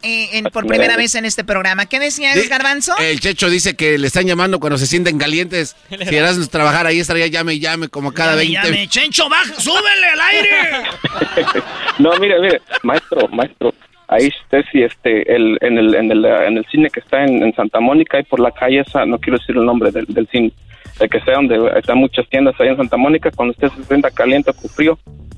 eh, 0.04 0.30
en- 0.38 0.46
por 0.46 0.66
primera 0.68 0.96
vez 0.98 1.16
en 1.16 1.26
este 1.26 1.44
programa. 1.44 1.86
¿Qué 1.86 2.00
decías, 2.00 2.36
Di- 2.36 2.48
Garbanzo? 2.48 2.96
El 2.98 3.20
Checho 3.20 3.50
dice 3.50 3.76
que 3.76 3.98
le 3.98 4.08
están 4.08 4.26
llamando 4.28 4.60
cuando 4.60 4.78
se 4.78 4.88
sienten 4.88 5.18
calientes. 5.18 5.76
Si 6.08 6.16
eras 6.16 6.50
trabajar 6.50 6.86
ahí, 6.88 7.00
estaría 7.00 7.28
llame 7.28 7.54
y 7.56 7.60
llame 7.60 7.88
como 7.90 8.12
cada 8.14 8.32
Llame, 8.44 8.52
20. 8.62 8.68
llame. 8.72 8.88
Chencho, 8.88 9.28
baja, 9.30 9.54
súbele 9.60 10.08
al 10.14 10.22
aire. 10.22 10.50
No, 12.00 12.12
mire, 12.20 12.40
mire, 12.40 12.62
maestro, 12.84 13.28
maestro. 13.30 13.74
Ahí 14.08 14.28
usted 14.44 14.64
sí, 14.72 14.82
este, 14.84 15.36
el, 15.36 15.58
en, 15.62 15.78
el, 15.78 15.96
en, 15.96 16.12
el, 16.12 16.24
en 16.24 16.58
el 16.58 16.66
cine 16.72 16.90
que 16.90 17.00
está 17.02 17.24
en, 17.26 17.44
en 17.44 17.54
Santa 17.56 17.80
Mónica 17.80 18.20
y 18.20 18.24
por 18.24 18.40
la 18.40 18.52
calle 18.52 18.82
esa, 18.88 19.06
no 19.06 19.18
quiero 19.20 19.38
decir 19.38 19.58
el 19.58 19.66
nombre 19.66 19.92
del, 19.92 20.06
del 20.06 20.28
cine, 20.30 20.52
el 21.00 21.10
que 21.10 21.20
sea 21.22 21.34
donde 21.36 21.58
están 21.78 21.98
muchas 21.98 22.26
tiendas 22.30 22.56
ahí 22.60 22.70
en 22.70 22.78
Santa 22.78 22.96
Mónica, 22.96 23.32
cuando 23.36 23.52
usted 23.52 23.68
se 23.76 23.84
sienta 23.86 24.10
caliente 24.12 24.52
o 24.52 24.54
con 24.54 24.70
frío, 24.70 24.98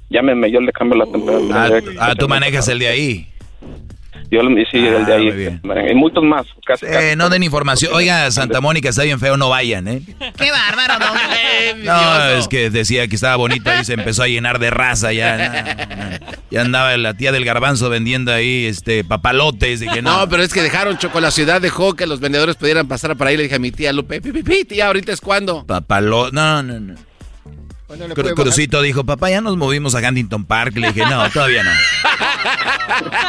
llámeme, 0.10 0.52
yo 0.52 0.60
le 0.62 0.72
cambio 0.72 0.98
la 1.00 1.06
temperatura. 1.06 1.82
Ah, 2.00 2.14
tú 2.16 2.28
manejas 2.28 2.68
el 2.68 2.78
de 2.80 2.88
ahí. 2.90 3.28
Yo 4.32 4.42
sí, 4.72 4.78
el 4.78 5.06
de 5.06 5.14
ahí. 5.14 5.60
Y 5.92 5.96
muchos 5.96 6.24
más. 6.24 6.46
Casi, 6.66 6.86
Eh, 6.86 7.16
no 7.18 7.30
den 7.30 7.42
información. 7.44 7.92
Oiga, 7.96 8.30
Santa 8.32 8.62
Mónica 8.62 8.90
está 8.90 9.04
bien 9.04 9.20
feo, 9.20 9.38
no 9.38 9.50
vayan, 9.50 9.88
¿eh? 9.88 10.02
Qué 10.38 10.52
bárbaro, 10.52 10.94
don. 11.00 11.84
No, 11.84 12.26
es 12.38 12.48
que 12.48 12.70
decía 12.70 13.08
que 13.08 13.16
estaba 13.16 13.36
bonita 13.38 13.80
y 13.82 13.86
se 13.86 13.94
empezó 13.94 14.24
a 14.24 14.28
llenar 14.28 14.60
de 14.60 14.70
raza 14.70 15.12
ya. 15.14 15.38
no, 15.38 16.06
no. 16.22 16.40
Ya 16.52 16.62
andaba 16.62 16.96
la 16.98 17.14
tía 17.16 17.32
del 17.32 17.46
garbanzo 17.46 17.90
vendiendo 17.90 18.34
ahí 18.34 18.66
este 18.66 19.04
papalotes. 19.04 19.80
Dije, 19.80 20.02
no, 20.02 20.20
No, 20.22 20.30
pero 20.30 20.44
es 20.44 20.54
que 20.54 20.62
dejaron 20.62 20.98
Choco, 20.98 21.20
la 21.22 21.32
ciudad 21.32 21.62
dejó 21.62 21.96
que 21.96 22.06
los 22.08 22.20
vendedores 22.20 22.56
pudieran 22.56 22.88
pasar 22.88 23.16
por 23.18 23.28
ahí. 23.28 23.38
Le 23.38 23.44
dije 23.44 23.56
a 23.56 23.60
mi 23.60 23.72
tía 23.72 23.94
Lupe, 23.94 24.22
pi, 24.22 24.32
pi, 24.32 24.44
pi, 24.44 24.66
tía, 24.66 24.88
ahorita 24.88 25.12
es 25.12 25.22
cuando. 25.22 25.66
papalo. 25.66 26.30
No, 26.32 26.62
no, 26.64 26.80
no. 26.80 26.96
Cru- 27.90 28.36
Crucito 28.36 28.84
dijo, 28.84 29.04
papá, 29.04 29.32
ya 29.32 29.42
nos 29.42 29.58
movimos 29.58 29.96
a 29.96 30.08
Huntington 30.08 30.46
Park. 30.46 30.76
Le 30.78 30.92
dije, 30.92 31.02
no, 31.10 31.28
todavía 31.32 31.64
no. 31.64 31.72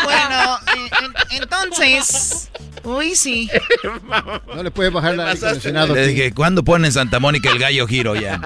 Bueno, 0.05 0.59
eh, 0.77 0.91
en- 1.31 1.43
entonces... 1.43 2.51
Uy, 2.83 3.15
sí. 3.15 3.49
No 4.55 4.63
le 4.63 4.71
puede 4.71 4.89
bajar 4.91 5.15
la 5.15 5.29
aire 5.29 5.39
acondicionado. 5.39 5.95
Le 5.95 6.07
dije, 6.09 6.33
¿cuándo 6.33 6.65
ponen 6.65 6.87
en 6.87 6.93
Santa 6.93 7.21
Mónica 7.21 7.51
el 7.51 7.59
gallo 7.59 7.87
giro 7.87 8.15
ya? 8.17 8.41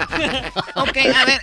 Ok, 0.75 0.97
a 1.15 1.25
ver, 1.25 1.41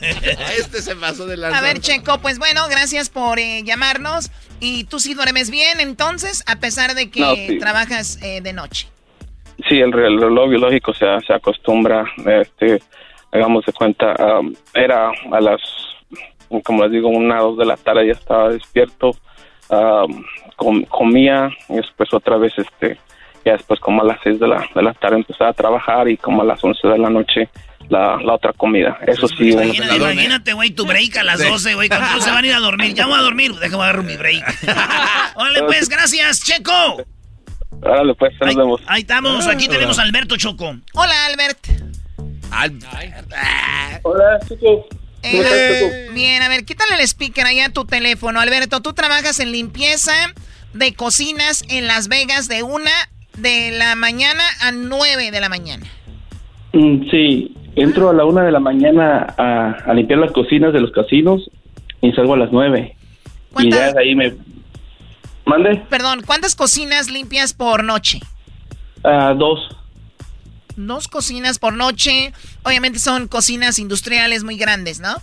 este 0.58 0.82
se 0.82 0.96
pasó 0.96 1.26
de 1.26 1.36
la. 1.36 1.56
a 1.56 1.60
ver, 1.60 1.80
Checo, 1.80 2.18
pues 2.18 2.38
bueno, 2.38 2.66
gracias 2.68 3.10
por 3.10 3.38
eh, 3.38 3.62
llamarnos. 3.64 4.30
Y 4.60 4.84
tú 4.84 5.00
sí 5.00 5.14
duermes 5.14 5.50
bien, 5.50 5.80
entonces, 5.80 6.44
a 6.46 6.56
pesar 6.56 6.94
de 6.94 7.10
que 7.10 7.20
No, 7.20 7.34
sí. 7.34 7.58
trabajas 7.58 8.18
eh, 8.22 8.40
de 8.40 8.52
noche. 8.52 8.88
Sí, 9.68 9.78
el, 9.78 9.92
re- 9.92 10.06
el 10.08 10.20
reloj 10.20 10.50
biológico 10.50 10.92
se, 10.94 11.06
se 11.26 11.32
acostumbra, 11.32 12.04
este, 12.26 12.82
hagamos 13.32 13.64
de 13.66 13.72
cuenta, 13.72 14.12
am, 14.18 14.54
era 14.74 15.10
a 15.32 15.40
las, 15.40 15.60
como 16.60 16.82
les 16.82 16.92
digo, 16.92 17.08
una, 17.08 17.40
dos 17.40 17.56
de 17.58 17.64
la 17.64 17.76
tarde 17.76 18.06
ya 18.06 18.12
estaba 18.12 18.50
despierto, 18.50 19.12
com- 20.56 20.84
comía, 20.84 21.50
y 21.68 21.76
después 21.76 22.12
otra 22.12 22.36
vez, 22.36 22.52
este, 22.56 22.98
ya 23.44 23.52
después 23.52 23.80
como 23.80 24.02
a 24.02 24.04
las 24.04 24.18
seis 24.22 24.38
de 24.38 24.46
la, 24.48 24.68
de 24.74 24.82
la 24.82 24.92
tarde 24.94 25.16
empezaba 25.16 25.50
a 25.50 25.54
trabajar 25.54 26.08
y 26.08 26.16
como 26.16 26.42
a 26.42 26.44
las 26.44 26.62
once 26.62 26.86
de 26.86 26.98
la 26.98 27.08
noche 27.10 27.48
la, 27.88 28.16
la 28.22 28.34
otra 28.34 28.52
comida. 28.52 28.98
Eso 29.06 29.26
sí, 29.28 29.50
uno 29.52 29.60
se 29.62 29.66
Imagínate, 29.66 29.96
imagínate, 29.96 30.52
güey, 30.52 30.70
tu 30.70 30.86
break 30.86 31.16
a 31.16 31.24
las 31.24 31.40
Sí. 31.40 31.48
12, 31.48 31.74
güey. 31.74 31.88
Cuando 31.88 32.20
se 32.20 32.30
van 32.30 32.44
a 32.44 32.46
ir 32.46 32.54
a 32.54 32.60
dormir. 32.60 32.94
Ya 32.94 33.06
voy 33.06 33.18
a 33.18 33.22
dormir. 33.22 33.52
Déjame 33.54 33.82
agarrar 33.82 34.04
mi 34.04 34.16
break. 34.16 34.44
Órale, 35.34 35.62
pues, 35.64 35.88
gracias, 35.88 36.42
Checo. 36.44 37.02
Órale, 37.82 38.14
pues, 38.14 38.32
nos 38.40 38.54
vemos. 38.54 38.80
Ahí 38.86 39.00
estamos. 39.02 39.46
Aquí 39.48 39.66
tenemos 39.68 39.98
a 39.98 40.02
Alberto 40.02 40.36
Choco. 40.36 40.74
Hola, 40.94 41.26
Albert. 41.26 41.66
Hola, 44.04 44.38
chicos. 44.48 44.86
Eh, 45.22 46.08
bien, 46.12 46.42
a 46.42 46.48
ver, 46.48 46.64
quítale 46.64 46.94
el 46.94 47.00
speaker 47.00 47.46
ahí 47.46 47.60
a 47.60 47.70
tu 47.70 47.84
teléfono. 47.84 48.40
Alberto, 48.40 48.80
tú 48.80 48.92
trabajas 48.92 49.38
en 49.40 49.52
limpieza 49.52 50.12
de 50.74 50.94
cocinas 50.94 51.64
en 51.68 51.86
Las 51.86 52.08
Vegas 52.08 52.48
de 52.48 52.62
una 52.62 52.90
de 53.36 53.70
la 53.72 53.94
mañana 53.94 54.42
a 54.60 54.72
nueve 54.72 55.30
de 55.30 55.40
la 55.40 55.48
mañana. 55.48 55.86
Mm, 56.72 57.10
sí, 57.10 57.54
entro 57.76 58.10
a 58.10 58.12
la 58.14 58.24
una 58.24 58.42
de 58.44 58.52
la 58.52 58.60
mañana 58.60 59.34
a, 59.38 59.70
a 59.86 59.94
limpiar 59.94 60.18
las 60.18 60.32
cocinas 60.32 60.72
de 60.72 60.80
los 60.80 60.90
casinos 60.92 61.50
y 62.00 62.12
salgo 62.12 62.34
a 62.34 62.38
las 62.38 62.52
nueve. 62.52 62.96
Y 63.58 63.70
ya 63.70 63.92
de 63.92 64.00
ahí 64.00 64.14
me... 64.14 64.34
¿Mande? 65.44 65.82
Perdón, 65.90 66.22
¿cuántas 66.24 66.54
cocinas 66.54 67.10
limpias 67.10 67.52
por 67.52 67.84
noche? 67.84 68.20
Ah, 69.04 69.34
dos. 69.36 69.58
Dos 70.76 71.08
cocinas 71.08 71.58
por 71.58 71.74
noche. 71.74 72.32
Obviamente 72.62 72.98
son 72.98 73.28
cocinas 73.28 73.78
industriales 73.78 74.44
muy 74.44 74.56
grandes, 74.56 75.00
¿no? 75.00 75.14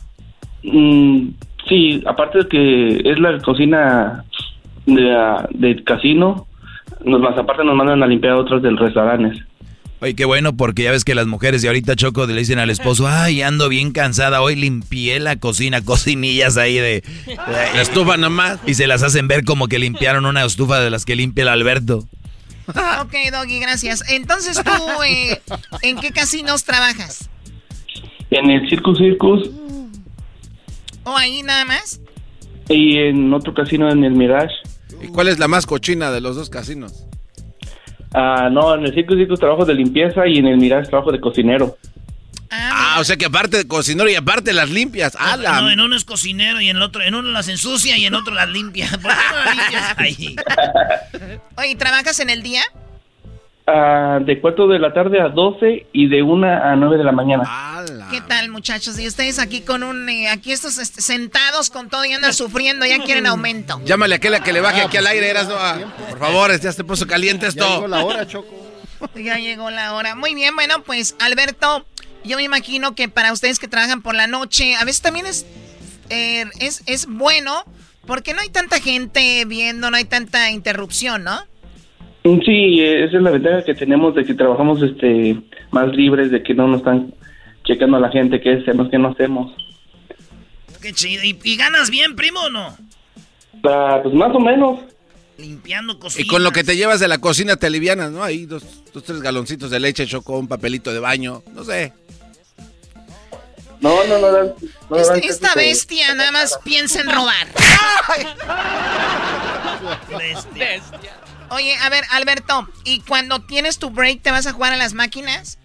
Mm, 0.63 1.29
sí, 1.67 2.03
aparte 2.05 2.39
de 2.39 2.47
que 2.47 3.01
es 3.09 3.19
la 3.19 3.39
cocina 3.39 4.25
de, 4.85 5.11
ah, 5.11 5.47
del 5.51 5.83
casino, 5.83 6.47
nos, 7.05 7.21
más 7.21 7.37
aparte 7.37 7.63
nos 7.63 7.75
mandan 7.75 8.03
a 8.03 8.07
limpiar 8.07 8.33
otras 8.33 8.61
del 8.61 8.77
restaurantes. 8.77 9.43
Oye, 10.01 10.15
qué 10.15 10.23
bueno, 10.23 10.55
porque 10.55 10.83
ya 10.83 10.91
ves 10.91 11.03
que 11.03 11.13
las 11.13 11.27
mujeres 11.27 11.61
de 11.61 11.67
ahorita, 11.67 11.97
Choco, 11.97 12.25
le 12.25 12.33
dicen 12.33 12.57
al 12.57 12.69
esposo, 12.69 13.05
ay, 13.09 13.41
ando 13.41 13.67
bien 13.67 13.91
cansada, 13.91 14.41
hoy 14.41 14.55
limpié 14.55 15.19
la 15.19 15.35
cocina, 15.35 15.81
cocinillas 15.85 16.55
ahí 16.55 16.75
de... 16.75 17.03
La 17.73 17.81
estufa 17.81 18.15
nomás. 18.15 18.59
Y 18.65 18.75
se 18.75 18.87
las 18.87 19.03
hacen 19.03 19.27
ver 19.27 19.43
como 19.43 19.67
que 19.67 19.77
limpiaron 19.77 20.25
una 20.25 20.45
estufa 20.45 20.79
de 20.79 20.89
las 20.89 21.03
que 21.03 21.17
limpia 21.17 21.41
el 21.41 21.49
Alberto. 21.49 22.05
ok, 23.01 23.13
Doggy, 23.31 23.59
gracias. 23.59 24.03
Entonces 24.09 24.61
tú, 24.63 25.03
eh, 25.03 25.41
¿en 25.81 25.97
qué 25.97 26.11
casinos 26.11 26.63
trabajas? 26.63 27.29
En 28.31 28.49
el 28.49 28.69
Circus 28.69 28.99
Circus 28.99 29.49
¿O 31.03 31.17
ahí 31.17 31.41
nada 31.41 31.65
más? 31.65 31.99
y 32.69 32.97
en 32.97 33.33
otro 33.33 33.53
casino 33.53 33.89
en 33.91 34.03
el 34.03 34.13
Mirage. 34.13 34.53
¿Y 35.01 35.07
cuál 35.07 35.27
es 35.27 35.39
la 35.39 35.47
más 35.47 35.65
cochina 35.65 36.11
de 36.11 36.21
los 36.21 36.35
dos 36.35 36.49
casinos? 36.49 37.05
Ah, 38.13 38.49
no, 38.51 38.75
en 38.75 38.85
el 38.85 38.93
Circus 38.93 39.17
Circus 39.17 39.39
trabajo 39.39 39.65
de 39.65 39.73
limpieza 39.73 40.27
y 40.27 40.37
en 40.37 40.47
el 40.47 40.57
Mirage 40.57 40.89
trabajo 40.89 41.11
de 41.11 41.19
cocinero. 41.19 41.77
Ah, 42.51 42.97
o 42.99 43.03
sea 43.03 43.15
que 43.17 43.25
aparte 43.25 43.57
de 43.57 43.67
cocinero 43.67 44.09
y 44.09 44.15
aparte 44.15 44.53
las 44.53 44.69
limpias. 44.69 45.15
¡Ah, 45.19 45.37
la- 45.37 45.61
No, 45.61 45.69
en 45.69 45.79
uno 45.79 45.95
es 45.95 46.03
cocinero 46.05 46.59
y 46.61 46.69
en 46.69 46.77
el 46.77 46.83
otro, 46.83 47.01
en 47.01 47.13
uno 47.15 47.29
las 47.29 47.47
ensucia 47.47 47.97
y 47.97 48.05
en 48.05 48.15
otro 48.15 48.33
las 48.33 48.49
limpia. 48.49 48.87
¿Por 49.01 49.11
qué 49.11 49.17
no 49.31 49.45
las 49.45 49.55
limpias 49.55 49.95
ahí? 49.97 50.35
Oye, 51.57 51.75
¿trabajas 51.75 52.19
en 52.19 52.29
el 52.29 52.41
día? 52.41 52.63
Ah, 53.71 54.17
de 54.19 54.41
4 54.41 54.67
de 54.67 54.79
la 54.79 54.91
tarde 54.93 55.21
a 55.21 55.27
12 55.29 55.85
y 55.93 56.07
de 56.07 56.23
1 56.23 56.47
a 56.47 56.75
9 56.75 56.97
de 56.97 57.03
la 57.03 57.11
mañana. 57.11 57.43
¿Qué 58.09 58.19
tal, 58.21 58.49
muchachos? 58.49 58.97
Y 58.97 59.07
ustedes 59.07 59.37
aquí 59.37 59.61
con 59.61 59.83
un... 59.83 60.09
eh, 60.09 60.27
aquí 60.27 60.51
estos 60.51 60.79
este, 60.79 61.01
sentados 61.01 61.69
con 61.69 61.87
todo 61.87 62.03
y 62.03 62.13
andan 62.13 62.33
sufriendo, 62.33 62.83
ya 62.87 62.97
quieren 63.03 63.27
aumento. 63.27 63.79
Llámale 63.85 64.15
a 64.15 64.17
aquella 64.17 64.39
que 64.39 64.53
le 64.53 64.61
baje 64.61 64.81
aquí 64.81 64.97
al 64.97 65.05
aire, 65.05 65.29
eras, 65.29 65.47
no, 65.47 65.55
ah, 65.55 65.77
Por 66.09 66.17
favor, 66.17 66.59
ya 66.59 66.71
se 66.71 66.83
puso 66.83 67.05
caliente 67.05 67.45
esto. 67.45 67.63
Ya 67.63 67.75
llegó 67.75 67.87
la 67.87 68.03
hora, 68.03 68.27
Choco. 68.27 68.55
Ya 69.15 69.37
llegó 69.37 69.69
la 69.69 69.93
hora. 69.93 70.15
Muy 70.15 70.33
bien, 70.33 70.55
bueno, 70.55 70.81
pues 70.81 71.15
Alberto, 71.19 71.85
yo 72.23 72.37
me 72.37 72.43
imagino 72.43 72.95
que 72.95 73.09
para 73.09 73.31
ustedes 73.33 73.59
que 73.59 73.67
trabajan 73.67 74.01
por 74.01 74.15
la 74.15 74.27
noche, 74.27 74.75
a 74.75 74.85
veces 74.85 75.01
también 75.01 75.25
es, 75.25 75.45
eh, 76.09 76.45
es, 76.59 76.83
es 76.85 77.05
bueno 77.07 77.63
porque 78.05 78.33
no 78.33 78.41
hay 78.41 78.49
tanta 78.49 78.79
gente 78.79 79.45
viendo, 79.45 79.89
no 79.91 79.97
hay 79.97 80.05
tanta 80.05 80.49
interrupción, 80.51 81.23
¿no? 81.23 81.37
Mm, 82.23 82.39
Sí, 82.45 82.81
esa 82.81 83.17
es 83.17 83.23
la 83.23 83.31
ventaja 83.31 83.63
que 83.63 83.73
tenemos 83.75 84.13
de 84.15 84.25
que 84.25 84.33
trabajamos 84.33 84.81
este 84.81 85.39
más 85.71 85.87
libres, 85.95 86.31
de 86.31 86.43
que 86.43 86.53
no 86.53 86.67
nos 86.67 86.79
están 86.79 87.13
checando 87.63 87.97
a 87.97 87.99
la 87.99 88.09
gente 88.09 88.41
qué 88.41 88.53
hacemos, 88.61 88.89
qué 88.89 88.97
no 88.97 89.09
hacemos. 89.09 89.53
Qué 90.81 90.93
chido. 90.93 91.23
¿Y, 91.23 91.37
y 91.43 91.55
ganas 91.57 91.89
bien, 91.89 92.15
primo, 92.15 92.39
o 92.41 92.49
no? 92.49 92.77
Ah, 93.63 93.99
pues 94.01 94.13
más 94.15 94.33
o 94.35 94.39
menos. 94.39 94.79
Limpiando 95.37 95.93
Y 95.93 95.99
cocinas. 95.99 96.29
con 96.29 96.43
lo 96.43 96.51
que 96.51 96.63
te 96.63 96.75
llevas 96.75 96.99
de 96.99 97.07
la 97.07 97.19
cocina 97.19 97.55
te 97.57 97.67
alivianas, 97.67 98.11
¿no? 98.11 98.23
Ahí 98.23 98.45
dos, 98.45 98.63
dos 98.93 99.03
tres 99.03 99.21
galoncitos 99.21 99.71
de 99.71 99.79
leche, 99.79 100.05
choco, 100.05 100.37
un 100.37 100.47
papelito 100.47 100.91
de 100.91 100.99
baño, 100.99 101.43
no 101.53 101.63
sé. 101.63 101.93
No, 103.81 104.03
no, 104.05 104.19
no. 104.19 104.31
dan- 104.31 104.53
no 104.89 104.97
esta 104.97 105.55
bestia 105.55 106.13
nada 106.13 106.31
más 106.31 106.59
piensa 106.63 107.01
en 107.01 107.09
robar. 107.11 107.47
Oye, 111.51 111.75
a 111.77 111.89
ver, 111.89 112.03
Alberto, 112.11 112.67
¿y 112.83 113.01
cuando 113.01 113.39
tienes 113.41 113.79
tu 113.79 113.89
break 113.89 114.21
te 114.21 114.31
vas 114.31 114.45
a 114.47 114.53
jugar 114.53 114.73
a 114.73 114.77
las 114.77 114.93
máquinas? 114.93 115.57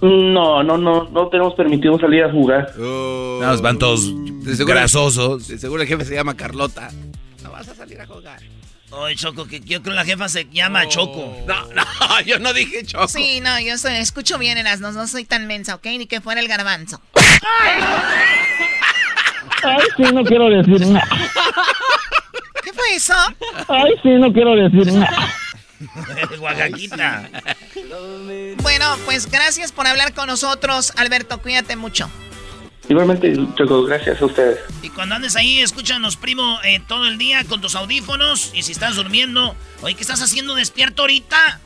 No, 0.00 0.64
no, 0.64 0.76
no, 0.76 1.08
no 1.10 1.28
tenemos 1.28 1.54
permitido 1.54 1.96
salir 1.98 2.24
a 2.24 2.32
jugar. 2.32 2.72
No, 2.76 3.38
van 3.62 3.78
todos 3.78 4.10
grasosos. 4.66 5.46
De 5.46 5.58
seguro 5.58 5.82
el 5.82 5.88
jefe 5.88 6.04
se 6.04 6.14
llama 6.14 6.36
Carlota. 6.36 6.90
No 7.44 7.52
vas 7.52 7.68
a 7.68 7.74
salir 7.74 8.00
a 8.00 8.06
jugar. 8.06 8.40
Oye, 8.92 9.16
Choco, 9.16 9.46
que 9.46 9.60
yo 9.60 9.80
creo 9.82 9.94
que 9.94 9.96
la 9.96 10.04
jefa 10.04 10.28
se 10.28 10.44
llama 10.50 10.86
Choco. 10.86 11.34
No, 11.46 11.64
no, 11.72 12.20
yo 12.26 12.38
no 12.38 12.52
dije 12.52 12.84
Choco. 12.84 13.08
Sí, 13.08 13.40
no, 13.40 13.58
yo 13.58 13.78
soy, 13.78 13.94
escucho 13.94 14.38
bien, 14.38 14.58
Erasmo, 14.58 14.92
no 14.92 15.06
soy 15.06 15.24
tan 15.24 15.46
mensa, 15.46 15.74
¿ok? 15.76 15.86
Ni 15.86 16.06
que 16.06 16.20
fuera 16.20 16.40
el 16.40 16.48
garbanzo. 16.48 17.00
Ay, 19.62 19.82
sí, 19.96 20.02
no 20.12 20.22
quiero 20.24 20.50
decir 20.50 20.86
nada. 20.88 21.08
¿Qué 22.62 22.72
fue 22.72 22.94
eso? 22.94 23.14
Ay, 23.68 23.92
sí, 24.02 24.10
no 24.10 24.32
quiero 24.32 24.56
decir 24.56 24.92
nada. 24.92 25.34
Oaxaquita. 26.40 27.28
Bueno, 28.62 28.96
pues 29.04 29.30
gracias 29.30 29.72
por 29.72 29.86
hablar 29.86 30.12
con 30.12 30.26
nosotros, 30.26 30.92
Alberto. 30.96 31.40
Cuídate 31.40 31.76
mucho. 31.76 32.10
Igualmente, 32.88 33.34
Choco, 33.56 33.84
gracias 33.84 34.20
a 34.20 34.26
ustedes. 34.26 34.58
Y 34.82 34.90
cuando 34.90 35.14
andes 35.14 35.36
ahí, 35.36 35.60
escúchanos, 35.60 36.16
primo, 36.16 36.58
eh, 36.64 36.80
todo 36.86 37.06
el 37.06 37.16
día 37.16 37.44
con 37.44 37.60
tus 37.60 37.74
audífonos. 37.76 38.50
Y 38.54 38.62
si 38.62 38.72
estás 38.72 38.96
durmiendo, 38.96 39.54
oye, 39.82 39.94
¿qué 39.94 40.02
estás 40.02 40.20
haciendo 40.20 40.54
despierto 40.54 41.02
ahorita? 41.02 41.60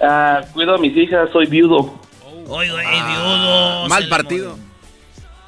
Ah, 0.00 0.40
cuido 0.52 0.74
a 0.74 0.78
mis 0.78 0.96
hijas, 0.96 1.28
soy 1.32 1.46
viudo. 1.46 2.00
Oye, 2.48 2.70
güey, 2.72 2.86
viudo. 2.86 3.88
Mal 3.88 4.08
partido. 4.08 4.58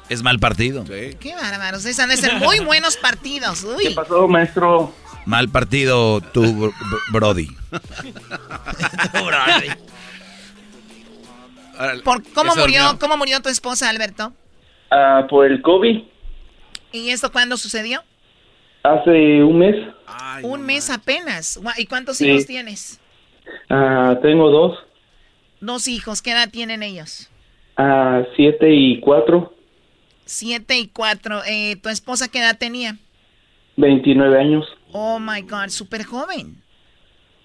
Es 0.07 0.23
mal 0.23 0.39
partido. 0.39 0.85
Qué 0.85 1.35
bárbaros. 1.35 1.83
Esos 1.85 1.99
han 1.99 2.09
de 2.09 2.17
ser 2.17 2.35
muy 2.35 2.59
buenos 2.59 2.95
partidos. 2.95 3.63
Uy. 3.63 3.83
¿Qué 3.89 3.91
pasó, 3.91 4.27
maestro? 4.27 4.93
Mal 5.25 5.49
partido 5.49 6.21
tu 6.21 6.43
br- 6.43 6.73
br- 6.73 7.11
Brody. 7.11 7.49
¿Por 12.03 12.23
cómo 12.31 12.55
murió, 12.55 12.97
cómo 12.99 13.17
murió 13.17 13.41
tu 13.41 13.49
esposa, 13.49 13.89
Alberto? 13.89 14.33
Ah, 14.91 15.25
por 15.29 15.45
el 15.45 15.61
COVID, 15.61 16.01
¿Y 16.91 17.09
esto 17.09 17.31
cuándo 17.31 17.57
sucedió? 17.57 18.01
hace 18.83 19.43
un 19.43 19.57
mes. 19.59 19.75
Un 20.43 20.61
mes 20.65 20.89
apenas. 20.89 21.59
¿Y 21.77 21.85
cuántos 21.87 22.17
Sí. 22.17 22.27
hijos 22.29 22.45
tienes? 22.45 22.99
Ah, 23.69 24.17
tengo 24.21 24.49
dos, 24.49 24.77
Dos 25.61 25.87
hijos. 25.87 26.21
¿Qué 26.21 26.31
edad 26.31 26.49
tienen 26.51 26.83
ellos? 26.83 27.29
ah, 27.77 28.23
siete 28.35 28.73
y 28.73 28.99
cuatro, 28.99 29.53
Siete 30.27 30.79
y 30.79 30.87
cuatro. 30.87 31.41
Eh, 31.47 31.75
¿Tu 31.75 31.89
esposa 31.89 32.27
qué 32.29 32.39
edad 32.39 32.57
tenía? 32.57 32.97
29 33.77 34.39
años. 34.39 34.65
Oh 34.91 35.19
my 35.19 35.41
God, 35.41 35.67
súper 35.69 36.03
joven. 36.03 36.55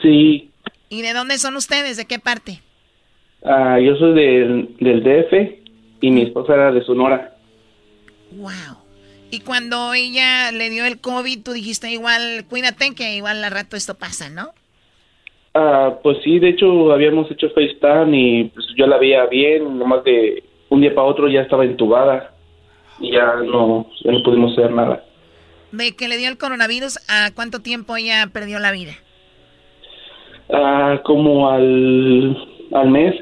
Sí, 0.00 0.50
¿Y 0.88 1.02
de 1.02 1.12
dónde 1.12 1.36
son 1.38 1.56
ustedes? 1.56 1.96
¿De 1.96 2.04
qué 2.06 2.18
parte? 2.18 2.60
yo 3.42 3.96
soy 3.96 4.14
del, 4.14 4.76
del 4.80 5.02
DF 5.02 5.59
y 6.00 6.10
mi 6.10 6.22
esposa 6.22 6.54
era 6.54 6.72
de 6.72 6.82
Sonora. 6.82 7.36
Wow. 8.32 8.78
Y 9.30 9.40
cuando 9.40 9.94
ella 9.94 10.50
le 10.52 10.70
dio 10.70 10.84
el 10.84 11.00
COVID, 11.00 11.42
tú 11.42 11.52
dijiste 11.52 11.90
igual, 11.90 12.44
cuídate 12.48 12.94
que 12.94 13.16
igual 13.16 13.44
al 13.44 13.50
rato 13.50 13.76
esto 13.76 13.94
pasa, 13.94 14.28
¿no? 14.28 14.48
Ah, 15.54 15.98
pues 16.02 16.18
sí, 16.22 16.38
de 16.38 16.50
hecho 16.50 16.92
habíamos 16.92 17.30
hecho 17.30 17.50
FaceTime 17.50 18.16
y 18.16 18.44
pues 18.44 18.66
yo 18.76 18.86
la 18.86 18.98
veía 18.98 19.26
bien, 19.26 19.78
nomás 19.78 20.04
de 20.04 20.44
un 20.68 20.80
día 20.80 20.94
para 20.94 21.06
otro 21.06 21.28
ya 21.28 21.42
estaba 21.42 21.64
entubada 21.64 22.32
y 23.00 23.12
ya 23.12 23.34
no, 23.36 23.86
ya 24.04 24.12
no 24.12 24.22
pudimos 24.22 24.52
hacer 24.52 24.70
nada. 24.70 25.04
De 25.72 25.94
que 25.94 26.08
le 26.08 26.16
dio 26.16 26.28
el 26.28 26.38
coronavirus, 26.38 26.98
¿a 27.08 27.30
cuánto 27.34 27.60
tiempo 27.60 27.96
ella 27.96 28.28
perdió 28.32 28.58
la 28.58 28.72
vida? 28.72 28.92
Ah, 30.52 31.00
como 31.04 31.50
al, 31.50 32.36
al 32.72 32.90
mes, 32.90 33.14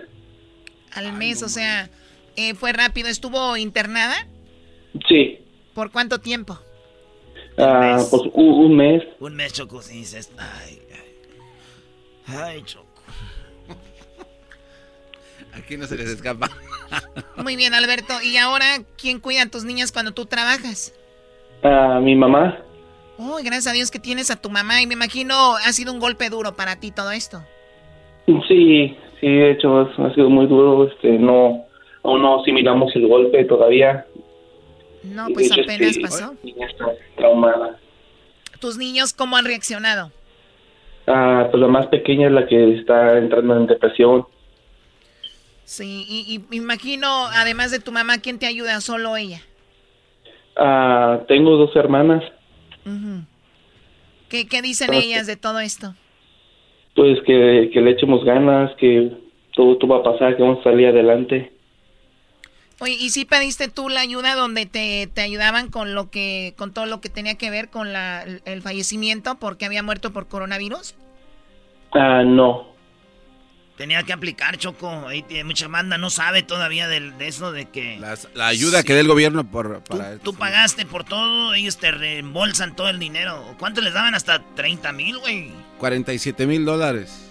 Al 0.94 1.12
mes, 1.12 1.42
o 1.42 1.48
sea, 1.48 1.90
eh, 2.38 2.54
fue 2.54 2.72
rápido. 2.72 3.08
¿Estuvo 3.08 3.56
internada? 3.56 4.14
sí, 5.08 5.38
¿Por 5.74 5.90
cuánto 5.90 6.18
tiempo? 6.18 6.58
ah, 7.58 7.98
pues 8.10 8.22
un, 8.32 8.48
un 8.54 8.76
mes. 8.76 9.02
Un 9.20 9.34
mes, 9.36 9.52
Choco, 9.52 9.80
dices. 9.82 10.32
Ay, 10.38 10.78
ay. 10.92 12.36
Ay, 12.36 12.62
Choco. 12.64 12.86
Aquí 15.54 15.76
no 15.76 15.86
se 15.86 15.96
les 15.96 16.08
escapa. 16.10 16.48
Muy 17.36 17.56
bien, 17.56 17.74
Alberto. 17.74 18.14
¿Y 18.22 18.36
ahora 18.36 18.82
quién 19.00 19.20
cuida 19.20 19.42
a 19.42 19.46
tus 19.50 19.64
niñas 19.64 19.92
cuando 19.92 20.12
tú 20.12 20.26
trabajas? 20.26 20.92
Ah, 21.62 22.00
mi 22.02 22.14
mamá, 22.14 22.62
Oh, 23.20 23.38
gracias 23.42 23.66
a 23.66 23.72
Dios 23.72 23.90
que 23.90 23.98
tienes 23.98 24.30
a 24.30 24.40
tu 24.40 24.48
mamá 24.48 24.80
y 24.80 24.86
me 24.86 24.94
imagino 24.94 25.56
ha 25.56 25.72
sido 25.72 25.92
un 25.92 25.98
golpe 25.98 26.30
duro 26.30 26.54
para 26.54 26.78
ti 26.78 26.92
todo 26.92 27.10
esto. 27.10 27.42
sí, 28.46 28.96
sí, 29.20 29.26
de 29.26 29.50
hecho 29.52 29.82
es- 29.82 29.98
ha 29.98 30.14
sido 30.14 30.30
muy 30.30 30.46
duro, 30.46 30.86
este, 30.88 31.18
no, 31.18 31.64
aún 32.08 32.22
no 32.22 32.40
asimilamos 32.40 32.94
el 32.96 33.06
golpe 33.06 33.44
todavía. 33.44 34.06
No, 35.02 35.28
pues 35.32 35.50
hecho, 35.50 35.60
apenas 35.62 35.90
este, 35.90 36.00
pasó. 36.02 36.34
niña 36.42 36.66
está 36.66 36.86
traumada. 37.16 37.78
¿Tus 38.60 38.76
niños 38.76 39.12
cómo 39.12 39.36
han 39.36 39.44
reaccionado? 39.44 40.10
Ah, 41.06 41.48
pues 41.50 41.60
la 41.60 41.68
más 41.68 41.86
pequeña 41.86 42.26
es 42.26 42.32
la 42.32 42.46
que 42.46 42.74
está 42.78 43.16
entrando 43.18 43.56
en 43.56 43.66
depresión. 43.66 44.26
Sí, 45.64 46.04
y, 46.08 46.42
y 46.50 46.56
imagino, 46.56 47.26
además 47.26 47.70
de 47.70 47.78
tu 47.78 47.92
mamá, 47.92 48.18
¿quién 48.18 48.38
te 48.38 48.46
ayuda? 48.46 48.80
¿Solo 48.80 49.16
ella? 49.16 49.40
Ah, 50.56 51.20
tengo 51.28 51.56
dos 51.56 51.74
hermanas, 51.76 52.24
Ujú. 52.84 53.20
¿Qué, 54.30 54.46
qué 54.48 54.62
dicen 54.62 54.90
Ah, 54.92 54.96
ellas 54.96 55.26
de 55.26 55.36
todo 55.36 55.60
esto? 55.60 55.94
pues 56.94 57.20
que, 57.22 57.70
que 57.72 57.80
le 57.80 57.92
echemos 57.92 58.24
ganas, 58.24 58.74
que 58.76 59.12
todo, 59.54 59.76
todo 59.78 59.90
va 59.92 59.98
a 59.98 60.02
pasar, 60.12 60.36
que 60.36 60.42
vamos 60.42 60.58
a 60.60 60.64
salir 60.64 60.88
adelante. 60.88 61.52
Oye, 62.80 62.92
¿y 62.94 63.10
si 63.10 63.24
pediste 63.24 63.68
tú 63.68 63.88
la 63.88 64.00
ayuda 64.00 64.34
donde 64.34 64.64
te, 64.66 65.08
te 65.12 65.20
ayudaban 65.22 65.68
con 65.68 65.94
lo 65.94 66.10
que, 66.10 66.54
con 66.56 66.72
todo 66.72 66.86
lo 66.86 67.00
que 67.00 67.08
tenía 67.08 67.34
que 67.36 67.50
ver 67.50 67.70
con 67.70 67.92
la, 67.92 68.22
el- 68.44 68.62
fallecimiento 68.62 69.36
porque 69.40 69.64
había 69.66 69.82
muerto 69.82 70.12
por 70.12 70.28
coronavirus? 70.28 70.94
Ah, 71.92 72.22
no. 72.24 72.68
Tenía 73.76 74.02
que 74.04 74.12
aplicar, 74.12 74.56
Choco. 74.58 75.08
Ahí 75.08 75.22
tiene 75.22 75.44
mucha 75.44 75.66
banda, 75.68 75.98
no 75.98 76.08
sabe 76.10 76.42
todavía 76.42 76.86
del- 76.86 77.18
de, 77.18 77.26
eso 77.28 77.50
de 77.50 77.66
que. 77.68 77.98
La 78.34 78.46
ayuda 78.46 78.82
que 78.84 78.94
dé 78.94 79.00
el 79.00 79.08
gobierno 79.08 79.48
por, 79.50 79.82
para 79.82 80.18
Tú 80.18 80.34
pagaste 80.34 80.86
por 80.86 81.02
todo, 81.04 81.54
ellos 81.54 81.78
te 81.78 81.90
reembolsan 81.90 82.76
todo 82.76 82.88
el 82.90 82.98
dinero. 83.00 83.56
¿Cuánto 83.58 83.80
les 83.80 83.92
daban? 83.94 84.14
Hasta 84.14 84.40
30 84.54 84.92
mil, 84.92 85.18
güey. 85.18 85.50
47 85.78 86.46
mil 86.46 86.64
dólares. 86.64 87.24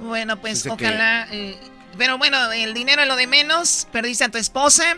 Bueno, 0.00 0.36
pues 0.40 0.62
Dice 0.62 0.76
que- 0.76 0.86
ojalá. 0.86 1.26
eh, 1.32 1.56
pero 1.98 2.16
bueno, 2.18 2.52
el 2.52 2.72
dinero 2.74 3.02
es 3.02 3.08
lo 3.08 3.16
de 3.16 3.26
menos. 3.26 3.86
Perdiste 3.92 4.24
a 4.24 4.28
tu 4.30 4.38
esposa, 4.38 4.96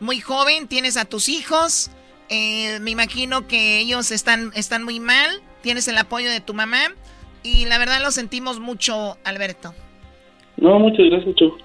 muy 0.00 0.20
joven, 0.20 0.68
tienes 0.68 0.96
a 0.96 1.04
tus 1.04 1.28
hijos. 1.28 1.90
eh, 2.28 2.78
me 2.80 2.90
imagino 2.90 3.46
que 3.48 3.78
ellos 3.80 4.10
están, 4.10 4.50
están 4.54 4.82
muy 4.84 5.00
mal. 5.00 5.42
Tienes 5.62 5.88
el 5.88 5.98
apoyo 5.98 6.30
de 6.30 6.40
tu 6.40 6.54
mamá. 6.54 6.92
Y 7.42 7.64
la 7.66 7.78
verdad 7.78 8.00
lo 8.02 8.10
sentimos 8.10 8.58
mucho, 8.60 9.16
Alberto. 9.24 9.74
No, 10.56 10.78
muchas 10.78 11.06
gracias, 11.10 11.34
Choco. 11.36 11.58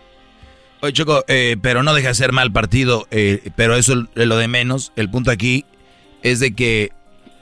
Oye, 0.81 0.93
Choco, 0.93 1.23
eh, 1.27 1.57
pero 1.61 1.83
no 1.83 1.93
deja 1.93 2.09
de 2.09 2.13
ser 2.15 2.31
mal 2.31 2.51
partido, 2.51 3.07
eh, 3.11 3.51
pero 3.55 3.75
eso 3.75 3.93
es 4.15 4.25
lo 4.27 4.37
de 4.37 4.47
menos. 4.47 4.91
El 4.95 5.09
punto 5.09 5.29
aquí 5.31 5.65
es 6.23 6.39
de 6.39 6.53
que 6.55 6.91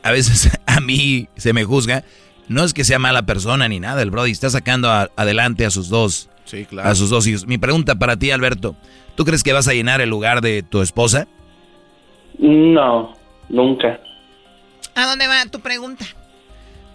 a 0.03 0.11
veces 0.11 0.49
a 0.65 0.79
mí 0.79 1.27
se 1.37 1.53
me 1.53 1.63
juzga. 1.65 2.03
No 2.47 2.63
es 2.63 2.73
que 2.73 2.83
sea 2.83 2.99
mala 2.99 3.23
persona 3.25 3.67
ni 3.67 3.79
nada, 3.79 4.01
el 4.01 4.09
Brody 4.11 4.31
está 4.31 4.49
sacando 4.49 4.89
a- 4.89 5.09
adelante 5.15 5.65
a 5.65 5.69
sus 5.71 5.87
dos, 5.89 6.29
Sí, 6.49 6.65
claro. 6.65 6.89
a 6.89 6.95
sus 6.95 7.11
dos 7.11 7.27
hijos. 7.27 7.45
Mi 7.45 7.59
pregunta 7.59 7.95
para 7.95 8.17
ti, 8.17 8.31
Alberto, 8.31 8.75
¿tú 9.15 9.23
crees 9.23 9.43
que 9.43 9.53
vas 9.53 9.67
a 9.67 9.73
llenar 9.73 10.01
el 10.01 10.09
lugar 10.09 10.41
de 10.41 10.63
tu 10.63 10.81
esposa? 10.81 11.27
No, 12.39 13.13
nunca. 13.49 13.99
¿A 14.95 15.05
dónde 15.05 15.27
va 15.27 15.45
tu 15.45 15.59
pregunta? 15.59 16.05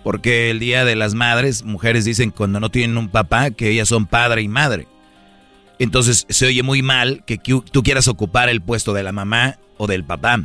Porque 0.02 0.50
el 0.50 0.58
Día 0.58 0.84
de 0.84 0.96
las 0.96 1.14
Madres, 1.14 1.62
mujeres 1.62 2.04
dicen 2.04 2.30
cuando 2.30 2.58
no 2.58 2.70
tienen 2.70 2.98
un 2.98 3.08
papá 3.08 3.52
que 3.52 3.70
ellas 3.70 3.88
son 3.88 4.06
padre 4.06 4.42
y 4.42 4.48
madre. 4.48 4.88
Entonces 5.78 6.26
se 6.28 6.46
oye 6.46 6.62
muy 6.62 6.82
mal 6.82 7.22
que 7.24 7.38
tú 7.38 7.62
tú 7.62 7.82
quieras 7.82 8.08
ocupar 8.08 8.48
el 8.48 8.60
puesto 8.60 8.92
de 8.92 9.02
la 9.02 9.12
mamá 9.12 9.58
o 9.76 9.86
del 9.86 10.02
papá. 10.04 10.40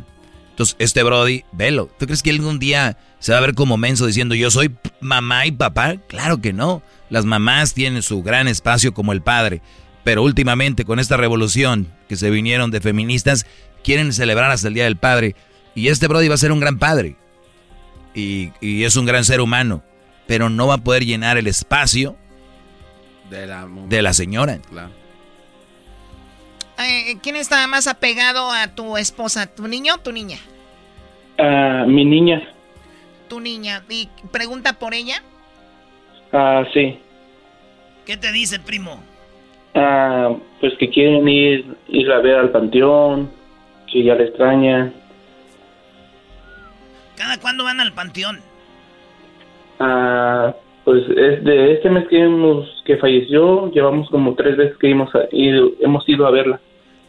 Entonces 0.50 0.76
este 0.78 1.02
Brody, 1.02 1.44
velo. 1.52 1.90
¿Tú 1.98 2.06
crees 2.06 2.22
que 2.22 2.30
algún 2.30 2.58
día 2.58 2.96
se 3.20 3.32
va 3.32 3.38
a 3.38 3.42
ver 3.42 3.54
como 3.54 3.76
menso 3.76 4.06
diciendo 4.06 4.34
yo 4.34 4.50
soy 4.50 4.74
mamá 5.00 5.46
y 5.46 5.52
papá? 5.52 5.96
Claro 6.08 6.40
que 6.40 6.52
no. 6.52 6.82
Las 7.08 7.24
mamás 7.24 7.74
tienen 7.74 8.02
su 8.02 8.22
gran 8.22 8.48
espacio 8.48 8.92
como 8.92 9.12
el 9.12 9.22
padre. 9.22 9.62
Pero 10.02 10.22
últimamente 10.22 10.84
con 10.84 10.98
esta 10.98 11.16
revolución 11.16 11.86
que 12.08 12.16
se 12.16 12.30
vinieron 12.30 12.70
de 12.70 12.80
feministas, 12.80 13.46
quieren 13.84 14.12
celebrar 14.12 14.50
hasta 14.50 14.68
el 14.68 14.74
Día 14.74 14.84
del 14.84 14.96
Padre. 14.96 15.36
Y 15.74 15.88
este 15.88 16.08
Brody 16.08 16.28
va 16.28 16.34
a 16.34 16.38
ser 16.38 16.50
un 16.50 16.60
gran 16.60 16.78
padre 16.78 17.16
y, 18.14 18.50
y 18.60 18.84
es 18.84 18.96
un 18.96 19.06
gran 19.06 19.24
ser 19.24 19.40
humano, 19.40 19.82
pero 20.26 20.48
no 20.48 20.66
va 20.66 20.74
a 20.74 20.78
poder 20.78 21.04
llenar 21.04 21.38
el 21.38 21.46
espacio 21.46 22.16
De 23.28 23.46
la, 23.46 23.68
de 23.88 24.02
la 24.02 24.12
señora. 24.12 24.58
Claro. 24.68 24.90
Eh, 26.78 27.18
¿Quién 27.22 27.36
está 27.36 27.66
más 27.66 27.86
apegado 27.86 28.50
a 28.50 28.68
tu 28.68 28.96
esposa? 28.96 29.46
¿Tu 29.46 29.68
niño 29.68 29.94
o 29.94 29.98
tu 29.98 30.12
niña? 30.12 30.38
Ah, 31.38 31.84
mi 31.86 32.04
niña, 32.04 32.42
Tu 33.30 33.40
niña. 33.40 33.82
Y 33.88 34.08
pregunta 34.32 34.74
por 34.74 34.92
ella. 34.92 35.22
ah, 36.32 36.64
sí. 36.74 36.98
¿Qué 38.04 38.16
te 38.16 38.32
dice, 38.32 38.58
primo? 38.58 39.00
Ah, 39.74 40.34
pues 40.60 40.74
que 40.78 40.90
quieren 40.90 41.28
ir, 41.28 41.76
ir 41.88 42.10
a 42.10 42.18
ver 42.18 42.34
al 42.34 42.50
panteón, 42.50 43.30
que 43.90 44.02
ya 44.02 44.16
le 44.16 44.24
extraña. 44.24 44.92
¿Cada 47.16 47.38
cuándo 47.38 47.62
van 47.62 47.80
al 47.80 47.92
panteón? 47.92 48.40
Ah, 49.78 50.52
pues 50.84 51.04
es 51.10 51.44
de 51.44 51.74
este 51.74 51.88
mes 51.88 52.08
que 52.08 52.20
hemos 52.20 52.82
que 52.84 52.96
falleció, 52.96 53.70
llevamos 53.70 54.10
como 54.10 54.34
tres 54.34 54.56
veces 54.56 54.76
que 54.78 54.90
hemos 54.90 55.08
ido, 55.30 55.70
hemos 55.80 56.08
ido 56.08 56.26
a 56.26 56.32
verla. 56.32 56.60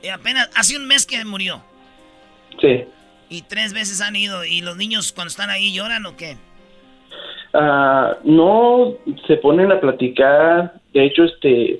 Y 0.03 0.09
apenas 0.09 0.51
hace 0.55 0.77
un 0.77 0.87
mes 0.87 1.07
que 1.07 1.25
murió. 1.25 1.63
Sí. 2.59 2.83
Y 3.31 3.43
tres 3.43 3.73
veces 3.73 4.01
han 4.01 4.17
ido. 4.17 4.43
¿Y 4.43 4.59
los 4.59 4.75
niños 4.75 5.13
cuando 5.13 5.29
están 5.29 5.49
ahí 5.49 5.73
lloran 5.73 6.05
o 6.05 6.17
qué? 6.17 6.35
Ah, 7.53 8.17
no, 8.25 8.93
se 9.25 9.37
ponen 9.37 9.71
a 9.71 9.79
platicar. 9.79 10.73
De 10.93 11.05
hecho, 11.05 11.23
este, 11.23 11.79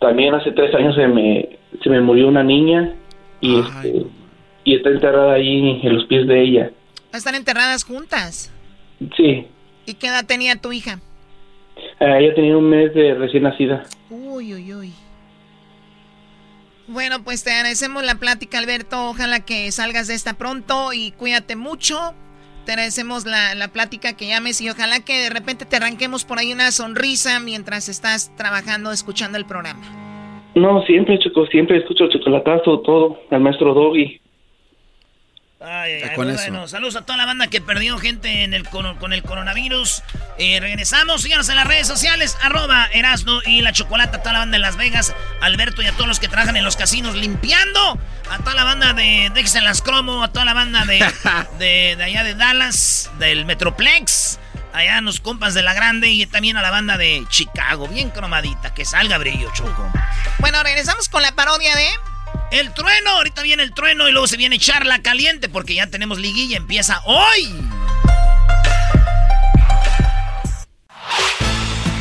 también 0.00 0.34
hace 0.34 0.52
tres 0.52 0.74
años 0.74 0.94
se 0.94 1.06
me, 1.06 1.58
se 1.82 1.90
me 1.90 2.00
murió 2.00 2.28
una 2.28 2.42
niña 2.42 2.94
y, 3.42 3.60
este, 3.60 4.06
y 4.64 4.76
está 4.76 4.88
enterrada 4.88 5.34
ahí 5.34 5.80
en 5.82 5.94
los 5.94 6.06
pies 6.06 6.26
de 6.26 6.42
ella. 6.42 6.70
¿Están 7.12 7.34
enterradas 7.34 7.84
juntas? 7.84 8.50
Sí. 9.18 9.46
¿Y 9.84 9.94
qué 9.94 10.06
edad 10.06 10.24
tenía 10.24 10.56
tu 10.56 10.72
hija? 10.72 10.98
Ah, 12.00 12.18
ella 12.18 12.34
tenía 12.34 12.56
un 12.56 12.70
mes 12.70 12.94
de 12.94 13.12
recién 13.14 13.42
nacida. 13.42 13.84
Uy, 14.08 14.54
uy, 14.54 14.74
uy. 14.74 14.92
Bueno, 16.86 17.22
pues 17.24 17.44
te 17.44 17.50
agradecemos 17.50 18.04
la 18.04 18.16
plática, 18.16 18.58
Alberto. 18.58 19.08
Ojalá 19.08 19.40
que 19.40 19.70
salgas 19.72 20.06
de 20.06 20.14
esta 20.14 20.34
pronto 20.34 20.92
y 20.92 21.12
cuídate 21.12 21.56
mucho. 21.56 22.14
Te 22.66 22.72
agradecemos 22.72 23.26
la, 23.26 23.54
la 23.54 23.68
plática 23.68 24.16
que 24.16 24.28
llames 24.28 24.60
y 24.60 24.70
ojalá 24.70 25.00
que 25.00 25.22
de 25.22 25.30
repente 25.30 25.64
te 25.64 25.76
arranquemos 25.76 26.24
por 26.24 26.38
ahí 26.38 26.52
una 26.52 26.70
sonrisa 26.70 27.40
mientras 27.40 27.88
estás 27.88 28.34
trabajando, 28.36 28.90
escuchando 28.90 29.38
el 29.38 29.44
programa. 29.44 29.82
No, 30.54 30.82
siempre, 30.84 31.18
Choco, 31.18 31.46
siempre 31.46 31.78
escucho 31.78 32.04
el 32.04 32.10
chocolatazo, 32.10 32.80
todo, 32.80 33.18
al 33.30 33.40
maestro 33.40 33.74
Doggy. 33.74 34.20
Ay, 35.66 36.02
ay, 36.02 36.10
bueno, 36.14 36.68
saludos 36.68 36.96
a 36.96 37.02
toda 37.02 37.16
la 37.16 37.24
banda 37.24 37.46
que 37.46 37.62
perdió 37.62 37.96
gente 37.98 38.44
en 38.44 38.52
el 38.52 38.68
con, 38.68 39.12
el 39.12 39.22
coronavirus. 39.22 40.02
Eh, 40.36 40.58
regresamos, 40.60 41.22
síganos 41.22 41.48
en 41.48 41.56
las 41.56 41.66
redes 41.66 41.86
sociales, 41.86 42.36
arroba 42.42 42.86
Erasno 42.92 43.40
y 43.46 43.62
la 43.62 43.72
Chocolata, 43.72 44.18
a 44.18 44.20
toda 44.20 44.34
la 44.34 44.38
banda 44.40 44.56
de 44.56 44.58
Las 44.58 44.76
Vegas, 44.76 45.14
Alberto 45.40 45.80
y 45.80 45.86
a 45.86 45.92
todos 45.92 46.06
los 46.06 46.20
que 46.20 46.28
trabajan 46.28 46.56
en 46.56 46.64
los 46.64 46.76
casinos 46.76 47.14
limpiando, 47.14 47.98
a 48.30 48.38
toda 48.38 48.54
la 48.54 48.64
banda 48.64 48.92
de 48.92 49.30
Dex 49.34 49.54
en 49.54 49.64
las 49.64 49.80
Cromo, 49.80 50.22
a 50.22 50.32
toda 50.32 50.44
la 50.44 50.52
banda 50.52 50.84
de, 50.84 50.98
de, 51.58 51.94
de 51.96 52.04
allá 52.04 52.24
de 52.24 52.34
Dallas, 52.34 53.10
del 53.18 53.46
Metroplex, 53.46 54.38
allá 54.74 54.98
a 54.98 55.00
los 55.00 55.20
compas 55.20 55.54
de 55.54 55.62
La 55.62 55.72
Grande 55.72 56.08
y 56.10 56.26
también 56.26 56.58
a 56.58 56.62
la 56.62 56.70
banda 56.70 56.98
de 56.98 57.24
Chicago, 57.30 57.88
bien 57.88 58.10
cromadita, 58.10 58.74
que 58.74 58.84
salga 58.84 59.16
brillo, 59.16 59.50
Choco. 59.54 59.90
Bueno, 60.40 60.62
regresamos 60.62 61.08
con 61.08 61.22
la 61.22 61.32
parodia 61.32 61.74
de... 61.74 61.88
El 62.50 62.72
trueno, 62.72 63.10
ahorita 63.10 63.42
viene 63.42 63.62
el 63.62 63.74
trueno 63.74 64.08
y 64.08 64.12
luego 64.12 64.26
se 64.26 64.36
viene 64.36 64.58
charla 64.58 65.02
caliente 65.02 65.48
porque 65.48 65.74
ya 65.74 65.86
tenemos 65.88 66.18
liguilla, 66.18 66.56
empieza 66.56 67.02
hoy. 67.04 67.54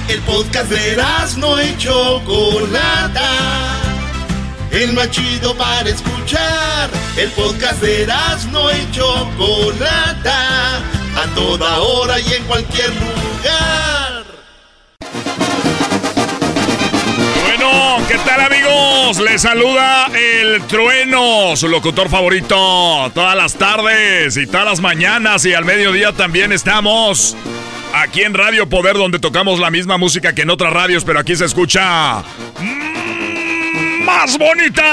El 0.10 0.20
podcast 0.22 0.70
de 0.70 1.02
no 1.38 1.62
y 1.64 1.78
Chocolata. 1.78 3.30
El 4.70 4.94
más 4.94 5.10
chido 5.10 5.56
para 5.56 5.90
escuchar. 5.90 6.90
El 7.18 7.30
podcast 7.32 7.82
de 7.82 8.06
no 8.52 8.72
y 8.72 8.92
Chocolata. 8.92 10.78
A 11.16 11.26
toda 11.36 11.80
hora 11.80 12.20
y 12.20 12.34
en 12.34 12.44
cualquier 12.44 12.90
lugar. 12.90 13.93
¿Qué 18.08 18.18
tal 18.26 18.42
amigos? 18.42 19.20
Les 19.20 19.42
saluda 19.42 20.08
el 20.14 20.62
trueno, 20.64 21.56
su 21.56 21.68
locutor 21.68 22.10
favorito. 22.10 23.12
Todas 23.14 23.36
las 23.36 23.56
tardes 23.56 24.38
y 24.38 24.48
todas 24.48 24.66
las 24.66 24.80
mañanas 24.82 25.46
y 25.46 25.54
al 25.54 25.66
mediodía 25.66 26.12
también 26.12 26.52
estamos 26.52 27.36
aquí 27.94 28.22
en 28.24 28.34
Radio 28.34 28.68
Poder 28.68 28.96
donde 28.96 29.20
tocamos 29.20 29.60
la 29.60 29.70
misma 29.72 29.98
música 29.98 30.34
que 30.34 30.42
en 30.44 30.50
otras 30.50 30.74
radios, 30.74 31.04
pero 31.06 31.20
aquí 31.20 31.36
se 31.36 31.46
escucha 31.46 32.24
más 34.04 34.38
bonita. 34.38 34.84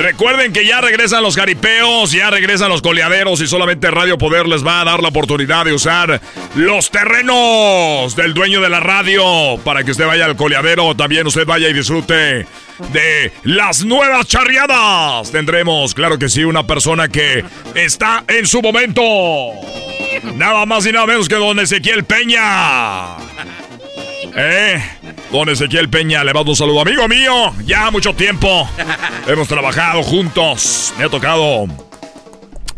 Recuerden 0.00 0.54
que 0.54 0.64
ya 0.64 0.80
regresan 0.80 1.22
los 1.22 1.36
jaripeos, 1.36 2.12
ya 2.12 2.30
regresan 2.30 2.70
los 2.70 2.80
coleaderos 2.80 3.42
y 3.42 3.46
solamente 3.46 3.90
Radio 3.90 4.16
Poder 4.16 4.48
les 4.48 4.66
va 4.66 4.80
a 4.80 4.84
dar 4.84 5.02
la 5.02 5.10
oportunidad 5.10 5.66
de 5.66 5.74
usar 5.74 6.22
los 6.54 6.90
terrenos 6.90 8.16
del 8.16 8.32
dueño 8.32 8.62
de 8.62 8.70
la 8.70 8.80
radio 8.80 9.58
para 9.62 9.84
que 9.84 9.90
usted 9.90 10.06
vaya 10.06 10.24
al 10.24 10.36
coleadero, 10.36 10.96
también 10.96 11.26
usted 11.26 11.44
vaya 11.44 11.68
y 11.68 11.74
disfrute 11.74 12.46
de 12.94 13.32
las 13.44 13.84
nuevas 13.84 14.26
charriadas. 14.26 15.30
Tendremos, 15.32 15.92
claro 15.92 16.18
que 16.18 16.30
sí, 16.30 16.44
una 16.44 16.66
persona 16.66 17.08
que 17.08 17.44
está 17.74 18.24
en 18.26 18.46
su 18.46 18.62
momento. 18.62 19.02
Nada 20.34 20.64
más 20.64 20.86
y 20.86 20.92
nada 20.92 21.06
menos 21.06 21.28
que 21.28 21.34
don 21.34 21.58
Ezequiel 21.60 22.04
Peña. 22.04 23.16
¿Eh? 24.36 24.82
Don 25.30 25.48
Ezequiel 25.48 25.88
Peña, 25.88 26.24
le 26.24 26.34
mando 26.34 26.50
un 26.50 26.56
saludo, 26.56 26.80
amigo 26.80 27.06
mío. 27.08 27.54
Ya 27.64 27.90
mucho 27.90 28.14
tiempo. 28.14 28.68
Hemos 29.26 29.48
trabajado 29.48 30.02
juntos. 30.02 30.92
Me 30.98 31.04
ha 31.04 31.08
tocado 31.08 31.66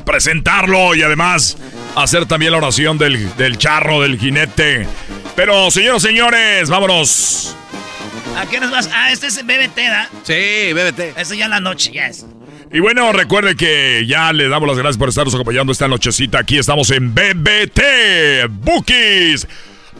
presentarlo 0.04 0.94
y 0.94 1.02
además 1.02 1.56
hacer 1.94 2.26
también 2.26 2.52
la 2.52 2.58
oración 2.58 2.98
del, 2.98 3.34
del 3.36 3.58
charro, 3.58 4.00
del 4.00 4.18
jinete. 4.18 4.86
Pero, 5.36 5.70
señores, 5.70 6.02
señores, 6.02 6.68
vámonos. 6.68 7.56
¿A 8.36 8.46
qué 8.46 8.60
nos 8.60 8.70
vas? 8.70 8.88
Ah, 8.92 9.12
este 9.12 9.26
es 9.26 9.44
BBT, 9.44 9.76
¿da? 9.76 10.08
Sí, 10.22 10.72
BBT. 10.72 11.18
Eso 11.18 11.34
ya 11.34 11.44
en 11.46 11.50
la 11.50 11.60
noche, 11.60 11.90
ya 11.92 12.06
es. 12.06 12.26
Y 12.72 12.80
bueno, 12.80 13.12
recuerde 13.12 13.54
que 13.54 14.04
ya 14.06 14.32
le 14.32 14.48
damos 14.48 14.66
las 14.66 14.78
gracias 14.78 14.96
por 14.96 15.10
estarnos 15.10 15.34
acompañando 15.34 15.72
esta 15.72 15.88
nochecita. 15.88 16.38
Aquí 16.38 16.56
estamos 16.56 16.90
en 16.90 17.14
BBT 17.14 18.48
Bookies. 18.48 19.46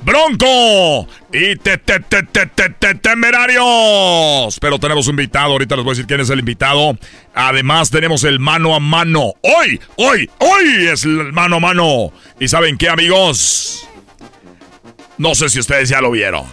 Bronco 0.05 1.09
y 1.33 1.57
te, 1.57 1.79
te, 1.79 2.01
te, 2.01 2.23
te, 2.23 2.95
temerarios. 2.95 4.59
Pero 4.61 4.79
tenemos 4.79 5.07
un 5.07 5.13
invitado, 5.13 5.53
ahorita 5.53 5.77
les 5.77 5.85
voy 5.85 5.93
a 5.93 5.95
decir 5.95 6.07
quién 6.07 6.21
es 6.21 6.31
el 6.31 6.41
invitado. 6.41 6.99
Además 7.35 7.91
tenemos 7.91 8.25
el 8.25 8.39
mano 8.39 8.75
a 8.75 8.81
mano. 8.81 9.35
Hoy, 9.43 9.81
hoy, 9.97 10.31
hoy 10.39 10.87
es 10.93 11.05
el 11.05 11.33
mano 11.33 11.57
a 11.57 11.61
mano. 11.61 12.13
¿Y 12.41 12.49
saben 12.49 12.77
qué, 12.77 12.89
amigos? 12.89 13.89
No 15.19 15.35
sé 15.35 15.49
si 15.49 15.61
ustedes 15.61 15.89
ya 15.89 16.01
lo 16.01 16.11
vieron. 16.11 16.45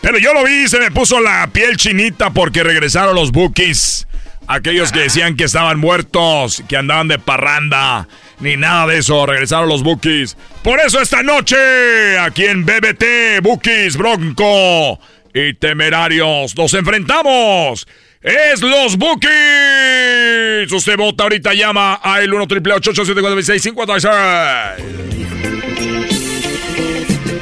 Pero 0.00 0.18
yo 0.18 0.34
lo 0.34 0.44
vi 0.44 0.64
y 0.64 0.68
se 0.68 0.78
me 0.78 0.90
puso 0.90 1.20
la 1.20 1.46
piel 1.48 1.76
chinita 1.76 2.30
porque 2.30 2.62
regresaron 2.62 3.14
los 3.14 3.32
bookies. 3.32 4.06
Aquellos 4.46 4.92
que 4.92 5.00
decían 5.00 5.36
que 5.36 5.44
estaban 5.44 5.78
muertos, 5.78 6.62
que 6.68 6.76
andaban 6.76 7.08
de 7.08 7.18
parranda, 7.18 8.06
ni 8.40 8.56
nada 8.56 8.86
de 8.86 8.98
eso. 8.98 9.26
Regresaron 9.26 9.68
los 9.68 9.82
Bookies. 9.82 10.36
Por 10.62 10.80
eso 10.80 11.00
esta 11.00 11.22
noche, 11.22 12.18
aquí 12.18 12.44
en 12.44 12.64
BBT, 12.64 13.42
Bookies, 13.42 13.96
Bronco 13.96 14.98
y 15.32 15.54
Temerarios, 15.54 16.56
nos 16.56 16.74
enfrentamos. 16.74 17.86
Es 18.22 18.62
los 18.62 18.96
Bookies. 18.96 20.72
Usted 20.72 20.96
vota 20.96 21.24
ahorita, 21.24 21.52
llama 21.52 22.00
a 22.02 22.22
el 22.22 22.32
1 22.32 22.46
triple 22.46 22.74
56 22.82 23.72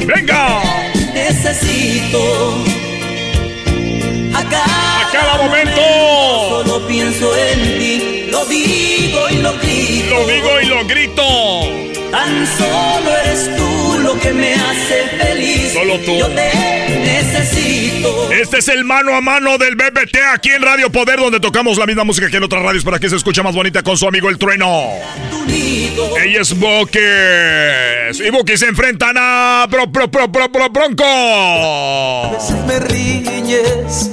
¡Venga! 0.07 0.61
Necesito 1.15 2.65
a 4.35 4.43
cada, 5.13 5.37
momento. 5.37 5.81
Solo 6.65 6.87
pienso 6.89 7.37
en 7.37 7.79
ti 7.79 8.22
lo 8.33 8.47
digo 8.47 9.29
y 9.31 9.35
lo 9.37 9.53
grito. 9.59 10.11
Lo 10.11 10.27
digo 10.27 10.61
y 10.63 10.67
lo 10.67 10.87
grito. 10.87 11.23
Tan 12.11 12.47
solo 12.47 13.17
eres 13.25 13.51
tú 13.57 13.99
lo 14.01 14.19
que 14.19 14.33
me 14.33 14.55
hace 14.55 15.05
feliz. 15.19 15.73
Solo 15.75 15.99
tú. 16.01 16.17
Yo 16.19 16.29
te 16.29 16.51
necesito. 17.05 18.33
Este 18.33 18.59
es 18.59 18.69
el 18.69 18.85
mano 18.85 19.15
a 19.15 19.21
mano 19.21 19.59
del 19.59 19.77
BBT 19.77 20.17
aquí 20.33 20.49
en 20.51 20.63
Radio 20.63 20.91
Poder, 20.91 21.21
donde 21.21 21.41
tocamos 21.41 21.77
la 21.77 21.87
misma 21.87 22.05
música 22.05 22.31
que 22.31 22.39
en 22.39 22.43
otras 22.45 22.63
radios 22.63 22.85
para 22.85 22.99
que 22.99 23.11
se 23.11 23.17
escuche 23.17 23.43
más 23.43 23.55
bonita 23.55 23.83
con 23.83 23.99
su 23.99 24.09
amigo 24.09 24.31
el 24.31 24.39
trueno. 24.39 24.89
Ella 25.47 26.41
es 26.41 26.59
Bokis. 26.59 28.19
Y 28.19 28.31
Bokis 28.31 28.61
se 28.61 28.67
enfrentan 28.67 29.15
a 29.19 29.67
Bro, 29.71 29.89
Bro, 29.89 30.09
Bro, 30.09 30.29
Bro, 30.29 30.49
Bro 30.49 30.71
Bronco. 30.71 31.05
A 31.05 32.31
veces 32.33 32.57
me 32.67 32.79
riñes. 32.81 34.11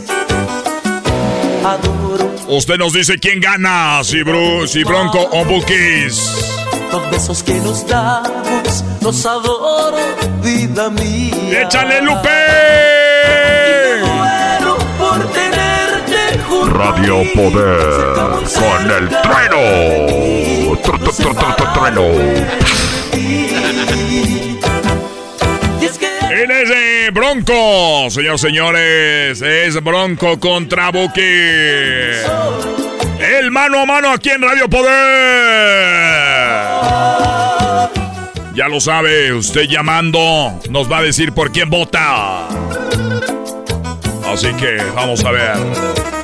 Adoro 1.64 1.99
Usted 2.50 2.80
nos 2.80 2.94
dice 2.94 3.20
quién 3.20 3.40
gana, 3.40 4.04
si, 4.04 4.24
si 4.68 4.84
Bronco 4.84 5.30
o 5.32 5.46
Bookies. 5.46 6.58
Los 6.92 7.12
besos 7.12 7.44
que 7.44 7.54
nos 7.54 7.88
damos, 7.88 8.84
los 9.02 9.24
adoro, 9.28 9.98
vida 10.42 10.90
mía. 10.90 11.62
¡Échale, 11.62 12.02
Lupe! 12.02 12.30
por 14.98 15.32
tenerte 15.32 16.40
junto 16.50 16.76
Radio 16.76 17.24
Poder 17.36 18.44
con 18.56 18.92
el 18.92 19.10
trueno. 19.10 20.10
Fue 27.10 27.12
Bronco. 27.12 28.10
Señores, 28.10 28.42
señores, 28.42 29.42
es 29.42 29.84
Bronco 29.84 30.40
contra 30.40 30.92
Buki. 30.92 31.22
El 33.20 33.52
mano 33.52 33.80
a 33.80 33.86
mano 33.86 34.12
aquí 34.12 34.30
en 34.30 34.42
Radio 34.42 34.70
Poder. 34.70 34.90
Ya 38.56 38.68
lo 38.68 38.80
sabe, 38.82 39.34
usted 39.34 39.64
llamando 39.64 40.60
nos 40.70 40.92
va 40.92 40.98
a 41.00 41.04
decir 41.04 41.32
por 41.32 41.52
quién 41.52 41.70
vota. 41.70 42.48
Así 44.26 44.54
que 44.54 44.78
vamos 44.96 45.24
a 45.24 45.32
ver. 45.32 46.19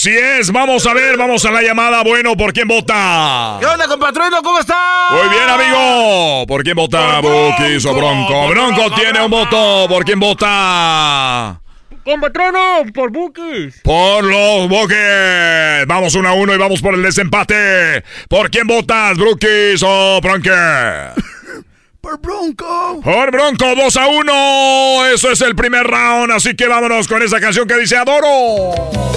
Así 0.00 0.16
es, 0.16 0.50
vamos 0.50 0.86
a 0.86 0.94
ver, 0.94 1.18
vamos 1.18 1.44
a 1.44 1.50
la 1.50 1.60
llamada. 1.60 2.02
Bueno, 2.02 2.34
¿por 2.34 2.54
quién 2.54 2.66
vota? 2.66 3.58
¿Qué 3.60 3.66
onda, 3.66 3.86
compatrino? 3.86 4.40
¿Cómo 4.42 4.58
está? 4.58 5.08
Muy 5.10 5.28
bien, 5.28 5.46
amigo. 5.46 6.46
¿Por 6.46 6.64
quién 6.64 6.74
vota 6.74 7.20
Bukis 7.20 7.84
o 7.84 7.92
Bronco? 7.92 8.48
Bronco 8.48 8.94
tiene 8.94 9.22
un 9.22 9.30
voto. 9.30 9.84
¿Por 9.90 10.02
quién 10.06 10.18
vota? 10.18 11.60
Compatrono, 12.02 12.84
por 12.94 13.10
Bukis. 13.12 13.82
Por 13.82 14.24
los 14.24 14.70
Bukis. 14.70 15.86
Vamos 15.86 16.14
uno 16.14 16.30
a 16.30 16.32
uno 16.32 16.54
y 16.54 16.56
vamos 16.56 16.80
por 16.80 16.94
el 16.94 17.02
desempate. 17.02 18.02
¿Por 18.26 18.50
quién 18.50 18.66
votas, 18.66 19.18
Brookies 19.18 19.82
o 19.84 20.18
Bronco? 20.22 20.48
Por 22.00 22.18
Bronco. 22.18 23.02
Por 23.04 23.30
Bronco, 23.30 23.74
2 23.76 23.96
a 23.98 24.06
1. 24.06 25.06
Eso 25.14 25.30
es 25.30 25.42
el 25.42 25.54
primer 25.54 25.86
round. 25.86 26.32
Así 26.32 26.56
que 26.56 26.66
vámonos 26.66 27.06
con 27.06 27.22
esa 27.22 27.38
canción 27.38 27.68
que 27.68 27.76
dice 27.76 27.98
Adoro. 27.98 29.10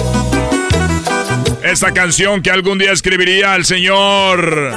Esta 1.64 1.92
canción 1.92 2.42
que 2.42 2.50
algún 2.50 2.76
día 2.76 2.92
escribiría 2.92 3.56
el 3.56 3.64
señor. 3.64 4.74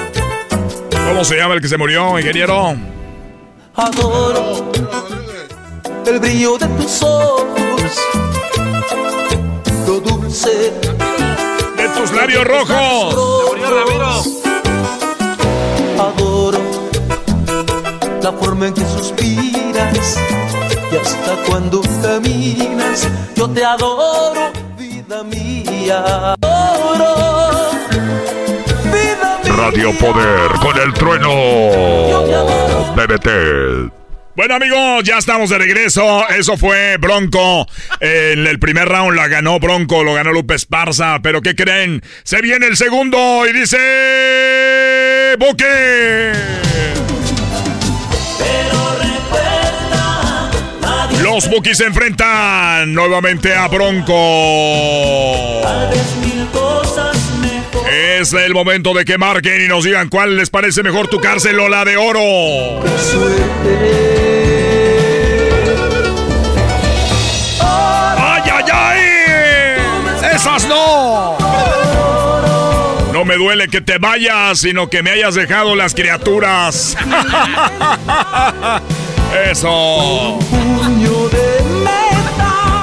¿Cómo 0.90 1.26
se 1.26 1.36
llama 1.36 1.56
el 1.56 1.62
que 1.62 1.68
se 1.68 1.78
murió, 1.78 2.18
ingeniero? 2.18 2.78
Adoro 3.76 4.72
el 6.06 6.20
brillo 6.20 6.58
de 6.58 6.66
tus 6.66 7.04
ojos, 7.04 8.02
lo 9.86 10.00
dulce 10.00 10.72
de 11.76 11.90
tus 11.90 12.12
labios 12.14 12.46
rojos. 12.46 13.14
Adoro 16.00 16.60
la 18.22 18.32
forma 18.32 18.68
en 18.68 18.74
que 18.74 18.86
suspiras 18.86 20.18
y 20.90 20.96
hasta 20.96 21.36
cuando 21.50 21.82
caminas, 22.02 23.10
yo 23.36 23.50
te 23.50 23.66
adoro, 23.66 24.54
vida 24.78 25.22
mía. 25.26 26.38
Adoro, 26.96 27.72
vida 28.86 29.40
mía. 29.44 29.54
Radio 29.56 29.94
Poder 29.98 30.52
con 30.62 30.80
el 30.80 30.94
trueno. 30.94 31.30
BBT. 32.96 33.94
Bueno 34.36 34.56
amigos, 34.56 35.04
ya 35.04 35.18
estamos 35.18 35.50
de 35.50 35.58
regreso. 35.58 36.28
Eso 36.30 36.58
fue 36.58 36.98
Bronco. 36.98 37.66
En 38.00 38.46
el 38.46 38.60
primer 38.60 38.88
round 38.88 39.16
la 39.16 39.28
ganó 39.28 39.60
Bronco, 39.60 40.04
lo 40.04 40.14
ganó 40.14 40.32
Lupe 40.32 40.54
Esparza. 40.54 41.20
Pero 41.24 41.42
¿qué 41.42 41.56
creen? 41.56 42.04
Se 42.24 42.42
viene 42.42 42.68
el 42.68 42.78
segundo 42.78 43.48
y 43.48 43.54
dice... 43.54 45.36
Buque. 45.40 46.34
Los 51.24 51.50
Bukis 51.50 51.78
se 51.78 51.86
enfrentan 51.86 52.94
nuevamente 52.94 53.56
a 53.56 53.68
Bronco. 53.68 54.14
Es 57.90 58.34
el 58.34 58.54
momento 58.54 58.94
de 58.94 59.06
que 59.06 59.18
marquen 59.18 59.64
y 59.64 59.68
nos 59.68 59.84
digan 59.84 60.10
cuál 60.10 60.36
les 60.36 60.50
parece 60.50 60.84
mejor 60.84 61.08
tu 61.08 61.20
cárcel 61.22 61.60
o 61.60 61.70
la 61.70 61.86
de 61.86 61.98
oro. 61.98 62.82
¡Ay, 67.62 68.44
ay, 68.54 68.66
ay! 68.74 69.00
¡Esas 70.36 70.68
no! 70.68 71.38
No 73.14 73.26
me 73.26 73.36
duele 73.36 73.68
que 73.68 73.82
te 73.82 73.98
vayas, 73.98 74.60
sino 74.60 74.90
que 74.90 75.02
me 75.02 75.12
hayas 75.12 75.36
dejado 75.36 75.76
las 75.76 75.94
criaturas. 75.96 76.96
Eso. 79.50 80.38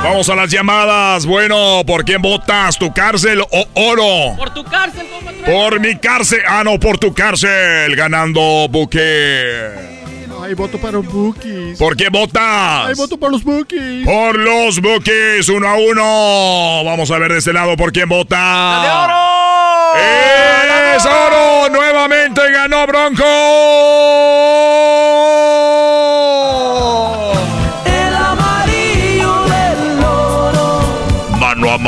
Vamos 0.05 0.29
a 0.29 0.35
las 0.35 0.51
llamadas. 0.51 1.25
Bueno, 1.25 1.83
¿por 1.87 2.05
quién 2.05 2.21
votas? 2.21 2.79
¿Tu 2.79 2.93
cárcel 2.93 3.41
o 3.41 3.67
oro? 3.73 4.37
Por 4.37 4.53
tu 4.53 4.63
cárcel, 4.63 5.07
compatrón. 5.09 5.45
Por 5.45 5.81
mi 5.81 5.97
cárcel. 5.97 6.41
Ah, 6.47 6.63
no, 6.63 6.79
por 6.79 6.99
tu 6.99 7.15
cárcel. 7.15 7.97
Ganando 7.97 8.69
buque. 8.69 9.95
Ay, 10.43 10.53
voto 10.53 10.79
para 10.79 10.93
los 10.93 11.07
Bookies. 11.07 11.79
¿Por 11.79 11.97
qué 11.97 12.11
votas? 12.11 12.89
Ay, 12.89 12.95
voto 12.95 13.17
por 13.17 13.31
los 13.31 13.43
Bookies. 13.43 14.05
Por 14.05 14.39
los 14.39 14.79
Bookies, 14.79 15.49
uno 15.49 15.67
a 15.67 15.77
uno. 15.77 16.85
Vamos 16.85 17.11
a 17.11 17.19
ver 17.19 17.33
de 17.33 17.39
este 17.39 17.55
lado 17.55 17.75
por 17.79 17.91
quién 17.93 18.11
vota. 18.11 18.37
¡De 18.83 18.91
oro! 18.91 19.15
¡Es 20.97 21.07
oro! 21.07 21.71
Nuevamente 21.71 22.43
ganó 22.53 22.87
Bronco. 22.87 23.25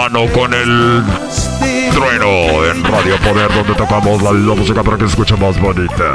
Con 0.06 0.54
el 0.54 1.02
trueno 1.92 2.64
en 2.64 2.84
Radio 2.84 3.16
Poder, 3.18 3.52
donde 3.52 3.74
tocamos 3.74 4.22
la, 4.22 4.30
música 4.54 4.84
para 4.84 4.96
que 4.96 5.02
se 5.02 5.10
escuche 5.10 5.34
más 5.34 5.60
bonita. 5.60 6.14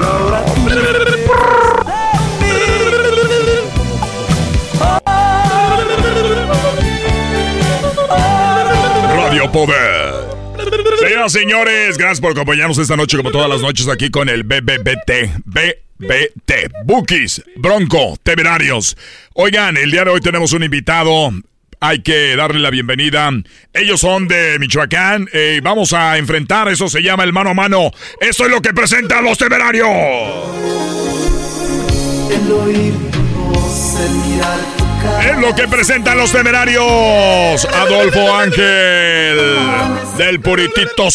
Radio 9.13 9.51
Poder. 9.51 10.13
Señoras 10.97 11.33
señores, 11.33 11.97
gracias 11.97 12.21
por 12.21 12.31
acompañarnos 12.31 12.77
esta 12.77 12.95
noche 12.95 13.17
como 13.17 13.29
todas 13.29 13.49
las 13.49 13.59
noches 13.59 13.89
aquí 13.89 14.09
con 14.09 14.29
el 14.29 14.43
BBBT. 14.43 15.43
BBT. 15.43 16.85
Bookies, 16.85 17.43
Bronco, 17.57 18.17
Temerarios. 18.23 18.95
Oigan, 19.33 19.75
el 19.75 19.91
día 19.91 20.05
de 20.05 20.11
hoy 20.11 20.21
tenemos 20.21 20.53
un 20.53 20.63
invitado. 20.63 21.33
Hay 21.83 22.03
que 22.03 22.35
darle 22.35 22.59
la 22.59 22.69
bienvenida. 22.69 23.31
Ellos 23.73 23.99
son 23.99 24.27
de 24.27 24.59
Michoacán. 24.59 25.27
Eh, 25.33 25.61
vamos 25.63 25.93
a 25.93 26.19
enfrentar, 26.19 26.67
eso 26.67 26.87
se 26.87 27.01
llama 27.01 27.23
el 27.23 27.33
mano 27.33 27.49
a 27.49 27.53
mano. 27.55 27.91
Eso 28.19 28.45
es 28.45 28.51
lo 28.51 28.61
que 28.61 28.71
presentan 28.71 29.25
los 29.25 29.35
temerarios. 29.39 29.89
El 32.29 32.51
oír 32.51 32.93
el 33.99 34.11
mirar. 34.11 34.80
Es 35.23 35.37
lo 35.37 35.55
que 35.55 35.67
presentan 35.67 36.17
los 36.17 36.31
temerarios. 36.31 37.65
Adolfo 37.65 38.35
Ángel. 38.35 39.57
Del 40.17 40.39
puritito 40.39 41.09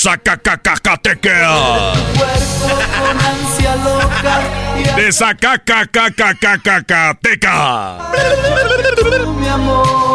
y 4.79 4.83
De 4.97 5.13
amor. 9.49 10.07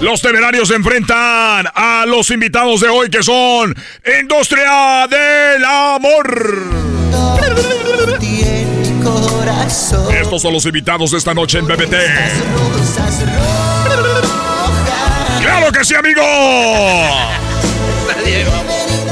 Los 0.00 0.20
temerarios 0.20 0.70
enfrentan 0.70 1.66
a 1.74 2.04
los 2.06 2.30
invitados 2.30 2.80
de 2.80 2.88
hoy 2.88 3.08
que 3.08 3.22
son 3.22 3.74
Industria 4.20 5.06
del 5.08 5.64
Amor. 5.64 6.86
Corazón. 9.70 10.14
Estos 10.14 10.42
son 10.42 10.52
los 10.52 10.64
invitados 10.64 11.10
de 11.10 11.18
esta 11.18 11.34
noche 11.34 11.58
en 11.58 11.66
BBT. 11.66 11.92
Rosas 11.92 13.22
rojas. 13.22 14.30
¡Claro 15.42 15.72
que 15.72 15.84
sí, 15.84 15.94
amigo! 15.94 16.22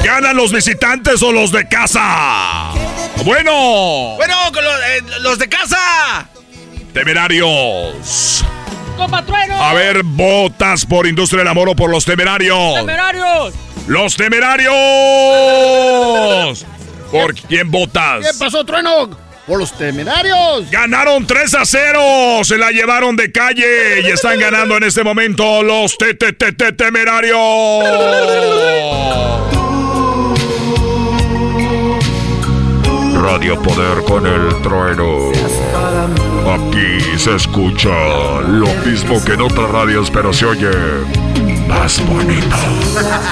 ¿Ganan 0.03 0.37
los 0.37 0.51
visitantes 0.53 1.21
o 1.23 1.31
los 1.33 1.51
de 1.51 1.67
casa? 1.67 2.69
Bueno, 3.25 4.15
Bueno, 4.15 4.35
con 4.53 4.63
los, 4.63 4.73
eh, 4.73 5.03
los 5.21 5.39
de 5.39 5.49
casa. 5.49 6.27
temerarios. 6.93 8.45
A 9.59 9.73
ver, 9.73 10.03
¿votas 10.03 10.85
por 10.85 11.05
Industria 11.05 11.39
del 11.39 11.49
Amor 11.49 11.67
o 11.69 11.75
por 11.75 11.89
los 11.89 12.05
temerarios? 12.05 12.75
¡Temerarios! 12.75 13.53
¡Los 13.87 14.15
temerarios! 14.15 14.73
¿Por 17.11 17.35
quién 17.35 17.69
votas? 17.71 18.25
¿Qué 18.25 18.31
pasó, 18.39 18.63
Trueno? 18.63 19.09
Por 19.47 19.59
los 19.59 19.71
temerarios. 19.77 20.69
Ganaron 20.71 21.27
3 21.27 21.53
a 21.55 21.65
0. 21.65 21.99
Se 22.43 22.57
la 22.57 22.71
llevaron 22.71 23.15
de 23.15 23.31
calle 23.31 24.01
y 24.01 24.07
están 24.07 24.39
ganando 24.39 24.77
en 24.77 24.83
este 24.83 25.03
momento 25.03 25.61
los 25.61 25.97
te 25.97 26.15
te 26.15 26.33
te 26.33 26.51
te 26.51 26.71
temerarios. 26.71 27.37
Radio 33.21 33.61
Poder 33.61 34.03
con 34.03 34.25
el 34.25 34.61
trueno. 34.61 35.31
Aquí 36.47 37.17
se 37.17 37.35
escucha 37.35 37.89
lo 38.47 38.67
mismo 38.85 39.23
que 39.23 39.33
en 39.33 39.41
otras 39.41 39.69
radios, 39.69 40.09
pero 40.09 40.31
se 40.33 40.45
oye 40.45 40.69
más 41.67 41.99
bonito. 42.07 42.55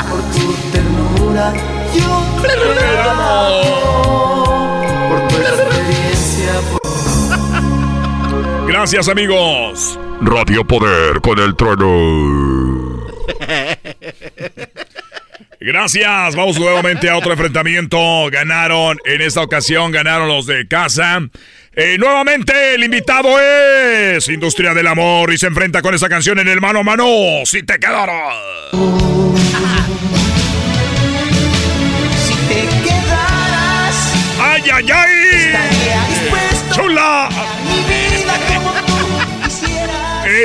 Por 0.09 0.21
tu 0.31 0.53
ternura, 0.71 1.53
yo 1.93 3.82
Gracias, 8.83 9.07
amigos. 9.07 9.97
Radio 10.19 10.67
Poder 10.67 11.21
con 11.21 11.39
el 11.39 11.55
trueno. 11.55 13.07
Gracias. 15.61 16.35
Vamos 16.35 16.59
nuevamente 16.59 17.09
a 17.09 17.15
otro 17.15 17.31
enfrentamiento. 17.31 17.97
Ganaron 18.29 18.99
en 19.05 19.21
esta 19.21 19.41
ocasión, 19.41 19.93
ganaron 19.93 20.27
los 20.27 20.47
de 20.47 20.67
casa. 20.67 21.21
Eh, 21.73 21.95
nuevamente 21.97 22.75
el 22.75 22.83
invitado 22.83 23.39
es 23.39 24.27
Industria 24.27 24.73
del 24.73 24.87
Amor 24.87 25.31
y 25.31 25.37
se 25.37 25.47
enfrenta 25.47 25.81
con 25.81 25.95
esa 25.95 26.09
canción 26.09 26.39
en 26.39 26.49
el 26.49 26.59
mano 26.59 26.79
a 26.79 26.83
mano. 26.83 27.05
Si 27.45 27.63
te 27.63 27.79
quedaron. 27.79 28.33
Si 32.17 32.35
te 32.49 32.67
quedaras, 32.83 34.13
¡Ay, 34.41 34.63
ay, 34.73 34.91
ay! 34.91 35.32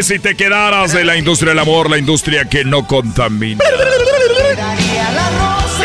Si 0.01 0.21
te 0.21 0.37
quedaras 0.37 0.93
de 0.93 1.05
la 1.05 1.17
industria 1.17 1.51
del 1.51 1.59
amor, 1.59 1.91
la 1.91 1.99
industria 1.99 2.45
que 2.45 2.65
no 2.65 2.87
contamina. 2.87 3.65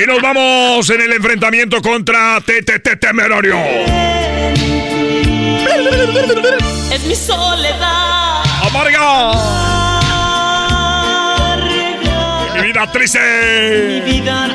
Y 0.01 0.05
nos 0.05 0.21
vamos 0.21 0.87
en 0.91 1.01
el 1.01 1.13
enfrentamiento 1.13 1.81
contra 1.81 2.39
TTT 2.39 2.99
Temerario. 2.99 3.57
Es 6.93 7.03
mi 7.05 7.15
soledad. 7.15 8.43
¡Amarga! 8.61 9.31
Mi 12.55 12.61
vida 12.67 12.91
triste. 12.91 13.19
Mi 14.05 14.11
vida 14.11 14.47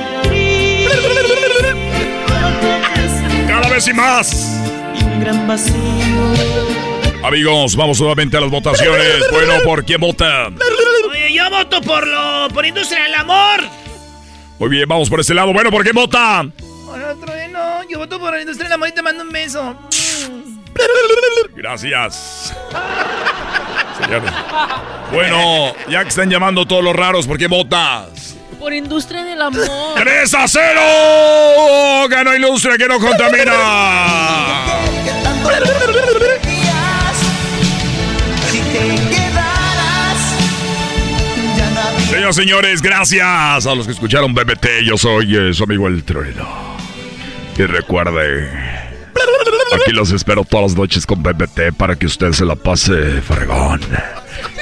Cada 3.49 3.69
vez 3.69 3.89
y 3.89 3.93
más. 3.93 4.61
y 4.99 5.05
un 5.05 5.21
gran 5.21 5.47
vacío. 5.49 6.88
Amigos, 7.23 7.77
vamos 7.77 7.99
nuevamente 8.01 8.37
a 8.37 8.41
las 8.41 8.51
votaciones. 8.51 9.29
Bueno, 9.31 9.55
¿por 9.65 9.85
quién 9.85 10.01
votan? 10.01 10.57
Oye, 11.11 11.33
yo 11.33 11.51
voto 11.51 11.81
por 11.83 12.07
lo 12.07 12.49
por 12.55 12.65
Industria 12.65 13.03
del 13.05 13.15
Amor. 13.15 13.61
Muy 14.59 14.69
bien, 14.71 14.89
vamos 14.89 15.11
por 15.11 15.21
ese 15.21 15.35
lado. 15.35 15.53
Bueno, 15.53 15.71
¿por 15.71 15.83
quién 15.83 15.95
votan? 15.95 16.53
Por 16.87 17.03
otro, 17.03 17.35
eh, 17.35 17.49
no, 17.49 17.89
yo 17.89 17.99
voto 17.99 18.19
por 18.19 18.33
la 18.35 18.41
Industria 18.41 18.69
del 18.69 18.75
Amor 18.75 18.89
y 18.89 18.93
te 18.93 19.03
mando 19.03 19.25
un 19.25 19.31
beso. 19.31 19.77
Gracias. 21.57 22.55
Señores. 24.01 24.33
Bueno, 25.13 25.75
ya 25.89 26.03
que 26.03 26.09
están 26.09 26.31
llamando 26.31 26.67
todos 26.67 26.85
los 26.85 26.95
raros, 26.95 27.27
¿por 27.27 27.37
qué 27.37 27.49
votas? 27.49 28.37
Por 28.59 28.73
industria 28.73 29.25
del 29.25 29.41
amor. 29.41 29.65
¡3 29.97 30.35
a 30.35 30.49
0! 30.49 32.09
¡Ganó 32.09 32.35
Industria 32.35 32.77
que 32.77 32.89
no 32.89 32.99
contamina! 32.99 34.65
Señoras 42.11 42.37
señores, 42.37 42.81
gracias 42.81 43.67
a 43.67 43.75
los 43.75 43.85
que 43.85 43.93
escucharon 43.93 44.33
BBT. 44.33 44.83
Yo 44.83 44.97
soy 44.97 45.37
eh, 45.37 45.53
su 45.53 45.65
amigo 45.65 45.89
El 45.89 46.05
Trueno. 46.05 46.49
Y 47.57 47.63
recuerde, 47.65 48.51
aquí 49.75 49.93
los 49.93 50.11
espero 50.13 50.45
todas 50.45 50.71
las 50.71 50.77
noches 50.77 51.05
con 51.05 51.23
BBT 51.23 51.75
para 51.77 51.97
que 51.97 52.07
usted 52.07 52.33
se 52.33 52.47
la 52.47 52.57
pase 52.57 53.21
fregón. 53.21 53.83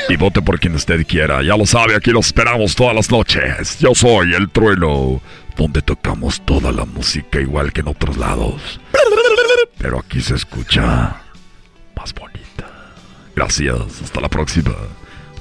Y 0.08 0.16
vote 0.16 0.42
por 0.42 0.58
quien 0.58 0.74
usted 0.74 1.06
quiera. 1.06 1.40
Ya 1.42 1.56
lo 1.56 1.66
sabe, 1.66 1.94
aquí 1.94 2.10
los 2.10 2.26
esperamos 2.26 2.74
todas 2.74 2.96
las 2.96 3.10
noches. 3.10 3.78
Yo 3.78 3.94
soy 3.94 4.34
El 4.34 4.50
Trueno, 4.50 5.22
donde 5.56 5.82
tocamos 5.82 6.44
toda 6.44 6.72
la 6.72 6.84
música 6.84 7.40
igual 7.40 7.72
que 7.72 7.80
en 7.82 7.88
otros 7.88 8.16
lados. 8.16 8.80
Pero 9.78 10.00
aquí 10.00 10.20
se 10.20 10.34
escucha 10.34 11.22
más 11.94 12.12
bonita. 12.12 12.66
Gracias, 13.36 14.02
hasta 14.02 14.20
la 14.20 14.28
próxima. 14.28 14.74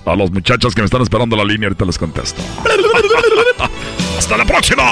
A 0.05 0.15
los 0.15 0.31
muchachos 0.31 0.75
que 0.75 0.81
me 0.81 0.85
están 0.85 1.01
esperando 1.01 1.35
la 1.35 1.43
línea, 1.43 1.67
ahorita 1.67 1.85
les 1.85 1.97
contesto. 1.97 2.41
¡Hasta 4.17 4.37
la 4.37 4.45
próxima! 4.45 4.83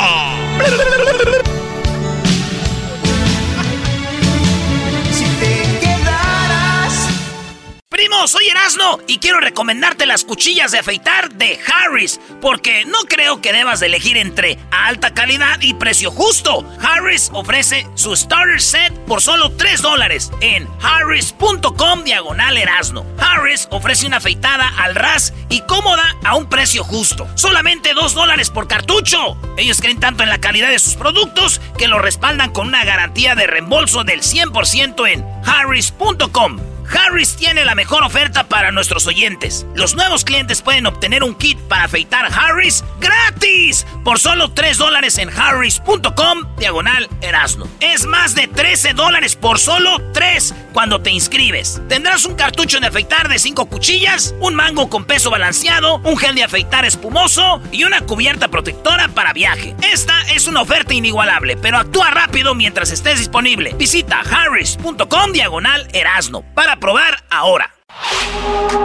Soy 8.27 8.47
Erasno 8.47 8.99
y 9.07 9.17
quiero 9.17 9.39
recomendarte 9.39 10.05
las 10.05 10.23
cuchillas 10.23 10.71
de 10.71 10.79
afeitar 10.79 11.33
de 11.33 11.59
Harris, 11.67 12.21
porque 12.41 12.85
no 12.85 12.99
creo 12.99 13.41
que 13.41 13.51
debas 13.51 13.79
de 13.79 13.87
elegir 13.87 14.17
entre 14.17 14.57
alta 14.71 15.13
calidad 15.13 15.59
y 15.61 15.73
precio 15.73 16.09
justo. 16.09 16.65
Harris 16.81 17.29
ofrece 17.33 17.85
su 17.95 18.15
starter 18.15 18.61
set 18.61 18.93
por 19.05 19.21
solo 19.21 19.51
3 19.51 19.81
dólares 19.81 20.31
en 20.41 20.69
harris.com 20.81 22.03
diagonal 22.03 22.57
Erasno. 22.57 23.05
Harris 23.19 23.67
ofrece 23.71 24.05
una 24.05 24.17
afeitada 24.17 24.71
al 24.77 24.95
ras 24.95 25.33
y 25.49 25.61
cómoda 25.61 26.15
a 26.23 26.35
un 26.35 26.47
precio 26.47 26.83
justo. 26.83 27.27
Solamente 27.35 27.93
2 27.93 28.13
dólares 28.13 28.49
por 28.49 28.67
cartucho. 28.67 29.37
Ellos 29.57 29.81
creen 29.81 29.99
tanto 29.99 30.23
en 30.23 30.29
la 30.29 30.39
calidad 30.39 30.69
de 30.69 30.79
sus 30.79 30.95
productos 30.95 31.59
que 31.77 31.87
lo 31.87 31.99
respaldan 31.99 32.51
con 32.51 32.67
una 32.67 32.85
garantía 32.85 33.35
de 33.35 33.47
reembolso 33.47 34.03
del 34.03 34.21
100% 34.21 35.09
en 35.09 35.25
harris.com. 35.45 36.72
Harris 36.93 37.35
tiene 37.35 37.65
la 37.65 37.75
mejor 37.75 38.03
oferta 38.03 38.47
para 38.47 38.71
nuestros 38.71 39.07
oyentes. 39.07 39.65
Los 39.75 39.95
nuevos 39.95 40.23
clientes 40.23 40.61
pueden 40.61 40.85
obtener 40.85 41.23
un 41.23 41.35
kit 41.35 41.59
para 41.67 41.85
afeitar 41.85 42.25
Harris 42.31 42.83
gratis 42.99 43.85
por 44.03 44.19
solo 44.19 44.51
3 44.51 44.77
dólares 44.77 45.17
en 45.17 45.29
harris.com 45.29 46.55
diagonal 46.57 47.09
Erasno. 47.21 47.67
Es 47.79 48.05
más 48.05 48.35
de 48.35 48.47
13 48.47 48.93
dólares 48.93 49.35
por 49.35 49.59
solo 49.59 49.99
3 50.13 50.53
cuando 50.73 51.01
te 51.01 51.11
inscribes. 51.11 51.81
Tendrás 51.87 52.25
un 52.25 52.35
cartucho 52.35 52.79
de 52.79 52.87
afeitar 52.87 53.29
de 53.29 53.39
5 53.39 53.65
cuchillas, 53.67 54.33
un 54.39 54.55
mango 54.55 54.89
con 54.89 55.05
peso 55.05 55.29
balanceado, 55.29 55.97
un 55.97 56.17
gel 56.17 56.35
de 56.35 56.43
afeitar 56.43 56.85
espumoso 56.85 57.61
y 57.71 57.83
una 57.83 58.01
cubierta 58.01 58.47
protectora 58.47 59.07
para 59.09 59.33
viaje. 59.33 59.75
Esta 59.81 60.21
es 60.33 60.47
una 60.47 60.61
oferta 60.61 60.93
inigualable, 60.93 61.57
pero 61.57 61.77
actúa 61.77 62.11
rápido 62.11 62.55
mientras 62.55 62.91
estés 62.91 63.19
disponible. 63.19 63.73
Visita 63.77 64.21
harris.com 64.21 65.31
diagonal 65.31 65.87
Erasno 65.93 66.43
para 66.53 66.77
probar 66.83 67.15
ahora. 67.29 67.73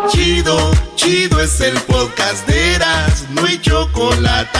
Chido, 0.08 0.70
chido 0.94 1.40
es 1.40 1.60
el 1.60 1.74
podcast 1.80 2.46
de 2.46 2.76
Eras, 2.76 3.24
no 3.30 3.44
hay 3.44 3.60
chocolate. 3.60 4.58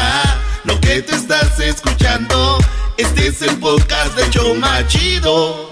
Lo 0.64 0.80
que 0.80 1.02
te 1.02 1.14
estás 1.14 1.60
escuchando, 1.60 2.58
este 2.96 3.28
es 3.28 3.40
el 3.42 3.56
podcast 3.58 4.16
de 4.16 4.28
Choma 4.30 4.84
Chido. 4.88 5.70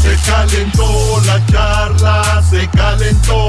Se 0.00 0.16
calentó 0.30 1.22
la 1.26 1.46
charla, 1.52 2.42
se 2.48 2.66
calentó, 2.70 3.48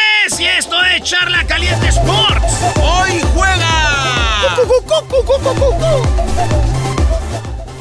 Charla 1.11 1.45
Caliente 1.45 1.89
Sports. 1.89 2.53
¡Hoy 2.81 3.19
juega! 3.33 4.55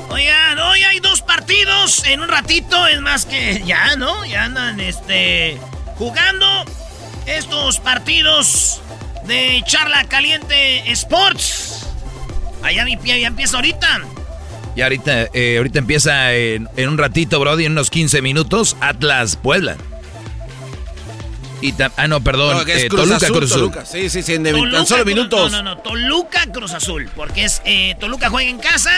Oigan, 0.09 0.59
hoy 0.59 0.82
hay 0.82 0.98
dos 0.98 1.23
partidos 1.23 2.05
en 2.07 2.23
un 2.23 2.28
ratito, 2.28 2.89
es 2.89 3.01
más 3.01 3.27
que 3.27 3.62
ya, 3.65 3.94
¿no? 3.94 4.24
Ya 4.24 4.47
andan, 4.47 4.81
este, 4.81 5.61
jugando 5.94 6.44
estos 7.27 7.78
partidos 7.78 8.82
de 9.28 9.62
Charla 9.65 10.07
Caliente 10.07 10.90
Sports. 10.90 11.86
Allá 12.65 12.85
mi 12.85 12.97
pie 12.97 13.20
ya 13.20 13.28
empieza 13.28 13.59
ahorita. 13.59 14.01
Y 14.74 14.82
ahorita, 14.82 15.28
eh, 15.35 15.55
ahorita 15.59 15.78
empieza 15.78 16.35
en, 16.35 16.69
en 16.77 16.89
un 16.89 16.98
ratito, 16.98 17.39
Brody, 17.39 17.66
en 17.66 17.73
unos 17.73 17.90
15 17.90 18.23
minutos, 18.23 18.77
Atlas 18.81 19.36
Puebla. 19.36 19.77
Y 21.62 21.74
ah, 21.97 22.09
no, 22.09 22.23
perdón, 22.23 22.59
No, 22.59 22.65
que 22.65 22.74
es 22.74 22.85
eh, 22.85 22.89
Cruz 22.89 23.03
Toluca 23.03 23.16
Azul, 23.27 23.37
Cruz 23.37 23.51
Azul. 23.51 23.61
Toluca. 23.61 23.87
Sí, 23.87 24.09
sí, 24.09 24.23
sí, 24.23 24.35
en 24.35 24.45
Toluca, 24.45 24.70
tan 24.70 24.87
solo 24.87 25.05
minutos. 25.05 25.53
No, 25.53 25.62
no, 25.62 25.74
no, 25.74 25.82
Toluca 25.82 26.47
Cruz 26.53 26.73
Azul, 26.73 27.09
porque 27.15 27.45
es 27.45 27.61
eh, 27.65 27.97
Toluca 28.01 28.31
juega 28.31 28.49
en 28.49 28.59
casa, 28.59 28.91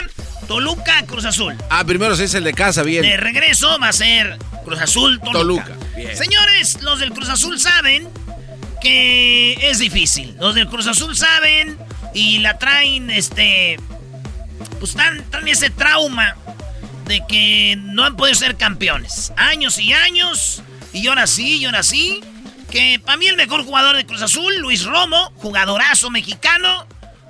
Toluca 0.46 1.04
Cruz 1.06 1.24
Azul. 1.24 1.56
Ah, 1.70 1.84
primero 1.84 2.14
se 2.14 2.24
es 2.24 2.34
el 2.34 2.44
de 2.44 2.52
casa, 2.52 2.82
bien. 2.82 3.02
De 3.02 3.16
regreso 3.16 3.78
va 3.80 3.88
a 3.88 3.92
ser 3.92 4.38
Cruz 4.64 4.80
Azul 4.80 5.20
Toluca. 5.20 5.64
Toluca, 5.64 5.76
bien. 5.96 6.16
Señores, 6.16 6.82
los 6.82 7.00
del 7.00 7.12
Cruz 7.12 7.28
Azul 7.28 7.58
saben 7.58 8.08
que 8.80 9.54
es 9.70 9.78
difícil. 9.78 10.36
Los 10.38 10.54
del 10.54 10.68
Cruz 10.68 10.86
Azul 10.86 11.16
saben 11.16 11.78
y 12.14 12.38
la 12.38 12.58
traen, 12.58 13.10
este, 13.10 13.78
pues 14.78 14.90
están, 14.90 15.24
traen 15.30 15.48
ese 15.48 15.70
trauma 15.70 16.36
de 17.06 17.22
que 17.28 17.76
no 17.78 18.04
han 18.04 18.16
podido 18.16 18.34
ser 18.36 18.56
campeones. 18.56 19.32
Años 19.36 19.78
y 19.78 19.92
años, 19.92 20.62
y 20.92 21.08
ahora 21.08 21.26
sí, 21.26 21.56
y 21.58 21.64
ahora 21.64 21.82
sí. 21.82 22.22
Que 22.72 22.98
para 22.98 23.18
mí 23.18 23.26
el 23.26 23.36
mejor 23.36 23.66
jugador 23.66 23.96
de 23.96 24.06
Cruz 24.06 24.22
Azul, 24.22 24.56
Luis 24.56 24.86
Romo, 24.86 25.30
jugadorazo 25.36 26.08
mexicano, 26.08 26.86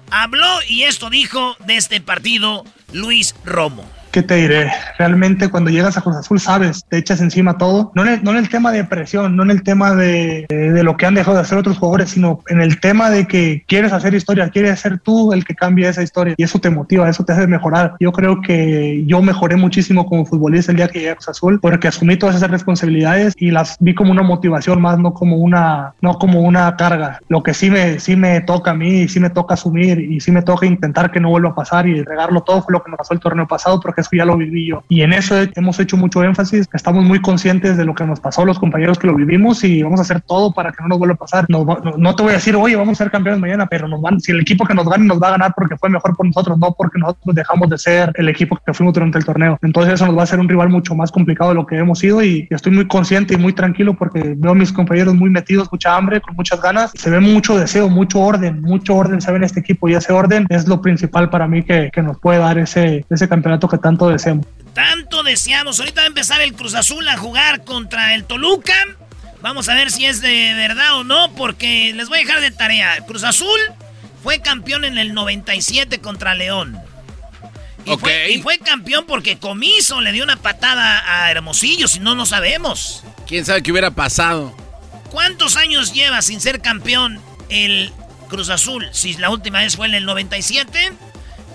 habló 0.09 0.47
y 0.69 0.85
esto 0.85 1.11
dijo 1.11 1.57
de 1.67 1.77
este 1.77 2.01
partido 2.01 2.65
Luis 2.93 3.35
Romo. 3.45 3.85
¿Qué 4.13 4.23
te 4.23 4.37
diré? 4.37 4.71
Realmente 4.99 5.49
cuando 5.49 5.71
llegas 5.71 5.97
a 5.97 6.03
Cruz 6.03 6.17
Azul 6.17 6.39
sabes, 6.39 6.85
te 6.89 6.99
echas 6.99 7.21
encima 7.21 7.57
todo, 7.57 7.91
no 7.95 8.03
en 8.03 8.09
el, 8.09 8.23
no 8.23 8.31
en 8.33 8.37
el 8.37 8.49
tema 8.49 8.71
de 8.71 8.85
presión, 8.85 9.35
no 9.35 9.43
en 9.43 9.51
el 9.51 9.63
tema 9.63 9.95
de, 9.95 10.47
de, 10.49 10.83
lo 10.83 10.97
que 10.97 11.07
han 11.07 11.15
dejado 11.15 11.37
de 11.37 11.43
hacer 11.43 11.59
otros 11.59 11.79
jugadores, 11.79 12.11
sino 12.11 12.41
en 12.49 12.61
el 12.61 12.79
tema 12.79 13.11
de 13.11 13.27
que 13.27 13.65
quieres 13.67 13.93
hacer 13.93 14.15
historia, 14.15 14.51
quieres 14.51 14.81
ser 14.81 15.01
tú 15.01 15.33
el 15.33 15.45
que 15.45 15.55
cambie 15.55 15.89
esa 15.89 16.03
historia 16.03 16.35
y 16.37 16.43
eso 16.43 16.59
te 16.59 16.69
motiva, 16.69 17.09
eso 17.09 17.25
te 17.25 17.33
hace 17.33 17.47
mejorar. 17.47 17.95
Yo 18.01 18.13
creo 18.13 18.41
que 18.43 19.03
yo 19.07 19.23
mejoré 19.23 19.57
muchísimo 19.57 20.07
como 20.07 20.27
futbolista 20.27 20.73
el 20.73 20.77
día 20.77 20.89
que 20.89 20.99
llegué 20.99 21.11
a 21.13 21.15
Cruz 21.15 21.29
Azul 21.31 21.59
porque 21.61 21.89
asumí 21.89 22.17
todas 22.17 22.37
esas 22.37 22.51
responsabilidades 22.51 23.35
y 23.39 23.51
las 23.51 23.77
vi 23.81 23.95
como 23.95 24.13
una 24.13 24.23
motivación 24.23 24.81
más, 24.81 24.99
no 24.99 25.15
como 25.15 25.37
una, 25.39 25.95
no 26.03 26.19
como 26.19 26.41
una 26.43 26.77
carga. 26.77 27.21
Lo 27.29 27.43
que 27.43 27.55
sí 27.55 27.71
me, 27.71 27.99
sí 27.99 28.15
me 28.17 28.43
toca 28.43 28.73
a 28.73 28.75
mí, 28.75 29.09
sí 29.09 29.21
me 29.21 29.31
toca 29.31 29.55
asumir 29.55 29.99
y 29.99 30.21
sí 30.21 30.31
me 30.31 30.43
toca 30.43 30.67
intentar 30.67 31.11
que 31.11 31.21
no 31.21 31.31
vuelva 31.31 31.51
a 31.51 31.55
pasar 31.55 31.87
y 31.89 32.03
regarlo 32.03 32.43
todo 32.43 32.63
fue 32.63 32.73
lo 32.73 32.83
que 32.83 32.91
nos 32.91 32.99
pasó 32.99 33.15
el 33.15 33.21
torneo 33.21 33.49
pasado 33.49 33.81
porque 33.81 34.02
eso 34.03 34.11
ya 34.13 34.25
lo 34.25 34.37
viví 34.37 34.69
yo. 34.69 34.85
Y 34.89 35.03
en 35.03 35.13
eso 35.13 35.35
hemos 35.55 35.81
hecho 35.81 35.97
mucho 35.97 36.23
énfasis, 36.23 36.69
estamos 36.73 37.05
muy 37.05 37.21
conscientes 37.21 37.77
de 37.77 37.85
lo 37.85 37.95
que 37.95 38.05
nos 38.05 38.21
pasó 38.21 38.45
los 38.45 38.59
compañeros 38.59 38.99
que 38.99 39.07
lo 39.07 39.15
vivimos 39.15 39.65
y 39.65 39.83
vamos 39.83 40.01
a 40.01 40.03
hacer 40.03 40.21
todo 40.21 40.53
para 40.53 40.73
que 40.73 40.83
no 40.83 40.89
nos 40.89 40.99
vuelva 40.99 41.15
a 41.15 41.19
pasar. 41.19 41.47
No, 41.49 41.65
no, 41.97 42.15
te 42.15 42.23
voy 42.23 42.33
a 42.33 42.37
decir, 42.37 42.57
oye, 42.57 42.77
vamos 42.77 43.01
a 43.01 43.05
ser 43.05 43.11
campeones 43.11 43.41
mañana, 43.41 43.67
pero 43.67 43.89
nos 43.89 44.01
van, 44.01 44.21
si 44.21 44.33
el 44.33 44.41
equipo 44.41 44.65
que 44.65 44.75
nos 44.75 44.89
gane 44.89 45.05
nos 45.07 45.21
va 45.23 45.29
a 45.29 45.31
ganar 45.33 45.55
porque 45.57 45.77
fue 45.77 45.89
mejor 45.89 46.17
por 46.17 46.27
nosotros, 46.27 46.59
no 46.59 46.73
porque 46.73 46.99
nosotros 46.99 47.35
dejamos 47.35 47.69
de 47.71 47.79
ser 47.79 48.13
el 48.15 48.29
equipo 48.29 48.59
que 48.65 48.75
fuimos 48.75 48.95
durante 48.95 49.19
el 49.19 49.25
torneo. 49.25 49.59
Entonces 49.63 49.95
eso 49.95 50.07
nos 50.07 50.17
va 50.17 50.23
a 50.23 50.27
ser 50.27 50.41
un 50.41 50.49
rival 50.49 50.69
mucho 50.69 50.95
más 50.95 51.11
complicado 51.11 51.51
de 51.51 51.57
lo 51.57 51.67
que 51.67 51.77
hemos 51.77 51.99
sido 51.99 52.23
y, 52.23 52.49
estoy 52.51 52.73
muy 52.73 52.87
consciente 52.87 53.35
y 53.35 53.37
muy 53.37 53.53
tranquilo 53.53 53.95
porque 53.95 54.35
veo 54.37 54.53
a 54.53 54.55
mis 54.55 54.73
compañeros 54.73 55.15
muy 55.15 55.31
metidos, 55.31 55.69
mucha 55.73 55.97
hambre, 55.97 56.21
con 56.21 56.37
muchas 56.37 56.61
ganas. 56.61 56.93
Se 56.95 57.11
ve 57.11 57.19
mucho 57.19 57.59
deseo, 57.59 57.89
mucho 57.89 58.21
orden, 58.21 58.61
mucho 58.61 58.95
orden 58.95 59.21
se 59.21 59.31
ve 59.31 59.39
en 59.39 59.45
este 59.45 59.61
equipo 59.61 59.89
y 59.89 59.95
ese 59.95 60.13
orden 60.13 60.47
es 60.49 60.69
lo 60.69 60.81
principal 60.81 61.31
para 61.31 61.49
mí 61.49 61.63
que, 61.63 61.91
que 61.93 62.03
nos 62.03 62.19
puede 62.19 62.39
dar 62.39 62.59
ese, 62.59 63.05
ese 63.09 63.29
campeonato 63.29 63.69
que 63.69 63.79
tanto 63.79 63.92
deseamos. 63.99 64.47
Tanto 64.75 65.23
deseamos. 65.23 65.79
Ahorita 65.79 66.01
va 66.01 66.05
a 66.05 66.09
empezar 66.09 66.41
el 66.41 66.55
Cruz 66.55 66.75
Azul 66.75 67.07
a 67.09 67.17
jugar 67.17 67.65
contra 67.65 68.15
el 68.15 68.25
Toluca. 68.25 68.75
Vamos 69.41 69.69
a 69.69 69.75
ver 69.75 69.91
si 69.91 70.07
es 70.07 70.21
de 70.21 70.55
verdad 70.55 70.97
o 70.99 71.05
no, 71.05 71.35
porque 71.35 71.93
les 71.95 72.09
voy 72.09 72.19
a 72.19 72.23
dejar 72.23 72.41
de 72.41 72.51
tarea. 72.51 73.05
Cruz 73.07 73.25
Azul 73.25 73.59
fue 74.23 74.41
campeón 74.41 74.85
en 74.85 74.99
el 74.99 75.15
97 75.15 76.01
contra 76.01 76.35
León. 76.35 76.81
Y, 77.85 77.97
fue, 77.97 78.31
y 78.31 78.43
fue 78.43 78.59
campeón 78.59 79.05
porque 79.07 79.39
Comiso 79.39 80.01
le 80.01 80.13
dio 80.13 80.23
una 80.23 80.37
patada 80.37 81.03
a 81.05 81.31
Hermosillo, 81.33 81.89
si 81.89 81.99
no, 81.99 82.15
no 82.15 82.27
sabemos. 82.27 83.03
¿Quién 83.27 83.45
sabe 83.45 83.63
qué 83.63 83.73
hubiera 83.73 83.91
pasado? 83.91 84.57
¿Cuántos 85.11 85.57
años 85.57 85.93
lleva 85.93 86.23
sin 86.23 86.41
ser 86.41 86.61
campeón 86.61 87.21
el 87.49 87.93
Cruz 88.29 88.51
Azul? 88.51 88.89
Si 88.93 89.15
la 89.15 89.31
última 89.31 89.59
vez 89.59 89.77
fue 89.77 89.89
en 89.89 89.95
el 89.95 90.05
97. 90.05 90.93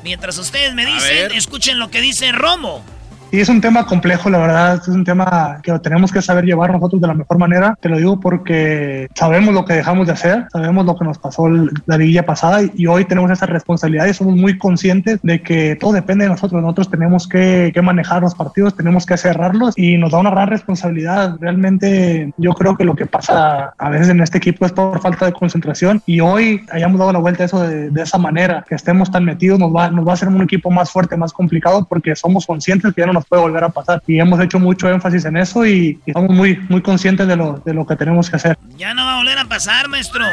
Mientras 0.08 0.38
ustedes 0.38 0.74
me 0.74 0.86
dicen, 0.86 1.34
escuchen 1.34 1.80
lo 1.80 1.92
que 1.92 2.00
dice 2.00 2.32
Romo. 2.32 2.82
Y 3.30 3.42
es 3.42 3.50
un 3.50 3.60
tema 3.60 3.86
complejo, 3.86 4.30
la 4.30 4.38
verdad, 4.38 4.76
es 4.82 4.88
un 4.88 5.04
tema 5.04 5.60
que 5.62 5.78
tenemos 5.80 6.14
que 6.14 6.22
saber 6.22 6.46
llevar 6.46 6.72
nosotros 6.72 7.02
de 7.02 7.08
la 7.08 7.14
mejor 7.14 7.38
manera. 7.38 7.78
Te 7.82 7.90
lo 7.90 7.98
digo 7.98 8.20
porque 8.22 9.10
sabemos 9.16 9.54
lo 9.54 9.66
que 9.66 9.74
dejamos 9.74 10.08
de 10.08 10.14
hacer, 10.14 10.48
sabemos 10.50 10.86
lo 10.86 10.96
que 10.96 11.04
nos 11.04 11.18
pasó 11.18 11.50
la 11.50 11.98
liguilla 11.98 12.26
pasada 12.26 12.62
y 12.74 12.88
hoy 12.88 13.04
tenemos 13.04 13.30
esa 13.30 13.46
responsabilidad 13.46 14.06
y 14.06 14.14
somos 14.14 14.36
muy 14.36 14.58
conscientes 14.58 15.20
de 15.24 15.42
que 15.42 15.76
todo 15.76 15.92
depende 15.92 16.24
de 16.24 16.32
nosotros. 16.32 16.62
Nosotros 16.62 16.90
tenemos 16.90 17.28
que, 17.28 17.72
que 17.74 17.82
manejar 17.82 18.22
los 18.22 18.34
partidos, 18.34 18.76
tenemos 18.78 19.06
que 19.06 19.18
cerrarlos 19.18 19.78
y 19.78 19.98
nos 19.98 20.12
da 20.12 20.20
una 20.20 20.30
gran 20.30 20.48
responsabilidad. 20.48 21.36
Realmente 21.42 22.34
yo 22.38 22.54
creo 22.54 22.78
que 22.78 22.86
lo 22.86 22.96
que 22.96 23.08
pasa 23.08 23.74
a 23.78 23.90
veces 23.90 24.08
en 24.08 24.22
este 24.22 24.38
equipo 24.38 24.66
es 24.66 24.72
por 24.72 25.02
falta 25.02 25.26
de 25.26 25.34
concentración 25.34 26.02
y 26.06 26.22
hoy 26.22 26.66
hayamos 26.72 26.98
dado 26.98 27.12
la 27.12 27.20
vuelta 27.20 27.44
a 27.44 27.46
eso 27.48 27.62
de, 27.62 27.90
de 27.90 28.02
esa 28.02 28.18
manera, 28.18 28.64
que 28.68 28.76
estemos 28.76 29.12
tan 29.12 29.26
metidos, 29.26 29.60
nos 29.60 29.76
va, 29.76 29.90
nos 29.90 30.08
va 30.08 30.12
a 30.12 30.14
hacer 30.14 30.30
un 30.30 30.42
equipo 30.42 30.72
más 30.72 30.90
fuerte, 30.90 31.18
más 31.18 31.34
complicado 31.34 31.86
porque 31.90 32.16
somos 32.16 32.46
conscientes 32.46 32.94
que 32.94 33.02
ya 33.02 33.08
no 33.08 33.17
nos 33.18 33.26
puede 33.26 33.42
volver 33.42 33.64
a 33.64 33.70
pasar. 33.70 34.02
Y 34.08 34.20
hemos 34.20 34.40
hecho 34.40 34.60
mucho 34.60 34.90
énfasis 34.90 35.26
en 35.26 35.38
eso 35.38 35.66
y, 35.66 36.00
estamos 36.06 36.32
muy, 36.32 36.58
muy 36.70 36.82
conscientes 36.82 37.28
de 37.28 37.36
lo, 37.36 37.62
de 37.66 37.74
lo 37.74 37.86
que 37.86 37.96
tenemos 37.96 38.30
que 38.30 38.36
hacer. 38.36 38.58
Ya 38.78 38.94
no 38.94 39.04
va 39.04 39.16
a 39.16 39.18
volver 39.18 39.38
a 39.38 39.46
pasar, 39.46 39.88
maestro. 39.88 40.24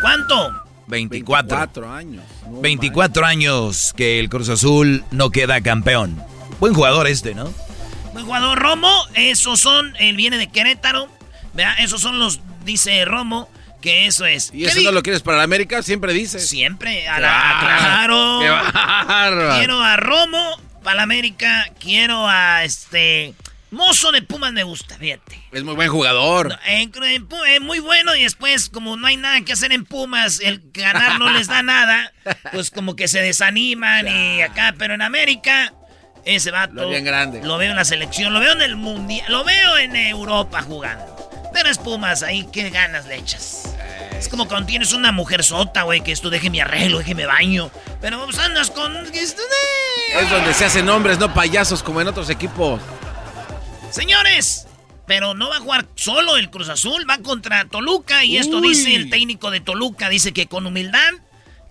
¿Cuánto? 0.00 0.52
24. 0.86 1.92
años. 1.92 2.24
24 2.62 3.26
años 3.26 3.94
que 3.96 4.20
el 4.20 4.28
Cruz 4.28 4.48
Azul 4.48 5.04
no 5.10 5.30
queda 5.30 5.60
campeón. 5.60 6.20
Buen 6.60 6.74
jugador 6.74 7.06
este, 7.06 7.34
¿no? 7.34 7.52
Buen 8.12 8.24
jugador 8.24 8.58
Romo. 8.58 8.92
Esos 9.14 9.60
son, 9.60 9.94
él 9.98 10.16
viene 10.16 10.38
de 10.38 10.48
Querétaro. 10.48 11.08
Vea, 11.54 11.74
esos 11.74 12.00
son 12.00 12.18
los, 12.18 12.40
dice 12.64 13.04
Romo, 13.04 13.48
que 13.80 14.06
eso 14.06 14.26
es. 14.26 14.50
¿Y 14.52 14.64
eso 14.64 14.80
no 14.80 14.92
lo 14.92 15.02
quieres 15.02 15.22
para 15.22 15.38
la 15.38 15.44
América? 15.44 15.82
Siempre 15.82 16.12
dice. 16.12 16.38
Siempre, 16.38 17.08
a 17.08 17.20
la, 17.20 17.56
claro. 17.60 18.40
Quiero 19.58 19.82
a 19.82 19.96
Romo 19.96 20.67
para 20.82 20.96
la 20.96 21.02
América. 21.02 21.70
Quiero 21.78 22.26
a 22.28 22.64
este. 22.64 23.34
Mozo 23.70 24.12
de 24.12 24.22
Pumas 24.22 24.52
me 24.52 24.62
gusta, 24.62 24.96
fíjate. 24.96 25.42
Es 25.52 25.62
muy 25.62 25.74
buen 25.74 25.90
jugador. 25.90 26.58
Es 26.66 27.60
muy 27.60 27.80
bueno 27.80 28.14
y 28.16 28.22
después, 28.22 28.70
como 28.70 28.96
no 28.96 29.06
hay 29.06 29.18
nada 29.18 29.42
que 29.42 29.52
hacer 29.52 29.72
en 29.72 29.84
Pumas, 29.84 30.40
el 30.40 30.62
ganar 30.72 31.18
no 31.18 31.30
les 31.30 31.48
da 31.48 31.62
nada, 31.62 32.12
pues 32.52 32.70
como 32.70 32.96
que 32.96 33.08
se 33.08 33.20
desaniman 33.20 34.08
y 34.08 34.40
acá, 34.40 34.74
pero 34.78 34.94
en 34.94 35.02
América, 35.02 35.74
ese 36.24 36.50
vato. 36.50 36.74
Lo 36.74 36.88
bien 36.88 37.04
grande. 37.04 37.42
Lo 37.42 37.58
veo 37.58 37.70
en 37.70 37.76
la 37.76 37.84
selección, 37.84 38.32
lo 38.32 38.40
veo 38.40 38.52
en 38.52 38.62
el 38.62 38.76
mundial, 38.76 39.30
lo 39.30 39.44
veo 39.44 39.76
en 39.76 39.96
Europa 39.96 40.62
jugando. 40.62 41.18
Pero 41.52 41.68
es 41.68 41.78
Pumas, 41.78 42.22
ahí 42.22 42.48
qué 42.50 42.70
ganas 42.70 43.06
le 43.06 43.16
echas. 43.16 43.74
Es 44.18 44.28
como 44.28 44.48
cuando 44.48 44.66
tienes 44.66 44.92
una 44.92 45.12
mujer 45.12 45.44
sota, 45.44 45.82
güey, 45.82 46.00
que 46.00 46.10
esto 46.10 46.28
deje 46.28 46.50
mi 46.50 46.58
arreglo, 46.60 46.98
deje 46.98 47.14
mi 47.14 47.24
baño. 47.24 47.70
Pero 48.00 48.18
vamos 48.18 48.38
andas 48.38 48.70
con. 48.70 48.96
Es 48.96 49.36
donde 50.30 50.54
se 50.54 50.64
hacen 50.64 50.88
hombres, 50.88 51.18
no 51.18 51.32
payasos 51.32 51.82
como 51.84 52.00
en 52.00 52.08
otros 52.08 52.28
equipos. 52.28 52.80
Señores, 53.90 54.66
pero 55.06 55.34
no 55.34 55.48
va 55.48 55.56
a 55.56 55.60
jugar 55.60 55.86
solo 55.94 56.36
el 56.36 56.50
Cruz 56.50 56.68
Azul, 56.68 57.08
va 57.08 57.18
contra 57.18 57.66
Toluca. 57.66 58.24
Y 58.24 58.38
esto 58.38 58.60
dice 58.60 58.96
el 58.96 59.08
técnico 59.08 59.52
de 59.52 59.60
Toluca: 59.60 60.08
dice 60.08 60.32
que 60.32 60.46
con 60.46 60.66
humildad 60.66 61.10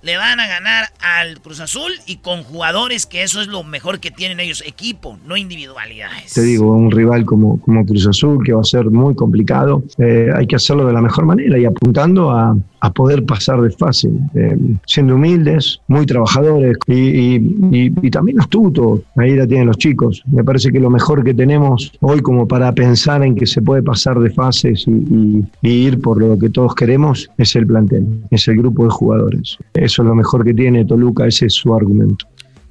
le 0.01 0.17
van 0.17 0.39
a 0.39 0.47
ganar 0.47 0.85
al 0.99 1.41
Cruz 1.41 1.59
Azul 1.59 1.91
y 2.05 2.17
con 2.17 2.43
jugadores 2.43 3.05
que 3.05 3.23
eso 3.23 3.41
es 3.41 3.47
lo 3.47 3.63
mejor 3.63 3.99
que 3.99 4.11
tienen 4.11 4.39
ellos, 4.39 4.63
equipo, 4.65 5.17
no 5.25 5.37
individualidades. 5.37 6.33
Te 6.33 6.41
digo, 6.41 6.71
un 6.73 6.91
rival 6.91 7.25
como, 7.25 7.59
como 7.61 7.85
Cruz 7.85 8.07
Azul 8.07 8.43
que 8.43 8.53
va 8.53 8.61
a 8.61 8.65
ser 8.65 8.85
muy 8.85 9.15
complicado, 9.15 9.83
eh, 9.97 10.29
hay 10.35 10.47
que 10.47 10.55
hacerlo 10.55 10.85
de 10.85 10.93
la 10.93 11.01
mejor 11.01 11.25
manera 11.25 11.57
y 11.57 11.65
apuntando 11.65 12.31
a, 12.31 12.55
a 12.79 12.91
poder 12.91 13.25
pasar 13.25 13.61
de 13.61 13.71
fase, 13.71 14.09
eh, 14.35 14.57
siendo 14.85 15.15
humildes, 15.15 15.79
muy 15.87 16.05
trabajadores 16.05 16.77
y, 16.87 17.35
y, 17.71 18.11
también 18.11 18.39
astutos. 18.39 19.01
Ahí 19.15 19.35
la 19.35 19.45
tienen 19.47 19.67
los 19.67 19.77
chicos. 19.77 20.23
Me 20.31 20.43
parece 20.43 20.71
que 20.71 20.79
lo 20.79 20.89
mejor 20.89 21.23
que 21.23 21.33
tenemos 21.33 21.91
hoy 22.01 22.21
como 22.21 22.47
para 22.47 22.71
pensar 22.71 23.23
en 23.23 23.35
que 23.35 23.45
se 23.45 23.61
puede 23.61 23.83
pasar 23.83 24.19
de 24.19 24.29
fases 24.29 24.85
y, 24.87 25.45
ir 25.61 25.99
por 26.01 26.21
lo 26.21 26.37
que 26.37 26.49
todos 26.49 26.73
queremos 26.75 27.29
es 27.37 27.55
el 27.55 27.67
plantel, 27.67 28.07
es 28.31 28.47
el 28.47 28.57
grupo 28.57 28.85
de 28.85 28.89
jugadores. 28.89 29.57
Eso 29.73 30.01
es 30.01 30.07
lo 30.07 30.15
mejor 30.15 30.43
que 30.43 30.53
tiene 30.53 30.85
Toluca, 30.85 31.27
ese 31.27 31.47
es 31.47 31.53
su 31.53 31.73
argumento. 31.73 32.25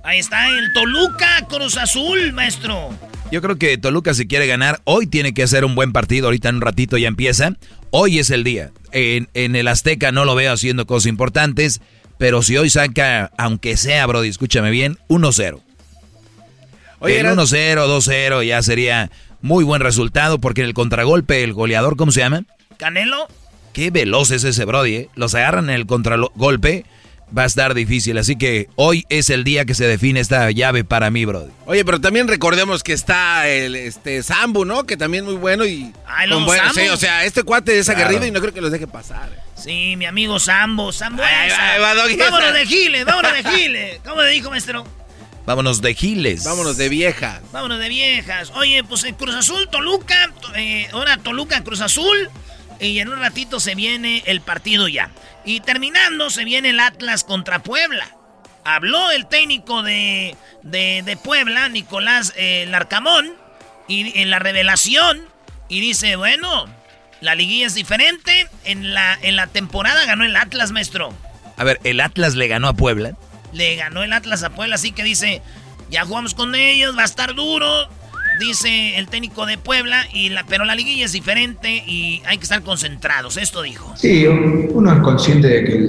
Ahí 0.06 0.20
está 0.20 0.48
el 0.56 0.72
Toluca 0.72 1.44
Cruz 1.48 1.76
Azul, 1.76 2.32
maestro. 2.32 2.90
Yo 3.32 3.42
creo 3.42 3.56
que 3.56 3.76
Toluca 3.76 4.14
si 4.14 4.28
quiere 4.28 4.46
ganar, 4.46 4.80
hoy 4.84 5.08
tiene 5.08 5.34
que 5.34 5.42
hacer 5.42 5.64
un 5.64 5.74
buen 5.74 5.92
partido, 5.92 6.26
ahorita 6.26 6.48
en 6.48 6.56
un 6.56 6.60
ratito 6.60 6.96
ya 6.96 7.08
empieza. 7.08 7.54
Hoy 7.90 8.20
es 8.20 8.30
el 8.30 8.44
día. 8.44 8.70
En, 8.92 9.26
el 9.34 9.66
Azteca 9.66 10.12
no 10.12 10.24
lo 10.24 10.36
veo 10.36 10.52
haciendo 10.52 10.86
cosas 10.86 11.08
importantes, 11.08 11.80
pero 12.18 12.42
si 12.42 12.56
hoy 12.56 12.70
saca, 12.70 13.32
aunque 13.36 13.76
sea, 13.76 14.06
Brody, 14.06 14.28
escúchame 14.28 14.70
bien, 14.70 14.96
1-0. 15.08 15.60
Oye, 17.00 17.24
1-0, 17.24 17.36
2-0 17.74 18.46
ya 18.46 18.62
sería 18.62 19.10
muy 19.42 19.64
buen 19.64 19.82
resultado 19.82 20.38
porque 20.38 20.60
en 20.60 20.68
el 20.68 20.74
contragolpe 20.74 21.42
el 21.42 21.52
goleador, 21.52 21.96
¿cómo 21.96 22.12
se 22.12 22.20
llama? 22.20 22.44
Canelo. 22.76 23.26
Qué 23.72 23.90
veloz 23.90 24.30
es 24.30 24.44
ese 24.44 24.64
Brody, 24.66 24.94
¿eh? 24.94 25.08
Los 25.16 25.34
agarran 25.34 25.68
en 25.68 25.74
el 25.74 25.86
contragolpe 25.86 26.84
va 27.36 27.42
a 27.42 27.46
estar 27.46 27.74
difícil. 27.74 28.18
Así 28.18 28.36
que 28.36 28.68
hoy 28.76 29.06
es 29.08 29.30
el 29.30 29.44
día 29.44 29.64
que 29.64 29.74
se 29.74 29.86
define 29.86 30.20
esta 30.20 30.50
llave 30.50 30.84
para 30.84 31.10
mí, 31.10 31.24
Brody. 31.24 31.50
Oye, 31.66 31.84
pero 31.84 32.00
también 32.00 32.28
recordemos 32.28 32.82
que 32.82 32.92
está 32.92 33.48
el 33.48 33.74
este 33.76 34.22
Sambu, 34.22 34.64
¿no? 34.64 34.84
Que 34.84 34.96
también 34.96 35.24
es 35.24 35.30
muy 35.30 35.38
bueno 35.38 35.64
y. 35.64 35.92
Ay, 36.06 36.30
con 36.30 36.44
bueno, 36.44 36.72
sí, 36.74 36.88
o 36.88 36.96
sea, 36.96 37.24
este 37.24 37.42
cuate 37.42 37.78
es 37.78 37.88
aguerrido 37.88 38.26
y 38.26 38.30
no 38.30 38.40
creo 38.40 38.52
que 38.52 38.60
los 38.60 38.72
deje 38.72 38.86
pasar. 38.86 39.30
Sí, 39.54 39.94
mi 39.96 40.04
amigo 40.04 40.38
Sambo, 40.38 40.92
Sambo. 40.92 41.22
vámonos 41.22 42.54
de 42.54 42.66
Giles, 42.66 43.04
vámonos 43.04 43.32
de 43.32 43.44
Giles. 43.44 44.00
¿Cómo 44.04 44.22
le 44.22 44.30
dijo, 44.30 44.50
maestro? 44.50 44.84
Vámonos 45.46 45.80
de 45.80 45.94
Giles. 45.94 46.44
Vámonos 46.44 46.76
de 46.76 46.88
viejas. 46.88 47.40
Vámonos 47.52 47.78
de 47.78 47.88
viejas. 47.88 48.50
Oye, 48.56 48.82
pues 48.82 49.04
en 49.04 49.14
Cruz 49.14 49.34
Azul, 49.34 49.68
Toluca. 49.70 50.32
Eh, 50.56 50.88
ahora 50.92 51.18
Toluca, 51.18 51.62
Cruz 51.62 51.80
Azul. 51.80 52.28
Y 52.80 52.98
en 52.98 53.08
un 53.08 53.18
ratito 53.18 53.60
se 53.60 53.74
viene 53.74 54.22
el 54.26 54.40
partido 54.40 54.88
ya. 54.88 55.10
Y 55.44 55.60
terminando, 55.60 56.30
se 56.30 56.44
viene 56.44 56.70
el 56.70 56.80
Atlas 56.80 57.24
contra 57.24 57.62
Puebla. 57.62 58.08
habló 58.64 59.10
el 59.12 59.26
técnico 59.26 59.82
de, 59.82 60.36
de, 60.62 61.18
Puebla, 61.22 61.68
Nicolás 61.68 62.32
eh, 62.36 62.66
Larcamón, 62.68 63.34
y 63.88 64.20
en 64.20 64.30
la 64.30 64.40
revelación, 64.40 65.22
y 65.68 65.80
dice, 65.80 66.16
bueno, 66.16 66.66
la 67.20 67.34
liguilla 67.34 67.66
es 67.66 67.74
diferente. 67.74 68.48
En 68.64 68.92
la, 68.92 69.16
en 69.22 69.36
la 69.36 69.46
temporada 69.46 70.04
ganó 70.04 70.24
el 70.24 70.36
Atlas, 70.36 70.72
maestro. 70.72 71.14
A 71.56 71.64
ver, 71.64 71.80
¿el 71.84 72.00
Atlas 72.00 72.34
le 72.34 72.48
ganó 72.48 72.68
a 72.68 72.74
Puebla? 72.74 73.16
Le 73.52 73.76
ganó 73.76 74.02
el 74.02 74.12
Atlas 74.12 74.42
a 74.42 74.50
Puebla, 74.50 74.74
así 74.74 74.92
que 74.92 75.04
dice, 75.04 75.40
ya 75.88 76.04
jugamos 76.04 76.34
con 76.34 76.54
ellos, 76.54 76.96
va 76.96 77.02
a 77.02 77.06
estar 77.06 77.34
duro 77.34 77.88
dice 78.38 78.98
el 78.98 79.08
técnico 79.08 79.46
de 79.46 79.58
Puebla, 79.58 80.04
y 80.12 80.30
pero 80.48 80.64
la 80.64 80.74
liguilla 80.74 81.04
es 81.06 81.12
diferente 81.12 81.82
y 81.86 82.22
hay 82.26 82.36
que 82.38 82.44
estar 82.44 82.62
concentrados. 82.62 83.36
Esto 83.36 83.62
dijo. 83.62 83.92
Sí, 83.96 84.26
uno 84.26 84.92
es 84.92 85.00
consciente 85.00 85.48
de 85.48 85.64
que 85.64 85.88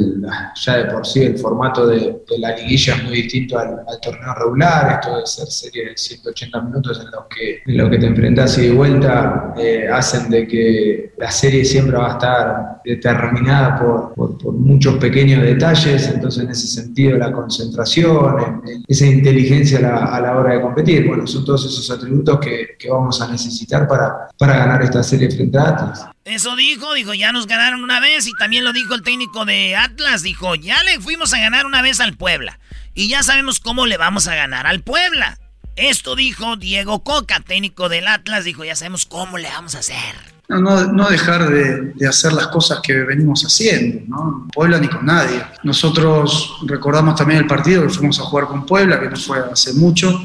ya 0.56 0.78
de 0.78 0.86
por 0.86 1.06
sí 1.06 1.24
el 1.24 1.38
formato 1.38 1.88
de, 1.88 2.18
la 2.40 2.56
liguilla 2.56 2.96
es 2.96 3.04
muy 3.04 3.22
distinto 3.22 3.58
al, 3.58 3.78
torneo 4.02 4.34
regular. 4.36 5.00
Esto 5.02 5.18
de 5.18 5.26
ser 5.26 5.48
serie 5.48 5.90
de 5.90 5.98
180 5.98 6.62
minutos 6.62 7.00
en 7.00 7.12
los 7.12 7.26
que, 7.30 7.62
en 7.66 7.78
lo 7.78 7.90
que 7.90 7.98
te 7.98 8.06
enfrentas 8.06 8.58
y 8.58 8.68
de 8.68 8.72
vuelta 8.72 9.54
eh, 9.58 9.88
hacen 9.92 10.30
de 10.30 10.48
que 10.48 11.14
la 11.18 11.32
serie 11.32 11.66
siempre 11.66 11.98
va 11.98 12.10
a 12.10 12.12
estar 12.14 12.82
determinada 12.86 13.80
por, 13.80 14.14
por, 14.16 14.54
muchos 14.54 14.96
pequeños 14.98 15.44
detalles. 15.44 16.08
Entonces, 16.08 16.44
en 16.44 16.50
ese 16.50 16.68
sentido, 16.68 17.18
la 17.18 17.32
concentración, 17.32 18.62
esa 18.88 19.06
inteligencia 19.06 19.80
a 19.80 19.82
la, 19.82 19.96
a 20.06 20.22
la 20.22 20.38
hora 20.38 20.54
de 20.54 20.62
competir, 20.62 21.08
bueno, 21.08 21.28
son 21.28 21.46
todos 21.46 21.66
esos 21.66 21.90
atributos 21.92 22.37
que, 22.40 22.78
vamos 22.90 23.22
a 23.22 23.28
necesitar 23.28 23.88
para, 23.88 24.30
para 24.38 24.58
ganar 24.58 24.82
esta 24.82 25.04
serie 25.04 25.30
frente 25.30 25.58
a 25.58 25.70
Atlas. 25.70 26.06
Eso 26.26 26.56
dijo, 26.56 26.94
dijo, 26.94 27.14
ya 27.14 27.32
nos 27.32 27.48
ganaron 27.48 27.84
una 27.84 28.00
vez 28.00 28.28
y 28.28 28.34
también 28.34 28.64
lo 28.64 28.74
dijo 28.74 28.96
el 28.96 29.04
técnico 29.04 29.46
de 29.46 29.76
Atlas, 29.76 30.24
dijo, 30.24 30.56
ya 30.56 30.84
le 30.84 31.00
fuimos 31.00 31.34
a 31.34 31.40
ganar 31.40 31.66
una 31.66 31.82
vez 31.82 32.00
al 32.00 32.16
Puebla 32.16 32.60
y 32.94 33.10
ya 33.10 33.24
sabemos 33.24 33.60
cómo 33.60 33.86
le 33.86 33.98
vamos 33.98 34.28
a 34.28 34.36
ganar 34.36 34.68
al 34.68 34.82
Puebla. 34.82 35.38
Esto 35.76 36.16
dijo 36.16 36.56
Diego 36.56 37.04
Coca, 37.04 37.40
técnico 37.40 37.88
del 37.88 38.08
Atlas, 38.08 38.44
dijo, 38.44 38.66
ya 38.66 38.76
sabemos 38.76 39.06
cómo 39.06 39.38
le 39.38 39.48
vamos 39.48 39.76
a 39.76 39.80
hacer. 39.80 40.16
No, 40.50 40.60
no, 40.60 40.92
no 40.92 41.10
dejar 41.10 41.50
de, 41.50 41.92
de, 41.94 42.08
hacer 42.08 42.34
las 42.34 42.48
cosas 42.48 42.80
que 42.82 42.94
venimos 42.94 43.44
haciendo, 43.44 44.02
¿no? 44.08 44.48
Puebla 44.52 44.80
ni 44.80 44.88
con 44.88 45.06
nadie. 45.06 45.44
Nosotros 45.62 46.58
recordamos 46.66 47.16
también 47.16 47.42
el 47.42 47.48
partido 47.48 47.84
que 47.84 47.90
fuimos 47.90 48.20
a 48.20 48.24
jugar 48.24 48.48
con 48.48 48.66
Puebla, 48.66 49.00
que 49.00 49.10
no 49.10 49.18
fue 49.18 49.40
hace 49.52 49.74
mucho, 49.74 50.20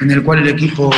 en 0.00 0.10
el 0.10 0.22
cual 0.22 0.40
el 0.40 0.48
equipo 0.48 0.90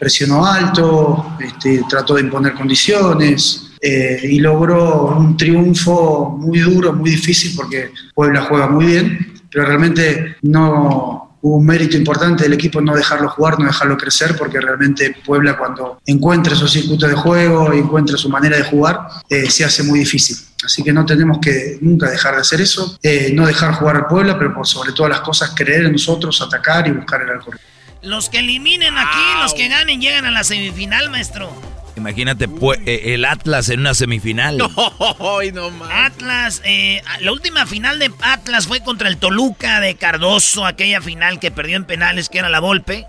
presionó 0.00 0.46
alto, 0.46 1.36
este, 1.38 1.84
trató 1.86 2.14
de 2.14 2.22
imponer 2.22 2.54
condiciones 2.54 3.70
eh, 3.82 4.18
y 4.22 4.40
logró 4.40 5.14
un 5.16 5.36
triunfo 5.36 6.38
muy 6.40 6.60
duro, 6.60 6.94
muy 6.94 7.10
difícil 7.10 7.52
porque 7.54 7.90
Puebla 8.14 8.46
juega 8.48 8.66
muy 8.66 8.86
bien, 8.86 9.34
pero 9.50 9.66
realmente 9.66 10.36
no 10.40 11.36
hubo 11.42 11.56
un 11.56 11.66
mérito 11.66 11.98
importante 11.98 12.44
del 12.44 12.54
equipo 12.54 12.80
no 12.80 12.94
dejarlo 12.94 13.28
jugar, 13.28 13.58
no 13.58 13.66
dejarlo 13.66 13.98
crecer, 13.98 14.36
porque 14.38 14.58
realmente 14.58 15.16
Puebla 15.24 15.58
cuando 15.58 16.00
encuentra 16.06 16.54
esos 16.54 16.72
circuitos 16.72 17.08
de 17.08 17.16
juego, 17.16 17.70
encuentra 17.72 18.16
su 18.16 18.30
manera 18.30 18.56
de 18.56 18.64
jugar, 18.64 19.00
eh, 19.28 19.50
se 19.50 19.64
hace 19.64 19.82
muy 19.82 19.98
difícil. 19.98 20.36
Así 20.64 20.82
que 20.82 20.92
no 20.92 21.04
tenemos 21.04 21.38
que 21.40 21.78
nunca 21.82 22.10
dejar 22.10 22.34
de 22.34 22.40
hacer 22.40 22.60
eso, 22.60 22.98
eh, 23.02 23.32
no 23.34 23.46
dejar 23.46 23.74
jugar 23.74 23.96
al 23.96 24.06
Puebla, 24.06 24.38
pero 24.38 24.54
por 24.54 24.66
sobre 24.66 24.92
todas 24.92 25.10
las 25.10 25.20
cosas 25.20 25.52
creer 25.54 25.84
en 25.84 25.92
nosotros, 25.92 26.40
atacar 26.40 26.86
y 26.88 26.92
buscar 26.92 27.22
el 27.22 27.30
alcohol. 27.30 27.58
Los 28.02 28.30
que 28.30 28.38
eliminen 28.38 28.96
aquí, 28.96 29.18
los 29.42 29.54
que 29.54 29.68
ganen, 29.68 30.00
llegan 30.00 30.24
a 30.24 30.30
la 30.30 30.44
semifinal, 30.44 31.10
maestro. 31.10 31.50
Imagínate 31.96 32.48
eh, 32.86 33.14
el 33.14 33.26
Atlas 33.26 33.68
en 33.68 33.80
una 33.80 33.94
semifinal. 33.94 34.56
No, 34.70 35.70
no 35.70 35.84
Atlas, 35.90 36.62
eh, 36.64 37.02
la 37.20 37.32
última 37.32 37.66
final 37.66 37.98
de 37.98 38.10
Atlas 38.22 38.66
fue 38.66 38.80
contra 38.82 39.08
el 39.08 39.18
Toluca 39.18 39.80
de 39.80 39.96
Cardoso, 39.96 40.64
aquella 40.64 41.02
final 41.02 41.38
que 41.38 41.50
perdió 41.50 41.76
en 41.76 41.84
penales, 41.84 42.28
que 42.30 42.38
era 42.38 42.48
la 42.48 42.60
Volpe. 42.60 43.06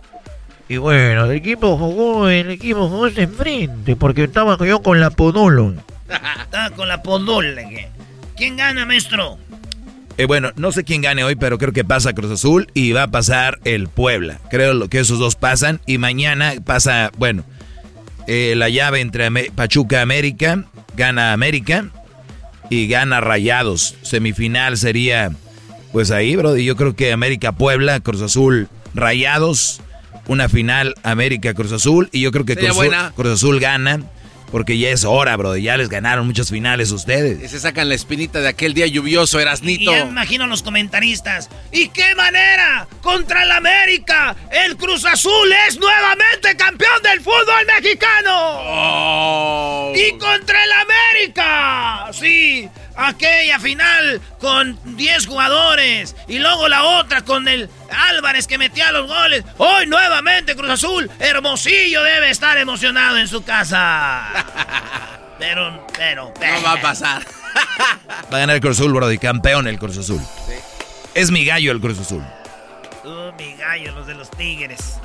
Y 0.67 0.77
bueno, 0.77 1.25
el 1.25 1.31
equipo 1.31 1.77
jugó, 1.77 2.27
el 2.27 2.49
equipo 2.49 2.89
jugó 2.89 3.07
ese 3.07 3.27
frente, 3.27 3.95
porque 3.95 4.25
estaba 4.25 4.57
yo 4.65 4.81
con 4.81 4.99
la 4.99 5.09
Podolo. 5.09 5.73
estaba 6.41 6.69
con 6.71 6.87
la 6.87 7.01
Podolo. 7.01 7.61
¿Quién 8.35 8.57
gana, 8.57 8.85
maestro? 8.85 9.37
Eh, 10.17 10.25
bueno, 10.25 10.51
no 10.55 10.71
sé 10.71 10.83
quién 10.83 11.01
gane 11.01 11.23
hoy, 11.23 11.35
pero 11.35 11.57
creo 11.57 11.73
que 11.73 11.83
pasa 11.83 12.13
Cruz 12.13 12.31
Azul 12.31 12.67
y 12.73 12.91
va 12.91 13.03
a 13.03 13.11
pasar 13.11 13.59
el 13.63 13.87
Puebla. 13.87 14.39
Creo 14.49 14.87
que 14.87 14.99
esos 14.99 15.19
dos 15.19 15.35
pasan 15.35 15.79
y 15.85 15.97
mañana 15.97 16.53
pasa, 16.65 17.11
bueno, 17.17 17.43
eh, 18.27 18.53
la 18.55 18.69
llave 18.69 19.01
entre 19.01 19.29
Pachuca 19.51 20.01
América, 20.01 20.65
gana 20.95 21.33
América 21.33 21.89
y 22.69 22.87
gana 22.87 23.21
Rayados. 23.21 23.95
Semifinal 24.01 24.77
sería, 24.77 25.31
pues 25.91 26.11
ahí, 26.11 26.35
bro. 26.35 26.57
Y 26.57 26.65
yo 26.65 26.75
creo 26.75 26.95
que 26.95 27.11
América 27.11 27.53
Puebla, 27.53 27.99
Cruz 27.99 28.21
Azul 28.21 28.69
Rayados, 28.93 29.81
una 30.27 30.49
final 30.49 30.95
América 31.03 31.53
Cruz 31.53 31.71
Azul 31.71 32.09
y 32.11 32.21
yo 32.21 32.31
creo 32.31 32.45
que 32.45 32.55
Cruz 32.55 33.33
Azul 33.33 33.59
gana. 33.59 34.03
Porque 34.51 34.77
ya 34.77 34.89
es 34.89 35.05
hora, 35.05 35.35
bro. 35.37 35.55
Ya 35.55 35.77
les 35.77 35.89
ganaron 35.89 36.27
muchas 36.27 36.49
finales 36.49 36.91
ustedes. 36.91 37.41
Y 37.41 37.47
se 37.47 37.59
sacan 37.59 37.87
la 37.89 37.95
espinita 37.95 38.41
de 38.41 38.49
aquel 38.49 38.73
día 38.73 38.85
lluvioso, 38.87 39.39
Erasnito. 39.39 39.91
Y, 39.91 39.95
ya 39.95 40.05
me 40.05 40.11
imagino 40.11 40.43
a 40.43 40.47
los 40.47 40.61
comentaristas. 40.61 41.49
¿Y 41.71 41.87
qué 41.89 42.13
manera? 42.15 42.87
Contra 43.01 43.43
el 43.43 43.51
América, 43.51 44.35
el 44.51 44.75
Cruz 44.75 45.05
Azul 45.05 45.49
es 45.67 45.79
nuevamente 45.79 46.55
campeón 46.57 47.01
del 47.03 47.21
fútbol 47.21 47.65
mexicano. 47.81 48.31
Oh. 48.33 49.93
Y 49.95 50.17
contra 50.17 50.63
el 50.63 50.71
América. 50.73 52.09
Sí, 52.11 52.69
aquella 52.95 53.59
final 53.59 54.21
con 54.39 54.77
10 54.97 55.27
jugadores 55.27 56.15
y 56.27 56.39
luego 56.39 56.67
la 56.67 56.83
otra 56.83 57.21
con 57.21 57.47
el 57.47 57.69
Álvarez 58.09 58.47
que 58.47 58.57
metía 58.57 58.91
los 58.91 59.07
goles. 59.07 59.43
Hoy 59.57 59.87
nuevamente 59.87 60.55
Cruz 60.55 60.71
Azul, 60.71 61.09
Hermosillo 61.19 62.03
debe 62.03 62.29
estar 62.29 62.57
emocionado 62.57 63.17
en 63.17 63.27
su 63.27 63.43
casa. 63.43 64.27
Pero, 65.39 65.87
pero, 65.97 66.33
pero. 66.39 66.55
No 66.55 66.63
va 66.63 66.73
a 66.73 66.81
pasar. 66.81 67.23
Va 68.33 68.37
a 68.37 68.39
ganar 68.39 68.55
el 68.55 68.61
Cruz 68.61 68.79
Azul, 68.79 68.93
Brody, 68.93 69.17
campeón 69.17 69.67
el 69.67 69.77
Cruz 69.77 69.97
Azul. 69.97 70.21
Es 71.13 71.31
mi 71.31 71.43
gallo 71.43 71.73
el 71.73 71.81
Cruz 71.81 71.99
Azul. 71.99 72.23
Uh, 73.03 73.33
mi 73.37 73.55
gallo, 73.55 73.91
los 73.91 74.07
de 74.07 74.13
los 74.13 74.31
Tigres. 74.31 74.99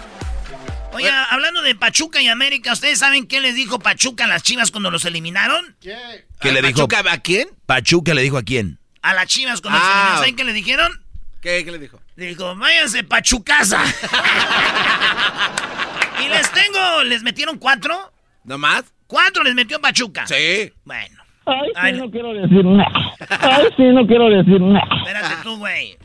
Oye, 0.97 1.11
hablando 1.31 1.63
de 1.63 1.75
Pachuca 1.75 2.21
y 2.23 2.29
América, 2.29 2.73
¿ustedes 2.73 2.99
saben 2.99 3.27
qué 3.27 3.41
les 3.41 3.55
dijo 3.55 3.79
Pachuca 3.79 4.25
a 4.25 4.27
las 4.27 4.43
Chivas 4.43 4.71
cuando 4.71 4.91
los 4.91 5.05
eliminaron? 5.05 5.77
¿Qué? 5.81 6.25
¿Qué 6.41 6.53
le 6.53 6.63
dijo? 6.63 6.89
¿Pachuca 6.89 7.13
a 7.13 7.19
quién? 7.19 7.49
Pachuca 7.67 8.15
le 8.15 8.23
dijo 8.23 8.39
a 8.39 8.43
quién? 8.43 8.79
A 9.03 9.13
las 9.15 9.27
Chivas 9.27 9.61
cuando 9.61 9.79
los 9.79 9.87
ah. 9.87 9.91
eliminaron. 9.91 10.19
¿Saben 10.19 10.37
qué 10.37 10.45
le 10.45 10.53
dijeron? 10.55 11.03
¿Qué, 11.43 11.65
¿Qué 11.65 11.71
le 11.71 11.79
dijo? 11.79 12.01
Le 12.17 12.27
dijo, 12.27 12.57
váyanse 12.57 13.05
Pachucasa. 13.05 13.85
y 16.25 16.29
les 16.29 16.51
tengo, 16.51 17.05
les 17.05 17.23
metieron 17.23 17.59
cuatro. 17.59 18.13
¿No 18.45 18.57
más? 18.57 18.85
Cuatro 19.07 19.45
les 19.45 19.55
metió 19.55 19.79
Pachuca. 19.81 20.27
Sí. 20.27 20.73
Bueno. 20.85 21.23
Ay, 21.47 21.93
sí, 21.93 22.01
no 22.01 22.11
ero 22.13 22.35
decir 22.35 22.65
nada. 22.65 23.15
Ay, 23.29 23.67
sí, 23.77 23.83
no 23.85 24.05
quiero 24.07 24.29
decir 24.31 24.61
nada. 24.61 24.89
Espérate 24.97 25.35
tú, 25.45 25.59
güey. 25.59 25.97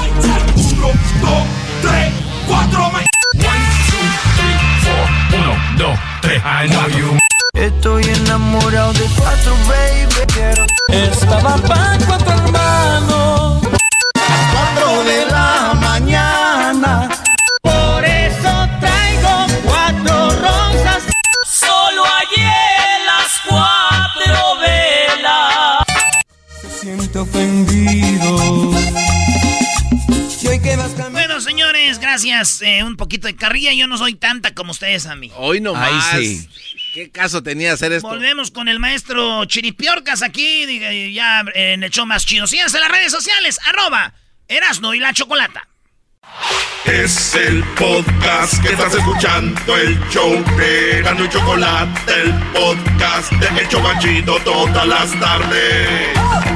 Uno, 0.00 0.92
dos, 1.20 1.46
tres, 1.82 2.14
cuatro, 2.46 2.90
dos, 5.76 5.98
tres, 6.22 6.42
I 6.44 6.68
know 6.68 6.88
you. 6.88 7.18
Estoy 7.54 8.04
enamorado 8.04 8.92
de 8.92 9.06
cuatro, 9.16 9.56
baby. 9.66 10.06
Estaba 10.92 11.56
para 11.56 11.98
cuatro 12.06 12.32
hermanos. 12.32 13.62
A 14.14 14.52
cuatro 14.52 15.04
de 15.04 15.26
la 15.26 15.74
mañana. 15.80 17.08
Por 17.62 18.04
eso 18.04 18.68
traigo 18.80 19.46
cuatro 19.64 20.30
rosas. 20.30 21.02
Solo 21.48 22.04
ayer 22.04 23.00
las 23.06 23.32
cuatro 23.48 24.58
velas. 24.60 25.84
Se 26.60 26.68
siente 26.80 27.18
ofendido 27.18 28.65
bueno, 31.36 31.50
señores, 31.50 31.98
gracias. 31.98 32.62
Eh, 32.62 32.82
un 32.82 32.96
poquito 32.96 33.26
de 33.26 33.36
carrilla. 33.36 33.72
Yo 33.74 33.86
no 33.86 33.98
soy 33.98 34.14
tanta 34.14 34.54
como 34.54 34.72
ustedes 34.72 35.04
a 35.06 35.16
mí. 35.16 35.30
Hoy 35.36 35.60
no 35.60 35.74
más. 35.74 36.18
sí. 36.18 36.48
¿Qué 36.94 37.10
caso 37.10 37.42
tenía 37.42 37.74
hacer 37.74 37.92
esto? 37.92 38.08
Volvemos 38.08 38.50
con 38.50 38.68
el 38.68 38.78
maestro 38.78 39.44
Chiripiorcas 39.44 40.22
aquí, 40.22 41.12
ya 41.12 41.44
en 41.54 41.82
el 41.82 41.90
show 41.90 42.06
más 42.06 42.24
chido. 42.24 42.46
Síganse 42.46 42.78
en 42.78 42.84
las 42.84 42.90
redes 42.90 43.12
sociales, 43.12 43.58
arroba 43.66 44.14
Erasno 44.48 44.94
y 44.94 45.00
la 45.00 45.12
Chocolata. 45.12 45.68
Es 46.86 47.34
el 47.34 47.62
podcast 47.74 48.62
que 48.62 48.70
estás 48.70 48.94
escuchando, 48.94 49.76
el 49.76 49.98
show 50.08 50.42
de 50.56 50.98
Erasno 51.00 51.26
y 51.26 51.28
Chocolata, 51.28 52.14
el 52.14 52.32
podcast 52.54 53.30
de 53.32 53.60
El 53.60 53.68
Chocachito 53.68 54.38
todas 54.40 54.86
las 54.86 55.20
tardes. 55.20 56.55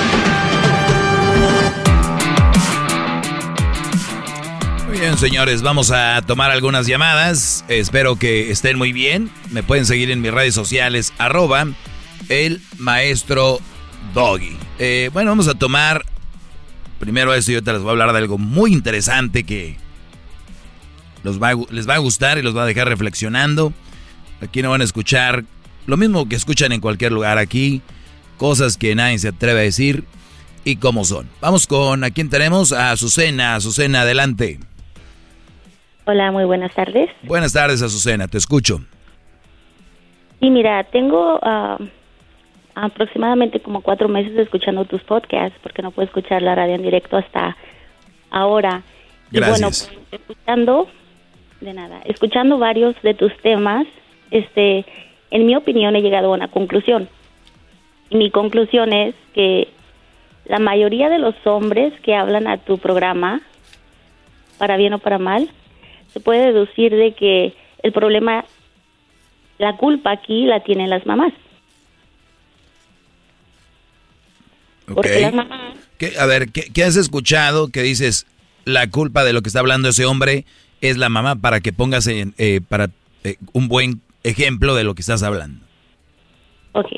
bien, 5.01 5.17
señores, 5.17 5.63
vamos 5.63 5.89
a 5.89 6.21
tomar 6.21 6.51
algunas 6.51 6.85
llamadas. 6.85 7.65
Espero 7.67 8.17
que 8.17 8.51
estén 8.51 8.77
muy 8.77 8.93
bien. 8.93 9.31
Me 9.49 9.63
pueden 9.63 9.87
seguir 9.87 10.11
en 10.11 10.21
mis 10.21 10.31
redes 10.31 10.53
sociales, 10.53 11.11
arroba 11.17 11.65
el 12.29 12.61
maestro 12.77 13.59
doggy. 14.13 14.55
Eh, 14.77 15.09
bueno, 15.11 15.31
vamos 15.31 15.47
a 15.47 15.55
tomar 15.55 16.05
primero 16.99 17.33
eso 17.33 17.49
y 17.49 17.55
yo 17.55 17.63
te 17.63 17.73
les 17.73 17.81
voy 17.81 17.89
a 17.89 17.91
hablar 17.93 18.11
de 18.11 18.19
algo 18.19 18.37
muy 18.37 18.73
interesante 18.73 19.43
que 19.43 19.75
les 21.23 21.39
va 21.39 21.49
a 21.95 21.97
gustar 21.97 22.37
y 22.37 22.43
los 22.43 22.55
va 22.55 22.61
a 22.61 22.67
dejar 22.67 22.87
reflexionando. 22.87 23.73
Aquí 24.39 24.61
no 24.61 24.69
van 24.69 24.81
a 24.81 24.83
escuchar 24.83 25.45
lo 25.87 25.97
mismo 25.97 26.29
que 26.29 26.35
escuchan 26.35 26.73
en 26.73 26.79
cualquier 26.79 27.11
lugar 27.11 27.39
aquí, 27.39 27.81
cosas 28.37 28.77
que 28.77 28.93
nadie 28.93 29.17
se 29.17 29.29
atreve 29.29 29.61
a 29.61 29.63
decir 29.63 30.03
y 30.63 30.75
cómo 30.75 31.05
son. 31.05 31.27
Vamos 31.41 31.65
con 31.65 32.03
a 32.03 32.11
quién 32.11 32.29
tenemos, 32.29 32.71
a 32.71 32.91
Azucena. 32.91 33.55
Azucena, 33.55 34.01
adelante. 34.01 34.59
Hola, 36.11 36.29
muy 36.29 36.43
buenas 36.43 36.73
tardes. 36.73 37.09
Buenas 37.23 37.53
tardes, 37.53 37.81
Azucena, 37.81 38.27
te 38.27 38.37
escucho. 38.37 38.81
Sí, 40.41 40.49
mira, 40.49 40.83
tengo 40.83 41.39
ah, 41.41 41.77
aproximadamente 42.75 43.61
como 43.61 43.79
cuatro 43.79 44.09
meses 44.09 44.37
escuchando 44.37 44.83
tus 44.83 45.01
podcasts, 45.03 45.57
porque 45.63 45.81
no 45.81 45.91
puedo 45.91 46.07
escuchar 46.07 46.41
la 46.41 46.53
radio 46.53 46.75
en 46.75 46.81
directo 46.81 47.15
hasta 47.15 47.55
ahora. 48.29 48.83
Gracias. 49.31 49.31
Y 49.31 49.61
bueno, 49.61 49.67
pues, 50.09 50.19
escuchando 50.19 50.89
de 51.61 51.73
nada. 51.73 52.01
Escuchando 52.03 52.57
varios 52.57 52.93
de 53.03 53.13
tus 53.13 53.33
temas, 53.37 53.87
este, 54.31 54.85
en 55.29 55.45
mi 55.45 55.55
opinión 55.55 55.95
he 55.95 56.01
llegado 56.01 56.33
a 56.33 56.35
una 56.35 56.49
conclusión. 56.49 57.07
Y 58.09 58.17
mi 58.17 58.31
conclusión 58.31 58.91
es 58.91 59.15
que 59.33 59.69
la 60.43 60.59
mayoría 60.59 61.07
de 61.07 61.19
los 61.19 61.35
hombres 61.45 61.93
que 62.01 62.15
hablan 62.15 62.47
a 62.47 62.57
tu 62.57 62.79
programa, 62.79 63.39
para 64.57 64.75
bien 64.75 64.91
o 64.91 64.99
para 64.99 65.17
mal, 65.17 65.49
se 66.13 66.19
puede 66.19 66.53
deducir 66.53 66.95
de 66.95 67.13
que 67.13 67.53
el 67.83 67.91
problema, 67.91 68.45
la 69.57 69.77
culpa 69.77 70.11
aquí 70.11 70.45
la 70.45 70.61
tienen 70.61 70.89
las 70.89 71.05
mamás. 71.05 71.33
Porque 74.93 75.21
las 75.21 75.33
mamás... 75.33 75.77
A 76.19 76.25
ver, 76.25 76.49
¿qué, 76.51 76.63
¿qué 76.73 76.83
has 76.83 76.97
escuchado 76.97 77.69
que 77.69 77.81
dices 77.81 78.25
la 78.65 78.89
culpa 78.89 79.23
de 79.23 79.33
lo 79.33 79.41
que 79.41 79.49
está 79.49 79.59
hablando 79.59 79.89
ese 79.89 80.05
hombre 80.05 80.45
es 80.81 80.97
la 80.97 81.09
mamá 81.09 81.35
para 81.35 81.59
que 81.59 81.73
pongas 81.73 82.07
en, 82.07 82.33
eh, 82.37 82.59
para 82.67 82.87
eh, 83.23 83.35
un 83.53 83.67
buen 83.67 84.01
ejemplo 84.23 84.75
de 84.75 84.83
lo 84.83 84.95
que 84.95 85.01
estás 85.01 85.23
hablando. 85.23 85.63
Ok. 86.73 86.89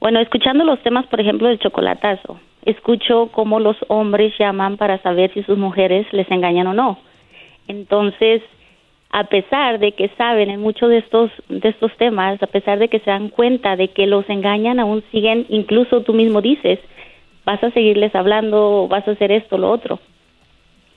Bueno, 0.00 0.20
escuchando 0.20 0.64
los 0.64 0.82
temas, 0.82 1.06
por 1.06 1.20
ejemplo, 1.20 1.48
del 1.48 1.58
chocolatazo, 1.58 2.38
escucho 2.64 3.30
cómo 3.32 3.60
los 3.60 3.76
hombres 3.88 4.34
llaman 4.38 4.76
para 4.76 5.00
saber 5.02 5.32
si 5.32 5.42
sus 5.44 5.56
mujeres 5.56 6.06
les 6.12 6.30
engañan 6.30 6.66
o 6.66 6.74
no. 6.74 6.98
Entonces, 7.68 8.42
a 9.10 9.24
pesar 9.24 9.78
de 9.78 9.92
que 9.92 10.08
saben 10.16 10.50
en 10.50 10.60
muchos 10.60 10.90
de 10.90 10.98
estos 10.98 11.30
de 11.48 11.68
estos 11.68 11.96
temas, 11.96 12.42
a 12.42 12.46
pesar 12.46 12.78
de 12.78 12.88
que 12.88 13.00
se 13.00 13.10
dan 13.10 13.28
cuenta 13.28 13.76
de 13.76 13.88
que 13.88 14.06
los 14.06 14.28
engañan, 14.28 14.80
aún 14.80 15.02
siguen, 15.10 15.46
incluso 15.48 16.02
tú 16.02 16.12
mismo 16.12 16.42
dices, 16.42 16.78
vas 17.44 17.62
a 17.62 17.70
seguirles 17.70 18.14
hablando, 18.14 18.88
vas 18.88 19.06
a 19.08 19.12
hacer 19.12 19.32
esto, 19.32 19.56
lo 19.56 19.70
otro. 19.70 20.00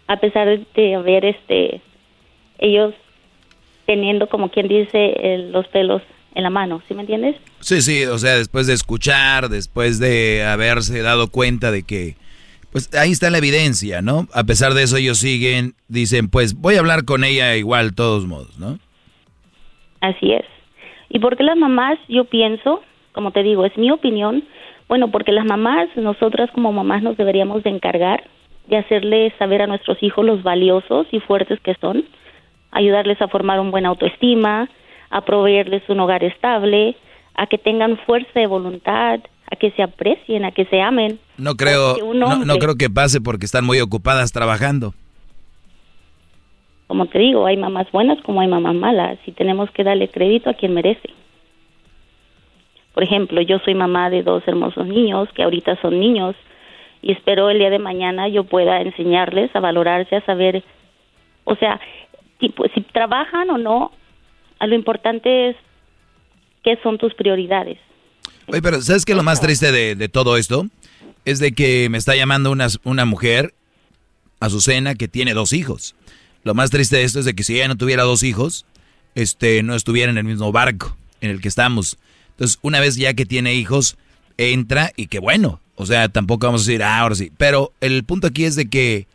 A 0.07 0.17
pesar 0.17 0.59
de 0.75 0.95
haber 0.95 1.23
este 1.23 1.81
ellos 2.57 2.93
teniendo, 3.85 4.27
como 4.27 4.49
quien 4.49 4.67
dice, 4.67 5.47
los 5.51 5.67
pelos 5.67 6.01
en 6.35 6.43
la 6.43 6.49
mano, 6.49 6.81
¿sí 6.87 6.93
me 6.93 7.01
entiendes? 7.01 7.35
Sí, 7.59 7.81
sí, 7.81 8.05
o 8.05 8.17
sea, 8.17 8.35
después 8.35 8.67
de 8.67 8.73
escuchar, 8.73 9.49
después 9.49 9.99
de 9.99 10.43
haberse 10.43 11.01
dado 11.01 11.29
cuenta 11.31 11.71
de 11.71 11.83
que, 11.83 12.15
pues 12.71 12.93
ahí 12.95 13.11
está 13.11 13.29
la 13.29 13.39
evidencia, 13.39 14.01
¿no? 14.01 14.27
A 14.33 14.43
pesar 14.43 14.73
de 14.73 14.83
eso 14.83 14.97
ellos 14.97 15.17
siguen, 15.17 15.73
dicen, 15.87 16.29
pues 16.29 16.55
voy 16.55 16.75
a 16.75 16.79
hablar 16.79 17.05
con 17.05 17.23
ella 17.23 17.55
igual, 17.55 17.95
todos 17.95 18.25
modos, 18.25 18.57
¿no? 18.59 18.77
Así 20.01 20.31
es. 20.31 20.45
¿Y 21.09 21.19
por 21.19 21.35
qué 21.35 21.43
las 21.43 21.57
mamás, 21.57 21.97
yo 22.07 22.25
pienso, 22.25 22.83
como 23.11 23.31
te 23.31 23.43
digo, 23.43 23.65
es 23.65 23.75
mi 23.77 23.91
opinión, 23.91 24.43
bueno, 24.87 25.11
porque 25.11 25.31
las 25.31 25.45
mamás, 25.45 25.89
nosotras 25.95 26.49
como 26.51 26.71
mamás 26.71 27.03
nos 27.03 27.17
deberíamos 27.17 27.63
de 27.63 27.69
encargar 27.69 28.23
de 28.69 28.77
hacerle 28.77 29.33
saber 29.39 29.63
a 29.63 29.67
nuestros 29.67 30.01
hijos 30.01 30.23
los 30.23 30.43
valiosos 30.43 31.07
y 31.11 31.19
fuertes 31.19 31.59
que 31.61 31.75
son, 31.81 32.05
ayudarles 32.71 33.19
a 33.21 33.27
formar 33.27 33.59
un 33.59 33.71
buen 33.71 33.85
autoestima, 33.85 34.69
a 35.09 35.21
proveerles 35.21 35.81
un 35.89 35.99
hogar 35.99 36.23
estable, 36.23 36.95
a 37.33 37.47
que 37.47 37.57
tengan 37.57 37.97
fuerza 37.97 38.39
de 38.39 38.45
voluntad, 38.45 39.19
a 39.51 39.55
que 39.55 39.71
se 39.71 39.83
aprecien, 39.83 40.45
a 40.45 40.51
que 40.51 40.65
se 40.65 40.81
amen. 40.81 41.19
No 41.37 41.55
creo, 41.55 41.97
no, 42.13 42.57
creo 42.57 42.75
que 42.75 42.89
pase 42.89 43.21
porque 43.21 43.45
están 43.45 43.65
muy 43.65 43.79
ocupadas 43.79 44.31
trabajando. 44.31 44.93
Como 46.87 47.05
te 47.07 47.19
digo, 47.19 47.45
hay 47.45 47.57
mamás 47.57 47.91
buenas 47.91 48.19
como 48.21 48.41
hay 48.41 48.47
mamás 48.47 48.75
malas 48.75 49.19
y 49.25 49.31
tenemos 49.31 49.69
que 49.71 49.83
darle 49.83 50.09
crédito 50.09 50.49
a 50.49 50.53
quien 50.53 50.73
merece. 50.73 51.09
Por 52.93 53.03
ejemplo, 53.03 53.41
yo 53.41 53.59
soy 53.59 53.75
mamá 53.75 54.09
de 54.09 54.23
dos 54.23 54.43
hermosos 54.47 54.87
niños 54.87 55.29
que 55.33 55.43
ahorita 55.43 55.79
son 55.81 55.99
niños 55.99 56.35
y 57.01 57.11
espero 57.11 57.49
el 57.49 57.59
día 57.59 57.69
de 57.69 57.79
mañana 57.79 58.27
yo 58.27 58.43
pueda 58.43 58.81
enseñarles 58.81 59.55
a 59.55 59.59
valorarse, 59.59 60.17
a 60.17 60.25
saber, 60.25 60.63
o 61.43 61.55
sea, 61.55 61.79
pues, 62.55 62.71
si, 62.73 62.81
trabajan 62.81 63.49
o 63.49 63.57
no, 63.57 63.91
lo 64.59 64.75
importante 64.75 65.49
es 65.49 65.55
qué 66.63 66.77
son 66.83 66.97
tus 66.97 67.13
prioridades. 67.13 67.77
Oye, 68.51 68.63
pero 68.63 68.81
¿sabes 68.81 69.05
qué 69.05 69.13
lo 69.13 69.21
más 69.21 69.41
triste 69.41 69.71
de, 69.71 70.09
todo 70.09 70.35
esto? 70.35 70.67
Es 71.23 71.37
de 71.37 71.51
que 71.51 71.87
me 71.89 71.99
está 71.99 72.15
llamando 72.15 72.49
una, 72.49 72.67
una 72.83 73.05
mujer, 73.05 73.53
Azucena, 74.39 74.95
que 74.95 75.07
tiene 75.07 75.35
dos 75.35 75.53
hijos. 75.53 75.95
Lo 76.43 76.55
más 76.55 76.71
triste 76.71 76.97
de 76.97 77.03
esto 77.03 77.19
es 77.19 77.25
de 77.25 77.35
que 77.35 77.43
si 77.43 77.55
ella 77.55 77.67
no 77.67 77.77
tuviera 77.77 78.03
dos 78.03 78.23
hijos, 78.23 78.65
este, 79.13 79.61
no 79.61 79.75
estuviera 79.75 80.11
en 80.11 80.17
el 80.17 80.23
mismo 80.23 80.51
barco 80.51 80.97
en 81.21 81.29
el 81.29 81.41
que 81.41 81.47
estamos. 81.47 81.99
Entonces, 82.31 82.57
una 82.63 82.79
vez 82.79 82.95
ya 82.95 83.13
que 83.13 83.27
tiene 83.27 83.53
hijos, 83.53 83.97
entra 84.37 84.93
y 84.95 85.07
qué 85.07 85.19
bueno. 85.19 85.61
O 85.75 85.85
sea, 85.85 86.09
tampoco 86.09 86.47
vamos 86.47 86.61
a 86.63 86.65
decir, 86.65 86.81
ah, 86.81 86.99
ahora 86.99 87.15
sí. 87.15 87.31
Pero 87.37 87.71
el 87.81 88.03
punto 88.03 88.27
aquí 88.27 88.45
es 88.45 88.55
de 88.55 88.67
que 88.67 89.05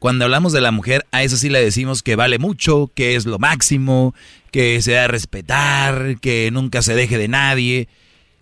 cuando 0.00 0.26
hablamos 0.26 0.52
de 0.52 0.60
la 0.60 0.70
mujer, 0.70 1.06
a 1.12 1.22
eso 1.22 1.38
sí 1.38 1.48
le 1.48 1.64
decimos 1.64 2.02
que 2.02 2.16
vale 2.16 2.38
mucho, 2.38 2.90
que 2.94 3.14
es 3.14 3.24
lo 3.24 3.38
máximo, 3.38 4.14
que 4.50 4.82
se 4.82 4.92
da 4.92 5.04
a 5.04 5.08
respetar, 5.08 6.18
que 6.20 6.50
nunca 6.52 6.82
se 6.82 6.94
deje 6.94 7.16
de 7.16 7.28
nadie. 7.28 7.88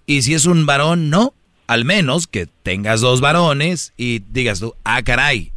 Y 0.07 0.23
si 0.23 0.35
es 0.35 0.47
un 0.47 0.67
varón, 0.67 1.11
no. 1.11 1.35
Al 1.67 1.85
menos 1.85 2.27
que 2.27 2.49
tengas 2.63 3.01
dos 3.01 3.21
varones 3.21 3.93
y 3.97 4.23
digas 4.31 4.59
tú, 4.59 4.75
ah, 4.83 5.03
caray, 5.03 5.53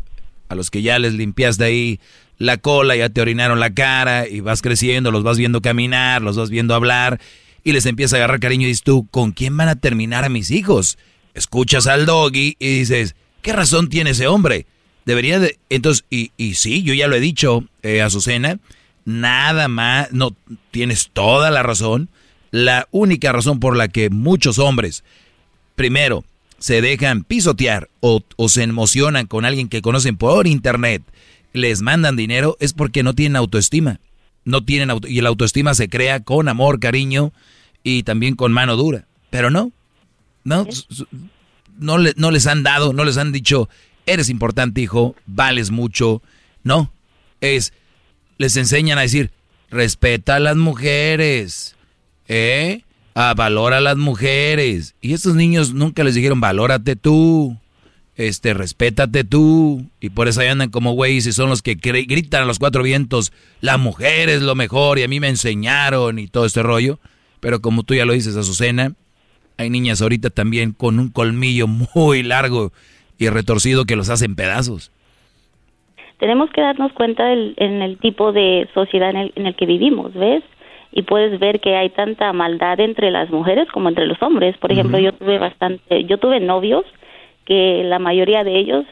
a 0.48 0.56
los 0.56 0.70
que 0.70 0.84
ya 0.84 1.00
les 1.00 1.14
limpiaste 1.14 1.64
ahí 1.64 2.00
la 2.38 2.58
cola, 2.58 2.96
ya 2.96 3.10
te 3.10 3.22
orinaron 3.22 3.60
la 3.60 3.74
cara 3.74 4.28
y 4.28 4.40
vas 4.40 4.62
creciendo, 4.62 5.12
los 5.12 5.24
vas 5.24 5.38
viendo 5.38 5.62
caminar, 5.62 6.22
los 6.22 6.38
vas 6.38 6.50
viendo 6.52 6.76
hablar 6.76 7.20
y 7.64 7.72
les 7.72 7.86
empieza 7.86 8.16
a 8.16 8.20
agarrar 8.20 8.40
cariño 8.40 8.66
y 8.66 8.70
dices 8.70 8.84
tú, 8.84 9.08
¿con 9.10 9.32
quién 9.32 9.56
van 9.58 9.70
a 9.70 9.76
terminar 9.76 10.26
a 10.26 10.30
mis 10.30 10.52
hijos? 10.52 10.98
Escuchas 11.34 11.88
al 11.88 12.06
doggy 12.06 12.58
y 12.60 12.80
dices, 12.80 13.16
¿qué 13.42 13.54
razón 13.54 13.90
tiene 13.90 14.12
ese 14.12 14.28
hombre? 14.28 14.68
Debería 15.06 15.40
de... 15.40 15.58
Entonces, 15.70 16.06
y, 16.10 16.32
y 16.38 16.56
sí, 16.56 16.84
yo 16.84 16.94
ya 16.94 17.08
lo 17.08 17.16
he 17.16 17.20
dicho, 17.20 17.66
eh, 17.82 18.02
Azucena, 18.02 18.60
nada 19.06 19.68
más, 19.68 20.12
no, 20.12 20.36
tienes 20.72 21.10
toda 21.12 21.52
la 21.52 21.64
razón. 21.64 22.10
La 22.54 22.88
única 22.92 23.32
razón 23.32 23.60
por 23.60 23.76
la 23.76 23.88
que 23.88 24.12
muchos 24.12 24.60
hombres, 24.60 25.04
primero, 25.74 26.24
se 26.60 26.84
dejan 26.84 27.24
pisotear 27.24 27.90
o, 28.00 28.22
o 28.36 28.48
se 28.48 28.62
emocionan 28.62 29.26
con 29.26 29.44
alguien 29.44 29.70
que 29.70 29.82
conocen 29.82 30.18
por 30.18 30.46
internet, 30.46 31.02
les 31.52 31.82
mandan 31.82 32.16
dinero, 32.16 32.56
es 32.60 32.74
porque 32.74 33.02
no 33.02 33.16
tienen 33.16 33.38
autoestima. 33.38 34.00
No 34.46 34.64
tienen 34.64 34.92
auto, 34.92 35.08
y 35.08 35.18
el 35.18 35.26
autoestima 35.26 35.74
se 35.74 35.90
crea 35.90 36.20
con 36.20 36.48
amor, 36.48 36.80
cariño 36.80 37.34
y 37.82 38.04
también 38.04 38.36
con 38.36 38.54
mano 38.54 38.76
dura. 38.76 39.08
Pero 39.32 39.50
no, 39.50 39.72
no, 40.44 40.68
no, 41.80 41.98
le, 41.98 42.14
no 42.18 42.30
les 42.30 42.46
han 42.46 42.62
dado, 42.62 42.94
no 42.94 43.04
les 43.04 43.18
han 43.18 43.32
dicho, 43.32 43.68
eres 44.06 44.30
importante, 44.30 44.80
hijo, 44.80 45.16
vales 45.26 45.72
mucho. 45.72 46.22
No, 46.64 46.94
es, 47.42 47.74
les 48.38 48.56
enseñan 48.58 49.00
a 49.00 49.02
decir, 49.02 49.32
respeta 49.72 50.36
a 50.36 50.40
las 50.40 50.56
mujeres, 50.56 51.76
¿eh? 52.28 52.82
A 53.16 53.34
valora 53.34 53.78
a 53.78 53.82
las 53.82 53.98
mujeres. 53.98 54.96
Y 55.02 55.14
estos 55.14 55.36
niños 55.36 55.74
nunca 55.74 56.04
les 56.04 56.16
dijeron, 56.16 56.42
valórate 56.42 56.96
tú, 56.96 57.58
este, 58.16 58.54
respétate 58.54 59.24
tú. 59.24 59.86
Y 60.00 60.10
por 60.10 60.28
eso 60.28 60.42
ahí 60.42 60.48
andan 60.48 60.70
como 60.70 60.94
güeyes 60.94 61.26
y 61.28 61.34
son 61.34 61.50
los 61.50 61.62
que 61.62 61.76
gritan 61.76 62.44
a 62.44 62.46
los 62.46 62.60
cuatro 62.60 62.84
vientos, 62.84 63.32
la 63.62 63.78
mujer 63.78 64.30
es 64.30 64.42
lo 64.42 64.56
mejor 64.56 65.00
y 65.00 65.04
a 65.04 65.08
mí 65.08 65.20
me 65.20 65.30
enseñaron 65.30 66.20
y 66.20 66.28
todo 66.28 66.46
este 66.46 66.64
rollo. 66.64 67.00
Pero 67.40 67.62
como 67.62 67.84
tú 67.84 67.94
ya 67.94 68.06
lo 68.06 68.14
dices, 68.14 68.38
Azucena, 68.38 68.94
hay 69.58 69.70
niñas 69.70 70.02
ahorita 70.02 70.30
también 70.30 70.72
con 70.72 71.00
un 71.00 71.10
colmillo 71.10 71.68
muy 71.68 72.24
largo 72.24 72.72
y 73.18 73.30
retorcido 73.30 73.86
que 73.86 73.96
los 73.96 74.10
hacen 74.10 74.36
pedazos. 74.36 74.92
Tenemos 76.20 76.50
que 76.52 76.62
darnos 76.62 76.94
cuenta 76.94 77.26
del, 77.26 77.54
en 77.58 77.82
el 77.82 77.98
tipo 77.98 78.32
de 78.32 78.70
sociedad 78.74 79.10
en 79.10 79.46
el, 79.46 79.56
que 79.56 79.66
vivimos, 79.66 80.14
¿ves? 80.14 80.44
Y 80.96 81.02
puedes 81.02 81.40
ver 81.40 81.60
que 81.60 81.76
hay 81.76 81.90
tanta 81.90 82.32
maldad 82.34 82.80
entre 82.80 83.10
las 83.10 83.32
mujeres 83.32 83.68
como 83.72 83.90
entre 83.90 84.06
los 84.06 84.22
hombres. 84.22 84.56
Por 84.58 84.72
ejemplo, 84.72 85.00
yo 85.00 85.12
tuve 85.12 85.40
bastante, 85.40 86.04
yo 86.06 86.20
tuve 86.20 86.40
novios 86.40 86.86
que 87.46 87.84
la 87.84 87.98
mayoría 87.98 88.44
de 88.44 88.60
ellos 88.60 88.86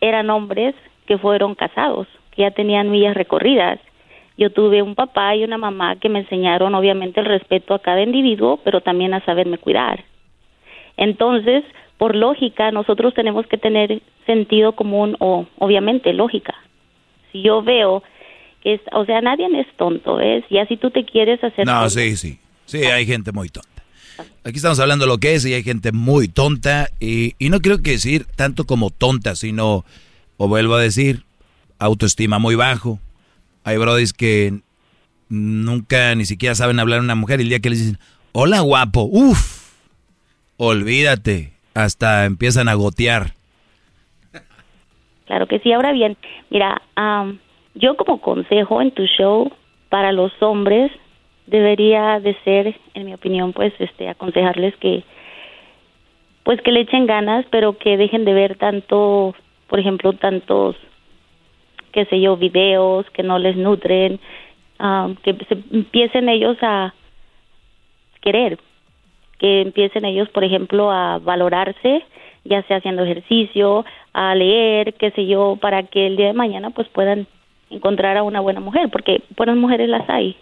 eran 0.00 0.30
hombres 0.30 0.76
que 1.06 1.18
fueron 1.18 1.56
casados, 1.56 2.06
que 2.30 2.42
ya 2.42 2.52
tenían 2.52 2.90
millas 2.90 3.14
recorridas. 3.14 3.80
Yo 4.38 4.50
tuve 4.50 4.80
un 4.80 4.94
papá 4.94 5.34
y 5.34 5.42
una 5.42 5.58
mamá 5.58 5.96
que 5.96 6.08
me 6.08 6.20
enseñaron 6.20 6.72
obviamente 6.76 7.18
el 7.18 7.26
respeto 7.26 7.74
a 7.74 7.80
cada 7.80 8.02
individuo, 8.02 8.60
pero 8.62 8.80
también 8.80 9.12
a 9.12 9.24
saberme 9.24 9.58
cuidar. 9.58 10.04
Entonces, 10.96 11.64
por 11.98 12.14
lógica, 12.14 12.70
nosotros 12.70 13.12
tenemos 13.12 13.44
que 13.48 13.58
tener 13.58 14.00
sentido 14.24 14.72
común 14.72 15.16
o 15.18 15.46
obviamente 15.58 16.12
lógica. 16.12 16.54
Si 17.32 17.42
yo 17.42 17.62
veo 17.62 18.04
es, 18.64 18.80
o 18.92 19.04
sea, 19.04 19.20
nadie 19.20 19.46
es 19.60 19.66
tonto, 19.76 20.16
¿ves? 20.16 20.44
Y 20.48 20.58
así 20.58 20.76
tú 20.76 20.90
te 20.90 21.04
quieres 21.04 21.42
hacer... 21.44 21.66
No, 21.66 21.88
sí, 21.90 22.16
sí. 22.16 22.38
Sí, 22.66 22.78
hay 22.84 23.06
gente 23.06 23.30
muy 23.30 23.50
tonta. 23.50 23.68
Aquí 24.44 24.56
estamos 24.56 24.80
hablando 24.80 25.04
de 25.04 25.10
lo 25.10 25.18
que 25.18 25.34
es 25.34 25.44
y 25.44 25.52
hay 25.52 25.62
gente 25.62 25.92
muy 25.92 26.28
tonta 26.28 26.88
y, 27.00 27.34
y 27.38 27.50
no 27.50 27.60
quiero 27.60 27.82
que 27.82 27.92
decir 27.92 28.26
tanto 28.36 28.64
como 28.64 28.90
tonta, 28.90 29.36
sino, 29.36 29.84
o 30.36 30.48
vuelvo 30.48 30.74
a 30.74 30.80
decir, 30.80 31.24
autoestima 31.78 32.38
muy 32.38 32.54
bajo. 32.54 32.98
Hay 33.64 33.76
brodis 33.76 34.12
que 34.12 34.60
nunca 35.28 36.14
ni 36.14 36.24
siquiera 36.24 36.54
saben 36.54 36.78
hablar 36.78 37.00
a 37.00 37.02
una 37.02 37.14
mujer 37.14 37.40
y 37.40 37.44
el 37.44 37.48
día 37.50 37.60
que 37.60 37.70
les 37.70 37.80
dicen, 37.80 37.98
hola 38.32 38.60
guapo, 38.60 39.02
uff, 39.10 39.72
olvídate, 40.56 41.52
hasta 41.74 42.24
empiezan 42.24 42.68
a 42.68 42.74
gotear. 42.74 43.34
Claro 45.26 45.46
que 45.46 45.58
sí, 45.60 45.72
ahora 45.72 45.92
bien, 45.92 46.16
mira, 46.50 46.82
yo 47.74 47.96
como 47.96 48.20
consejo 48.20 48.80
en 48.80 48.90
tu 48.92 49.06
show 49.06 49.50
para 49.88 50.12
los 50.12 50.32
hombres 50.42 50.90
debería 51.46 52.20
de 52.20 52.34
ser, 52.44 52.74
en 52.94 53.04
mi 53.04 53.14
opinión, 53.14 53.52
pues 53.52 53.72
este 53.78 54.08
aconsejarles 54.08 54.76
que 54.76 55.04
pues 56.42 56.60
que 56.60 56.72
le 56.72 56.80
echen 56.80 57.06
ganas, 57.06 57.46
pero 57.50 57.78
que 57.78 57.96
dejen 57.96 58.26
de 58.26 58.34
ver 58.34 58.56
tanto, 58.56 59.34
por 59.66 59.80
ejemplo, 59.80 60.12
tantos 60.12 60.76
qué 61.94 62.04
sé 62.06 62.20
yo, 62.20 62.36
videos 62.36 63.08
que 63.10 63.22
no 63.22 63.38
les 63.38 63.56
nutren, 63.56 64.18
um, 64.80 65.14
que 65.14 65.32
se 65.48 65.56
empiecen 65.70 66.28
ellos 66.28 66.56
a 66.60 66.92
querer, 68.20 68.58
que 69.38 69.60
empiecen 69.60 70.04
ellos, 70.04 70.28
por 70.30 70.42
ejemplo, 70.42 70.90
a 70.90 71.18
valorarse, 71.18 72.02
ya 72.42 72.62
sea 72.64 72.78
haciendo 72.78 73.04
ejercicio, 73.04 73.84
a 74.12 74.34
leer, 74.34 74.94
qué 74.94 75.12
sé 75.12 75.26
yo, 75.26 75.56
para 75.60 75.84
que 75.84 76.08
el 76.08 76.16
día 76.16 76.26
de 76.26 76.32
mañana 76.32 76.70
pues 76.70 76.88
puedan 76.88 77.28
encontrar 77.70 78.16
a 78.16 78.22
una 78.22 78.40
buena 78.40 78.60
mujer, 78.60 78.88
porque 78.90 79.22
buenas 79.36 79.56
mujeres 79.56 79.88
las 79.88 80.08
hay. 80.08 80.36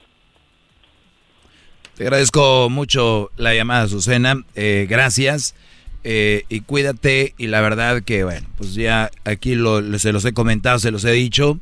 Te 1.96 2.04
agradezco 2.04 2.68
mucho 2.70 3.30
la 3.36 3.54
llamada, 3.54 3.86
Susana. 3.86 4.42
Eh, 4.54 4.86
gracias. 4.88 5.54
Eh, 6.04 6.44
y 6.48 6.60
cuídate. 6.60 7.34
Y 7.36 7.48
la 7.48 7.60
verdad 7.60 8.02
que, 8.02 8.24
bueno, 8.24 8.48
pues 8.56 8.74
ya 8.74 9.10
aquí 9.24 9.54
lo, 9.54 9.98
se 9.98 10.12
los 10.12 10.24
he 10.24 10.32
comentado, 10.32 10.78
se 10.78 10.90
los 10.90 11.04
he 11.04 11.12
dicho. 11.12 11.60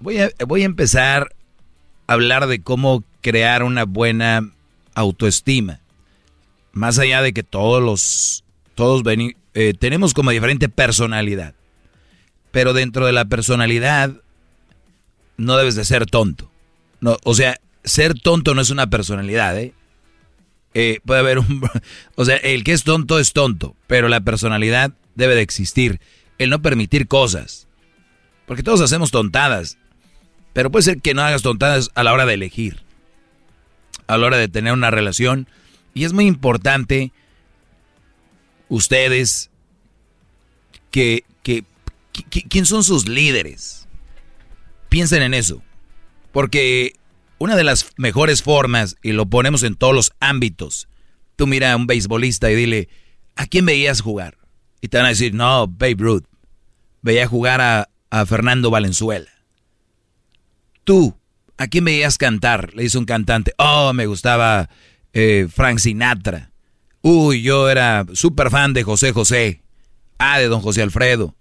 Voy 0.00 0.18
a, 0.18 0.30
voy 0.46 0.62
a 0.62 0.66
empezar 0.66 1.34
a 2.06 2.12
hablar 2.12 2.46
de 2.48 2.62
cómo 2.62 3.04
crear 3.20 3.62
una 3.62 3.84
buena 3.84 4.50
autoestima. 4.94 5.80
Más 6.72 6.98
allá 6.98 7.22
de 7.22 7.32
que 7.32 7.44
todos 7.44 7.80
los, 7.80 8.44
todos 8.74 9.02
eh, 9.54 9.74
tenemos 9.78 10.14
como 10.14 10.32
diferente 10.32 10.68
personalidad. 10.68 11.54
Pero 12.50 12.72
dentro 12.72 13.06
de 13.06 13.12
la 13.12 13.24
personalidad 13.24 14.10
no 15.36 15.56
debes 15.56 15.74
de 15.74 15.84
ser 15.84 16.06
tonto. 16.06 16.50
No, 17.00 17.16
o 17.24 17.34
sea, 17.34 17.60
ser 17.84 18.18
tonto 18.18 18.54
no 18.54 18.60
es 18.60 18.70
una 18.70 18.88
personalidad, 18.88 19.58
¿eh? 19.58 19.74
¿eh? 20.74 21.00
puede 21.04 21.20
haber 21.20 21.38
un... 21.38 21.62
O 22.16 22.24
sea, 22.24 22.36
el 22.36 22.64
que 22.64 22.72
es 22.72 22.84
tonto 22.84 23.18
es 23.18 23.32
tonto, 23.32 23.74
pero 23.86 24.08
la 24.08 24.20
personalidad 24.20 24.92
debe 25.14 25.34
de 25.34 25.42
existir. 25.42 26.00
El 26.38 26.50
no 26.50 26.62
permitir 26.62 27.06
cosas. 27.08 27.68
Porque 28.46 28.62
todos 28.62 28.80
hacemos 28.80 29.10
tontadas. 29.10 29.78
Pero 30.52 30.70
puede 30.70 30.82
ser 30.82 31.00
que 31.00 31.14
no 31.14 31.22
hagas 31.22 31.42
tontadas 31.42 31.90
a 31.94 32.02
la 32.02 32.12
hora 32.12 32.26
de 32.26 32.34
elegir. 32.34 32.82
A 34.06 34.18
la 34.18 34.26
hora 34.26 34.36
de 34.36 34.48
tener 34.48 34.72
una 34.72 34.90
relación. 34.90 35.48
Y 35.94 36.04
es 36.04 36.12
muy 36.12 36.26
importante 36.26 37.12
ustedes 38.68 39.50
que, 40.90 41.24
que, 41.42 41.64
quién 42.48 42.66
son 42.66 42.84
sus 42.84 43.08
líderes. 43.08 43.83
Piensen 44.94 45.24
en 45.24 45.34
eso. 45.34 45.60
Porque 46.30 46.92
una 47.38 47.56
de 47.56 47.64
las 47.64 47.90
mejores 47.96 48.44
formas, 48.44 48.94
y 49.02 49.10
lo 49.10 49.26
ponemos 49.26 49.64
en 49.64 49.74
todos 49.74 49.92
los 49.92 50.12
ámbitos, 50.20 50.86
tú 51.34 51.48
mira 51.48 51.72
a 51.72 51.76
un 51.76 51.88
beisbolista 51.88 52.48
y 52.48 52.54
dile, 52.54 52.88
¿a 53.34 53.48
quién 53.48 53.66
veías 53.66 54.00
jugar? 54.00 54.38
Y 54.80 54.86
te 54.86 54.98
van 54.98 55.06
a 55.06 55.08
decir, 55.08 55.34
no, 55.34 55.66
Babe 55.66 55.96
Ruth. 55.98 56.26
Veía 57.02 57.26
jugar 57.26 57.60
a, 57.60 57.88
Fernando 58.26 58.70
Valenzuela. 58.70 59.32
Tú, 60.84 61.18
¿a 61.58 61.66
quién 61.66 61.86
veías 61.86 62.16
cantar? 62.16 62.72
Le 62.74 62.84
dice 62.84 62.96
un 62.96 63.04
cantante, 63.04 63.52
oh, 63.58 63.92
me 63.94 64.06
gustaba 64.06 64.70
eh, 65.12 65.48
Frank 65.52 65.80
Sinatra. 65.80 66.52
Uy, 67.02 67.42
yo 67.42 67.68
era 67.68 68.06
súper 68.12 68.48
fan 68.48 68.72
de 68.72 68.84
José 68.84 69.10
José. 69.10 69.60
Ah, 70.18 70.38
de 70.38 70.46
don 70.46 70.60
José 70.60 70.82
Alfredo. 70.82 71.34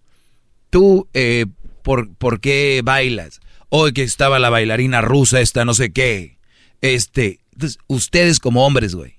Tú, 0.72 1.08
eh, 1.14 1.46
¿por, 1.84 2.14
¿por 2.16 2.40
qué 2.40 2.82
bailas? 2.84 3.40
hoy 3.76 3.92
que 3.92 4.04
estaba 4.04 4.38
la 4.38 4.52
bailarina 4.52 5.02
rusa 5.02 5.42
esta, 5.42 5.66
no 5.66 5.74
sé 5.74 5.92
qué. 5.92 6.38
Este, 6.82 7.40
entonces, 7.54 7.80
ustedes 7.88 8.40
como 8.40 8.68
hombres, 8.68 8.94
güey, 8.94 9.16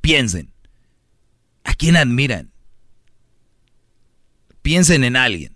piensen, 0.00 0.52
¿a 1.62 1.72
quién 1.74 1.96
admiran? 1.96 2.50
Piensen 4.60 5.04
en 5.04 5.14
alguien. 5.14 5.54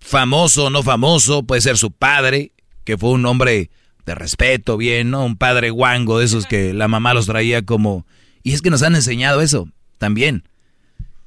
Famoso 0.00 0.64
o 0.64 0.70
no 0.70 0.82
famoso, 0.82 1.42
puede 1.42 1.60
ser 1.60 1.76
su 1.76 1.90
padre, 1.90 2.52
que 2.84 2.96
fue 2.96 3.10
un 3.10 3.26
hombre 3.26 3.70
de 4.06 4.14
respeto, 4.14 4.78
bien, 4.78 5.10
¿no? 5.10 5.22
Un 5.22 5.36
padre 5.36 5.68
guango 5.68 6.20
de 6.20 6.24
esos 6.24 6.46
que 6.46 6.72
la 6.72 6.88
mamá 6.88 7.12
los 7.12 7.26
traía 7.26 7.60
como... 7.66 8.06
Y 8.42 8.54
es 8.54 8.62
que 8.62 8.70
nos 8.70 8.82
han 8.82 8.94
enseñado 8.94 9.42
eso 9.42 9.68
también, 9.98 10.48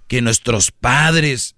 que 0.07 0.23
nuestros 0.23 0.71
padres 0.71 1.55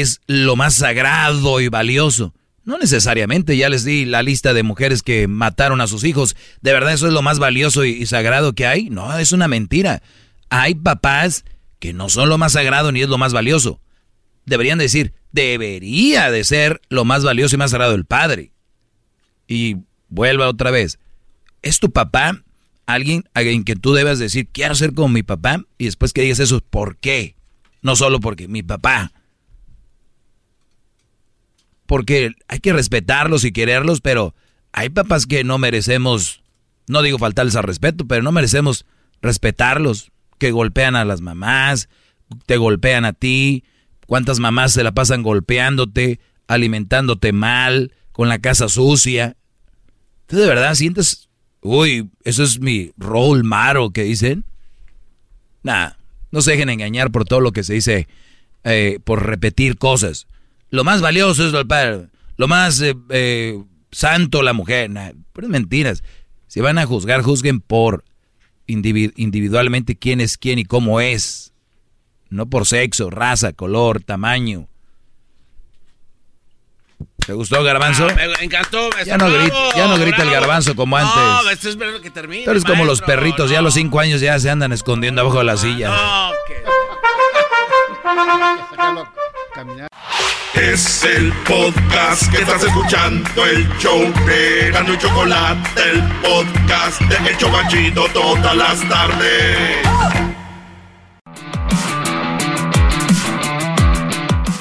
es 0.00 0.20
lo 0.26 0.56
más 0.56 0.74
sagrado 0.74 1.60
y 1.60 1.68
valioso. 1.68 2.34
No 2.64 2.78
necesariamente, 2.78 3.56
ya 3.56 3.68
les 3.68 3.84
di 3.84 4.04
la 4.04 4.22
lista 4.22 4.54
de 4.54 4.62
mujeres 4.62 5.02
que 5.02 5.26
mataron 5.26 5.80
a 5.80 5.86
sus 5.86 6.04
hijos. 6.04 6.36
¿De 6.60 6.72
verdad 6.72 6.92
eso 6.92 7.08
es 7.08 7.12
lo 7.12 7.22
más 7.22 7.38
valioso 7.38 7.84
y, 7.84 8.06
sagrado 8.06 8.54
que 8.54 8.66
hay? 8.66 8.88
No, 8.88 9.18
es 9.18 9.32
una 9.32 9.48
mentira. 9.48 10.02
Hay 10.48 10.74
papás 10.76 11.44
que 11.80 11.92
no 11.92 12.08
son 12.08 12.28
lo 12.28 12.38
más 12.38 12.52
sagrado 12.52 12.92
ni 12.92 13.02
es 13.02 13.08
lo 13.08 13.18
más 13.18 13.32
valioso. 13.32 13.80
Deberían 14.46 14.78
decir, 14.78 15.12
debería 15.32 16.30
de 16.30 16.44
ser 16.44 16.80
lo 16.88 17.04
más 17.04 17.24
valioso 17.24 17.56
y 17.56 17.58
más 17.58 17.72
sagrado 17.72 17.94
el 17.94 18.04
padre. 18.04 18.52
Y 19.48 19.78
vuelva 20.08 20.48
otra 20.48 20.70
vez. 20.70 20.98
¿Es 21.62 21.80
tu 21.80 21.90
papá 21.90 22.42
alguien, 22.86 23.24
alguien 23.34 23.64
que 23.64 23.76
tú 23.76 23.92
debas 23.92 24.20
decir, 24.20 24.48
quiero 24.52 24.74
ser 24.76 24.94
como 24.94 25.08
mi 25.08 25.24
papá? 25.24 25.64
Y 25.78 25.86
después 25.86 26.12
que 26.12 26.22
digas 26.22 26.38
eso, 26.38 26.60
¿por 26.60 26.96
qué? 26.96 27.34
No 27.82 27.96
solo 27.96 28.20
porque 28.20 28.46
mi 28.46 28.62
papá 28.62 29.12
porque 31.92 32.32
hay 32.48 32.60
que 32.60 32.72
respetarlos 32.72 33.44
y 33.44 33.52
quererlos, 33.52 34.00
pero 34.00 34.34
hay 34.72 34.88
papás 34.88 35.26
que 35.26 35.44
no 35.44 35.58
merecemos, 35.58 36.42
no 36.88 37.02
digo 37.02 37.18
faltarles 37.18 37.54
al 37.54 37.64
respeto, 37.64 38.06
pero 38.06 38.22
no 38.22 38.32
merecemos 38.32 38.86
respetarlos, 39.20 40.10
que 40.38 40.52
golpean 40.52 40.96
a 40.96 41.04
las 41.04 41.20
mamás, 41.20 41.90
te 42.46 42.56
golpean 42.56 43.04
a 43.04 43.12
ti, 43.12 43.64
cuántas 44.06 44.40
mamás 44.40 44.72
se 44.72 44.82
la 44.82 44.92
pasan 44.92 45.22
golpeándote, 45.22 46.18
alimentándote 46.46 47.34
mal, 47.34 47.92
con 48.12 48.30
la 48.30 48.38
casa 48.38 48.70
sucia. 48.70 49.36
¿Tú 50.28 50.38
de 50.38 50.46
verdad 50.46 50.74
sientes, 50.74 51.28
uy, 51.60 52.08
eso 52.24 52.42
es 52.42 52.58
mi 52.58 52.92
rol 52.96 53.44
maro 53.44 53.90
que 53.90 54.04
dicen? 54.04 54.46
Nah, 55.62 55.90
no 56.30 56.40
se 56.40 56.52
dejen 56.52 56.70
engañar 56.70 57.10
por 57.10 57.26
todo 57.26 57.40
lo 57.40 57.52
que 57.52 57.64
se 57.64 57.74
dice, 57.74 58.08
eh, 58.64 58.98
por 59.04 59.26
repetir 59.26 59.76
cosas 59.76 60.26
lo 60.72 60.84
más 60.84 61.02
valioso 61.02 61.46
es 61.46 61.54
el 61.54 61.66
padre, 61.66 62.08
lo 62.38 62.48
más 62.48 62.80
eh, 62.80 62.96
eh, 63.10 63.62
santo 63.92 64.42
la 64.42 64.54
mujer. 64.54 64.90
pero 65.32 65.48
mentiras. 65.48 66.02
Si 66.48 66.60
van 66.60 66.78
a 66.78 66.86
juzgar, 66.86 67.22
juzguen 67.22 67.60
por 67.60 68.04
individualmente 68.66 69.96
quién 69.96 70.20
es 70.20 70.38
quién 70.38 70.58
y 70.58 70.64
cómo 70.64 71.00
es. 71.00 71.52
No 72.30 72.46
por 72.46 72.66
sexo, 72.66 73.10
raza, 73.10 73.52
color, 73.52 74.02
tamaño. 74.02 74.66
¿Te 77.26 77.34
gustó, 77.34 77.62
Garbanzo? 77.62 78.06
Ah, 78.10 78.14
me 78.14 78.44
encantó. 78.44 78.88
ya, 79.04 79.18
no 79.18 79.30
grita, 79.30 79.76
ya 79.76 79.88
no 79.88 79.98
grita 79.98 80.22
el 80.22 80.30
Garbanzo 80.30 80.74
como 80.74 80.96
antes. 80.96 81.14
No, 81.14 81.50
estoy 81.50 81.70
esperando 81.70 82.00
que 82.00 82.10
termine. 82.10 82.44
Tú 82.44 82.50
eres 82.50 82.64
como 82.64 82.86
los 82.86 83.02
perritos, 83.02 83.50
ya 83.50 83.58
a 83.58 83.62
los 83.62 83.74
cinco 83.74 84.00
años 84.00 84.22
ya 84.22 84.38
se 84.40 84.48
andan 84.48 84.72
escondiendo 84.72 85.20
abajo 85.20 85.38
de 85.38 85.44
la 85.44 85.58
silla. 85.58 85.90
No, 85.90 86.32
Es 90.54 91.04
el 91.04 91.30
podcast 91.46 92.30
que 92.30 92.38
estás 92.38 92.62
escuchando, 92.64 93.44
el 93.44 93.68
show 93.78 94.00
de 94.26 94.70
Gano 94.70 94.94
y 94.94 94.98
Chocolate, 94.98 95.90
el 95.90 96.02
podcast 96.22 97.00
de 97.02 97.30
El 97.30 97.36
Chocachito 97.36 98.06
todas 98.14 98.56
las 98.56 98.88
tardes. 98.88 99.86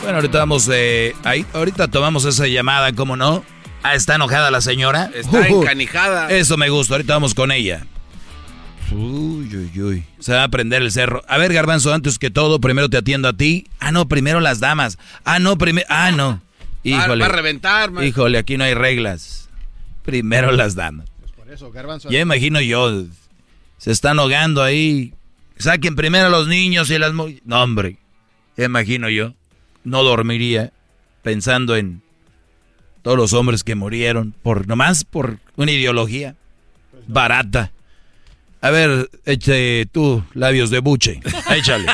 Bueno, 0.02 0.16
ahorita 0.16 0.40
vamos 0.40 0.70
eh, 0.74 1.16
ahí, 1.24 1.46
ahorita 1.54 1.88
tomamos 1.88 2.26
esa 2.26 2.48
llamada, 2.48 2.92
¿cómo 2.92 3.16
no? 3.16 3.46
Ah, 3.84 3.96
está 3.96 4.16
enojada 4.16 4.52
la 4.52 4.60
señora. 4.60 5.10
Está 5.14 5.48
encanijada. 5.48 6.30
Eso 6.30 6.58
me 6.58 6.68
gusta, 6.68 6.96
ahorita 6.96 7.14
vamos 7.14 7.34
con 7.34 7.54
ella. 7.54 7.86
Uy, 8.92 9.56
uy, 9.56 9.82
uy. 9.82 10.04
Se 10.20 10.34
va 10.34 10.44
a 10.44 10.50
prender 10.50 10.82
el 10.82 10.92
cerro. 10.92 11.24
A 11.28 11.38
ver, 11.38 11.54
Garbanzo, 11.54 11.94
antes 11.94 12.20
que 12.20 12.30
todo, 12.30 12.60
primero 12.60 12.90
te 12.90 12.98
atiendo 12.98 13.30
a 13.30 13.34
ti. 13.34 13.68
Ah, 13.80 13.92
no, 13.92 14.08
primero 14.08 14.40
las 14.42 14.60
damas. 14.60 14.98
Ah, 15.24 15.40
no, 15.40 15.58
primero. 15.58 15.88
Ah, 15.90 16.12
no. 16.12 16.42
Híjole. 16.84 17.22
Va, 17.22 17.28
a 17.28 17.34
reventar, 17.34 17.92
man. 17.92 18.04
Híjole, 18.04 18.38
aquí 18.38 18.58
no 18.58 18.64
hay 18.64 18.74
reglas. 18.74 19.50
Primero 20.04 20.52
las 20.52 20.76
damas. 20.76 21.08
Pues 21.20 21.32
por 21.32 21.52
eso, 21.52 21.72
Garbanzo. 21.72 22.10
Ya 22.10 22.20
imagino 22.20 22.60
yo. 22.60 23.06
Se 23.78 23.92
están 23.92 24.20
ahogando 24.20 24.62
ahí. 24.62 25.14
Saquen 25.58 25.96
primero 25.96 26.28
a 26.28 26.30
los 26.30 26.48
niños 26.48 26.90
y 26.90 26.98
las. 26.98 27.14
No, 27.14 27.64
hombre. 27.64 27.98
Ya 28.58 28.66
imagino 28.66 29.10
yo. 29.10 29.34
No 29.84 30.04
dormiría 30.04 30.74
pensando 31.22 31.76
en 31.76 32.02
todos 33.04 33.18
los 33.18 33.34
hombres 33.34 33.64
que 33.64 33.76
murieron 33.76 34.36
por 34.44 34.68
nomás 34.68 35.06
por 35.06 35.40
una 35.56 35.72
ideología 35.72 36.36
barata. 37.08 37.72
A 38.62 38.70
ver, 38.70 39.10
eche 39.26 39.88
tú 39.88 40.24
labios 40.34 40.70
de 40.70 40.80
buche. 40.80 41.20
Échale. 41.50 41.88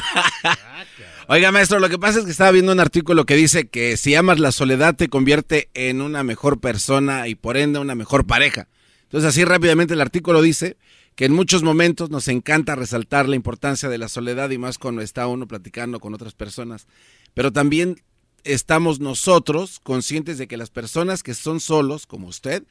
Oiga, 1.30 1.52
maestro, 1.52 1.80
lo 1.80 1.90
que 1.90 1.98
pasa 1.98 2.20
es 2.20 2.26
que 2.26 2.32
estaba 2.32 2.52
viendo 2.52 2.72
un 2.72 2.80
artículo 2.80 3.26
que 3.26 3.36
dice 3.36 3.68
que 3.68 3.98
si 3.98 4.16
amas 4.16 4.40
la 4.40 4.52
soledad 4.52 4.96
te 4.96 5.08
convierte 5.08 5.70
en 5.74 6.02
una 6.02 6.24
mejor 6.24 6.60
persona 6.60 7.28
y 7.28 7.36
por 7.36 7.58
ende 7.58 7.80
una 7.80 7.96
mejor 7.96 8.26
pareja. 8.26 8.68
Entonces, 9.04 9.30
así 9.30 9.46
rápidamente 9.46 9.94
el 9.94 10.02
artículo 10.02 10.42
dice 10.42 10.78
que 11.16 11.26
en 11.26 11.34
muchos 11.34 11.64
momentos 11.64 12.10
nos 12.10 12.28
encanta 12.28 12.76
resaltar 12.76 13.28
la 13.28 13.36
importancia 13.36 13.90
de 13.90 13.98
la 13.98 14.10
soledad 14.10 14.50
y 14.50 14.58
más 14.58 14.78
cuando 14.78 15.02
está 15.02 15.28
uno 15.28 15.48
platicando 15.48 16.00
con 16.00 16.14
otras 16.14 16.34
personas. 16.34 16.86
Pero 17.34 17.52
también 17.52 18.04
estamos 18.44 19.00
nosotros 19.00 19.80
conscientes 19.82 20.38
de 20.38 20.48
que 20.48 20.58
las 20.58 20.70
personas 20.70 21.24
que 21.24 21.34
son 21.34 21.60
solos, 21.60 22.06
como 22.06 22.28
usted, 22.28 22.64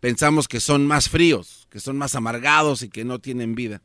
pensamos 0.00 0.48
que 0.48 0.60
son 0.60 0.86
más 0.86 1.08
fríos, 1.08 1.68
que 1.70 1.80
son 1.80 1.96
más 1.96 2.14
amargados 2.14 2.82
y 2.82 2.88
que 2.88 3.04
no 3.04 3.18
tienen 3.18 3.54
vida. 3.54 3.82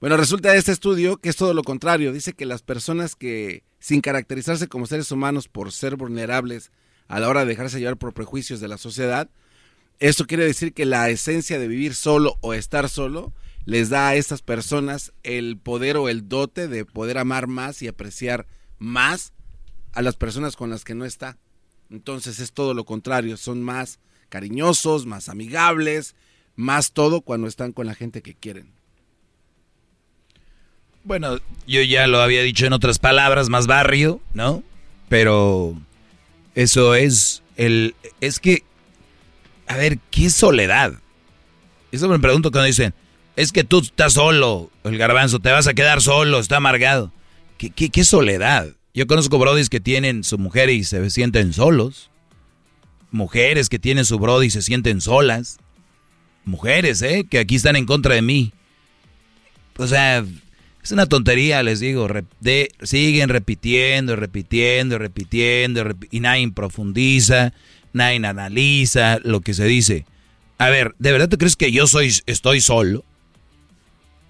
Bueno, 0.00 0.16
resulta 0.16 0.52
de 0.52 0.58
este 0.58 0.72
estudio 0.72 1.18
que 1.18 1.28
es 1.28 1.36
todo 1.36 1.52
lo 1.52 1.62
contrario. 1.62 2.12
Dice 2.12 2.32
que 2.32 2.46
las 2.46 2.62
personas 2.62 3.16
que, 3.16 3.64
sin 3.80 4.00
caracterizarse 4.00 4.68
como 4.68 4.86
seres 4.86 5.12
humanos 5.12 5.48
por 5.48 5.72
ser 5.72 5.96
vulnerables 5.96 6.70
a 7.08 7.20
la 7.20 7.28
hora 7.28 7.40
de 7.40 7.46
dejarse 7.46 7.80
llevar 7.80 7.98
por 7.98 8.14
prejuicios 8.14 8.60
de 8.60 8.68
la 8.68 8.78
sociedad, 8.78 9.28
esto 9.98 10.26
quiere 10.26 10.46
decir 10.46 10.72
que 10.72 10.86
la 10.86 11.10
esencia 11.10 11.58
de 11.58 11.68
vivir 11.68 11.94
solo 11.94 12.38
o 12.40 12.54
estar 12.54 12.88
solo 12.88 13.34
les 13.66 13.90
da 13.90 14.08
a 14.08 14.14
estas 14.14 14.40
personas 14.40 15.12
el 15.22 15.58
poder 15.58 15.98
o 15.98 16.08
el 16.08 16.28
dote 16.28 16.68
de 16.68 16.86
poder 16.86 17.18
amar 17.18 17.46
más 17.46 17.82
y 17.82 17.88
apreciar 17.88 18.46
más 18.78 19.34
a 19.92 20.00
las 20.00 20.16
personas 20.16 20.56
con 20.56 20.70
las 20.70 20.84
que 20.84 20.94
no 20.94 21.04
está. 21.04 21.36
Entonces 21.90 22.40
es 22.40 22.52
todo 22.52 22.72
lo 22.72 22.84
contrario, 22.84 23.36
son 23.36 23.62
más 23.62 23.98
cariñosos, 24.30 25.04
más 25.04 25.28
amigables, 25.28 26.14
más 26.56 26.92
todo 26.92 27.20
cuando 27.20 27.46
están 27.46 27.72
con 27.72 27.86
la 27.86 27.94
gente 27.94 28.22
que 28.22 28.34
quieren. 28.34 28.72
Bueno, 31.04 31.38
yo 31.66 31.82
ya 31.82 32.06
lo 32.06 32.20
había 32.20 32.42
dicho 32.42 32.66
en 32.66 32.72
otras 32.72 32.98
palabras, 32.98 33.48
más 33.48 33.66
barrio, 33.66 34.20
¿no? 34.32 34.62
Pero 35.08 35.74
eso 36.54 36.94
es 36.94 37.42
el 37.56 37.94
es 38.20 38.38
que 38.38 38.62
a 39.66 39.76
ver, 39.76 39.98
¿qué 40.10 40.26
es 40.26 40.34
soledad? 40.34 40.94
Eso 41.92 42.08
me 42.08 42.18
pregunto 42.18 42.50
cuando 42.50 42.66
dicen, 42.66 42.92
es 43.36 43.52
que 43.52 43.64
tú 43.64 43.80
estás 43.80 44.14
solo, 44.14 44.70
el 44.84 44.98
garbanzo, 44.98 45.38
te 45.38 45.50
vas 45.50 45.66
a 45.66 45.74
quedar 45.74 46.00
solo, 46.02 46.40
está 46.40 46.56
amargado. 46.56 47.12
¿Qué, 47.56 47.70
qué, 47.70 47.90
qué 47.90 48.04
soledad? 48.04 48.68
Yo 48.94 49.06
conozco 49.06 49.38
brodis 49.38 49.70
que 49.70 49.80
tienen 49.80 50.24
su 50.24 50.38
mujer 50.38 50.70
y 50.70 50.84
se 50.84 51.08
sienten 51.10 51.52
solos 51.52 52.10
mujeres 53.10 53.68
que 53.68 53.78
tienen 53.78 54.04
su 54.04 54.18
brody 54.18 54.46
y 54.46 54.50
se 54.50 54.62
sienten 54.62 55.00
solas. 55.00 55.58
Mujeres, 56.44 57.02
¿eh? 57.02 57.26
Que 57.28 57.38
aquí 57.38 57.56
están 57.56 57.76
en 57.76 57.86
contra 57.86 58.14
de 58.14 58.22
mí. 58.22 58.52
O 59.76 59.86
sea, 59.86 60.24
es 60.82 60.92
una 60.92 61.06
tontería, 61.06 61.62
les 61.62 61.80
digo. 61.80 62.08
Siguen 62.82 63.28
repitiendo, 63.28 64.16
repitiendo, 64.16 64.98
repitiendo, 64.98 65.84
y 66.10 66.20
nadie 66.20 66.50
profundiza, 66.52 67.52
nadie 67.92 68.24
analiza 68.26 69.18
lo 69.22 69.40
que 69.40 69.54
se 69.54 69.64
dice. 69.64 70.06
A 70.58 70.70
ver, 70.70 70.94
¿de 70.98 71.12
verdad 71.12 71.28
tú 71.28 71.38
crees 71.38 71.56
que 71.56 71.72
yo 71.72 71.86
soy, 71.86 72.12
estoy 72.26 72.60
solo? 72.60 73.04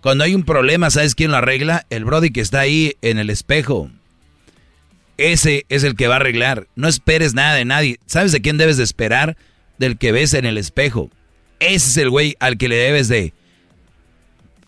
Cuando 0.01 0.24
hay 0.24 0.35
un 0.35 0.44
problema, 0.44 0.90
¿sabes 0.90 1.15
quién 1.15 1.31
lo 1.31 1.36
arregla? 1.36 1.86
El 1.90 2.05
brody 2.05 2.31
que 2.31 2.40
está 2.40 2.61
ahí 2.61 2.94
en 3.02 3.19
el 3.19 3.31
espejo. 3.31 3.90
Ese 5.20 5.66
es 5.68 5.84
el 5.84 5.97
que 5.97 6.09
va 6.09 6.14
a 6.14 6.16
arreglar. 6.16 6.66
No 6.76 6.88
esperes 6.88 7.34
nada 7.34 7.55
de 7.55 7.66
nadie. 7.66 8.01
¿Sabes 8.06 8.32
de 8.32 8.40
quién 8.40 8.56
debes 8.56 8.78
de 8.78 8.84
esperar? 8.84 9.36
Del 9.78 9.98
que 9.98 10.12
ves 10.12 10.32
en 10.32 10.47
el 10.47 10.56
espejo. 10.56 11.10
Ese 11.59 11.90
es 11.90 11.97
el 11.98 12.09
güey 12.09 12.36
al 12.40 12.56
que 12.56 12.68
le 12.68 12.76
debes 12.76 13.09
de, 13.09 13.34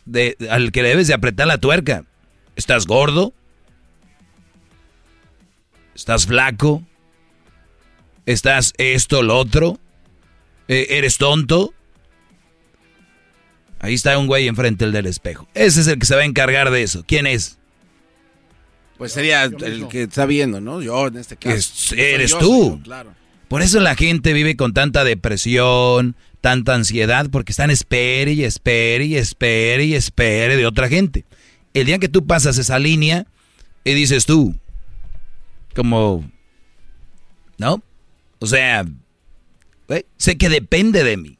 de 0.04 0.36
al 0.50 0.70
que 0.70 0.82
le 0.82 0.90
debes 0.90 1.08
de 1.08 1.14
apretar 1.14 1.46
la 1.46 1.56
tuerca. 1.56 2.04
¿Estás 2.54 2.86
gordo? 2.86 3.32
¿Estás 5.94 6.26
flaco? 6.26 6.82
¿Estás 8.26 8.74
esto, 8.76 9.22
lo 9.22 9.38
otro? 9.38 9.78
¿E-, 10.68 10.86
¿Eres 10.90 11.16
tonto? 11.16 11.72
Ahí 13.80 13.94
está 13.94 14.18
un 14.18 14.26
güey 14.26 14.48
enfrente 14.48 14.90
del 14.90 15.06
espejo. 15.06 15.48
Ese 15.54 15.80
es 15.80 15.86
el 15.86 15.98
que 15.98 16.06
se 16.06 16.14
va 16.14 16.20
a 16.20 16.26
encargar 16.26 16.70
de 16.70 16.82
eso. 16.82 17.04
¿Quién 17.06 17.26
es? 17.26 17.58
Pues 19.02 19.14
sería 19.14 19.42
el 19.42 19.88
que 19.88 20.04
está 20.04 20.26
viendo, 20.26 20.60
¿no? 20.60 20.80
Yo 20.80 21.08
en 21.08 21.16
este 21.16 21.36
caso. 21.36 21.96
eres 21.96 22.38
tú. 22.38 22.80
claro. 22.84 23.12
Por 23.48 23.60
eso 23.60 23.80
la 23.80 23.96
gente 23.96 24.32
vive 24.32 24.54
con 24.54 24.74
tanta 24.74 25.02
depresión, 25.02 26.14
tanta 26.40 26.76
ansiedad, 26.76 27.28
porque 27.28 27.50
están 27.50 27.72
espere 27.72 28.32
y 28.34 28.44
espere 28.44 29.06
y 29.06 29.16
espere 29.16 29.86
y 29.86 29.94
espere 29.96 30.56
de 30.56 30.66
otra 30.66 30.88
gente. 30.88 31.24
El 31.74 31.86
día 31.86 31.98
que 31.98 32.08
tú 32.08 32.28
pasas 32.28 32.58
esa 32.58 32.78
línea 32.78 33.26
y 33.82 33.92
dices 33.94 34.24
tú, 34.24 34.54
como, 35.74 36.30
¿no? 37.58 37.82
O 38.38 38.46
sea, 38.46 38.84
¿eh? 39.88 40.06
sé 40.16 40.38
que 40.38 40.48
depende 40.48 41.02
de 41.02 41.16
mí. 41.16 41.38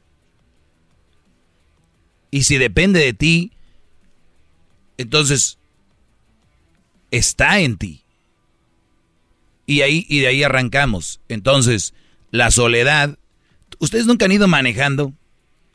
Y 2.29 2.43
si 2.43 2.57
depende 2.57 2.99
de 2.99 3.13
ti, 3.13 3.53
entonces 4.97 5.59
está 7.13 7.59
en 7.59 7.77
ti. 7.77 8.03
Y, 9.65 9.81
ahí, 9.81 10.05
y 10.09 10.19
de 10.19 10.27
ahí 10.27 10.43
arrancamos. 10.43 11.21
Entonces, 11.29 11.93
la 12.31 12.51
soledad. 12.51 13.17
¿Ustedes 13.79 14.07
nunca 14.07 14.25
han 14.25 14.31
ido 14.31 14.47
manejando? 14.47 15.13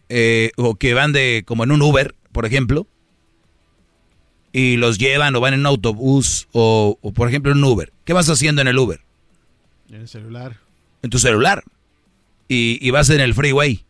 Eh, 0.08 0.50
o 0.56 0.74
que 0.74 0.94
van 0.94 1.12
de 1.12 1.44
como 1.46 1.64
en 1.64 1.70
un 1.70 1.80
Uber, 1.80 2.14
por 2.32 2.44
ejemplo. 2.44 2.86
Y 4.52 4.76
los 4.76 4.98
llevan 4.98 5.36
o 5.36 5.40
van 5.40 5.54
en 5.54 5.60
un 5.60 5.66
autobús 5.66 6.48
o, 6.52 6.98
o 7.00 7.12
por 7.12 7.28
ejemplo 7.28 7.52
en 7.52 7.58
un 7.58 7.64
Uber. 7.64 7.92
¿Qué 8.04 8.12
vas 8.12 8.28
haciendo 8.28 8.60
en 8.60 8.68
el 8.68 8.78
Uber? 8.78 9.00
En 9.88 9.96
el 10.02 10.08
celular. 10.08 10.58
En 11.02 11.10
tu 11.10 11.18
celular. 11.18 11.62
Y, 12.48 12.78
y 12.80 12.90
vas 12.90 13.10
en 13.10 13.20
el 13.20 13.34
freeway. 13.34 13.84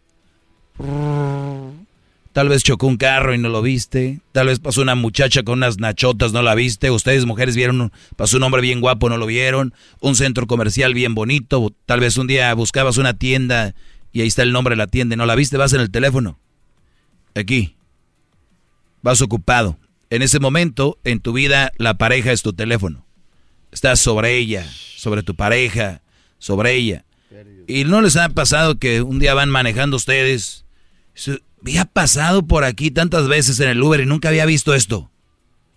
Tal 2.32 2.48
vez 2.48 2.62
chocó 2.62 2.86
un 2.86 2.96
carro 2.96 3.34
y 3.34 3.38
no 3.38 3.48
lo 3.48 3.62
viste. 3.62 4.20
Tal 4.32 4.46
vez 4.46 4.60
pasó 4.60 4.82
una 4.82 4.94
muchacha 4.94 5.42
con 5.42 5.58
unas 5.58 5.78
nachotas, 5.78 6.32
no 6.32 6.42
la 6.42 6.54
viste. 6.54 6.90
Ustedes, 6.90 7.24
mujeres, 7.24 7.56
vieron, 7.56 7.92
pasó 8.16 8.36
un 8.36 8.42
hombre 8.42 8.62
bien 8.62 8.80
guapo, 8.80 9.08
no 9.08 9.16
lo 9.16 9.26
vieron. 9.26 9.74
Un 10.00 10.14
centro 10.14 10.46
comercial 10.46 10.94
bien 10.94 11.14
bonito. 11.14 11.72
Tal 11.86 12.00
vez 12.00 12.16
un 12.16 12.26
día 12.26 12.52
buscabas 12.54 12.98
una 12.98 13.14
tienda 13.14 13.74
y 14.12 14.20
ahí 14.20 14.28
está 14.28 14.42
el 14.42 14.52
nombre 14.52 14.72
de 14.72 14.78
la 14.78 14.86
tienda 14.86 15.16
no 15.16 15.26
la 15.26 15.34
viste. 15.34 15.56
Vas 15.56 15.72
en 15.72 15.80
el 15.80 15.90
teléfono. 15.90 16.38
Aquí. 17.34 17.76
Vas 19.02 19.20
ocupado. 19.22 19.78
En 20.10 20.22
ese 20.22 20.40
momento, 20.40 20.98
en 21.04 21.20
tu 21.20 21.32
vida, 21.32 21.72
la 21.76 21.98
pareja 21.98 22.32
es 22.32 22.42
tu 22.42 22.52
teléfono. 22.52 23.06
Estás 23.72 24.00
sobre 24.00 24.36
ella, 24.36 24.66
sobre 24.96 25.22
tu 25.22 25.34
pareja, 25.34 26.02
sobre 26.38 26.74
ella. 26.74 27.04
Y 27.66 27.84
no 27.84 28.00
les 28.00 28.16
ha 28.16 28.28
pasado 28.30 28.78
que 28.78 29.02
un 29.02 29.18
día 29.18 29.34
van 29.34 29.50
manejando 29.50 29.96
ustedes 29.96 30.64
había 31.62 31.84
pasado 31.84 32.46
por 32.46 32.64
aquí 32.64 32.90
tantas 32.90 33.28
veces 33.28 33.60
en 33.60 33.68
el 33.68 33.82
Uber 33.82 34.00
y 34.00 34.06
nunca 34.06 34.28
había 34.28 34.46
visto 34.46 34.74
esto. 34.74 35.10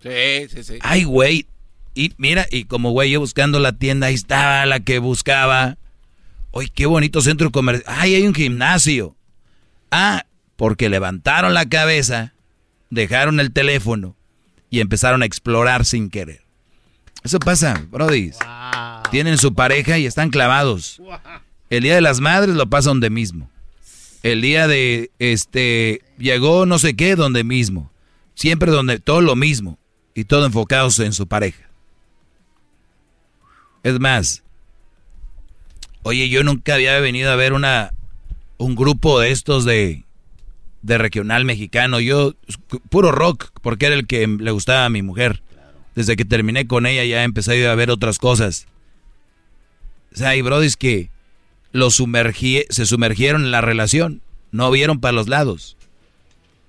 Sí, 0.01 0.47
sí, 0.49 0.63
sí. 0.63 0.79
Ay, 0.81 1.03
güey. 1.03 1.47
Y 1.93 2.13
mira, 2.17 2.47
y 2.49 2.65
como 2.65 2.91
güey, 2.91 3.11
yo 3.11 3.19
buscando 3.19 3.59
la 3.59 3.73
tienda, 3.73 4.07
ahí 4.07 4.13
estaba 4.13 4.65
la 4.65 4.79
que 4.79 4.99
buscaba. 4.99 5.77
Uy, 6.51 6.69
qué 6.69 6.85
bonito 6.85 7.21
centro 7.21 7.51
comercial. 7.51 7.93
Ay, 7.97 8.15
hay 8.15 8.27
un 8.27 8.33
gimnasio. 8.33 9.15
Ah, 9.91 10.25
porque 10.55 10.89
levantaron 10.89 11.53
la 11.53 11.67
cabeza, 11.67 12.33
dejaron 12.89 13.39
el 13.39 13.51
teléfono 13.51 14.15
y 14.69 14.79
empezaron 14.79 15.21
a 15.21 15.25
explorar 15.25 15.85
sin 15.85 16.09
querer. 16.09 16.43
Eso 17.23 17.39
pasa, 17.39 17.85
Brody. 17.89 18.31
Tienen 19.11 19.37
su 19.37 19.53
pareja 19.53 19.97
y 19.97 20.05
están 20.05 20.29
clavados. 20.29 21.01
El 21.69 21.83
día 21.83 21.95
de 21.95 22.01
las 22.01 22.19
madres 22.19 22.55
lo 22.55 22.69
pasa 22.69 22.89
donde 22.89 23.09
mismo. 23.09 23.49
El 24.23 24.41
día 24.41 24.67
de 24.67 25.11
este 25.19 26.01
llegó 26.17 26.65
no 26.65 26.79
sé 26.79 26.95
qué 26.95 27.15
donde 27.15 27.43
mismo. 27.43 27.91
Siempre 28.35 28.71
donde 28.71 28.99
todo 28.99 29.21
lo 29.21 29.35
mismo 29.35 29.77
y 30.13 30.25
todo 30.25 30.45
enfocados 30.45 30.99
en 30.99 31.13
su 31.13 31.27
pareja. 31.27 31.69
Es 33.83 33.99
más, 33.99 34.43
oye, 36.03 36.29
yo 36.29 36.43
nunca 36.43 36.75
había 36.75 36.99
venido 36.99 37.31
a 37.31 37.35
ver 37.35 37.53
una 37.53 37.93
un 38.57 38.75
grupo 38.75 39.19
de 39.19 39.31
estos 39.31 39.65
de 39.65 40.03
de 40.81 40.97
regional 40.97 41.45
mexicano. 41.45 41.99
Yo 41.99 42.33
puro 42.89 43.11
rock 43.11 43.49
porque 43.61 43.87
era 43.87 43.95
el 43.95 44.07
que 44.07 44.27
le 44.27 44.51
gustaba 44.51 44.85
a 44.85 44.89
mi 44.89 45.01
mujer. 45.01 45.41
Desde 45.95 46.15
que 46.15 46.25
terminé 46.25 46.67
con 46.67 46.85
ella 46.85 47.03
ya 47.03 47.23
empecé 47.23 47.67
a 47.67 47.75
ver 47.75 47.91
otras 47.91 48.17
cosas. 48.17 48.67
O 50.13 50.17
sea, 50.17 50.29
hay 50.29 50.41
brodis 50.41 50.77
que 50.77 51.09
lo 51.71 51.91
sumergí, 51.91 52.63
se 52.69 52.85
sumergieron 52.85 53.43
en 53.43 53.51
la 53.51 53.61
relación, 53.61 54.21
no 54.51 54.71
vieron 54.71 54.99
para 54.99 55.13
los 55.13 55.27
lados. 55.27 55.77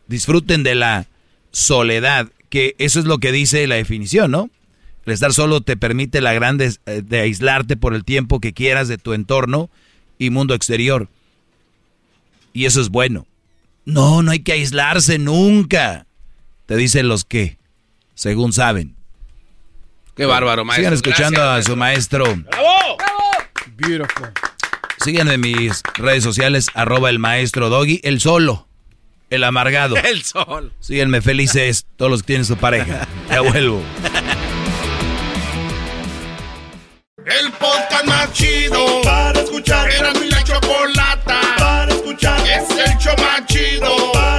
Disfruten 0.07 0.63
de 0.63 0.75
la 0.75 1.07
soledad, 1.51 2.29
que 2.49 2.75
eso 2.79 3.01
es 3.01 3.07
lo 3.07 3.19
que 3.19 3.33
dice 3.33 3.67
la 3.67 3.77
definición, 3.77 4.31
¿no? 4.31 4.51
El 5.05 5.13
estar 5.13 5.33
solo 5.33 5.61
te 5.61 5.77
permite 5.77 6.21
la 6.21 6.33
grande 6.33 6.73
eh, 6.87 7.03
de 7.05 7.21
aislarte 7.21 7.77
por 7.77 7.95
el 7.95 8.05
tiempo 8.05 8.41
que 8.41 8.53
quieras 8.53 8.87
de 8.89 8.99
tu 8.99 9.15
entorno 9.15 9.69
y 10.19 10.31
mundo 10.31 10.55
exterior. 10.55 11.09
Y 12.53 12.67
eso 12.67 12.81
es 12.81 12.89
bueno. 12.89 13.27
No, 13.85 14.23
no 14.23 14.31
hay 14.31 14.41
que 14.41 14.53
aislarse 14.53 15.19
nunca. 15.19 16.07
Te 16.67 16.77
dicen 16.77 17.09
los 17.09 17.25
que, 17.25 17.59
según 18.15 18.53
saben. 18.53 18.95
Qué 20.15 20.27
bárbaro, 20.27 20.65
maestro. 20.65 20.83
Sigan 20.83 20.95
escuchando 20.95 21.43
a 21.43 21.63
su 21.63 21.75
maestro. 21.75 22.25
¡Bravo! 22.25 22.97
Beautiful. 23.77 24.31
Síganme 25.05 25.35
en 25.35 25.41
mis 25.41 25.83
redes 25.95 26.23
sociales, 26.23 26.69
arroba 26.75 27.11
el 27.11 27.19
maestro 27.19 27.69
Doggy, 27.69 28.01
el 28.05 28.21
solo, 28.21 28.69
el 29.31 29.43
amargado. 29.43 29.97
El 30.05 30.23
sol. 30.23 30.73
Síganme 30.79 31.21
felices 31.21 31.87
todos 31.97 32.09
los 32.09 32.23
que 32.23 32.29
tienen 32.29 32.45
su 32.45 32.57
pareja. 32.57 33.09
Ya 33.29 33.41
vuelvo. 33.41 33.83
El 37.27 37.51
podcast 37.53 38.05
más 38.07 38.33
chido 38.33 39.03
para 39.03 39.41
escuchar. 39.41 39.91
Era 39.91 40.13
mi 40.15 40.29
la 40.29 40.45
chocolata 40.45 41.41
para 41.59 41.93
escuchar. 41.93 42.41
Es 42.41 42.71
el 42.71 42.99
show 42.99 43.15
más 43.19 43.45
chido 43.47 44.13
para 44.13 44.32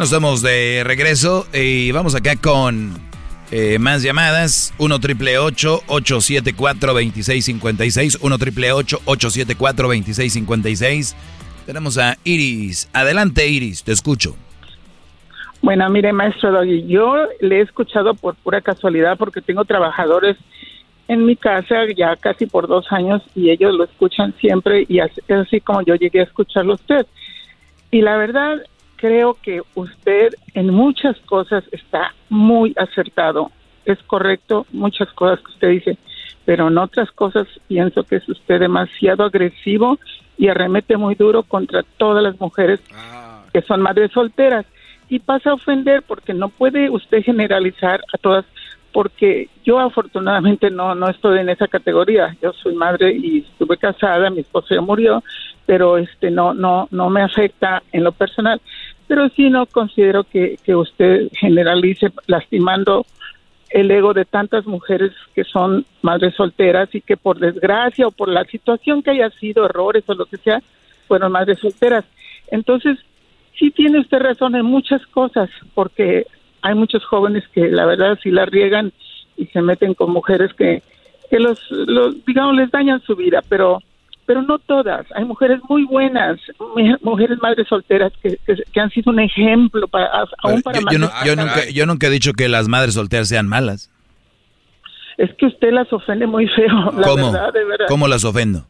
Bueno, 0.00 0.06
estamos 0.06 0.40
de 0.40 0.82
regreso 0.82 1.46
y 1.52 1.92
vamos 1.92 2.14
acá 2.14 2.34
con 2.34 2.94
eh, 3.50 3.78
más 3.78 4.02
llamadas. 4.02 4.72
1 4.78 4.98
triple 4.98 5.36
874 5.36 6.94
2656 6.94 8.18
1 8.22 8.38
triple 8.38 8.72
874 8.72 9.88
2656 9.88 11.14
Tenemos 11.66 11.98
a 11.98 12.16
Iris. 12.24 12.88
Adelante, 12.94 13.46
Iris, 13.46 13.84
te 13.84 13.92
escucho. 13.92 14.36
Bueno, 15.60 15.86
mire, 15.90 16.14
maestro 16.14 16.50
Doggy, 16.50 16.86
yo 16.86 17.28
le 17.40 17.58
he 17.58 17.60
escuchado 17.60 18.14
por 18.14 18.36
pura 18.36 18.62
casualidad 18.62 19.18
porque 19.18 19.42
tengo 19.42 19.66
trabajadores 19.66 20.38
en 21.08 21.26
mi 21.26 21.36
casa 21.36 21.74
ya 21.94 22.16
casi 22.16 22.46
por 22.46 22.68
dos 22.68 22.90
años 22.90 23.20
y 23.34 23.50
ellos 23.50 23.74
lo 23.74 23.84
escuchan 23.84 24.34
siempre 24.40 24.86
y 24.88 25.00
así, 25.00 25.20
es 25.28 25.36
así 25.36 25.60
como 25.60 25.82
yo 25.82 25.94
llegué 25.94 26.20
a 26.20 26.24
escucharlo 26.24 26.72
usted. 26.72 27.06
Y 27.90 28.00
la 28.00 28.16
verdad, 28.16 28.62
creo 29.00 29.34
que 29.42 29.62
usted 29.74 30.34
en 30.52 30.74
muchas 30.74 31.16
cosas 31.20 31.64
está 31.72 32.14
muy 32.28 32.74
acertado. 32.76 33.50
Es 33.86 33.98
correcto 34.02 34.66
muchas 34.72 35.10
cosas 35.14 35.40
que 35.40 35.52
usted 35.52 35.68
dice, 35.70 35.98
pero 36.44 36.68
en 36.68 36.76
otras 36.76 37.10
cosas 37.10 37.48
pienso 37.66 38.04
que 38.04 38.16
es 38.16 38.28
usted 38.28 38.60
demasiado 38.60 39.24
agresivo 39.24 39.98
y 40.36 40.48
arremete 40.48 40.98
muy 40.98 41.14
duro 41.14 41.42
contra 41.44 41.82
todas 41.96 42.22
las 42.22 42.38
mujeres 42.38 42.80
que 43.54 43.62
son 43.62 43.80
madres 43.80 44.12
solteras. 44.12 44.66
Y 45.08 45.18
pasa 45.18 45.50
a 45.50 45.54
ofender 45.54 46.02
porque 46.02 46.34
no 46.34 46.50
puede 46.50 46.90
usted 46.90 47.22
generalizar 47.22 48.02
a 48.12 48.18
todas 48.18 48.44
porque 48.92 49.48
yo 49.64 49.78
afortunadamente 49.78 50.68
no 50.68 50.94
no 50.94 51.08
estoy 51.08 51.38
en 51.38 51.48
esa 51.48 51.68
categoría. 51.68 52.36
Yo 52.42 52.52
soy 52.52 52.74
madre 52.74 53.12
y 53.12 53.38
estuve 53.38 53.76
casada 53.78 54.30
mi 54.30 54.40
esposo 54.40 54.74
ya 54.74 54.80
murió 54.80 55.22
pero 55.70 55.98
este 55.98 56.32
no 56.32 56.52
no 56.52 56.88
no 56.90 57.10
me 57.10 57.22
afecta 57.22 57.80
en 57.92 58.02
lo 58.02 58.10
personal 58.10 58.60
pero 59.10 59.28
sí 59.30 59.50
no 59.50 59.66
considero 59.66 60.22
que, 60.22 60.56
que 60.62 60.76
usted 60.76 61.30
generalice 61.32 62.12
lastimando 62.28 63.04
el 63.68 63.90
ego 63.90 64.14
de 64.14 64.24
tantas 64.24 64.66
mujeres 64.66 65.10
que 65.34 65.42
son 65.42 65.84
madres 66.00 66.36
solteras 66.36 66.94
y 66.94 67.00
que 67.00 67.16
por 67.16 67.40
desgracia 67.40 68.06
o 68.06 68.12
por 68.12 68.28
la 68.28 68.44
situación 68.44 69.02
que 69.02 69.10
haya 69.10 69.28
sido 69.30 69.64
errores 69.64 70.04
o 70.06 70.14
lo 70.14 70.26
que 70.26 70.36
sea 70.36 70.62
fueron 71.08 71.32
madres 71.32 71.58
solteras. 71.58 72.04
Entonces 72.52 72.98
sí 73.58 73.72
tiene 73.72 73.98
usted 73.98 74.20
razón 74.20 74.54
en 74.54 74.64
muchas 74.64 75.04
cosas, 75.08 75.50
porque 75.74 76.28
hay 76.62 76.76
muchos 76.76 77.04
jóvenes 77.04 77.42
que 77.48 77.68
la 77.68 77.86
verdad 77.86 78.16
sí 78.22 78.30
la 78.30 78.46
riegan 78.46 78.92
y 79.36 79.46
se 79.46 79.60
meten 79.60 79.94
con 79.94 80.12
mujeres 80.12 80.54
que, 80.54 80.84
que 81.28 81.40
los, 81.40 81.58
los, 81.72 82.24
digamos, 82.24 82.54
les 82.54 82.70
dañan 82.70 83.02
su 83.02 83.16
vida, 83.16 83.42
pero 83.48 83.80
pero 84.30 84.42
no 84.42 84.60
todas. 84.60 85.04
Hay 85.16 85.24
mujeres 85.24 85.58
muy 85.68 85.84
buenas, 85.86 86.38
mu- 86.60 86.96
mujeres 87.02 87.36
madres 87.42 87.66
solteras 87.66 88.12
que, 88.22 88.38
que, 88.46 88.54
que 88.72 88.80
han 88.80 88.88
sido 88.90 89.10
un 89.10 89.18
ejemplo 89.18 89.88
para, 89.88 90.06
aún 90.44 90.62
para 90.62 90.78
Yo, 90.78 90.86
yo 90.92 90.98
no- 91.00 91.06
madres- 91.08 91.24
yo 91.26 91.34
nunca, 91.36 91.68
yo 91.70 91.86
nunca 91.86 92.06
he 92.06 92.10
dicho 92.10 92.32
que 92.34 92.48
las 92.48 92.68
madres 92.68 92.94
solteras 92.94 93.26
sean 93.28 93.48
malas. 93.48 93.90
Es 95.18 95.30
que 95.34 95.46
usted 95.46 95.72
las 95.72 95.92
ofende 95.92 96.28
muy 96.28 96.46
feo, 96.46 96.92
la 96.96 97.02
¿Cómo? 97.08 97.32
verdad, 97.32 97.52
de 97.52 97.64
verdad. 97.64 97.86
¿Cómo 97.88 98.06
las 98.06 98.24
ofendo? 98.24 98.66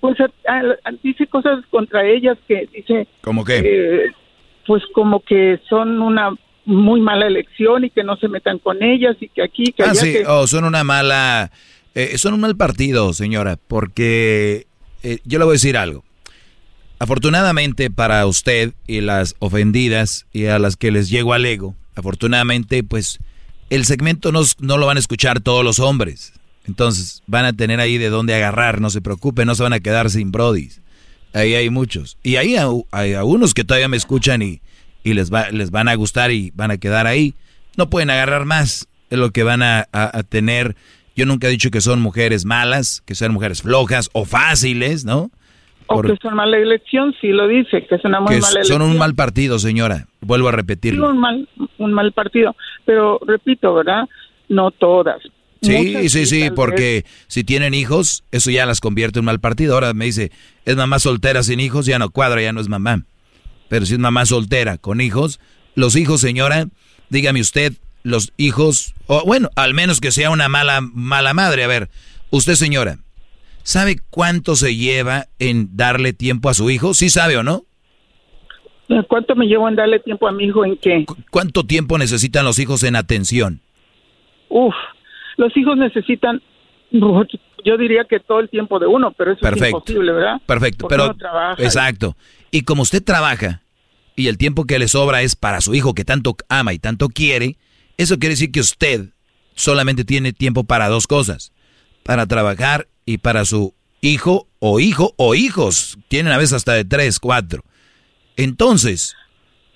Pues 0.00 0.16
a- 0.20 0.52
a- 0.84 0.92
dice 1.02 1.26
cosas 1.26 1.64
contra 1.70 2.06
ellas 2.06 2.38
que 2.46 2.68
dice 2.72 3.08
¿Cómo 3.22 3.44
qué? 3.44 3.62
eh, 3.64 4.12
pues 4.68 4.84
como 4.94 5.18
que 5.18 5.58
son 5.68 6.00
una 6.00 6.30
muy 6.64 7.00
mala 7.00 7.26
elección 7.26 7.84
y 7.86 7.90
que 7.90 8.04
no 8.04 8.16
se 8.18 8.28
metan 8.28 8.60
con 8.60 8.84
ellas 8.84 9.16
y 9.20 9.28
que 9.30 9.42
aquí 9.42 9.64
que 9.76 9.82
Ah, 9.82 9.90
allá 9.90 10.00
sí, 10.00 10.12
que 10.12 10.24
oh, 10.28 10.46
son 10.46 10.62
una 10.64 10.84
mala... 10.84 11.50
eh, 11.94 12.18
son 12.18 12.34
un 12.34 12.40
mal 12.40 12.56
partido, 12.56 13.12
señora, 13.14 13.56
porque 13.68 14.65
eh, 15.12 15.18
yo 15.24 15.38
le 15.38 15.44
voy 15.44 15.52
a 15.52 15.60
decir 15.60 15.76
algo. 15.76 16.04
Afortunadamente 16.98 17.90
para 17.90 18.24
usted 18.26 18.72
y 18.86 19.00
las 19.02 19.34
ofendidas 19.38 20.26
y 20.32 20.46
a 20.46 20.58
las 20.58 20.76
que 20.76 20.90
les 20.90 21.10
llego 21.10 21.34
al 21.34 21.44
ego, 21.44 21.74
afortunadamente 21.94 22.82
pues 22.82 23.18
el 23.68 23.84
segmento 23.84 24.32
no, 24.32 24.42
no 24.60 24.78
lo 24.78 24.86
van 24.86 24.96
a 24.96 25.00
escuchar 25.00 25.40
todos 25.40 25.62
los 25.62 25.78
hombres. 25.78 26.32
Entonces 26.66 27.22
van 27.26 27.44
a 27.44 27.52
tener 27.52 27.80
ahí 27.80 27.98
de 27.98 28.08
dónde 28.08 28.34
agarrar, 28.34 28.80
no 28.80 28.88
se 28.90 29.02
preocupen, 29.02 29.46
no 29.46 29.54
se 29.54 29.62
van 29.62 29.74
a 29.74 29.80
quedar 29.80 30.10
sin 30.10 30.32
brodis. 30.32 30.80
Ahí 31.34 31.54
hay 31.54 31.68
muchos. 31.68 32.16
Y 32.22 32.36
ahí 32.36 32.56
hay, 32.90 33.12
algunos 33.12 33.52
que 33.52 33.62
todavía 33.64 33.88
me 33.88 33.98
escuchan 33.98 34.40
y, 34.40 34.62
y 35.04 35.12
les, 35.12 35.30
va, 35.32 35.50
les 35.50 35.70
van 35.70 35.88
a 35.88 35.94
gustar 35.96 36.30
y 36.32 36.50
van 36.54 36.70
a 36.70 36.78
quedar 36.78 37.06
ahí. 37.06 37.34
No 37.76 37.90
pueden 37.90 38.08
agarrar 38.08 38.46
más, 38.46 38.88
es 39.10 39.18
lo 39.18 39.30
que 39.32 39.42
van 39.42 39.62
a- 39.62 39.86
a 39.92 40.22
tener. 40.22 40.76
Yo 41.16 41.26
nunca 41.26 41.48
he 41.48 41.50
dicho 41.50 41.70
que 41.70 41.80
son 41.80 42.00
mujeres 42.00 42.44
malas, 42.44 43.02
que 43.06 43.14
sean 43.14 43.32
mujeres 43.32 43.62
flojas 43.62 44.10
o 44.12 44.24
fáciles, 44.24 45.04
¿no? 45.04 45.30
o 45.88 45.94
Por- 45.96 46.06
que 46.12 46.18
son 46.20 46.34
mala 46.34 46.56
elección, 46.58 47.14
sí 47.20 47.28
lo 47.28 47.46
dice, 47.46 47.86
que 47.86 47.94
es 47.94 48.04
una 48.04 48.18
muy 48.20 48.34
que 48.34 48.40
mala 48.40 48.64
son 48.64 48.82
un 48.82 48.98
mal 48.98 49.14
partido, 49.14 49.58
señora. 49.60 50.08
Vuelvo 50.20 50.48
a 50.48 50.50
Sí, 50.50 50.56
repetirlo. 50.56 51.08
un 51.10 51.18
mal 51.18 51.48
un 51.78 51.92
mal 51.92 52.12
partido, 52.12 52.56
pero 52.84 53.20
repito, 53.26 53.72
¿verdad? 53.74 54.04
No 54.48 54.70
todas. 54.72 55.22
Sí, 55.62 55.94
Muchas 55.96 56.12
sí, 56.12 56.26
sí, 56.26 56.50
porque 56.54 57.04
si 57.28 57.44
tienen 57.44 57.72
hijos, 57.72 58.24
eso 58.32 58.50
ya 58.50 58.66
las 58.66 58.80
convierte 58.80 59.20
en 59.20 59.24
mal 59.26 59.38
partido. 59.40 59.74
Ahora 59.74 59.94
me 59.94 60.04
dice, 60.06 60.30
es 60.64 60.76
mamá 60.76 60.98
soltera 60.98 61.42
sin 61.44 61.60
hijos, 61.60 61.86
ya 61.86 61.98
no 62.00 62.10
cuadra, 62.10 62.42
ya 62.42 62.52
no 62.52 62.60
es 62.60 62.68
mamá. 62.68 63.02
Pero 63.68 63.86
si 63.86 63.94
es 63.94 63.98
mamá 64.00 64.26
soltera 64.26 64.78
con 64.78 65.00
hijos, 65.00 65.38
los 65.76 65.94
hijos, 65.96 66.20
señora, 66.20 66.66
dígame 67.10 67.40
usted, 67.40 67.72
los 68.06 68.32
hijos, 68.36 68.94
o 69.06 69.24
bueno, 69.24 69.50
al 69.56 69.74
menos 69.74 70.00
que 70.00 70.12
sea 70.12 70.30
una 70.30 70.48
mala, 70.48 70.80
mala 70.80 71.34
madre. 71.34 71.64
A 71.64 71.66
ver, 71.66 71.88
usted, 72.30 72.54
señora, 72.54 72.98
¿sabe 73.62 73.96
cuánto 74.10 74.54
se 74.56 74.76
lleva 74.76 75.26
en 75.38 75.76
darle 75.76 76.12
tiempo 76.12 76.48
a 76.48 76.54
su 76.54 76.70
hijo? 76.70 76.94
¿Sí 76.94 77.10
sabe 77.10 77.36
o 77.36 77.42
no? 77.42 77.64
vez. 78.88 79.04
¿Cuánto 79.08 79.34
me 79.34 79.46
llevo 79.46 79.68
en 79.68 79.74
darle 79.74 79.98
tiempo 79.98 80.28
a 80.28 80.32
mi 80.32 80.44
hijo 80.44 80.64
en 80.64 80.76
qué? 80.76 81.04
¿Cuánto 81.30 81.64
tiempo 81.64 81.98
necesitan 81.98 82.44
los 82.44 82.58
hijos 82.60 82.84
en 82.84 82.94
atención? 82.94 83.60
Uf, 84.48 84.74
los 85.36 85.56
hijos 85.56 85.76
necesitan 85.76 86.40
yo 87.64 87.76
diría 87.76 88.04
que 88.04 88.20
todo 88.20 88.38
el 88.38 88.48
tiempo 88.48 88.78
de 88.78 88.86
uno, 88.86 89.10
pero 89.10 89.32
eso 89.32 89.40
Perfecto. 89.40 89.66
es 89.66 89.72
imposible, 89.72 90.12
¿verdad? 90.12 90.40
Perfecto, 90.46 90.84
Porque 90.84 90.94
pero 90.94 91.04
uno 91.06 91.16
trabaja. 91.16 91.62
exacto. 91.62 92.16
Y 92.52 92.62
como 92.62 92.82
usted 92.82 93.02
trabaja 93.02 93.62
y 94.14 94.28
el 94.28 94.38
tiempo 94.38 94.64
que 94.64 94.78
le 94.78 94.86
sobra 94.86 95.22
es 95.22 95.34
para 95.34 95.60
su 95.60 95.74
hijo 95.74 95.92
que 95.92 96.04
tanto 96.04 96.36
ama 96.48 96.72
y 96.72 96.78
tanto 96.78 97.08
quiere, 97.08 97.56
eso 97.96 98.18
quiere 98.18 98.34
decir 98.34 98.52
que 98.52 98.60
usted 98.60 99.10
solamente 99.54 100.04
tiene 100.04 100.32
tiempo 100.32 100.64
para 100.64 100.88
dos 100.88 101.06
cosas, 101.06 101.52
para 102.02 102.26
trabajar 102.26 102.88
y 103.04 103.18
para 103.18 103.44
su 103.44 103.74
hijo 104.00 104.48
o 104.58 104.80
hijo 104.80 105.14
o 105.16 105.34
hijos. 105.34 105.98
Tienen 106.08 106.32
a 106.32 106.38
veces 106.38 106.54
hasta 106.54 106.74
de 106.74 106.84
tres, 106.84 107.18
cuatro. 107.18 107.64
Entonces, 108.36 109.14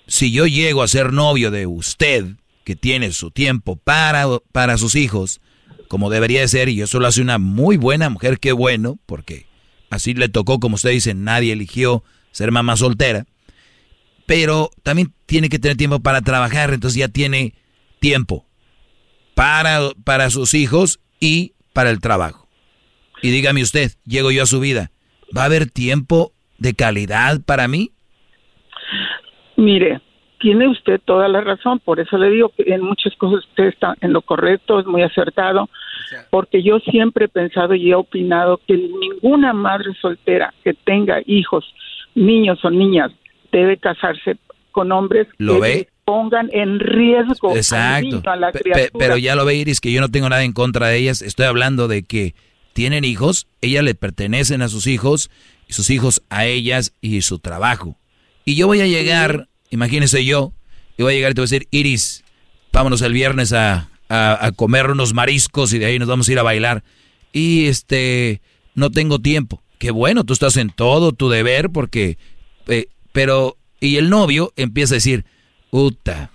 si 0.07 0.31
yo 0.31 0.45
llego 0.45 0.83
a 0.83 0.87
ser 0.87 1.13
novio 1.13 1.51
de 1.51 1.65
usted, 1.67 2.25
que 2.63 2.75
tiene 2.75 3.11
su 3.11 3.31
tiempo 3.31 3.75
para, 3.75 4.25
para 4.51 4.77
sus 4.77 4.95
hijos, 4.95 5.41
como 5.87 6.09
debería 6.09 6.41
de 6.41 6.47
ser, 6.47 6.69
y 6.69 6.81
eso 6.81 6.99
lo 6.99 7.07
hace 7.07 7.21
una 7.21 7.37
muy 7.37 7.77
buena 7.77 8.09
mujer, 8.09 8.39
qué 8.39 8.51
bueno, 8.51 8.99
porque 9.05 9.47
así 9.89 10.13
le 10.13 10.29
tocó, 10.29 10.59
como 10.59 10.75
usted 10.75 10.91
dice, 10.91 11.13
nadie 11.13 11.53
eligió 11.53 12.03
ser 12.31 12.51
mamá 12.51 12.77
soltera, 12.77 13.25
pero 14.25 14.69
también 14.83 15.13
tiene 15.25 15.49
que 15.49 15.59
tener 15.59 15.75
tiempo 15.75 15.99
para 15.99 16.21
trabajar, 16.21 16.73
entonces 16.73 16.97
ya 16.97 17.07
tiene 17.07 17.55
tiempo 18.01 18.45
para, 19.35 19.91
para 20.03 20.29
sus 20.29 20.53
hijos 20.53 20.99
y 21.21 21.53
para 21.71 21.91
el 21.91 22.01
trabajo. 22.01 22.47
Y 23.21 23.29
dígame 23.31 23.61
usted, 23.61 23.91
llego 24.05 24.31
yo 24.31 24.43
a 24.43 24.47
su 24.47 24.59
vida, 24.59 24.91
¿va 25.35 25.43
a 25.43 25.45
haber 25.45 25.69
tiempo 25.69 26.33
de 26.57 26.73
calidad 26.73 27.39
para 27.45 27.67
mí? 27.67 27.91
Mire, 29.55 30.01
tiene 30.39 30.67
usted 30.67 30.99
toda 31.05 31.27
la 31.27 31.41
razón, 31.41 31.79
por 31.79 31.99
eso 31.99 32.17
le 32.17 32.31
digo 32.31 32.49
que 32.49 32.63
en 32.73 32.81
muchas 32.81 33.15
cosas 33.15 33.45
usted 33.47 33.65
está 33.65 33.95
en 34.01 34.11
lo 34.11 34.23
correcto, 34.23 34.79
es 34.79 34.87
muy 34.87 35.03
acertado, 35.03 35.69
porque 36.31 36.63
yo 36.63 36.79
siempre 36.79 37.25
he 37.25 37.29
pensado 37.29 37.75
y 37.75 37.91
he 37.91 37.95
opinado 37.95 38.59
que 38.67 38.75
ninguna 38.75 39.53
madre 39.53 39.93
soltera 40.01 40.53
que 40.63 40.73
tenga 40.73 41.21
hijos, 41.27 41.71
niños 42.15 42.65
o 42.65 42.71
niñas, 42.71 43.11
debe 43.51 43.77
casarse 43.77 44.37
con 44.71 44.91
hombres 44.91 45.27
que 45.37 45.87
pongan 46.11 46.49
en 46.51 46.79
riesgo 46.79 47.55
Exacto. 47.55 48.21
a 48.29 48.35
la 48.35 48.51
criatura. 48.51 48.89
pero 48.99 49.17
ya 49.17 49.35
lo 49.35 49.45
ve 49.45 49.55
Iris, 49.55 49.79
que 49.79 49.91
yo 49.91 50.01
no 50.01 50.09
tengo 50.09 50.27
nada 50.27 50.43
en 50.43 50.51
contra 50.51 50.87
de 50.87 50.97
ellas, 50.97 51.21
estoy 51.21 51.45
hablando 51.45 51.87
de 51.87 52.03
que 52.03 52.35
tienen 52.73 53.05
hijos, 53.05 53.47
ellas 53.61 53.83
le 53.83 53.95
pertenecen 53.95 54.61
a 54.61 54.67
sus 54.67 54.87
hijos, 54.87 55.29
y 55.67 55.73
sus 55.73 55.89
hijos 55.89 56.21
a 56.29 56.45
ellas 56.45 56.93
y 56.99 57.21
su 57.21 57.39
trabajo. 57.39 57.97
Y 58.43 58.55
yo 58.55 58.67
voy 58.67 58.81
a 58.81 58.87
llegar 58.87 59.47
Imagínese 59.71 60.25
yo, 60.25 60.53
yo 60.97 61.05
voy 61.05 61.13
a 61.13 61.15
llegar 61.15 61.31
y 61.31 61.35
te 61.35 61.41
voy 61.41 61.45
a 61.45 61.49
decir, 61.49 61.67
Iris, 61.71 62.25
vámonos 62.73 63.01
el 63.01 63.13
viernes 63.13 63.53
a, 63.53 63.89
a, 64.09 64.51
comer 64.53 64.91
unos 64.91 65.13
mariscos 65.13 65.71
y 65.73 65.79
de 65.79 65.85
ahí 65.85 65.97
nos 65.97 66.09
vamos 66.09 66.27
a 66.27 66.31
ir 66.33 66.39
a 66.39 66.43
bailar. 66.43 66.83
Y 67.31 67.67
este, 67.67 68.41
no 68.75 68.91
tengo 68.91 69.19
tiempo. 69.19 69.63
Qué 69.79 69.91
bueno, 69.91 70.25
tú 70.25 70.33
estás 70.33 70.57
en 70.57 70.69
todo 70.71 71.13
tu 71.13 71.29
deber 71.29 71.69
porque, 71.69 72.17
eh, 72.67 72.87
pero, 73.13 73.57
y 73.79 73.95
el 73.95 74.09
novio 74.09 74.51
empieza 74.57 74.93
a 74.93 74.97
decir, 74.97 75.25
puta, 75.71 76.29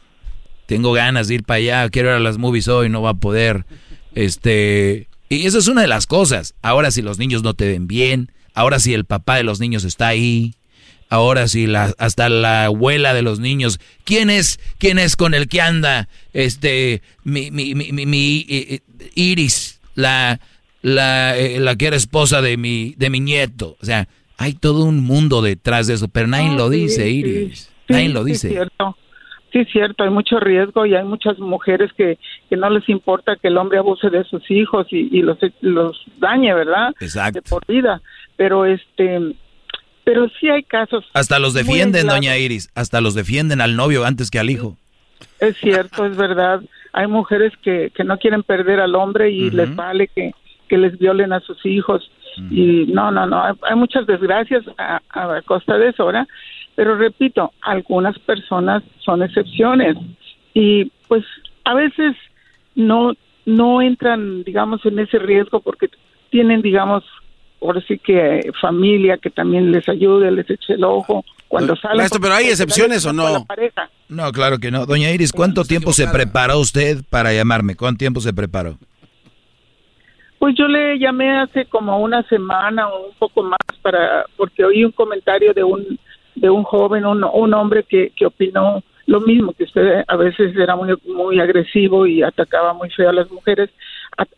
tengo 0.66 0.92
ganas 0.92 1.28
de 1.28 1.36
ir 1.36 1.44
para 1.44 1.58
allá, 1.58 1.89
quiero 1.90 2.08
ir 2.08 2.16
a 2.16 2.20
las 2.20 2.39
movies 2.39 2.66
hoy, 2.66 2.89
no 2.89 3.02
va 3.02 3.10
a 3.10 3.15
poder. 3.15 3.65
Este, 4.16 5.06
y 5.28 5.47
eso 5.47 5.58
es 5.58 5.68
una 5.68 5.82
de 5.82 5.86
las 5.86 6.06
cosas. 6.08 6.55
Ahora 6.62 6.90
si 6.90 7.02
los 7.02 7.18
niños 7.18 7.44
no 7.44 7.55
te 7.55 7.68
ven 7.68 7.86
bien, 7.86 8.32
ahora 8.55 8.81
si 8.81 8.92
el 8.94 9.05
papá 9.05 9.36
de 9.36 9.44
los 9.44 9.60
niños 9.60 9.84
está 9.84 10.08
ahí, 10.08 10.56
Ahora 11.08 11.47
sí, 11.47 11.66
la, 11.66 11.94
hasta 11.98 12.28
la 12.28 12.65
abuela 12.65 13.15
de 13.15 13.23
los 13.23 13.39
niños. 13.39 13.78
¿Quién 14.05 14.28
es, 14.28 14.58
quién 14.78 14.98
es 14.98 15.15
con 15.15 15.34
el 15.34 15.47
que 15.48 15.60
anda? 15.60 16.08
Este, 16.32 17.00
mi, 17.23 17.50
mi, 17.52 17.74
mi, 17.76 17.92
mi 17.92 18.47
eh, 18.48 18.81
eh, 18.98 19.10
Iris, 19.15 19.81
la, 19.94 20.40
la, 20.82 21.39
eh, 21.39 21.60
la 21.60 21.76
que 21.76 21.86
era 21.86 21.97
esposa 21.97 22.42
de 22.42 22.56
mi, 22.56 22.94
de 22.97 23.10
mi 23.10 23.20
nieto. 23.20 23.76
O 23.81 23.84
sea, 23.84 24.08
hay 24.36 24.55
todo 24.55 24.84
un 24.84 25.00
mundo 25.00 25.42
detrás 25.42 25.86
de 25.86 25.94
eso, 25.94 26.08
pero 26.08 26.26
nadie 26.26 26.56
lo 26.56 26.70
dice, 26.70 27.08
Iris. 27.08 27.70
nadie 27.89 28.08
lo 28.08 28.24
dice. 28.24 28.48
Sí, 28.48 28.55
cierto. 28.55 28.97
Sí, 29.57 29.65
cierto, 29.73 30.05
hay 30.05 30.10
mucho 30.10 30.39
riesgo 30.39 30.85
y 30.85 30.94
hay 30.94 31.05
muchas 31.05 31.39
mujeres 31.39 31.91
que, 31.97 32.18
que 32.51 32.57
no 32.59 32.68
les 32.68 32.86
importa 32.91 33.36
que 33.36 33.49
el 33.49 33.57
hombre 33.57 33.78
abuse 33.78 34.10
de 34.10 34.23
sus 34.25 34.51
hijos 34.51 34.86
y, 34.91 35.09
y 35.17 35.23
los, 35.23 35.39
los 35.62 35.99
dañe, 36.18 36.52
¿verdad? 36.52 36.94
Exacto. 37.01 37.41
De 37.41 37.49
por 37.49 37.65
vida. 37.67 38.02
Pero 38.36 38.67
este, 38.67 39.35
pero 40.05 40.28
sí 40.39 40.51
hay 40.51 40.62
casos. 40.62 41.07
Hasta 41.15 41.39
los 41.39 41.55
defienden, 41.55 42.07
doña 42.07 42.36
Iris, 42.36 42.68
hasta 42.75 43.01
los 43.01 43.15
defienden 43.15 43.62
al 43.62 43.76
novio 43.76 44.05
antes 44.05 44.31
que 44.31 44.39
al 44.39 44.51
hijo. 44.51 44.76
Es 45.41 45.57
cierto, 45.57 46.05
es 46.05 46.18
verdad. 46.18 46.60
Hay 46.93 47.07
mujeres 47.07 47.55
que, 47.62 47.91
que 47.94 48.05
no 48.05 48.18
quieren 48.18 48.43
perder 48.43 48.81
al 48.81 48.94
hombre 48.94 49.31
y 49.31 49.51
les 49.51 49.75
vale 49.75 50.09
que, 50.09 50.33
que 50.68 50.76
les 50.76 50.99
violen 50.99 51.33
a 51.33 51.41
sus 51.41 51.65
hijos. 51.65 52.10
Y 52.51 52.85
no, 52.93 53.10
no, 53.10 53.26
no, 53.26 53.43
hay, 53.43 53.76
muchas 53.76 54.07
desgracias 54.07 54.62
a, 54.76 55.01
a, 55.09 55.41
costa 55.41 55.78
de 55.78 55.89
eso, 55.89 56.05
¿verdad? 56.05 56.28
Pero 56.77 56.97
repito, 56.97 57.53
algunas 57.63 58.17
personas 58.21 58.85
son 59.05 59.23
excepciones 59.23 59.97
y 60.55 60.85
pues 61.09 61.25
a 61.65 61.75
veces 61.75 62.15
no 62.77 63.15
no 63.47 63.81
entran, 63.81 64.43
digamos, 64.45 64.85
en 64.85 64.99
ese 64.99 65.19
riesgo 65.19 65.61
porque 65.61 65.89
tienen, 66.31 66.63
digamos, 66.63 67.05
por 67.59 67.83
sí 67.87 67.99
que 67.99 68.51
familia 68.61 69.17
que 69.19 69.31
también 69.31 69.73
les 69.73 69.89
ayude, 69.89 70.31
les 70.31 70.51
eche 70.51 70.75
el 70.75 70.85
ojo 70.85 71.25
cuando 71.49 71.77
salen. 71.77 71.99
Maestro, 71.99 72.21
pero 72.21 72.35
hay 72.35 72.47
excepciones 72.47 73.07
o 73.07 73.13
no? 73.13 73.47
No, 74.09 74.33
claro 74.33 74.59
que 74.59 74.71
no. 74.71 74.85
Doña 74.85 75.11
Iris, 75.11 75.33
¿cuánto 75.33 75.65
tiempo 75.65 75.93
se 75.93 76.07
preparó 76.09 76.59
usted 76.59 76.99
para 77.09 77.33
llamarme? 77.33 77.77
¿Cuánto 77.77 77.99
tiempo 77.99 78.21
se 78.21 78.35
preparó? 78.35 78.79
Pues 80.39 80.55
yo 80.59 80.69
le 80.69 80.99
llamé 80.99 81.39
hace 81.39 81.65
como 81.67 81.99
una 81.99 82.23
semana 82.25 82.89
o 82.89 83.09
un 83.09 83.15
poco 83.15 83.43
más 83.43 83.59
para 83.81 84.27
porque 84.37 84.65
oí 84.65 84.85
un 84.85 84.93
comentario 84.93 85.55
de 85.55 85.65
un 85.65 85.99
de 86.36 86.50
un 86.50 86.62
joven, 86.62 87.05
un, 87.05 87.24
un 87.24 87.55
hombre 87.55 87.84
que, 87.84 88.12
que 88.16 88.26
opinó 88.26 88.82
lo 89.06 89.20
mismo 89.20 89.52
que 89.52 89.65
usted 89.65 90.05
a 90.06 90.16
veces 90.16 90.55
era 90.56 90.74
muy 90.74 90.92
muy 91.06 91.39
agresivo 91.39 92.06
y 92.06 92.23
atacaba 92.23 92.73
muy 92.73 92.90
feo 92.90 93.10
a 93.10 93.12
las 93.12 93.31
mujeres 93.31 93.70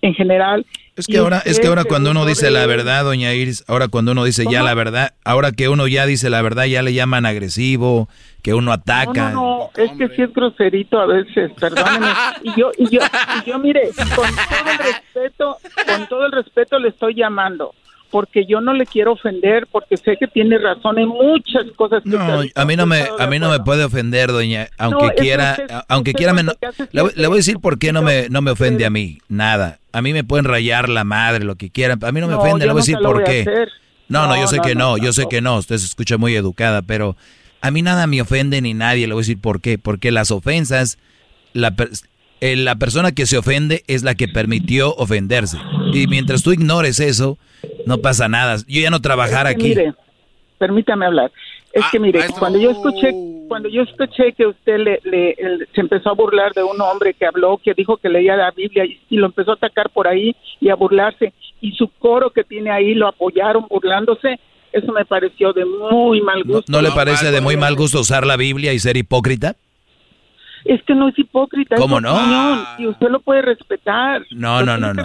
en 0.03 0.13
general 0.13 0.67
es 0.99 1.07
que 1.07 1.19
ahora, 1.19 1.41
es 1.45 1.61
que 1.61 1.69
ahora 1.69 1.85
cuando 1.85 2.11
uno 2.11 2.27
dice 2.27 2.51
la 2.51 2.67
verdad, 2.67 3.05
doña 3.05 3.33
Iris, 3.33 3.63
ahora 3.69 3.87
cuando 3.87 4.11
uno 4.11 4.25
dice 4.25 4.45
ya 4.51 4.65
la 4.65 4.75
verdad, 4.75 5.15
ahora 5.25 5.53
que 5.53 5.69
uno 5.69 5.87
ya 5.87 6.07
dice 6.07 6.29
la 6.29 6.43
verdad, 6.43 6.65
ya 6.65 6.83
le 6.83 6.93
llaman 6.93 7.25
agresivo, 7.25 8.09
que 8.43 8.53
uno 8.53 8.73
ataca. 8.73 9.31
No, 9.31 9.71
no, 9.77 9.83
es 9.85 9.93
que 9.93 10.09
sí 10.17 10.23
es 10.23 10.33
groserito 10.35 10.99
a 10.99 11.07
veces, 11.07 11.53
perdóneme. 11.53 12.09
Y 12.43 12.61
yo, 12.61 12.73
y 12.77 12.89
yo, 12.91 13.01
y 13.01 13.49
yo 13.49 13.59
mire, 13.61 13.91
con 14.17 14.29
todo 14.29 14.73
el 14.73 14.79
respeto, 14.79 15.57
con 15.87 16.07
todo 16.09 16.27
el 16.27 16.33
respeto 16.33 16.81
le 16.81 16.89
estoy 16.89 17.15
llamando 17.15 17.73
porque 18.11 18.47
yo 18.47 18.61
no 18.61 18.73
le 18.73 18.87
quiero 18.87 19.13
ofender, 19.13 19.67
porque 19.71 19.97
sé 19.97 20.17
que 20.19 20.27
tiene 20.27 20.59
razón 20.59 20.99
en 20.99 21.09
muchas 21.09 21.65
cosas. 21.77 22.03
Que 22.03 22.11
no, 22.11 22.43
a 22.55 22.65
mí 22.65 22.77
no 22.77 22.87
me, 22.87 23.05
a 23.19 23.27
mí 23.27 23.39
no 23.39 23.51
me 23.51 23.61
puede 23.61 23.85
ofender, 23.85 24.33
doña, 24.33 24.69
aunque 24.79 25.15
quiera, 25.17 25.57
aunque 25.89 26.15
quiera, 26.15 26.33
me, 26.33 26.43
le, 26.43 27.03
voy 27.03 27.37
a 27.37 27.37
decir 27.37 27.59
por 27.59 27.79
qué 27.79 27.93
no 27.93 28.03
me, 28.03 28.29
no 28.29 28.41
me 28.41 28.51
ofende 28.51 28.87
a 28.87 28.91
mí, 28.91 29.19
nada. 29.29 29.79
A 29.93 30.03
mí 30.03 30.13
me 30.13 30.25
pueden 30.25 30.45
rayar 30.45 30.89
la 30.89 31.05
madre, 31.05 31.45
lo 31.45 31.57
que 31.57 31.71
quieran, 31.71 31.99
a 32.03 32.13
mí 32.13 32.21
no 32.21 32.29
me 32.29 32.35
ofende, 32.35 32.67
le 32.67 32.73
voy 32.73 32.81
a 32.81 32.83
decir 32.83 32.99
por 33.03 33.25
qué. 33.25 33.45
No, 34.09 34.27
no, 34.27 34.37
yo 34.37 34.47
sé 34.47 34.61
que 34.61 34.75
no, 34.75 34.97
yo 34.97 35.13
sé 35.13 35.27
que 35.29 35.41
no, 35.41 35.59
usted 35.59 35.77
se 35.77 35.87
escucha 35.87 36.17
muy 36.17 36.35
educada, 36.35 36.83
pero 36.83 37.17
a 37.61 37.71
mí 37.71 37.83
nada 37.83 38.07
me 38.07 38.23
ofende 38.23 38.61
ni 38.63 38.75
nadie, 38.75 39.07
le 39.07 39.15
voy 39.15 39.21
a 39.21 39.25
decir 39.25 39.41
por 39.41 39.61
qué, 39.61 39.79
porque 39.79 40.11
las 40.11 40.31
ofensas, 40.31 40.99
la, 41.53 41.75
la 42.41 42.77
persona 42.77 43.13
que 43.13 43.27
se 43.27 43.39
ofende 43.39 43.83
es 43.87 44.03
la 44.03 44.15
que 44.15 44.29
permitió 44.29 44.95
ofenderse. 44.95 45.59
Y 45.93 46.07
mientras 46.07 46.43
tú 46.43 46.53
ignores 46.53 47.01
eso, 47.01 47.39
no 47.87 47.99
pasa 47.99 48.29
nada. 48.29 48.57
Yo 48.67 48.81
ya 48.81 48.91
no 48.91 49.01
trabajar 49.01 49.47
aquí. 49.47 49.69
Mire, 49.69 49.95
permítame 50.59 51.07
hablar. 51.07 51.33
Es 51.73 51.85
que 51.93 51.99
mire, 51.99 52.21
cuando 52.39 52.59
yo 52.59 52.71
escuché, 52.71 53.13
cuando 53.47 53.69
yo 53.69 53.83
escuché 53.83 54.33
que 54.33 54.47
usted 54.47 54.79
le, 54.79 55.37
se 55.75 55.81
empezó 55.81 56.11
a 56.11 56.15
burlar 56.15 56.55
de 56.55 56.63
un 56.63 56.81
hombre 56.81 57.15
que 57.15 57.27
habló, 57.27 57.61
que 57.63 57.75
dijo 57.75 57.97
que 57.99 58.09
leía 58.09 58.37
la 58.37 58.51
Biblia 58.51 58.85
y, 58.85 59.17
lo 59.17 59.27
empezó 59.27 59.53
a 59.53 59.55
atacar 59.55 59.91
por 59.91 60.09
ahí 60.09 60.35
y 60.61 60.71
a 60.71 60.75
burlarse, 60.75 61.33
y 61.61 61.73
su 61.73 61.89
coro 61.99 62.31
que 62.31 62.45
tiene 62.45 62.71
ahí 62.71 62.95
lo 62.95 63.07
apoyaron 63.07 63.67
burlándose, 63.69 64.41
eso 64.73 64.93
me 64.93 65.05
pareció 65.05 65.53
de 65.53 65.65
muy 65.65 66.21
mal 66.21 66.43
gusto. 66.45 66.71
¿No, 66.73 66.81
le 66.81 66.91
parece 66.91 67.31
de 67.31 67.41
muy 67.41 67.57
mal 67.57 67.77
gusto 67.77 68.01
usar 68.01 68.27
la 68.27 68.37
Biblia 68.37 68.73
y 68.73 68.79
ser 68.79 68.97
hipócrita? 68.97 69.57
Es 70.69 70.83
que 70.85 70.95
no 70.95 71.09
es 71.09 71.19
hipócrita. 71.19 71.77
¿Cómo 71.77 72.01
no? 72.01 72.17
y 72.79 72.87
usted 72.87 73.09
lo 73.09 73.21
puede 73.21 73.43
respetar. 73.43 74.23
No, 74.31 74.63
no, 74.63 74.77
no, 74.77 74.95
no 74.95 75.03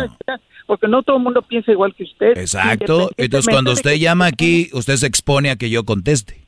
porque 0.65 0.87
no 0.87 1.03
todo 1.03 1.17
el 1.17 1.23
mundo 1.23 1.41
piensa 1.41 1.71
igual 1.71 1.93
que 1.95 2.03
usted. 2.03 2.37
Exacto. 2.37 3.09
Entonces, 3.17 3.51
cuando 3.51 3.71
usted 3.71 3.95
llama 3.95 4.27
aquí, 4.27 4.69
usted 4.73 4.95
se 4.95 5.07
expone 5.07 5.49
a 5.49 5.55
que 5.55 5.69
yo 5.69 5.83
conteste. 5.83 6.43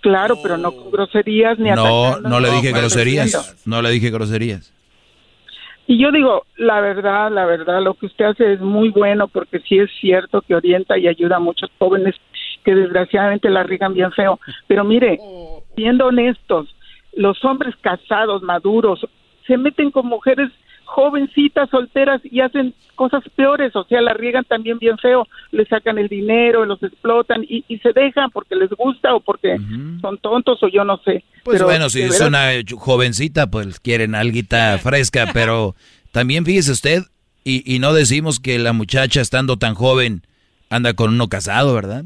Claro, 0.00 0.36
pero 0.42 0.56
no 0.56 0.72
con 0.72 0.90
groserías 0.90 1.58
ni 1.58 1.70
No, 1.70 2.20
no 2.20 2.40
le 2.40 2.50
dije 2.50 2.72
groserías. 2.72 3.56
No 3.66 3.82
le 3.82 3.90
dije 3.90 4.10
groserías. 4.10 4.72
Y 5.88 5.98
yo 5.98 6.10
digo, 6.10 6.44
la 6.56 6.80
verdad, 6.80 7.30
la 7.30 7.44
verdad, 7.44 7.80
lo 7.80 7.94
que 7.94 8.06
usted 8.06 8.24
hace 8.24 8.54
es 8.54 8.60
muy 8.60 8.90
bueno 8.90 9.28
porque 9.28 9.60
sí 9.60 9.78
es 9.78 9.88
cierto 10.00 10.42
que 10.42 10.54
orienta 10.54 10.98
y 10.98 11.06
ayuda 11.06 11.36
a 11.36 11.40
muchos 11.40 11.70
jóvenes 11.78 12.16
que 12.64 12.74
desgraciadamente 12.74 13.48
la 13.50 13.62
rigan 13.62 13.94
bien 13.94 14.10
feo. 14.10 14.40
Pero 14.66 14.82
mire, 14.82 15.18
siendo 15.76 16.06
honestos, 16.06 16.75
los 17.16 17.44
hombres 17.44 17.74
casados, 17.80 18.42
maduros, 18.42 19.04
se 19.46 19.56
meten 19.56 19.90
con 19.90 20.06
mujeres 20.06 20.50
jovencitas 20.84 21.68
solteras 21.68 22.20
y 22.24 22.40
hacen 22.40 22.72
cosas 22.94 23.22
peores, 23.34 23.74
o 23.74 23.84
sea, 23.84 24.00
la 24.00 24.14
riegan 24.14 24.44
también 24.44 24.78
bien 24.78 24.96
feo, 24.98 25.26
le 25.50 25.66
sacan 25.66 25.98
el 25.98 26.08
dinero, 26.08 26.64
los 26.64 26.80
explotan 26.82 27.44
y, 27.46 27.64
se 27.82 27.92
dejan 27.92 28.30
porque 28.30 28.54
les 28.54 28.70
gusta 28.70 29.14
o 29.14 29.20
porque 29.20 29.58
son 30.00 30.18
tontos 30.18 30.62
o 30.62 30.68
yo 30.68 30.84
no 30.84 30.98
sé. 30.98 31.24
Pues 31.44 31.62
bueno, 31.62 31.90
si 31.90 32.02
es 32.02 32.20
una 32.20 32.50
jovencita, 32.78 33.48
pues 33.50 33.80
quieren 33.80 34.14
alguita 34.14 34.78
fresca, 34.82 35.30
pero 35.34 35.74
también 36.12 36.44
fíjese 36.44 36.72
usted, 36.72 37.02
y, 37.44 37.62
y 37.70 37.78
no 37.80 37.92
decimos 37.92 38.40
que 38.40 38.58
la 38.58 38.72
muchacha 38.72 39.20
estando 39.20 39.56
tan 39.56 39.74
joven 39.74 40.22
anda 40.70 40.94
con 40.94 41.10
uno 41.10 41.28
casado, 41.28 41.74
¿verdad? 41.74 42.04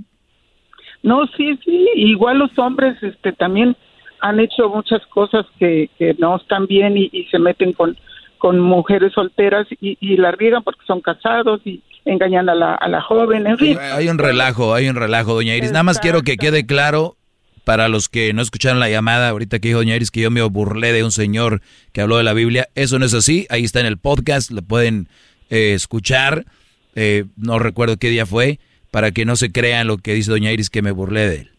No, 1.03 1.27
sí, 1.37 1.59
sí, 1.65 1.89
igual 1.95 2.39
los 2.39 2.59
hombres 2.59 3.01
este 3.03 3.33
también 3.33 3.77
han 4.21 4.41
hecho 4.41 4.69
muchas 4.69 5.05
cosas 5.07 5.47
que, 5.59 5.91
que 5.99 6.15
no 6.19 6.37
están 6.37 6.67
bien 6.67 6.97
y, 6.97 7.09
y 7.13 7.25
se 7.27 7.39
meten 7.39 7.73
con, 7.73 7.97
con 8.39 8.59
mujeres 8.61 9.13
solteras 9.13 9.67
y, 9.81 9.97
y 10.01 10.17
la 10.17 10.33
riegan 10.33 10.63
porque 10.63 10.81
son 10.87 11.01
casados 11.01 11.61
y 11.65 11.83
engañan 12.05 12.49
a 12.49 12.55
la, 12.55 12.75
a 12.75 12.89
la 12.89 13.03
joven, 13.03 13.47
en 13.47 13.59
fin. 13.59 13.79
Hay 13.79 14.09
un 14.09 14.19
relajo, 14.19 14.75
hay 14.75 14.89
un 14.89 14.97
relajo, 14.97 15.35
doña 15.35 15.57
Iris. 15.57 15.73
Nada 15.73 15.83
más 15.83 15.99
quiero 15.99 16.23
que 16.23 16.37
quede 16.37 16.67
claro 16.67 17.17
para 17.65 17.89
los 17.89 18.09
que 18.09 18.33
no 18.33 18.43
escucharon 18.43 18.81
la 18.81 18.89
llamada 18.89 19.29
ahorita 19.29 19.59
que 19.59 19.69
dijo 19.69 19.81
doña 19.81 19.97
Iris 19.97 20.11
que 20.11 20.21
yo 20.21 20.31
me 20.31 20.43
burlé 20.43 20.93
de 20.93 21.05
un 21.05 21.13
señor 21.13 21.61
que 21.93 22.01
habló 22.01 22.17
de 22.17 22.25
la 22.25 22.33
Biblia. 22.33 22.69
Eso 22.75 22.99
no 22.99 23.05
es 23.05 23.15
así. 23.15 23.47
Ahí 23.51 23.65
está 23.65 23.81
en 23.81 23.87
el 23.87 23.99
podcast, 23.99 24.51
lo 24.51 24.63
pueden 24.63 25.09
eh, 25.51 25.75
escuchar. 25.75 26.47
Eh, 26.95 27.27
no 27.37 27.59
recuerdo 27.59 27.97
qué 27.99 28.09
día 28.09 28.27
fue, 28.27 28.59
para 28.91 29.13
que 29.13 29.25
no 29.25 29.37
se 29.37 29.53
crean 29.53 29.87
lo 29.87 29.99
que 29.99 30.15
dice 30.15 30.31
doña 30.31 30.51
Iris 30.53 30.71
que 30.71 30.83
me 30.83 30.91
burlé 30.91 31.29
de 31.29 31.37
él. 31.43 31.51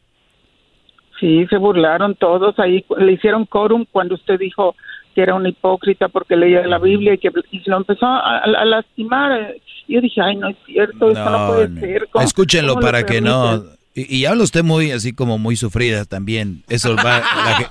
Sí, 1.22 1.46
se 1.50 1.56
burlaron 1.58 2.16
todos. 2.16 2.60
Ahí 2.60 2.84
le 2.98 3.14
hicieron 3.14 3.46
quórum 3.46 3.86
cuando 3.90 4.16
usted 4.16 4.38
dijo 4.38 4.76
que 5.16 5.22
era 5.22 5.36
un 5.36 5.46
hipócrita 5.48 6.10
porque 6.10 6.36
leía 6.36 6.66
la 6.68 6.80
Biblia 6.80 7.14
y 7.14 7.18
que 7.20 7.30
y 7.52 7.62
lo 7.70 7.78
empezó 7.78 8.06
a, 8.08 8.40
a 8.40 8.66
lastimar. 8.66 9.56
Yo 9.88 10.02
dije, 10.02 10.20
ay, 10.22 10.36
no 10.36 10.50
es 10.50 10.58
cierto, 10.66 11.10
esto 11.12 11.30
no 11.30 11.48
puede 11.54 11.80
ser. 11.80 12.08
¿Cómo- 12.12 12.26
Escúchenlo 12.26 12.80
para 12.80 13.06
que 13.06 13.22
no. 13.22 13.64
Y, 13.94 14.20
y 14.20 14.26
habla 14.26 14.44
usted 14.44 14.64
muy 14.64 14.92
así 14.92 15.12
como 15.14 15.38
muy 15.38 15.56
sufrida 15.58 16.06
también. 16.06 16.64
Eso 16.70 16.96
va, 16.96 17.20
la, 17.20 17.68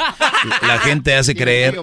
la 0.69 0.79
gente 0.81 1.15
hace 1.15 1.35
creer, 1.35 1.77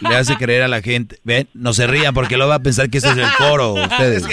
le 0.00 0.16
hace 0.16 0.34
creer 0.36 0.62
a 0.64 0.68
la 0.68 0.82
gente. 0.82 1.18
Ven, 1.22 1.48
no 1.54 1.72
se 1.72 1.86
rían 1.86 2.12
porque 2.12 2.36
lo 2.36 2.48
va 2.48 2.56
a 2.56 2.62
pensar 2.62 2.90
que 2.90 2.98
ese 2.98 3.10
es 3.10 3.16
el 3.16 3.28
coro. 3.38 3.74
Ustedes. 3.74 4.26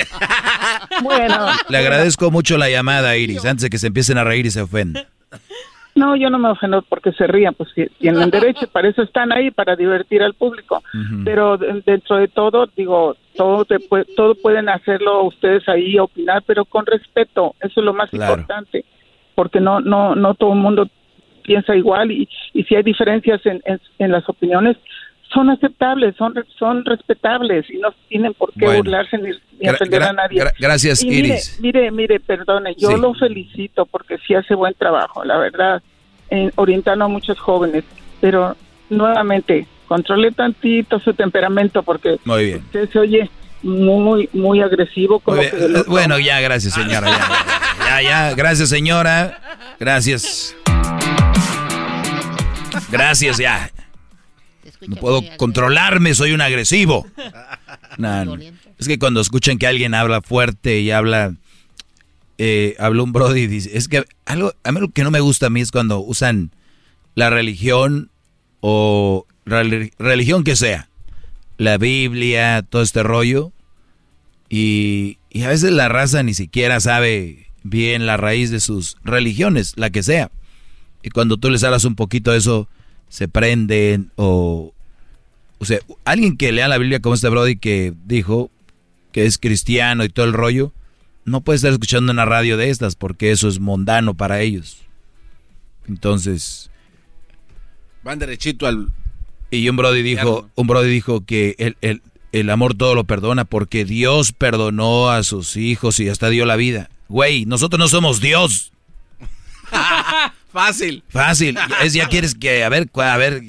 Bueno, 1.04 1.50
Le 1.70 1.78
agradezco 1.78 2.32
mucho 2.32 2.58
la 2.58 2.70
llamada, 2.70 3.16
Iris, 3.16 3.46
antes 3.46 3.62
de 3.64 3.70
que 3.70 3.78
se 3.78 3.88
empiecen 3.88 4.18
a 4.18 4.24
reír 4.24 4.48
y 4.48 4.52
se 4.52 4.62
ofendan. 4.62 5.06
No, 5.98 6.16
yo 6.16 6.30
no 6.30 6.40
me 6.40 6.50
ofendo 6.50 6.82
porque 6.84 7.12
se 7.12 7.28
rían, 7.28 7.54
pues 7.54 7.70
tienen 8.00 8.30
derecho, 8.30 8.68
para 8.68 8.88
eso 8.88 9.02
están 9.02 9.32
ahí, 9.32 9.52
para 9.52 9.76
divertir 9.76 10.24
al 10.24 10.34
público. 10.34 10.82
Pero 11.26 11.58
de- 11.58 11.82
dentro 11.86 12.18
de 12.18 12.28
todo, 12.28 12.68
digo, 12.76 13.16
todo, 13.36 13.66
te 13.66 13.78
todo 14.16 14.36
pueden 14.36 14.70
hacerlo 14.70 15.24
ustedes 15.24 15.68
ahí, 15.68 15.98
opinar, 16.00 16.44
pero 16.46 16.64
con 16.66 16.86
respeto, 16.86 17.56
eso 17.60 17.80
es 17.82 17.86
lo 17.86 17.94
más 17.94 18.10
Claro. 18.10 18.34
importante, 18.34 18.86
porque 19.36 19.60
no, 19.60 19.80
no, 19.82 20.16
no 20.16 20.34
todo 20.36 20.54
el 20.54 20.60
mundo 20.60 20.88
piensa 21.44 21.76
igual 21.76 22.12
y, 22.12 22.28
y 22.54 22.64
si 22.64 22.76
hay 22.76 22.84
diferencias 22.84 23.46
en, 23.46 23.62
en, 23.66 23.80
en 24.00 24.12
las 24.12 24.28
opiniones, 24.30 24.78
son 25.34 25.50
aceptables, 25.50 26.16
son, 26.16 26.34
son 26.58 26.86
respetables 26.86 27.70
y 27.70 27.78
no 27.78 27.90
tienen 28.10 28.34
por 28.34 28.54
qué 28.54 28.66
Bueno. 28.66 28.78
burlarse 28.84 29.18
ni, 29.18 29.32
ni 29.60 29.70
ofender 29.70 30.04
a 30.04 30.14
nadie. 30.14 30.42
gra- 30.42 30.54
gracias, 30.60 31.04
Y 31.04 31.08
mire, 31.10 31.28
Iris. 31.28 31.58
Mire, 31.62 31.92
mire, 31.92 32.20
perdone, 32.20 32.76
yo 32.78 32.92
Sí. 32.92 32.98
lo 33.00 33.14
felicito 33.14 33.86
porque 33.86 34.18
sí 34.26 34.34
hace 34.36 34.56
buen 34.56 34.74
trabajo, 34.74 35.24
la 35.26 35.38
verdad, 35.38 35.82
en, 36.30 36.52
orientando 36.56 37.06
a 37.06 37.08
muchos 37.08 37.38
jóvenes, 37.40 37.84
pero 38.22 38.56
nuevamente, 38.90 39.68
controle 39.88 40.32
tantito 40.32 41.00
su 41.00 41.14
temperamento 41.14 41.84
porque 41.84 42.18
Muy 42.26 42.46
bien. 42.46 42.58
usted 42.60 42.90
se 42.90 43.00
oye 43.00 43.30
muy, 43.64 44.30
muy 44.34 44.62
agresivo. 44.62 45.22
Muy 45.26 45.40
que 45.50 45.84
Bueno, 45.88 46.20
ya, 46.20 46.40
gracias, 46.40 46.74
señora. 46.74 47.08
Ya, 47.10 48.02
ya, 48.02 48.02
ya, 48.02 48.34
gracias, 48.36 48.70
señora. 48.70 49.40
Gracias. 49.80 50.56
Gracias, 52.90 53.38
ya. 53.38 53.70
No 54.86 54.96
puedo 54.98 55.22
controlarme, 55.38 56.14
soy 56.14 56.32
un 56.34 56.42
agresivo. 56.42 57.06
No, 57.98 58.24
no. 58.26 58.36
Es 58.78 58.88
que 58.88 59.00
cuando 59.00 59.22
escuchan 59.22 59.58
que 59.58 59.66
alguien 59.66 59.96
habla 59.96 60.22
fuerte 60.22 60.82
y 60.82 60.92
habla, 60.92 61.34
eh, 62.38 62.76
habla 62.78 63.02
un 63.02 63.12
brody 63.12 63.42
y 63.42 63.48
dice, 63.48 63.76
es 63.76 63.88
que 63.88 64.06
algo, 64.26 64.54
a 64.64 64.72
mí 64.72 64.80
lo 64.80 64.90
que 64.92 65.04
no 65.04 65.10
me 65.10 65.20
gusta 65.20 65.48
a 65.48 65.50
mí 65.50 65.62
es 65.62 65.72
cuando 65.72 66.00
usan 66.00 66.52
la 67.16 67.32
religión 67.32 68.12
o 68.60 69.26
rel- 69.48 69.92
religión 69.98 70.44
que 70.44 70.56
sea, 70.56 70.90
la 71.58 71.80
Biblia, 71.80 72.62
todo 72.62 72.84
este 72.84 73.02
rollo, 73.02 73.52
y, 74.50 75.18
y 75.32 75.42
a 75.44 75.50
veces 75.50 75.72
la 75.72 75.90
raza 75.90 76.22
ni 76.22 76.36
siquiera 76.36 76.80
sabe 76.80 77.48
bien 77.64 78.06
la 78.06 78.16
raíz 78.18 78.52
de 78.52 78.60
sus 78.60 78.98
religiones, 79.04 79.74
la 79.76 79.90
que 79.90 80.04
sea. 80.04 80.30
Y 81.02 81.10
cuando 81.10 81.38
tú 81.38 81.50
les 81.50 81.64
hablas 81.64 81.84
un 81.86 81.96
poquito 81.96 82.32
de 82.32 82.38
eso, 82.38 82.70
se 83.10 83.28
prenden 83.28 84.12
o... 84.16 84.74
O 85.60 85.66
sea, 85.66 85.80
alguien 86.06 86.38
que 86.38 86.52
lea 86.52 86.68
la 86.68 86.78
Biblia 86.78 87.00
como 87.00 87.16
este 87.16 87.30
Brody 87.30 87.58
que 87.58 87.94
dijo 88.06 88.52
que 89.12 89.26
es 89.26 89.40
cristiano 89.40 90.04
y 90.04 90.10
todo 90.10 90.26
el 90.26 90.34
rollo, 90.34 90.72
no 91.26 91.42
puede 91.42 91.56
estar 91.56 91.72
escuchando 91.72 92.12
una 92.12 92.26
radio 92.26 92.58
de 92.58 92.70
estas 92.70 92.96
porque 92.96 93.32
eso 93.32 93.48
es 93.48 93.60
mundano 93.60 94.14
para 94.14 94.42
ellos. 94.42 94.84
Entonces... 95.88 96.70
Van 98.04 98.20
derechito 98.20 98.68
al... 98.68 98.92
Y 99.50 99.68
un 99.70 99.78
Brody 99.78 100.04
dijo, 100.04 100.50
un 100.56 100.68
Brody 100.68 100.90
dijo 100.90 101.26
que 101.26 101.56
el, 101.58 101.78
el, 101.82 102.02
el 102.32 102.50
amor 102.50 102.76
todo 102.76 102.94
lo 102.96 103.06
perdona 103.06 103.46
porque 103.46 103.86
Dios 103.86 104.34
perdonó 104.34 105.10
a 105.10 105.24
sus 105.24 105.58
hijos 105.58 106.00
y 106.00 106.10
hasta 106.10 106.30
dio 106.30 106.46
la 106.46 106.56
vida. 106.56 106.90
Güey, 107.08 107.46
nosotros 107.46 107.80
no 107.80 107.88
somos 107.88 108.20
Dios. 108.22 108.74
Fácil. 110.58 111.04
Fácil. 111.10 111.58
Es 111.84 111.94
ya 111.94 112.08
quieres 112.08 112.34
que, 112.36 112.64
a 112.64 112.70
ver, 112.70 112.90
a 112.96 113.18
ver, 113.18 113.44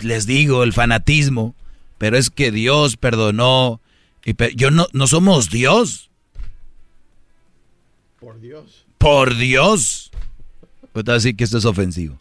les 0.00 0.26
digo, 0.26 0.62
el 0.64 0.72
fanatismo. 0.72 1.54
Pero 1.98 2.18
es 2.18 2.28
que 2.30 2.50
Dios 2.50 2.96
perdonó. 2.96 3.80
Y 4.24 4.34
pe- 4.34 4.52
yo 4.56 4.70
no, 4.70 4.86
no 4.92 5.06
somos 5.06 5.48
Dios. 5.50 6.10
Por 8.20 8.40
Dios. 8.40 8.84
Por 8.98 9.36
Dios. 9.36 10.10
Pues 10.92 11.08
así 11.08 11.34
que 11.34 11.44
esto 11.44 11.58
es 11.58 11.64
ofensivo. 11.64 12.18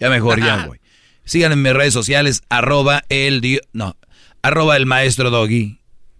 Ya 0.00 0.10
mejor, 0.10 0.38
ya, 0.40 0.66
güey. 0.66 0.80
Sigan 1.24 1.52
en 1.52 1.62
mis 1.62 1.72
redes 1.72 1.92
sociales, 1.92 2.42
arroba 2.48 3.02
el 3.08 3.40
Dios. 3.40 3.62
No, 3.72 3.96
arroba 4.42 4.76
el 4.76 4.86
maestro 4.86 5.30
Doggy. 5.30 5.78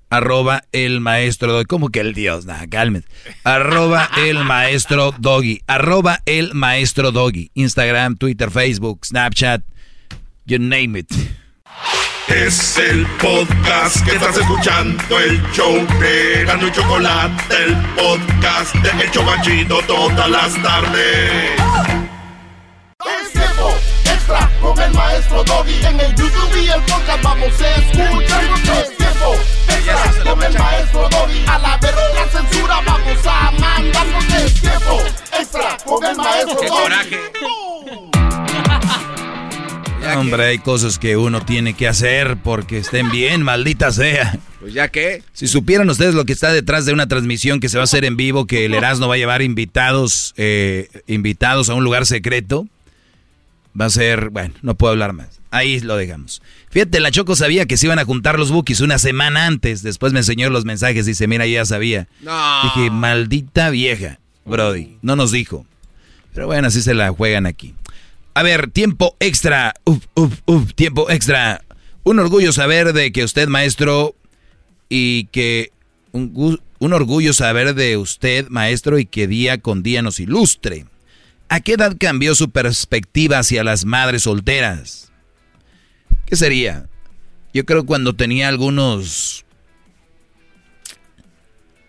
Arroba 0.08 0.64
el 0.72 1.00
maestro 1.00 1.52
Doggy. 1.52 1.64
¿Cómo 1.64 1.88
que 1.88 2.00
el 2.00 2.14
Dios? 2.14 2.46
Nah, 2.46 2.66
cálmense. 2.70 3.08
Arroba 3.44 4.08
el 4.16 4.44
maestro 4.44 5.12
Doggy. 5.18 5.62
Arroba 5.66 6.20
el 6.26 6.54
maestro 6.54 7.12
Doggy. 7.12 7.50
Instagram, 7.54 8.16
Twitter, 8.16 8.50
Facebook, 8.50 9.04
Snapchat. 9.04 9.62
You 10.46 10.58
name 10.58 11.00
it. 11.00 11.10
Es 12.28 12.76
el 12.78 13.06
podcast 13.20 14.04
que 14.04 14.16
estás 14.16 14.36
escuchando, 14.36 15.18
el 15.20 15.40
show 15.52 15.74
de 16.00 16.44
Gano 16.44 16.66
y 16.66 16.72
Chocolate, 16.72 17.54
el 17.64 17.76
podcast 17.94 18.74
de 18.74 19.04
El 19.04 19.10
Chocachito 19.12 19.78
todas 19.86 20.28
las 20.28 20.60
tardes. 20.60 21.52
Es 23.22 23.32
tiempo 23.32 23.74
extra 24.04 24.50
con 24.60 24.78
el 24.80 24.92
maestro 24.92 25.44
Doggy. 25.44 25.84
En 25.84 26.00
el 26.00 26.14
YouTube 26.16 26.64
y 26.64 26.68
el 26.68 26.82
podcast 26.82 27.22
vamos 27.22 27.60
a 27.60 27.74
escuchar. 27.76 28.44
Es 28.44 28.96
tiempo 28.96 29.34
extra 29.68 29.75
con 30.24 30.42
el 30.42 30.58
maestro 30.58 31.08
Doggy. 31.08 31.44
A 31.48 31.58
la 31.58 31.76
verga 31.78 32.00
la 32.14 32.28
censura 32.28 32.80
vamos 32.84 33.26
a 33.26 33.50
mandarnos. 33.52 34.24
Es 34.34 34.60
tiempo 34.60 35.02
extra 35.38 35.76
con 35.84 36.04
el 36.04 36.16
maestro 36.16 36.56
Qué 36.60 36.66
Doggy. 36.66 36.82
coraje. 36.82 37.20
Hombre, 40.16 40.44
hay 40.46 40.58
cosas 40.58 40.98
que 41.00 41.16
uno 41.16 41.44
tiene 41.44 41.74
que 41.74 41.88
hacer 41.88 42.36
porque 42.42 42.78
estén 42.78 43.10
bien, 43.10 43.42
maldita 43.42 43.90
sea. 43.90 44.38
Pues 44.60 44.72
ya 44.72 44.88
que. 44.88 45.22
Si 45.32 45.48
supieran 45.48 45.90
ustedes 45.90 46.14
lo 46.14 46.24
que 46.24 46.32
está 46.32 46.52
detrás 46.52 46.86
de 46.86 46.92
una 46.92 47.08
transmisión 47.08 47.58
que 47.58 47.68
se 47.68 47.76
va 47.76 47.82
a 47.82 47.84
hacer 47.84 48.04
en 48.04 48.16
vivo, 48.16 48.46
que 48.46 48.64
el 48.64 48.74
Erasmo 48.74 49.08
va 49.08 49.14
a 49.14 49.18
llevar 49.18 49.42
invitados, 49.42 50.32
eh, 50.36 50.88
invitados 51.08 51.70
a 51.70 51.74
un 51.74 51.82
lugar 51.82 52.06
secreto, 52.06 52.66
va 53.78 53.86
a 53.86 53.90
ser, 53.90 54.30
bueno, 54.30 54.54
no 54.62 54.76
puedo 54.76 54.92
hablar 54.92 55.12
más. 55.12 55.35
Ahí 55.50 55.80
lo 55.80 55.96
dejamos. 55.96 56.42
Fíjate, 56.70 57.00
la 57.00 57.10
Choco 57.10 57.36
sabía 57.36 57.66
que 57.66 57.76
se 57.76 57.86
iban 57.86 57.98
a 57.98 58.04
juntar 58.04 58.38
los 58.38 58.50
bookies 58.50 58.80
una 58.80 58.98
semana 58.98 59.46
antes. 59.46 59.82
Después 59.82 60.12
me 60.12 60.20
enseñó 60.20 60.50
los 60.50 60.64
mensajes. 60.64 61.06
Dice, 61.06 61.26
mira, 61.26 61.46
ya 61.46 61.64
sabía. 61.64 62.08
No. 62.20 62.62
Dije, 62.64 62.90
maldita 62.90 63.70
vieja, 63.70 64.18
Brody. 64.44 64.98
No 65.02 65.16
nos 65.16 65.32
dijo. 65.32 65.66
Pero 66.34 66.46
bueno, 66.46 66.68
así 66.68 66.82
se 66.82 66.94
la 66.94 67.10
juegan 67.10 67.46
aquí. 67.46 67.74
A 68.34 68.42
ver, 68.42 68.70
tiempo 68.70 69.16
extra. 69.20 69.74
Uf, 69.84 70.04
uf, 70.14 70.40
uf, 70.44 70.74
tiempo 70.74 71.10
extra. 71.10 71.62
Un 72.02 72.18
orgullo 72.18 72.52
saber 72.52 72.92
de 72.92 73.10
que 73.12 73.24
usted, 73.24 73.48
maestro, 73.48 74.14
y 74.88 75.24
que 75.26 75.72
un, 76.12 76.60
un 76.78 76.92
orgullo 76.92 77.32
saber 77.32 77.74
de 77.74 77.96
usted, 77.96 78.48
maestro, 78.48 78.98
y 78.98 79.06
que 79.06 79.26
día 79.26 79.58
con 79.58 79.82
día 79.82 80.02
nos 80.02 80.20
ilustre. 80.20 80.84
¿A 81.48 81.60
qué 81.60 81.74
edad 81.74 81.96
cambió 81.98 82.34
su 82.34 82.50
perspectiva 82.50 83.38
hacia 83.38 83.64
las 83.64 83.84
madres 83.84 84.24
solteras? 84.24 85.05
¿Qué 86.26 86.36
sería? 86.36 86.86
Yo 87.54 87.64
creo 87.64 87.86
cuando 87.86 88.14
tenía 88.14 88.48
algunos, 88.48 89.44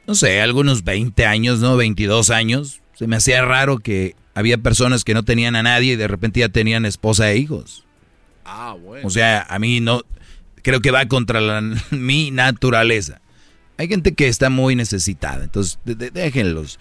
no 0.05 0.15
sé, 0.15 0.41
algunos 0.41 0.83
20 0.83 1.25
años, 1.25 1.59
¿no? 1.59 1.75
22 1.75 2.29
años. 2.29 2.81
Se 2.95 3.07
me 3.07 3.15
hacía 3.17 3.43
raro 3.43 3.77
que 3.79 4.15
había 4.33 4.57
personas 4.57 5.03
que 5.03 5.13
no 5.13 5.23
tenían 5.23 5.55
a 5.55 5.63
nadie 5.63 5.93
y 5.93 5.95
de 5.97 6.07
repente 6.07 6.39
ya 6.39 6.49
tenían 6.49 6.85
esposa 6.85 7.29
e 7.31 7.37
hijos. 7.37 7.83
Ah, 8.45 8.75
bueno. 8.81 9.05
O 9.05 9.09
sea, 9.09 9.45
a 9.49 9.59
mí 9.59 9.81
no, 9.81 10.03
creo 10.63 10.79
que 10.81 10.91
va 10.91 11.05
contra 11.07 11.41
la- 11.41 11.61
mi 11.91 12.31
naturaleza. 12.31 13.19
Hay 13.77 13.87
gente 13.87 14.13
que 14.13 14.27
está 14.27 14.49
muy 14.49 14.75
necesitada, 14.75 15.43
entonces 15.43 15.79
de- 15.85 15.95
de- 15.95 16.11
déjenlos. 16.11 16.79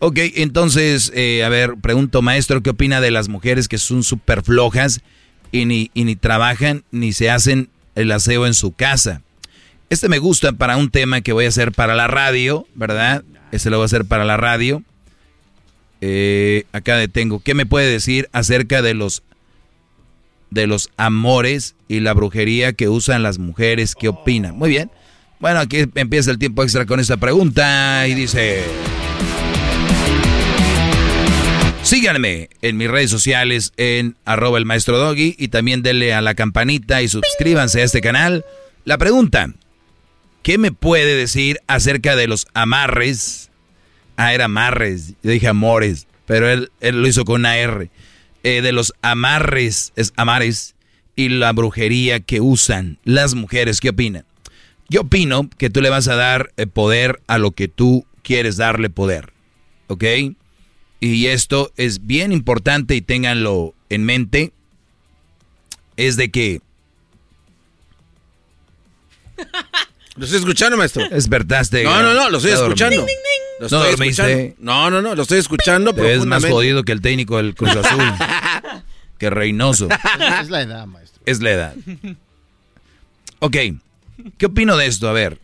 Ok, 0.00 0.18
entonces, 0.36 1.10
eh, 1.14 1.42
a 1.42 1.48
ver, 1.48 1.74
pregunto, 1.80 2.22
maestro, 2.22 2.62
¿qué 2.62 2.70
opina 2.70 3.00
de 3.00 3.10
las 3.10 3.28
mujeres 3.28 3.66
que 3.66 3.78
son 3.78 4.04
súper 4.04 4.42
flojas 4.42 5.00
y 5.52 5.64
ni, 5.64 5.90
y 5.94 6.04
ni 6.04 6.16
trabajan 6.16 6.84
ni 6.90 7.12
se 7.12 7.30
hacen 7.30 7.68
el 7.94 8.12
aseo 8.12 8.46
en 8.46 8.54
su 8.54 8.72
casa. 8.72 9.22
Este 9.90 10.08
me 10.08 10.18
gusta 10.18 10.52
para 10.52 10.76
un 10.76 10.90
tema 10.90 11.20
que 11.20 11.32
voy 11.32 11.46
a 11.46 11.48
hacer 11.48 11.72
para 11.72 11.94
la 11.94 12.06
radio, 12.06 12.66
¿verdad? 12.74 13.24
Este 13.52 13.70
lo 13.70 13.78
voy 13.78 13.84
a 13.84 13.86
hacer 13.86 14.04
para 14.04 14.24
la 14.24 14.36
radio. 14.36 14.82
Eh, 16.00 16.64
acá 16.72 16.96
detengo. 16.96 17.40
¿Qué 17.40 17.54
me 17.54 17.66
puede 17.66 17.90
decir 17.90 18.28
acerca 18.32 18.82
de 18.82 18.94
los 18.94 19.22
de 20.50 20.66
los 20.66 20.90
amores 20.96 21.74
y 21.88 22.00
la 22.00 22.14
brujería 22.14 22.72
que 22.72 22.88
usan 22.88 23.22
las 23.22 23.38
mujeres? 23.38 23.94
¿Qué 23.94 24.08
opina? 24.08 24.52
Muy 24.52 24.70
bien. 24.70 24.90
Bueno, 25.40 25.60
aquí 25.60 25.84
empieza 25.94 26.30
el 26.30 26.38
tiempo 26.38 26.62
extra 26.62 26.86
con 26.86 27.00
esta 27.00 27.16
pregunta 27.16 28.06
y 28.08 28.14
dice... 28.14 28.64
Síganme 31.88 32.50
en 32.60 32.76
mis 32.76 32.90
redes 32.90 33.10
sociales 33.10 33.72
en 33.78 34.14
arroba 34.26 34.58
el 34.58 34.66
maestro 34.66 34.98
doggy 34.98 35.34
y 35.38 35.48
también 35.48 35.82
denle 35.82 36.12
a 36.12 36.20
la 36.20 36.34
campanita 36.34 37.00
y 37.00 37.08
suscríbanse 37.08 37.80
a 37.80 37.84
este 37.84 38.02
canal. 38.02 38.44
La 38.84 38.98
pregunta, 38.98 39.54
¿qué 40.42 40.58
me 40.58 40.70
puede 40.70 41.16
decir 41.16 41.60
acerca 41.66 42.14
de 42.14 42.26
los 42.26 42.46
amarres? 42.52 43.50
Ah, 44.18 44.34
era 44.34 44.44
amarres, 44.44 45.14
yo 45.22 45.30
dije 45.30 45.48
amores, 45.48 46.06
pero 46.26 46.50
él, 46.50 46.70
él 46.80 47.00
lo 47.00 47.08
hizo 47.08 47.24
con 47.24 47.40
una 47.40 47.56
R. 47.56 47.88
Eh, 48.42 48.60
de 48.60 48.72
los 48.72 48.92
amarres, 49.00 49.94
es 49.96 50.12
amares 50.16 50.74
y 51.16 51.30
la 51.30 51.52
brujería 51.52 52.20
que 52.20 52.42
usan 52.42 52.98
las 53.04 53.34
mujeres, 53.34 53.80
¿qué 53.80 53.88
opinan? 53.88 54.26
Yo 54.90 55.00
opino 55.00 55.48
que 55.56 55.70
tú 55.70 55.80
le 55.80 55.88
vas 55.88 56.06
a 56.08 56.16
dar 56.16 56.52
eh, 56.58 56.66
poder 56.66 57.22
a 57.28 57.38
lo 57.38 57.52
que 57.52 57.66
tú 57.66 58.04
quieres 58.22 58.58
darle 58.58 58.90
poder, 58.90 59.32
¿ok? 59.86 60.04
Y 61.00 61.26
esto 61.26 61.72
es 61.76 62.06
bien 62.06 62.32
importante 62.32 62.94
y 62.94 63.00
ténganlo 63.00 63.74
en 63.88 64.04
mente, 64.04 64.52
es 65.96 66.16
de 66.16 66.30
que... 66.30 66.60
Lo 70.16 70.24
estoy 70.24 70.40
escuchando, 70.40 70.76
maestro. 70.76 71.08
Despertaste. 71.08 71.84
No, 71.84 72.02
no, 72.02 72.12
no, 72.12 72.28
lo 72.28 72.38
estoy 72.38 72.52
escuchando. 72.52 73.06
Lo 73.60 73.66
estoy 73.66 73.96
no 73.96 74.04
escuchando. 74.04 74.54
No, 74.58 74.90
no, 74.90 75.02
no, 75.02 75.14
lo 75.14 75.22
estoy 75.22 75.38
escuchando 75.38 75.92
Te 75.92 76.00
ves 76.00 76.24
más 76.24 76.44
jodido 76.44 76.82
que 76.82 76.92
el 76.92 77.00
técnico 77.00 77.36
del 77.36 77.54
Cruz 77.54 77.76
Azul. 77.76 78.02
que 79.18 79.30
Reynoso. 79.30 79.88
Es 80.40 80.50
la 80.50 80.62
edad, 80.62 80.86
maestro. 80.86 81.22
Es 81.24 81.40
la 81.40 81.50
edad. 81.50 81.74
Ok, 83.38 83.56
¿qué 84.36 84.46
opino 84.46 84.76
de 84.76 84.86
esto? 84.86 85.08
A 85.08 85.12
ver, 85.12 85.38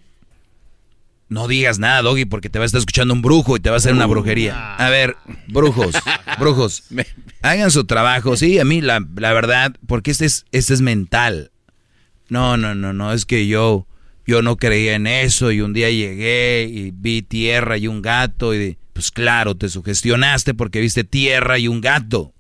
no 1.35 1.49
digas 1.49 1.81
nada, 1.81 2.01
Doggy, 2.01 2.27
porque 2.27 2.49
te 2.49 2.61
va 2.61 2.65
a 2.65 2.67
estar 2.67 2.79
escuchando 2.79 3.13
un 3.13 3.21
brujo 3.21 3.57
y 3.57 3.61
te 3.61 3.69
va 3.69 3.75
a 3.75 3.79
hacer 3.79 3.93
una 3.93 4.07
brujería. 4.07 4.77
A 4.77 4.89
ver, 4.89 5.17
brujos, 5.49 5.93
brujos, 6.39 6.85
hagan 7.43 7.73
su 7.73 7.85
trabajo. 7.87 8.37
Sí, 8.37 8.61
a 8.61 8.65
mí 8.65 8.81
la, 8.81 9.01
verdad, 9.01 9.75
porque 9.89 10.13
este 10.13 10.27
es, 10.27 10.47
este 10.53 10.73
es 10.75 10.81
mental. 10.81 11.51
No, 12.29 12.57
no, 12.57 12.77
no, 12.77 12.93
no, 12.93 13.13
es 13.13 13.27
que 13.27 13.49
yo, 13.49 13.89
yo 14.25 14.43
no 14.43 14.57
creía 14.57 14.95
en 14.95 15.09
eso 15.09 15.51
y 15.51 15.61
un 15.61 15.73
día 15.73 15.91
llegué 15.91 16.69
y 16.71 16.93
vi 16.93 17.23
tierra 17.23 17.79
y 17.79 17.89
un 17.89 18.01
gato 18.01 18.55
y 18.55 18.79
pues 18.93 19.11
claro, 19.11 19.57
te 19.57 19.69
sugestionaste 19.69 20.55
porque 20.55 20.81
viste 20.81 21.03
tierra 21.03 21.59
y 21.59 21.67
un 21.67 21.81
gato. 21.81 22.33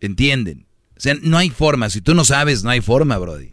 ¿Entienden? 0.00 0.66
O 0.96 1.00
sea, 1.00 1.16
no 1.20 1.36
hay 1.36 1.50
forma. 1.50 1.90
Si 1.90 2.00
tú 2.00 2.14
no 2.14 2.24
sabes, 2.24 2.62
no 2.62 2.70
hay 2.70 2.80
forma, 2.80 3.18
Brody. 3.18 3.50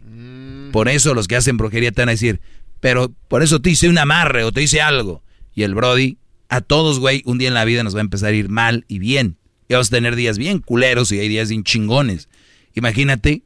Por 0.70 0.88
eso 0.88 1.14
los 1.14 1.26
que 1.26 1.34
hacen 1.34 1.56
brujería 1.56 1.90
te 1.90 2.02
van 2.02 2.10
a 2.10 2.12
decir, 2.12 2.40
pero 2.84 3.14
por 3.28 3.42
eso 3.42 3.62
te 3.62 3.70
hice 3.70 3.88
un 3.88 3.96
amarre 3.96 4.44
o 4.44 4.52
te 4.52 4.60
hice 4.60 4.82
algo. 4.82 5.22
Y 5.54 5.62
el 5.62 5.74
Brody, 5.74 6.18
a 6.50 6.60
todos, 6.60 7.00
güey, 7.00 7.22
un 7.24 7.38
día 7.38 7.48
en 7.48 7.54
la 7.54 7.64
vida 7.64 7.82
nos 7.82 7.94
va 7.94 8.00
a 8.00 8.02
empezar 8.02 8.34
a 8.34 8.36
ir 8.36 8.50
mal 8.50 8.84
y 8.88 8.98
bien. 8.98 9.38
Y 9.70 9.72
vamos 9.72 9.86
a 9.86 9.92
tener 9.92 10.14
días 10.16 10.36
bien 10.36 10.58
culeros 10.58 11.10
y 11.10 11.18
hay 11.18 11.30
días 11.30 11.48
bien 11.48 11.64
chingones. 11.64 12.28
Imagínate, 12.74 13.42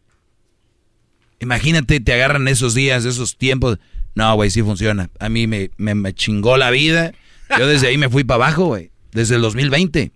imagínate, 1.39 2.00
te 2.00 2.12
agarran 2.15 2.49
esos 2.49 2.75
días, 2.75 3.05
esos 3.05 3.39
tiempos. 3.39 3.78
No, 4.17 4.34
güey, 4.34 4.50
sí 4.50 4.60
funciona. 4.60 5.08
A 5.20 5.28
mí 5.28 5.47
me, 5.47 5.70
me, 5.76 6.12
chingó 6.15 6.57
la 6.57 6.73
vida. 6.73 7.12
Yo 7.57 7.68
desde 7.68 7.86
ahí 7.86 7.97
me 7.97 8.08
fui 8.08 8.25
para 8.25 8.47
abajo, 8.47 8.65
güey. 8.65 8.91
Desde 9.12 9.36
el 9.36 9.42
2020. 9.42 10.10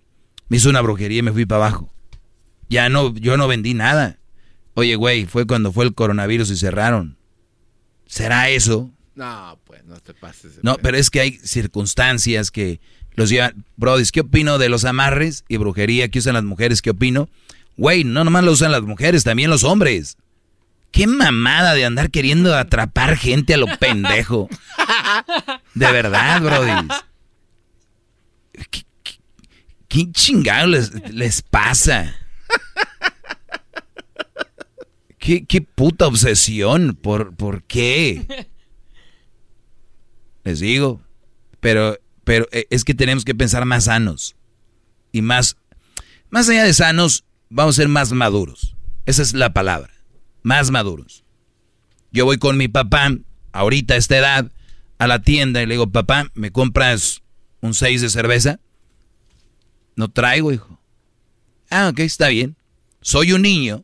Me 0.49 0.57
hizo 0.57 0.69
una 0.69 0.81
brujería 0.81 1.19
y 1.19 1.23
me 1.23 1.31
fui 1.31 1.45
para 1.45 1.67
abajo. 1.67 1.93
Ya 2.67 2.89
no, 2.89 3.15
yo 3.15 3.37
no 3.37 3.47
vendí 3.47 3.73
nada. 3.73 4.19
Oye, 4.73 4.97
güey, 4.97 5.27
fue 5.27 5.47
cuando 5.47 5.71
fue 5.71 5.85
el 5.85 5.93
coronavirus 5.93 6.51
y 6.51 6.57
cerraron. 6.57 7.15
¿Será 8.05 8.49
eso? 8.49 8.92
No, 9.15 9.59
pues 9.65 9.83
no 9.85 9.99
te 9.99 10.13
pases. 10.13 10.59
No, 10.63 10.77
pero 10.77 10.97
es 10.97 11.09
que 11.09 11.19
hay 11.19 11.31
circunstancias 11.43 12.49
que 12.49 12.79
los 13.15 13.29
llevan. 13.29 13.65
Brody, 13.75 14.05
¿qué 14.11 14.21
opino 14.21 14.57
de 14.57 14.69
los 14.69 14.85
amarres 14.85 15.45
y 15.47 15.57
brujería 15.57 16.09
que 16.09 16.19
usan 16.19 16.33
las 16.33 16.43
mujeres? 16.43 16.81
¿Qué 16.81 16.89
opino? 16.89 17.29
Güey, 17.77 18.03
no 18.03 18.23
nomás 18.23 18.43
lo 18.43 18.51
usan 18.51 18.71
las 18.71 18.81
mujeres, 18.81 19.23
también 19.23 19.49
los 19.49 19.63
hombres. 19.63 20.17
Qué 20.91 21.07
mamada 21.07 21.73
de 21.73 21.85
andar 21.85 22.11
queriendo 22.11 22.55
atrapar 22.55 23.17
gente 23.17 23.55
a 23.55 23.57
lo 23.57 23.67
pendejo. 23.77 24.47
De 25.73 25.91
verdad, 25.91 26.41
Brody. 26.41 26.87
¿Qué, 28.69 28.83
qué, 29.87 30.11
chingado 30.11 30.67
les, 30.67 30.91
les 31.11 31.41
pasa? 31.41 32.15
¿Qué, 35.17 35.45
¿Qué, 35.45 35.61
puta 35.61 36.05
obsesión? 36.05 36.95
¿Por, 37.01 37.35
¿Por 37.35 37.63
qué? 37.63 38.47
Les 40.43 40.59
digo. 40.59 41.01
Pero, 41.59 41.97
pero 42.23 42.47
eh, 42.51 42.67
es 42.69 42.83
que 42.83 42.93
tenemos 42.93 43.25
que 43.25 43.35
pensar 43.35 43.65
más 43.65 43.85
sanos. 43.85 44.35
Y 45.11 45.21
más, 45.21 45.57
más 46.29 46.49
allá 46.49 46.63
de 46.63 46.73
sanos, 46.73 47.25
vamos 47.49 47.75
a 47.75 47.81
ser 47.81 47.87
más 47.87 48.11
maduros. 48.11 48.75
Esa 49.05 49.21
es 49.21 49.33
la 49.33 49.53
palabra. 49.53 49.93
Más 50.41 50.71
maduros. 50.71 51.23
Yo 52.11 52.25
voy 52.25 52.37
con 52.37 52.57
mi 52.57 52.67
papá, 52.67 53.11
ahorita 53.53 53.95
a 53.95 53.97
esta 53.97 54.17
edad, 54.17 54.51
a 54.99 55.07
la 55.07 55.21
tienda 55.21 55.61
y 55.61 55.65
le 55.65 55.75
digo, 55.75 55.91
papá, 55.91 56.29
¿me 56.33 56.51
compras 56.51 57.23
un 57.61 57.73
6 57.73 58.01
de 58.01 58.09
cerveza? 58.09 58.59
No 59.95 60.09
traigo, 60.09 60.51
hijo. 60.51 60.79
Ah, 61.69 61.89
ok, 61.89 61.99
está 61.99 62.27
bien. 62.27 62.55
Soy 63.01 63.33
un 63.33 63.41
niño. 63.41 63.83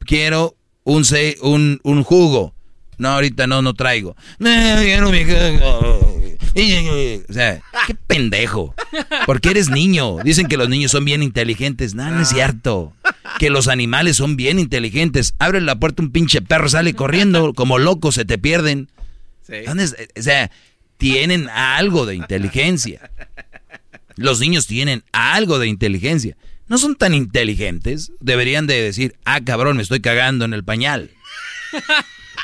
Quiero 0.00 0.56
un, 0.84 1.04
un, 1.42 1.80
un 1.82 2.02
jugo. 2.02 2.55
No, 2.98 3.08
ahorita 3.08 3.46
no, 3.46 3.62
no 3.62 3.74
traigo. 3.74 4.16
O 7.28 7.32
sea, 7.32 7.60
qué 7.86 7.94
pendejo. 7.94 8.74
Porque 9.26 9.50
eres 9.50 9.68
niño. 9.68 10.16
Dicen 10.24 10.46
que 10.46 10.56
los 10.56 10.68
niños 10.68 10.92
son 10.92 11.04
bien 11.04 11.22
inteligentes. 11.22 11.94
No, 11.94 12.10
no 12.10 12.22
es 12.22 12.28
cierto. 12.28 12.94
Que 13.38 13.50
los 13.50 13.68
animales 13.68 14.16
son 14.16 14.36
bien 14.36 14.58
inteligentes. 14.58 15.34
Abre 15.38 15.60
la 15.60 15.78
puerta 15.78 16.02
un 16.02 16.10
pinche 16.10 16.40
perro, 16.40 16.68
sale 16.68 16.94
corriendo 16.94 17.52
como 17.52 17.78
loco, 17.78 18.12
se 18.12 18.24
te 18.24 18.38
pierden. 18.38 18.88
O 19.48 20.22
sea, 20.22 20.50
tienen 20.96 21.48
algo 21.50 22.06
de 22.06 22.14
inteligencia. 22.14 23.10
Los 24.16 24.40
niños 24.40 24.66
tienen 24.66 25.04
algo 25.12 25.58
de 25.58 25.66
inteligencia. 25.66 26.36
No 26.68 26.78
son 26.78 26.96
tan 26.96 27.14
inteligentes. 27.14 28.12
Deberían 28.20 28.66
de 28.66 28.80
decir, 28.80 29.16
ah, 29.24 29.40
cabrón, 29.44 29.76
me 29.76 29.82
estoy 29.82 30.00
cagando 30.00 30.44
en 30.46 30.54
el 30.54 30.64
pañal. 30.64 31.10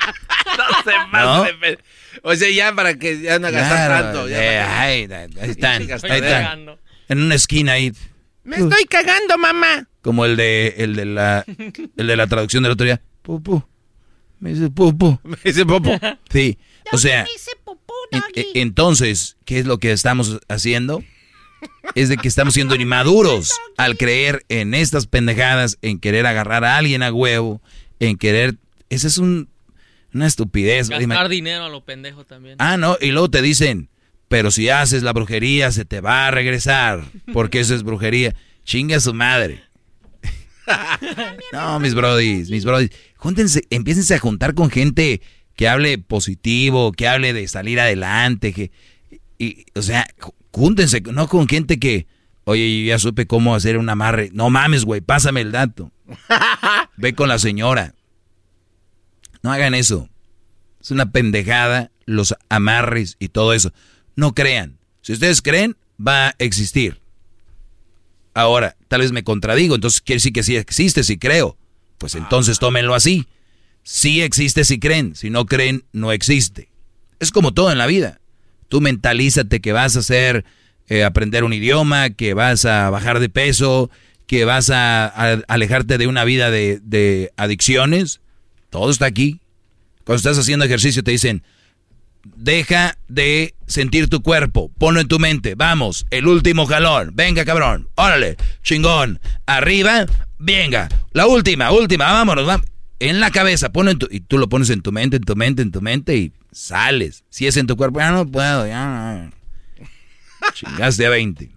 no 0.59 0.83
se 0.85 1.07
más 1.11 1.49
O 2.23 2.35
sea, 2.35 2.51
ya 2.51 2.75
para 2.75 2.99
que 2.99 3.21
ya 3.21 3.39
no 3.39 3.51
gastar 3.51 4.03
tanto. 4.03 4.29
Eh, 4.29 4.59
ahí, 4.59 5.09
están. 5.43 5.87
En 7.09 7.23
una 7.23 7.35
esquina 7.35 7.73
ahí. 7.73 7.93
Me 8.45 8.57
estoy 8.57 8.85
cagando, 8.87 9.39
mamá. 9.39 9.89
Como 10.01 10.25
el 10.25 10.37
de, 10.37 10.75
el 10.79 10.97
de 10.97 11.05
la, 11.05 11.45
el 11.47 12.07
de 12.07 12.17
la 12.17 12.27
traducción 12.27 12.63
del 12.63 12.73
otro 12.73 12.85
día. 12.85 13.01
Pupu. 13.23 13.63
Me 14.41 14.51
dice 14.55 14.71
pupu. 14.71 15.21
Me 15.25 15.37
dice 15.45 15.65
pupu. 15.65 15.91
Sí. 16.31 16.59
O 16.91 16.99
sea, 16.99 17.25
e, 18.35 18.47
entonces, 18.55 19.37
¿qué 19.45 19.61
es 19.61 19.67
lo 19.67 19.79
que 19.79 19.93
estamos 19.93 20.41
haciendo? 20.49 21.05
Es 21.95 22.09
de 22.09 22.17
que 22.17 22.27
estamos 22.27 22.55
siendo 22.55 22.75
inmaduros 22.75 23.53
al 23.77 23.97
creer 23.97 24.45
en 24.49 24.75
estas 24.75 25.07
pendejadas, 25.07 25.79
en 25.81 26.01
querer 26.01 26.27
agarrar 26.27 26.65
a 26.65 26.77
alguien 26.77 27.05
a 27.05 27.13
huevo, 27.13 27.63
en 28.01 28.17
querer... 28.17 28.57
Ese 28.91 29.07
es 29.07 29.19
un 29.19 29.49
una 30.15 30.27
estupidez. 30.27 30.89
Gastar 30.89 31.29
dinero 31.29 31.65
a 31.65 31.69
lo 31.69 31.85
pendejo 31.85 32.25
también. 32.25 32.57
Ah, 32.59 32.77
no, 32.77 32.97
y 33.01 33.11
luego 33.11 33.31
te 33.31 33.43
dicen, 33.43 33.89
pero 34.29 34.51
si 34.51 34.69
haces 34.69 35.03
la 35.03 35.13
brujería 35.13 35.71
se 35.73 35.85
te 35.85 36.01
va 36.01 36.27
a 36.27 36.31
regresar, 36.31 37.05
porque 37.33 37.61
eso 37.61 37.75
es 37.75 37.83
brujería. 37.83 38.35
Chinga 38.65 39.01
su 39.01 39.13
madre. 39.15 39.63
no, 41.53 41.81
mis 41.81 41.95
brodis, 41.95 42.51
mis 42.51 42.65
brodis, 42.65 42.91
júntense, 43.17 43.63
empiécense 43.71 44.15
a 44.15 44.19
juntar 44.19 44.55
con 44.55 44.71
gente 44.71 45.21
que 45.57 45.69
hable 45.69 45.99
positivo, 45.99 46.93
que 46.93 47.09
hable 47.09 47.33
de 47.33 47.49
salir 47.49 47.81
adelante, 47.81 48.53
que, 48.53 48.71
y, 49.39 49.67
o 49.75 49.83
sea, 49.83 50.07
júntense, 50.51 51.01
no 51.01 51.29
con 51.29 51.49
gente 51.49 51.79
que, 51.79 52.07
oye, 52.45 52.85
ya 52.85 52.99
supe 52.99 53.27
cómo 53.27 53.55
hacer 53.55 53.77
un 53.77 53.89
amarre. 53.89 54.31
No 54.33 54.51
mames, 54.51 54.85
güey, 54.85 55.01
pásame 55.01 55.41
el 55.41 55.53
dato. 55.53 55.91
Ve 56.97 57.15
con 57.15 57.29
la 57.29 57.39
señora. 57.39 57.95
No 59.43 59.53
hagan 59.53 59.75
eso. 59.75 60.09
Es 60.81 60.91
una 60.91 61.13
pendejada 61.13 61.91
los 62.07 62.35
amarres 62.49 63.17
y 63.19 63.29
todo 63.29 63.53
eso. 63.53 63.73
No 64.17 64.35
crean. 64.35 64.79
Si 65.03 65.13
ustedes 65.13 65.43
creen, 65.43 65.77
va 66.05 66.29
a 66.29 66.35
existir. 66.39 67.01
Ahora, 68.35 68.77
tal 68.89 69.01
vez 69.01 69.13
me 69.13 69.25
contradigo, 69.25 69.75
entonces 69.75 70.01
quiere 70.01 70.17
decir 70.17 70.33
que 70.33 70.43
sí 70.43 70.57
existe, 70.57 71.05
si 71.05 71.19
creo. 71.19 71.59
Pues 71.99 72.15
entonces 72.15 72.59
tómenlo 72.59 72.95
así. 72.95 73.27
Sí 73.83 74.23
existe 74.23 74.65
si 74.65 74.79
creen, 74.79 75.15
si 75.15 75.29
no 75.29 75.47
creen, 75.47 75.85
no 75.93 76.13
existe. 76.13 76.71
Es 77.21 77.31
como 77.31 77.53
todo 77.53 77.71
en 77.71 77.79
la 77.79 77.87
vida. 77.87 78.21
Tú 78.69 78.81
mentalízate 78.81 79.61
que 79.61 79.73
vas 79.73 79.97
a 79.97 80.01
hacer, 80.01 80.45
eh, 80.89 81.05
aprender 81.05 81.45
un 81.45 81.53
idioma, 81.53 82.11
que 82.11 82.35
vas 82.35 82.65
a 82.65 82.91
bajar 82.91 83.21
de 83.21 83.29
peso, 83.29 83.91
que 84.27 84.45
vas 84.45 84.71
a, 84.71 85.07
alejarte 85.47 85.99
de 85.99 86.07
una 86.07 86.25
vida 86.25 86.51
de, 86.51 86.81
de 86.83 87.33
adicciones. 87.37 88.22
Todo 88.73 88.91
está 88.91 89.05
aquí. 89.05 89.39
Cuando 90.05 90.17
estás 90.17 90.39
haciendo 90.39 90.65
ejercicio 90.65 91.05
te 91.05 91.11
dicen, 91.11 91.43
deja 92.25 92.97
de 93.07 93.55
sentir 93.67 94.09
tu 94.09 94.23
cuerpo, 94.23 94.71
ponlo 94.79 94.99
en 94.99 95.09
tu 95.09 95.19
mente, 95.19 95.55
vamos, 95.55 96.07
el 96.11 96.27
último 96.27 96.65
jalón, 96.67 97.11
venga 97.13 97.45
cabrón, 97.45 97.91
órale, 97.97 98.39
chingón, 98.63 99.21
arriba, 99.45 100.07
venga, 100.39 100.89
la 101.13 101.27
última, 101.27 101.71
última, 101.71 102.11
vámonos, 102.13 102.47
vamos. 102.47 102.67
en 102.99 103.21
la 103.21 103.31
cabeza, 103.31 103.73
ponlo 103.73 103.91
en 103.91 103.99
tu, 103.99 104.09
y 104.11 104.21
tú 104.21 104.39
lo 104.39 104.49
pones 104.49 104.71
en 104.71 104.81
tu 104.81 104.91
mente, 104.91 105.17
en 105.17 105.25
tu 105.25 105.37
mente, 105.37 105.61
en 105.61 105.71
tu 105.71 105.83
mente 105.83 106.17
y 106.17 106.33
sales. 106.51 107.25
Si 107.29 107.47
es 107.47 107.59
en 107.59 107.67
tu 107.67 107.77
cuerpo, 107.77 108.01
ya 108.01 108.11
no 108.11 108.27
puedo, 108.27 108.67
ya. 108.67 109.31
Chingaste 110.55 111.05
a 111.07 111.11
20. 111.11 111.51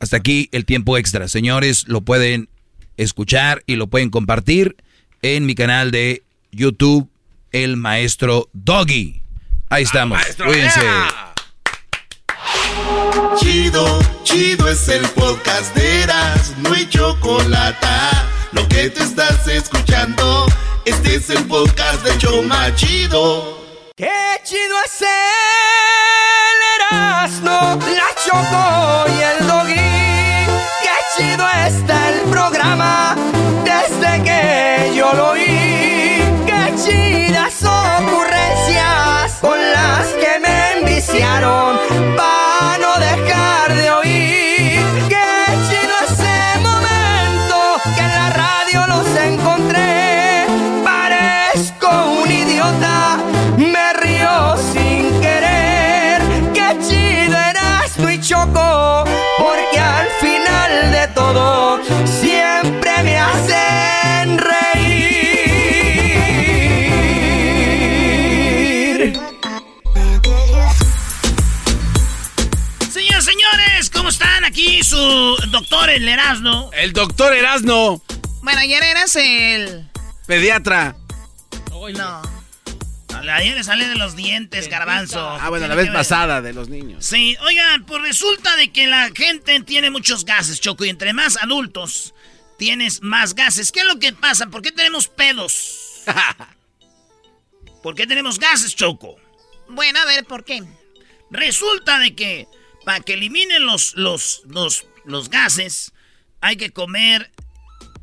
Hasta 0.00 0.16
aquí 0.16 0.48
el 0.50 0.64
tiempo 0.64 0.98
extra. 0.98 1.28
Señores, 1.28 1.86
lo 1.86 2.00
pueden 2.00 2.48
escuchar 2.96 3.62
y 3.66 3.76
lo 3.76 3.86
pueden 3.86 4.10
compartir 4.10 4.76
en 5.34 5.44
mi 5.44 5.54
canal 5.56 5.90
de 5.90 6.22
YouTube 6.52 7.10
el 7.50 7.76
maestro 7.76 8.48
Doggy. 8.52 9.20
Ahí 9.68 9.82
estamos. 9.82 10.20
Cuídense. 10.36 10.80
Chido, 13.38 13.98
chido 14.22 14.68
es 14.68 14.88
el 14.88 15.02
podcast 15.10 15.74
de 15.74 16.02
Eras, 16.02 16.54
no 16.58 16.72
hay 16.72 16.88
chocolate. 16.88 17.86
Lo 18.52 18.68
que 18.68 18.90
te 18.90 19.02
estás 19.02 19.48
escuchando, 19.48 20.46
este 20.84 21.16
es 21.16 21.28
el 21.30 21.44
podcast 21.46 22.04
de 22.04 22.16
Choma 22.18 22.72
Chido. 22.76 23.64
Qué 23.96 24.40
chido 24.44 24.76
es 24.84 25.00
el 25.02 25.08
Erasmo, 26.76 27.80
la 27.80 28.10
Choco 28.24 29.06
y 29.18 29.22
el 29.22 29.45
doctor 75.76 75.90
el 75.90 76.08
Erasmo. 76.08 76.70
El 76.72 76.92
doctor 76.94 77.34
Erasno, 77.34 78.02
Bueno, 78.42 78.60
ayer 78.60 78.82
eras 78.82 79.14
el... 79.16 79.86
pediatra. 80.26 80.96
No. 81.92 82.22
Ayer 83.30 83.54
le 83.54 83.62
sale 83.62 83.86
de 83.86 83.96
los 83.96 84.16
dientes, 84.16 84.68
garbanzo. 84.68 85.20
Ah, 85.20 85.50
bueno, 85.50 85.68
la 85.68 85.74
vez 85.74 85.90
pasada 85.90 86.40
de 86.40 86.54
los 86.54 86.68
niños. 86.70 87.04
Sí, 87.04 87.36
oigan, 87.42 87.84
pues 87.84 88.00
resulta 88.00 88.56
de 88.56 88.72
que 88.72 88.86
la 88.86 89.10
gente 89.14 89.60
tiene 89.60 89.90
muchos 89.90 90.24
gases, 90.24 90.60
Choco, 90.60 90.84
y 90.84 90.88
entre 90.88 91.12
más 91.12 91.36
adultos 91.42 92.14
tienes 92.58 93.02
más 93.02 93.34
gases. 93.34 93.70
¿Qué 93.70 93.80
es 93.80 93.86
lo 93.86 93.98
que 93.98 94.14
pasa? 94.14 94.46
¿Por 94.46 94.62
qué 94.62 94.72
tenemos 94.72 95.08
pedos? 95.08 96.04
¿Por 97.82 97.94
qué 97.94 98.06
tenemos 98.06 98.38
gases, 98.38 98.74
Choco? 98.74 99.16
Bueno, 99.68 99.98
a 100.00 100.06
ver, 100.06 100.24
¿por 100.24 100.44
qué? 100.44 100.62
Resulta 101.30 101.98
de 101.98 102.14
que 102.14 102.48
para 102.84 103.00
que 103.00 103.14
eliminen 103.14 103.66
los, 103.66 103.94
los, 103.96 104.42
los, 104.46 104.86
los 105.06 105.30
gases, 105.30 105.92
hay 106.40 106.56
que 106.56 106.70
comer 106.72 107.32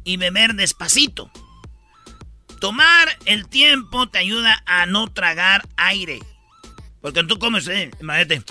y 0.03 0.17
beber 0.17 0.53
despacito. 0.55 1.31
Tomar 2.59 3.17
el 3.25 3.47
tiempo 3.47 4.07
te 4.07 4.19
ayuda 4.19 4.63
a 4.65 4.85
no 4.85 5.11
tragar 5.11 5.67
aire. 5.75 6.19
Porque 7.01 7.23
tú 7.25 7.37
comes, 7.37 7.67
eh, 7.67 7.91
imagínate. 7.99 8.43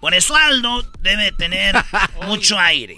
Por 0.00 0.14
eso 0.14 0.34
Aldo 0.36 0.82
debe 1.00 1.32
tener 1.32 1.74
mucho 2.26 2.58
aire. 2.58 2.96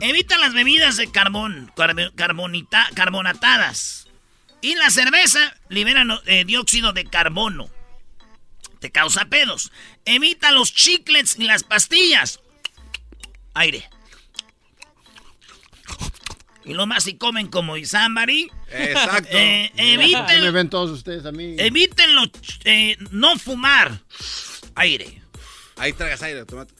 Evita 0.00 0.38
las 0.38 0.54
bebidas 0.54 0.96
de 0.96 1.10
carbón, 1.10 1.70
carb- 1.76 2.14
carbonita- 2.14 2.88
carbonatadas. 2.94 4.08
Y 4.60 4.74
la 4.76 4.90
cerveza 4.90 5.54
libera 5.68 6.04
eh, 6.26 6.44
dióxido 6.44 6.92
de 6.92 7.04
carbono. 7.04 7.68
Te 8.80 8.90
causa 8.90 9.26
pedos. 9.26 9.70
Evita 10.04 10.50
los 10.52 10.72
chiclets 10.72 11.36
y 11.38 11.44
las 11.44 11.62
pastillas. 11.64 12.40
Aire. 13.54 13.88
Y 16.64 16.74
lo 16.74 16.86
más 16.86 17.04
si 17.04 17.14
comen 17.14 17.48
como 17.48 17.76
Isambari. 17.76 18.50
Exacto. 18.70 19.28
Eh, 19.36 19.70
Ahí 19.78 19.96
me 19.98 20.04
eviten, 20.04 20.52
ven 20.54 20.70
todos 20.70 20.90
ustedes 20.90 21.26
a 21.26 21.32
mí. 21.32 21.56
eviten 21.58 22.14
los, 22.14 22.30
eh, 22.64 22.96
no 23.10 23.36
fumar. 23.38 24.00
Aire. 24.76 25.22
Ahí 25.76 25.92
tragas 25.92 26.22
aire, 26.22 26.44
tomate. 26.44 26.72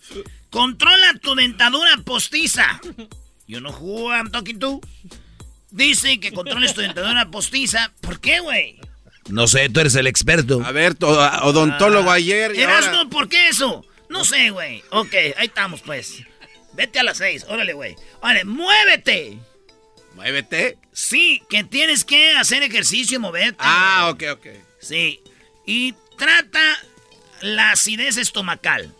Controla 0.51 1.15
tu 1.20 1.34
dentadura 1.34 1.97
postiza. 2.05 2.81
You 3.47 3.59
know 3.59 3.73
who 3.73 4.12
I'm 4.12 4.31
talking 4.31 4.59
to? 4.60 4.81
Dice 5.70 6.20
que 6.20 6.33
controles 6.33 6.75
tu 6.75 6.83
dentadura 6.83 7.31
postiza. 7.31 7.92
¿Por 8.01 8.20
qué, 8.20 8.41
güey? 8.41 8.78
No 9.28 9.47
sé, 9.47 9.68
tú 9.68 9.81
eres 9.81 9.94
el 9.97 10.07
experto. 10.07 10.62
A 10.65 10.70
ver, 10.73 10.97
odontólogo 11.01 12.10
ayer 12.10 12.55
y 12.55 12.62
ahora- 12.62 12.78
Erasmo, 12.78 13.10
¿por 13.10 13.28
qué 13.28 13.49
eso? 13.49 13.84
No 14.09 14.25
sé, 14.25 14.51
güey. 14.51 14.83
Ok, 14.91 15.15
ahí 15.39 15.47
estamos, 15.47 15.81
pues. 15.81 16.23
Vete 16.75 16.99
a 16.99 17.02
las 17.02 17.18
seis. 17.18 17.44
Órale, 17.49 17.73
güey. 17.73 17.97
Órale, 18.20 18.44
muévete. 18.44 19.39
¿Muévete? 20.15 20.78
Sí, 20.92 21.42
que 21.49 21.65
tienes 21.65 22.05
que 22.05 22.33
hacer 22.33 22.62
ejercicio 22.62 23.17
y 23.17 23.20
moverte. 23.20 23.57
Ah, 23.59 24.09
ok, 24.12 24.25
ok. 24.33 24.47
Sí. 24.81 25.20
Y 25.67 25.94
trata 26.18 26.78
la 27.41 27.73
acidez 27.73 28.17
estomacal. 28.17 28.94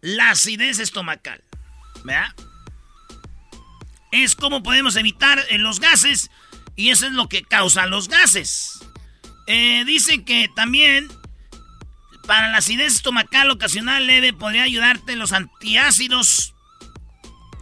La 0.00 0.30
acidez 0.30 0.78
estomacal. 0.78 1.42
¿Verdad? 2.04 2.34
Es 4.12 4.36
como 4.36 4.62
podemos 4.62 4.96
evitar 4.96 5.44
eh, 5.50 5.58
los 5.58 5.80
gases. 5.80 6.30
Y 6.76 6.90
eso 6.90 7.06
es 7.06 7.12
lo 7.12 7.28
que 7.28 7.42
causa 7.42 7.86
los 7.86 8.08
gases. 8.08 8.80
Eh, 9.46 9.84
dice 9.86 10.24
que 10.24 10.48
también 10.54 11.08
para 12.26 12.50
la 12.50 12.58
acidez 12.58 12.94
estomacal 12.94 13.50
ocasional 13.50 14.06
leve 14.06 14.32
podría 14.32 14.64
ayudarte 14.64 15.16
los 15.16 15.32
antiácidos. 15.32 16.54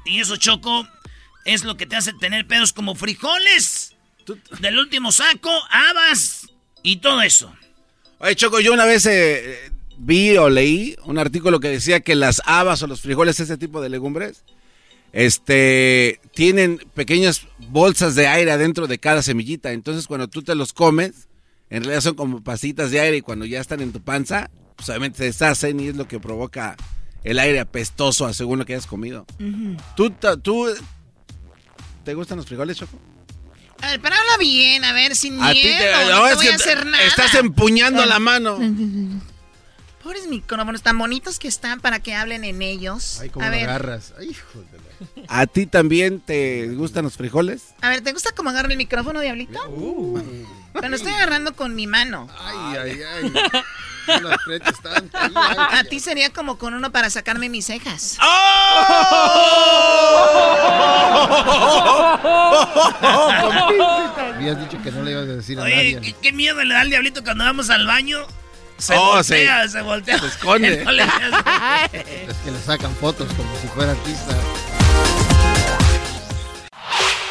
Y 0.05 0.21
eso, 0.21 0.37
Choco, 0.37 0.87
es 1.45 1.65
lo 1.65 1.77
que 1.77 1.87
te 1.87 1.97
hace 1.97 2.13
tener 2.15 2.47
pedos 2.47 2.73
como 2.73 2.95
frijoles 2.95 3.95
del 4.61 4.79
último 4.79 5.13
saco, 5.13 5.51
habas 5.71 6.49
y 6.83 6.97
todo 6.97 7.23
eso. 7.23 7.55
Oye, 8.19 8.37
Choco, 8.37 8.61
yo 8.61 8.73
una 8.73 8.87
vez 8.87 9.07
eh, 9.07 9.71
vi 9.99 10.37
o 10.37 10.49
leí 10.49 10.97
un 11.05 11.19
artículo 11.19 11.61
que 11.61 11.69
decía 11.69 12.01
que 12.01 12.15
las 12.15 12.43
habas 12.47 12.83
o 12.83 12.87
los 12.87 13.01
frijoles, 13.01 13.41
ese 13.41 13.59
tipo 13.59 13.81
de 13.81 13.91
legumbres, 13.91 14.45
este, 15.13 16.21
tienen 16.35 16.79
pequeñas 16.95 17.47
bolsas 17.69 18.15
de 18.15 18.27
aire 18.27 18.51
adentro 18.51 18.87
de 18.87 18.99
cada 18.99 19.23
semillita. 19.23 19.73
Entonces, 19.73 20.07
cuando 20.07 20.29
tú 20.29 20.43
te 20.43 20.55
los 20.55 20.73
comes, 20.73 21.29
en 21.71 21.83
realidad 21.85 22.01
son 22.03 22.15
como 22.15 22.43
pasitas 22.43 22.91
de 22.91 23.01
aire 23.01 23.17
y 23.19 23.23
cuando 23.23 23.45
ya 23.47 23.61
están 23.61 23.81
en 23.81 23.93
tu 23.93 24.01
panza, 24.03 24.51
pues 24.77 24.89
obviamente 24.89 25.19
se 25.19 25.25
deshacen 25.25 25.81
y 25.81 25.89
es 25.89 25.97
lo 25.97 26.07
que 26.09 26.21
provoca 26.21 26.77
el 27.25 27.39
aire 27.39 27.61
apestoso 27.61 28.33
según 28.35 28.59
lo 28.59 28.67
que 28.67 28.75
hayas 28.75 28.87
comido. 28.87 29.27
¿Tú, 29.97 30.11
tú, 30.43 30.69
¿Te 32.05 32.15
gustan 32.15 32.37
los 32.37 32.47
frijoles, 32.47 32.77
Choco? 32.77 32.99
A 33.81 33.89
ver, 33.89 34.01
pero 34.01 34.15
habla 34.15 34.37
bien, 34.39 34.85
a 34.85 34.93
ver, 34.93 35.17
sin 35.17 35.43
A 35.43 35.53
ti 35.53 35.63
miedo. 35.63 35.79
te- 35.79 35.93
no, 35.93 36.21
no, 36.21 36.25
te 36.27 36.31
es 36.31 36.37
voy 36.37 36.47
que 36.47 36.53
a 36.53 36.57
hacer 36.57 36.87
nada. 36.87 37.03
estás 37.05 37.35
empuñando 37.35 38.05
la 38.07 38.19
mano. 38.19 38.59
Pobres 40.03 40.27
micrófonos 40.29 40.83
tan 40.83 40.99
bonitos 40.99 41.39
que 41.39 41.49
están 41.49 41.81
para 41.81 41.99
que 42.01 42.15
hablen 42.15 42.45
en 42.45 42.61
ellos. 42.63 43.19
Ay, 43.21 43.31
cómo 43.31 43.47
a 43.47 43.49
lo 43.49 43.55
ver, 43.57 43.65
agarras. 43.69 44.13
Ay, 44.19 44.29
hijo 44.31 44.61
de 44.71 44.79
la- 44.79 44.84
¿A 45.29 45.47
ti 45.47 45.67
también 45.67 46.21
te 46.21 46.69
gustan 46.75 47.05
los 47.05 47.17
frijoles? 47.17 47.75
a 47.81 47.89
ver, 47.91 48.01
¿te 48.03 48.13
gusta 48.13 48.31
cómo 48.37 48.51
agarro 48.51 48.71
el 48.71 48.77
micrófono, 48.77 49.21
Diablito? 49.21 49.59
Pero 50.73 50.89
lo 50.89 50.97
estoy 50.97 51.13
agarrando 51.13 51.55
con 51.55 51.75
mi 51.75 51.87
mano. 51.87 52.29
Ay, 52.39 52.77
ay, 52.79 53.01
ay. 53.03 53.33
A 55.71 55.85
ti 55.85 55.99
sería 56.01 56.31
como 56.31 56.59
con 56.59 56.75
uno 56.75 56.93
para 56.93 57.09
sacarme 57.11 57.49
mis 57.49 57.65
cejas. 57.67 58.19
Habías 64.35 64.59
dicho 64.61 64.83
que 64.83 64.91
no 64.91 65.03
le 65.03 65.13
ibas 65.13 65.25
a 65.25 65.33
decir 65.37 65.59
a 65.59 65.63
Oye, 65.63 65.75
nadie. 65.95 66.01
¿qué, 66.01 66.13
qué 66.21 66.33
miedo 66.33 66.63
le 66.63 66.75
da 66.75 66.81
al 66.83 66.91
diablito 66.91 67.23
cuando 67.23 67.45
vamos 67.45 67.71
al 67.71 67.87
baño. 67.87 68.19
Se 68.77 68.95
Oh, 68.97 69.15
voltea, 69.15 69.63
sí. 69.65 69.69
se 69.73 69.83
voltea. 69.83 70.19
Se 70.19 70.27
esconde. 70.27 70.79
No 70.85 70.93
le- 70.93 71.03
Es 71.05 72.37
que 72.45 72.51
le 72.51 72.59
sacan 72.61 72.95
fotos 72.97 73.33
como 73.35 73.49
si 73.61 73.69
fuera 73.69 73.93
artista. 73.93 74.35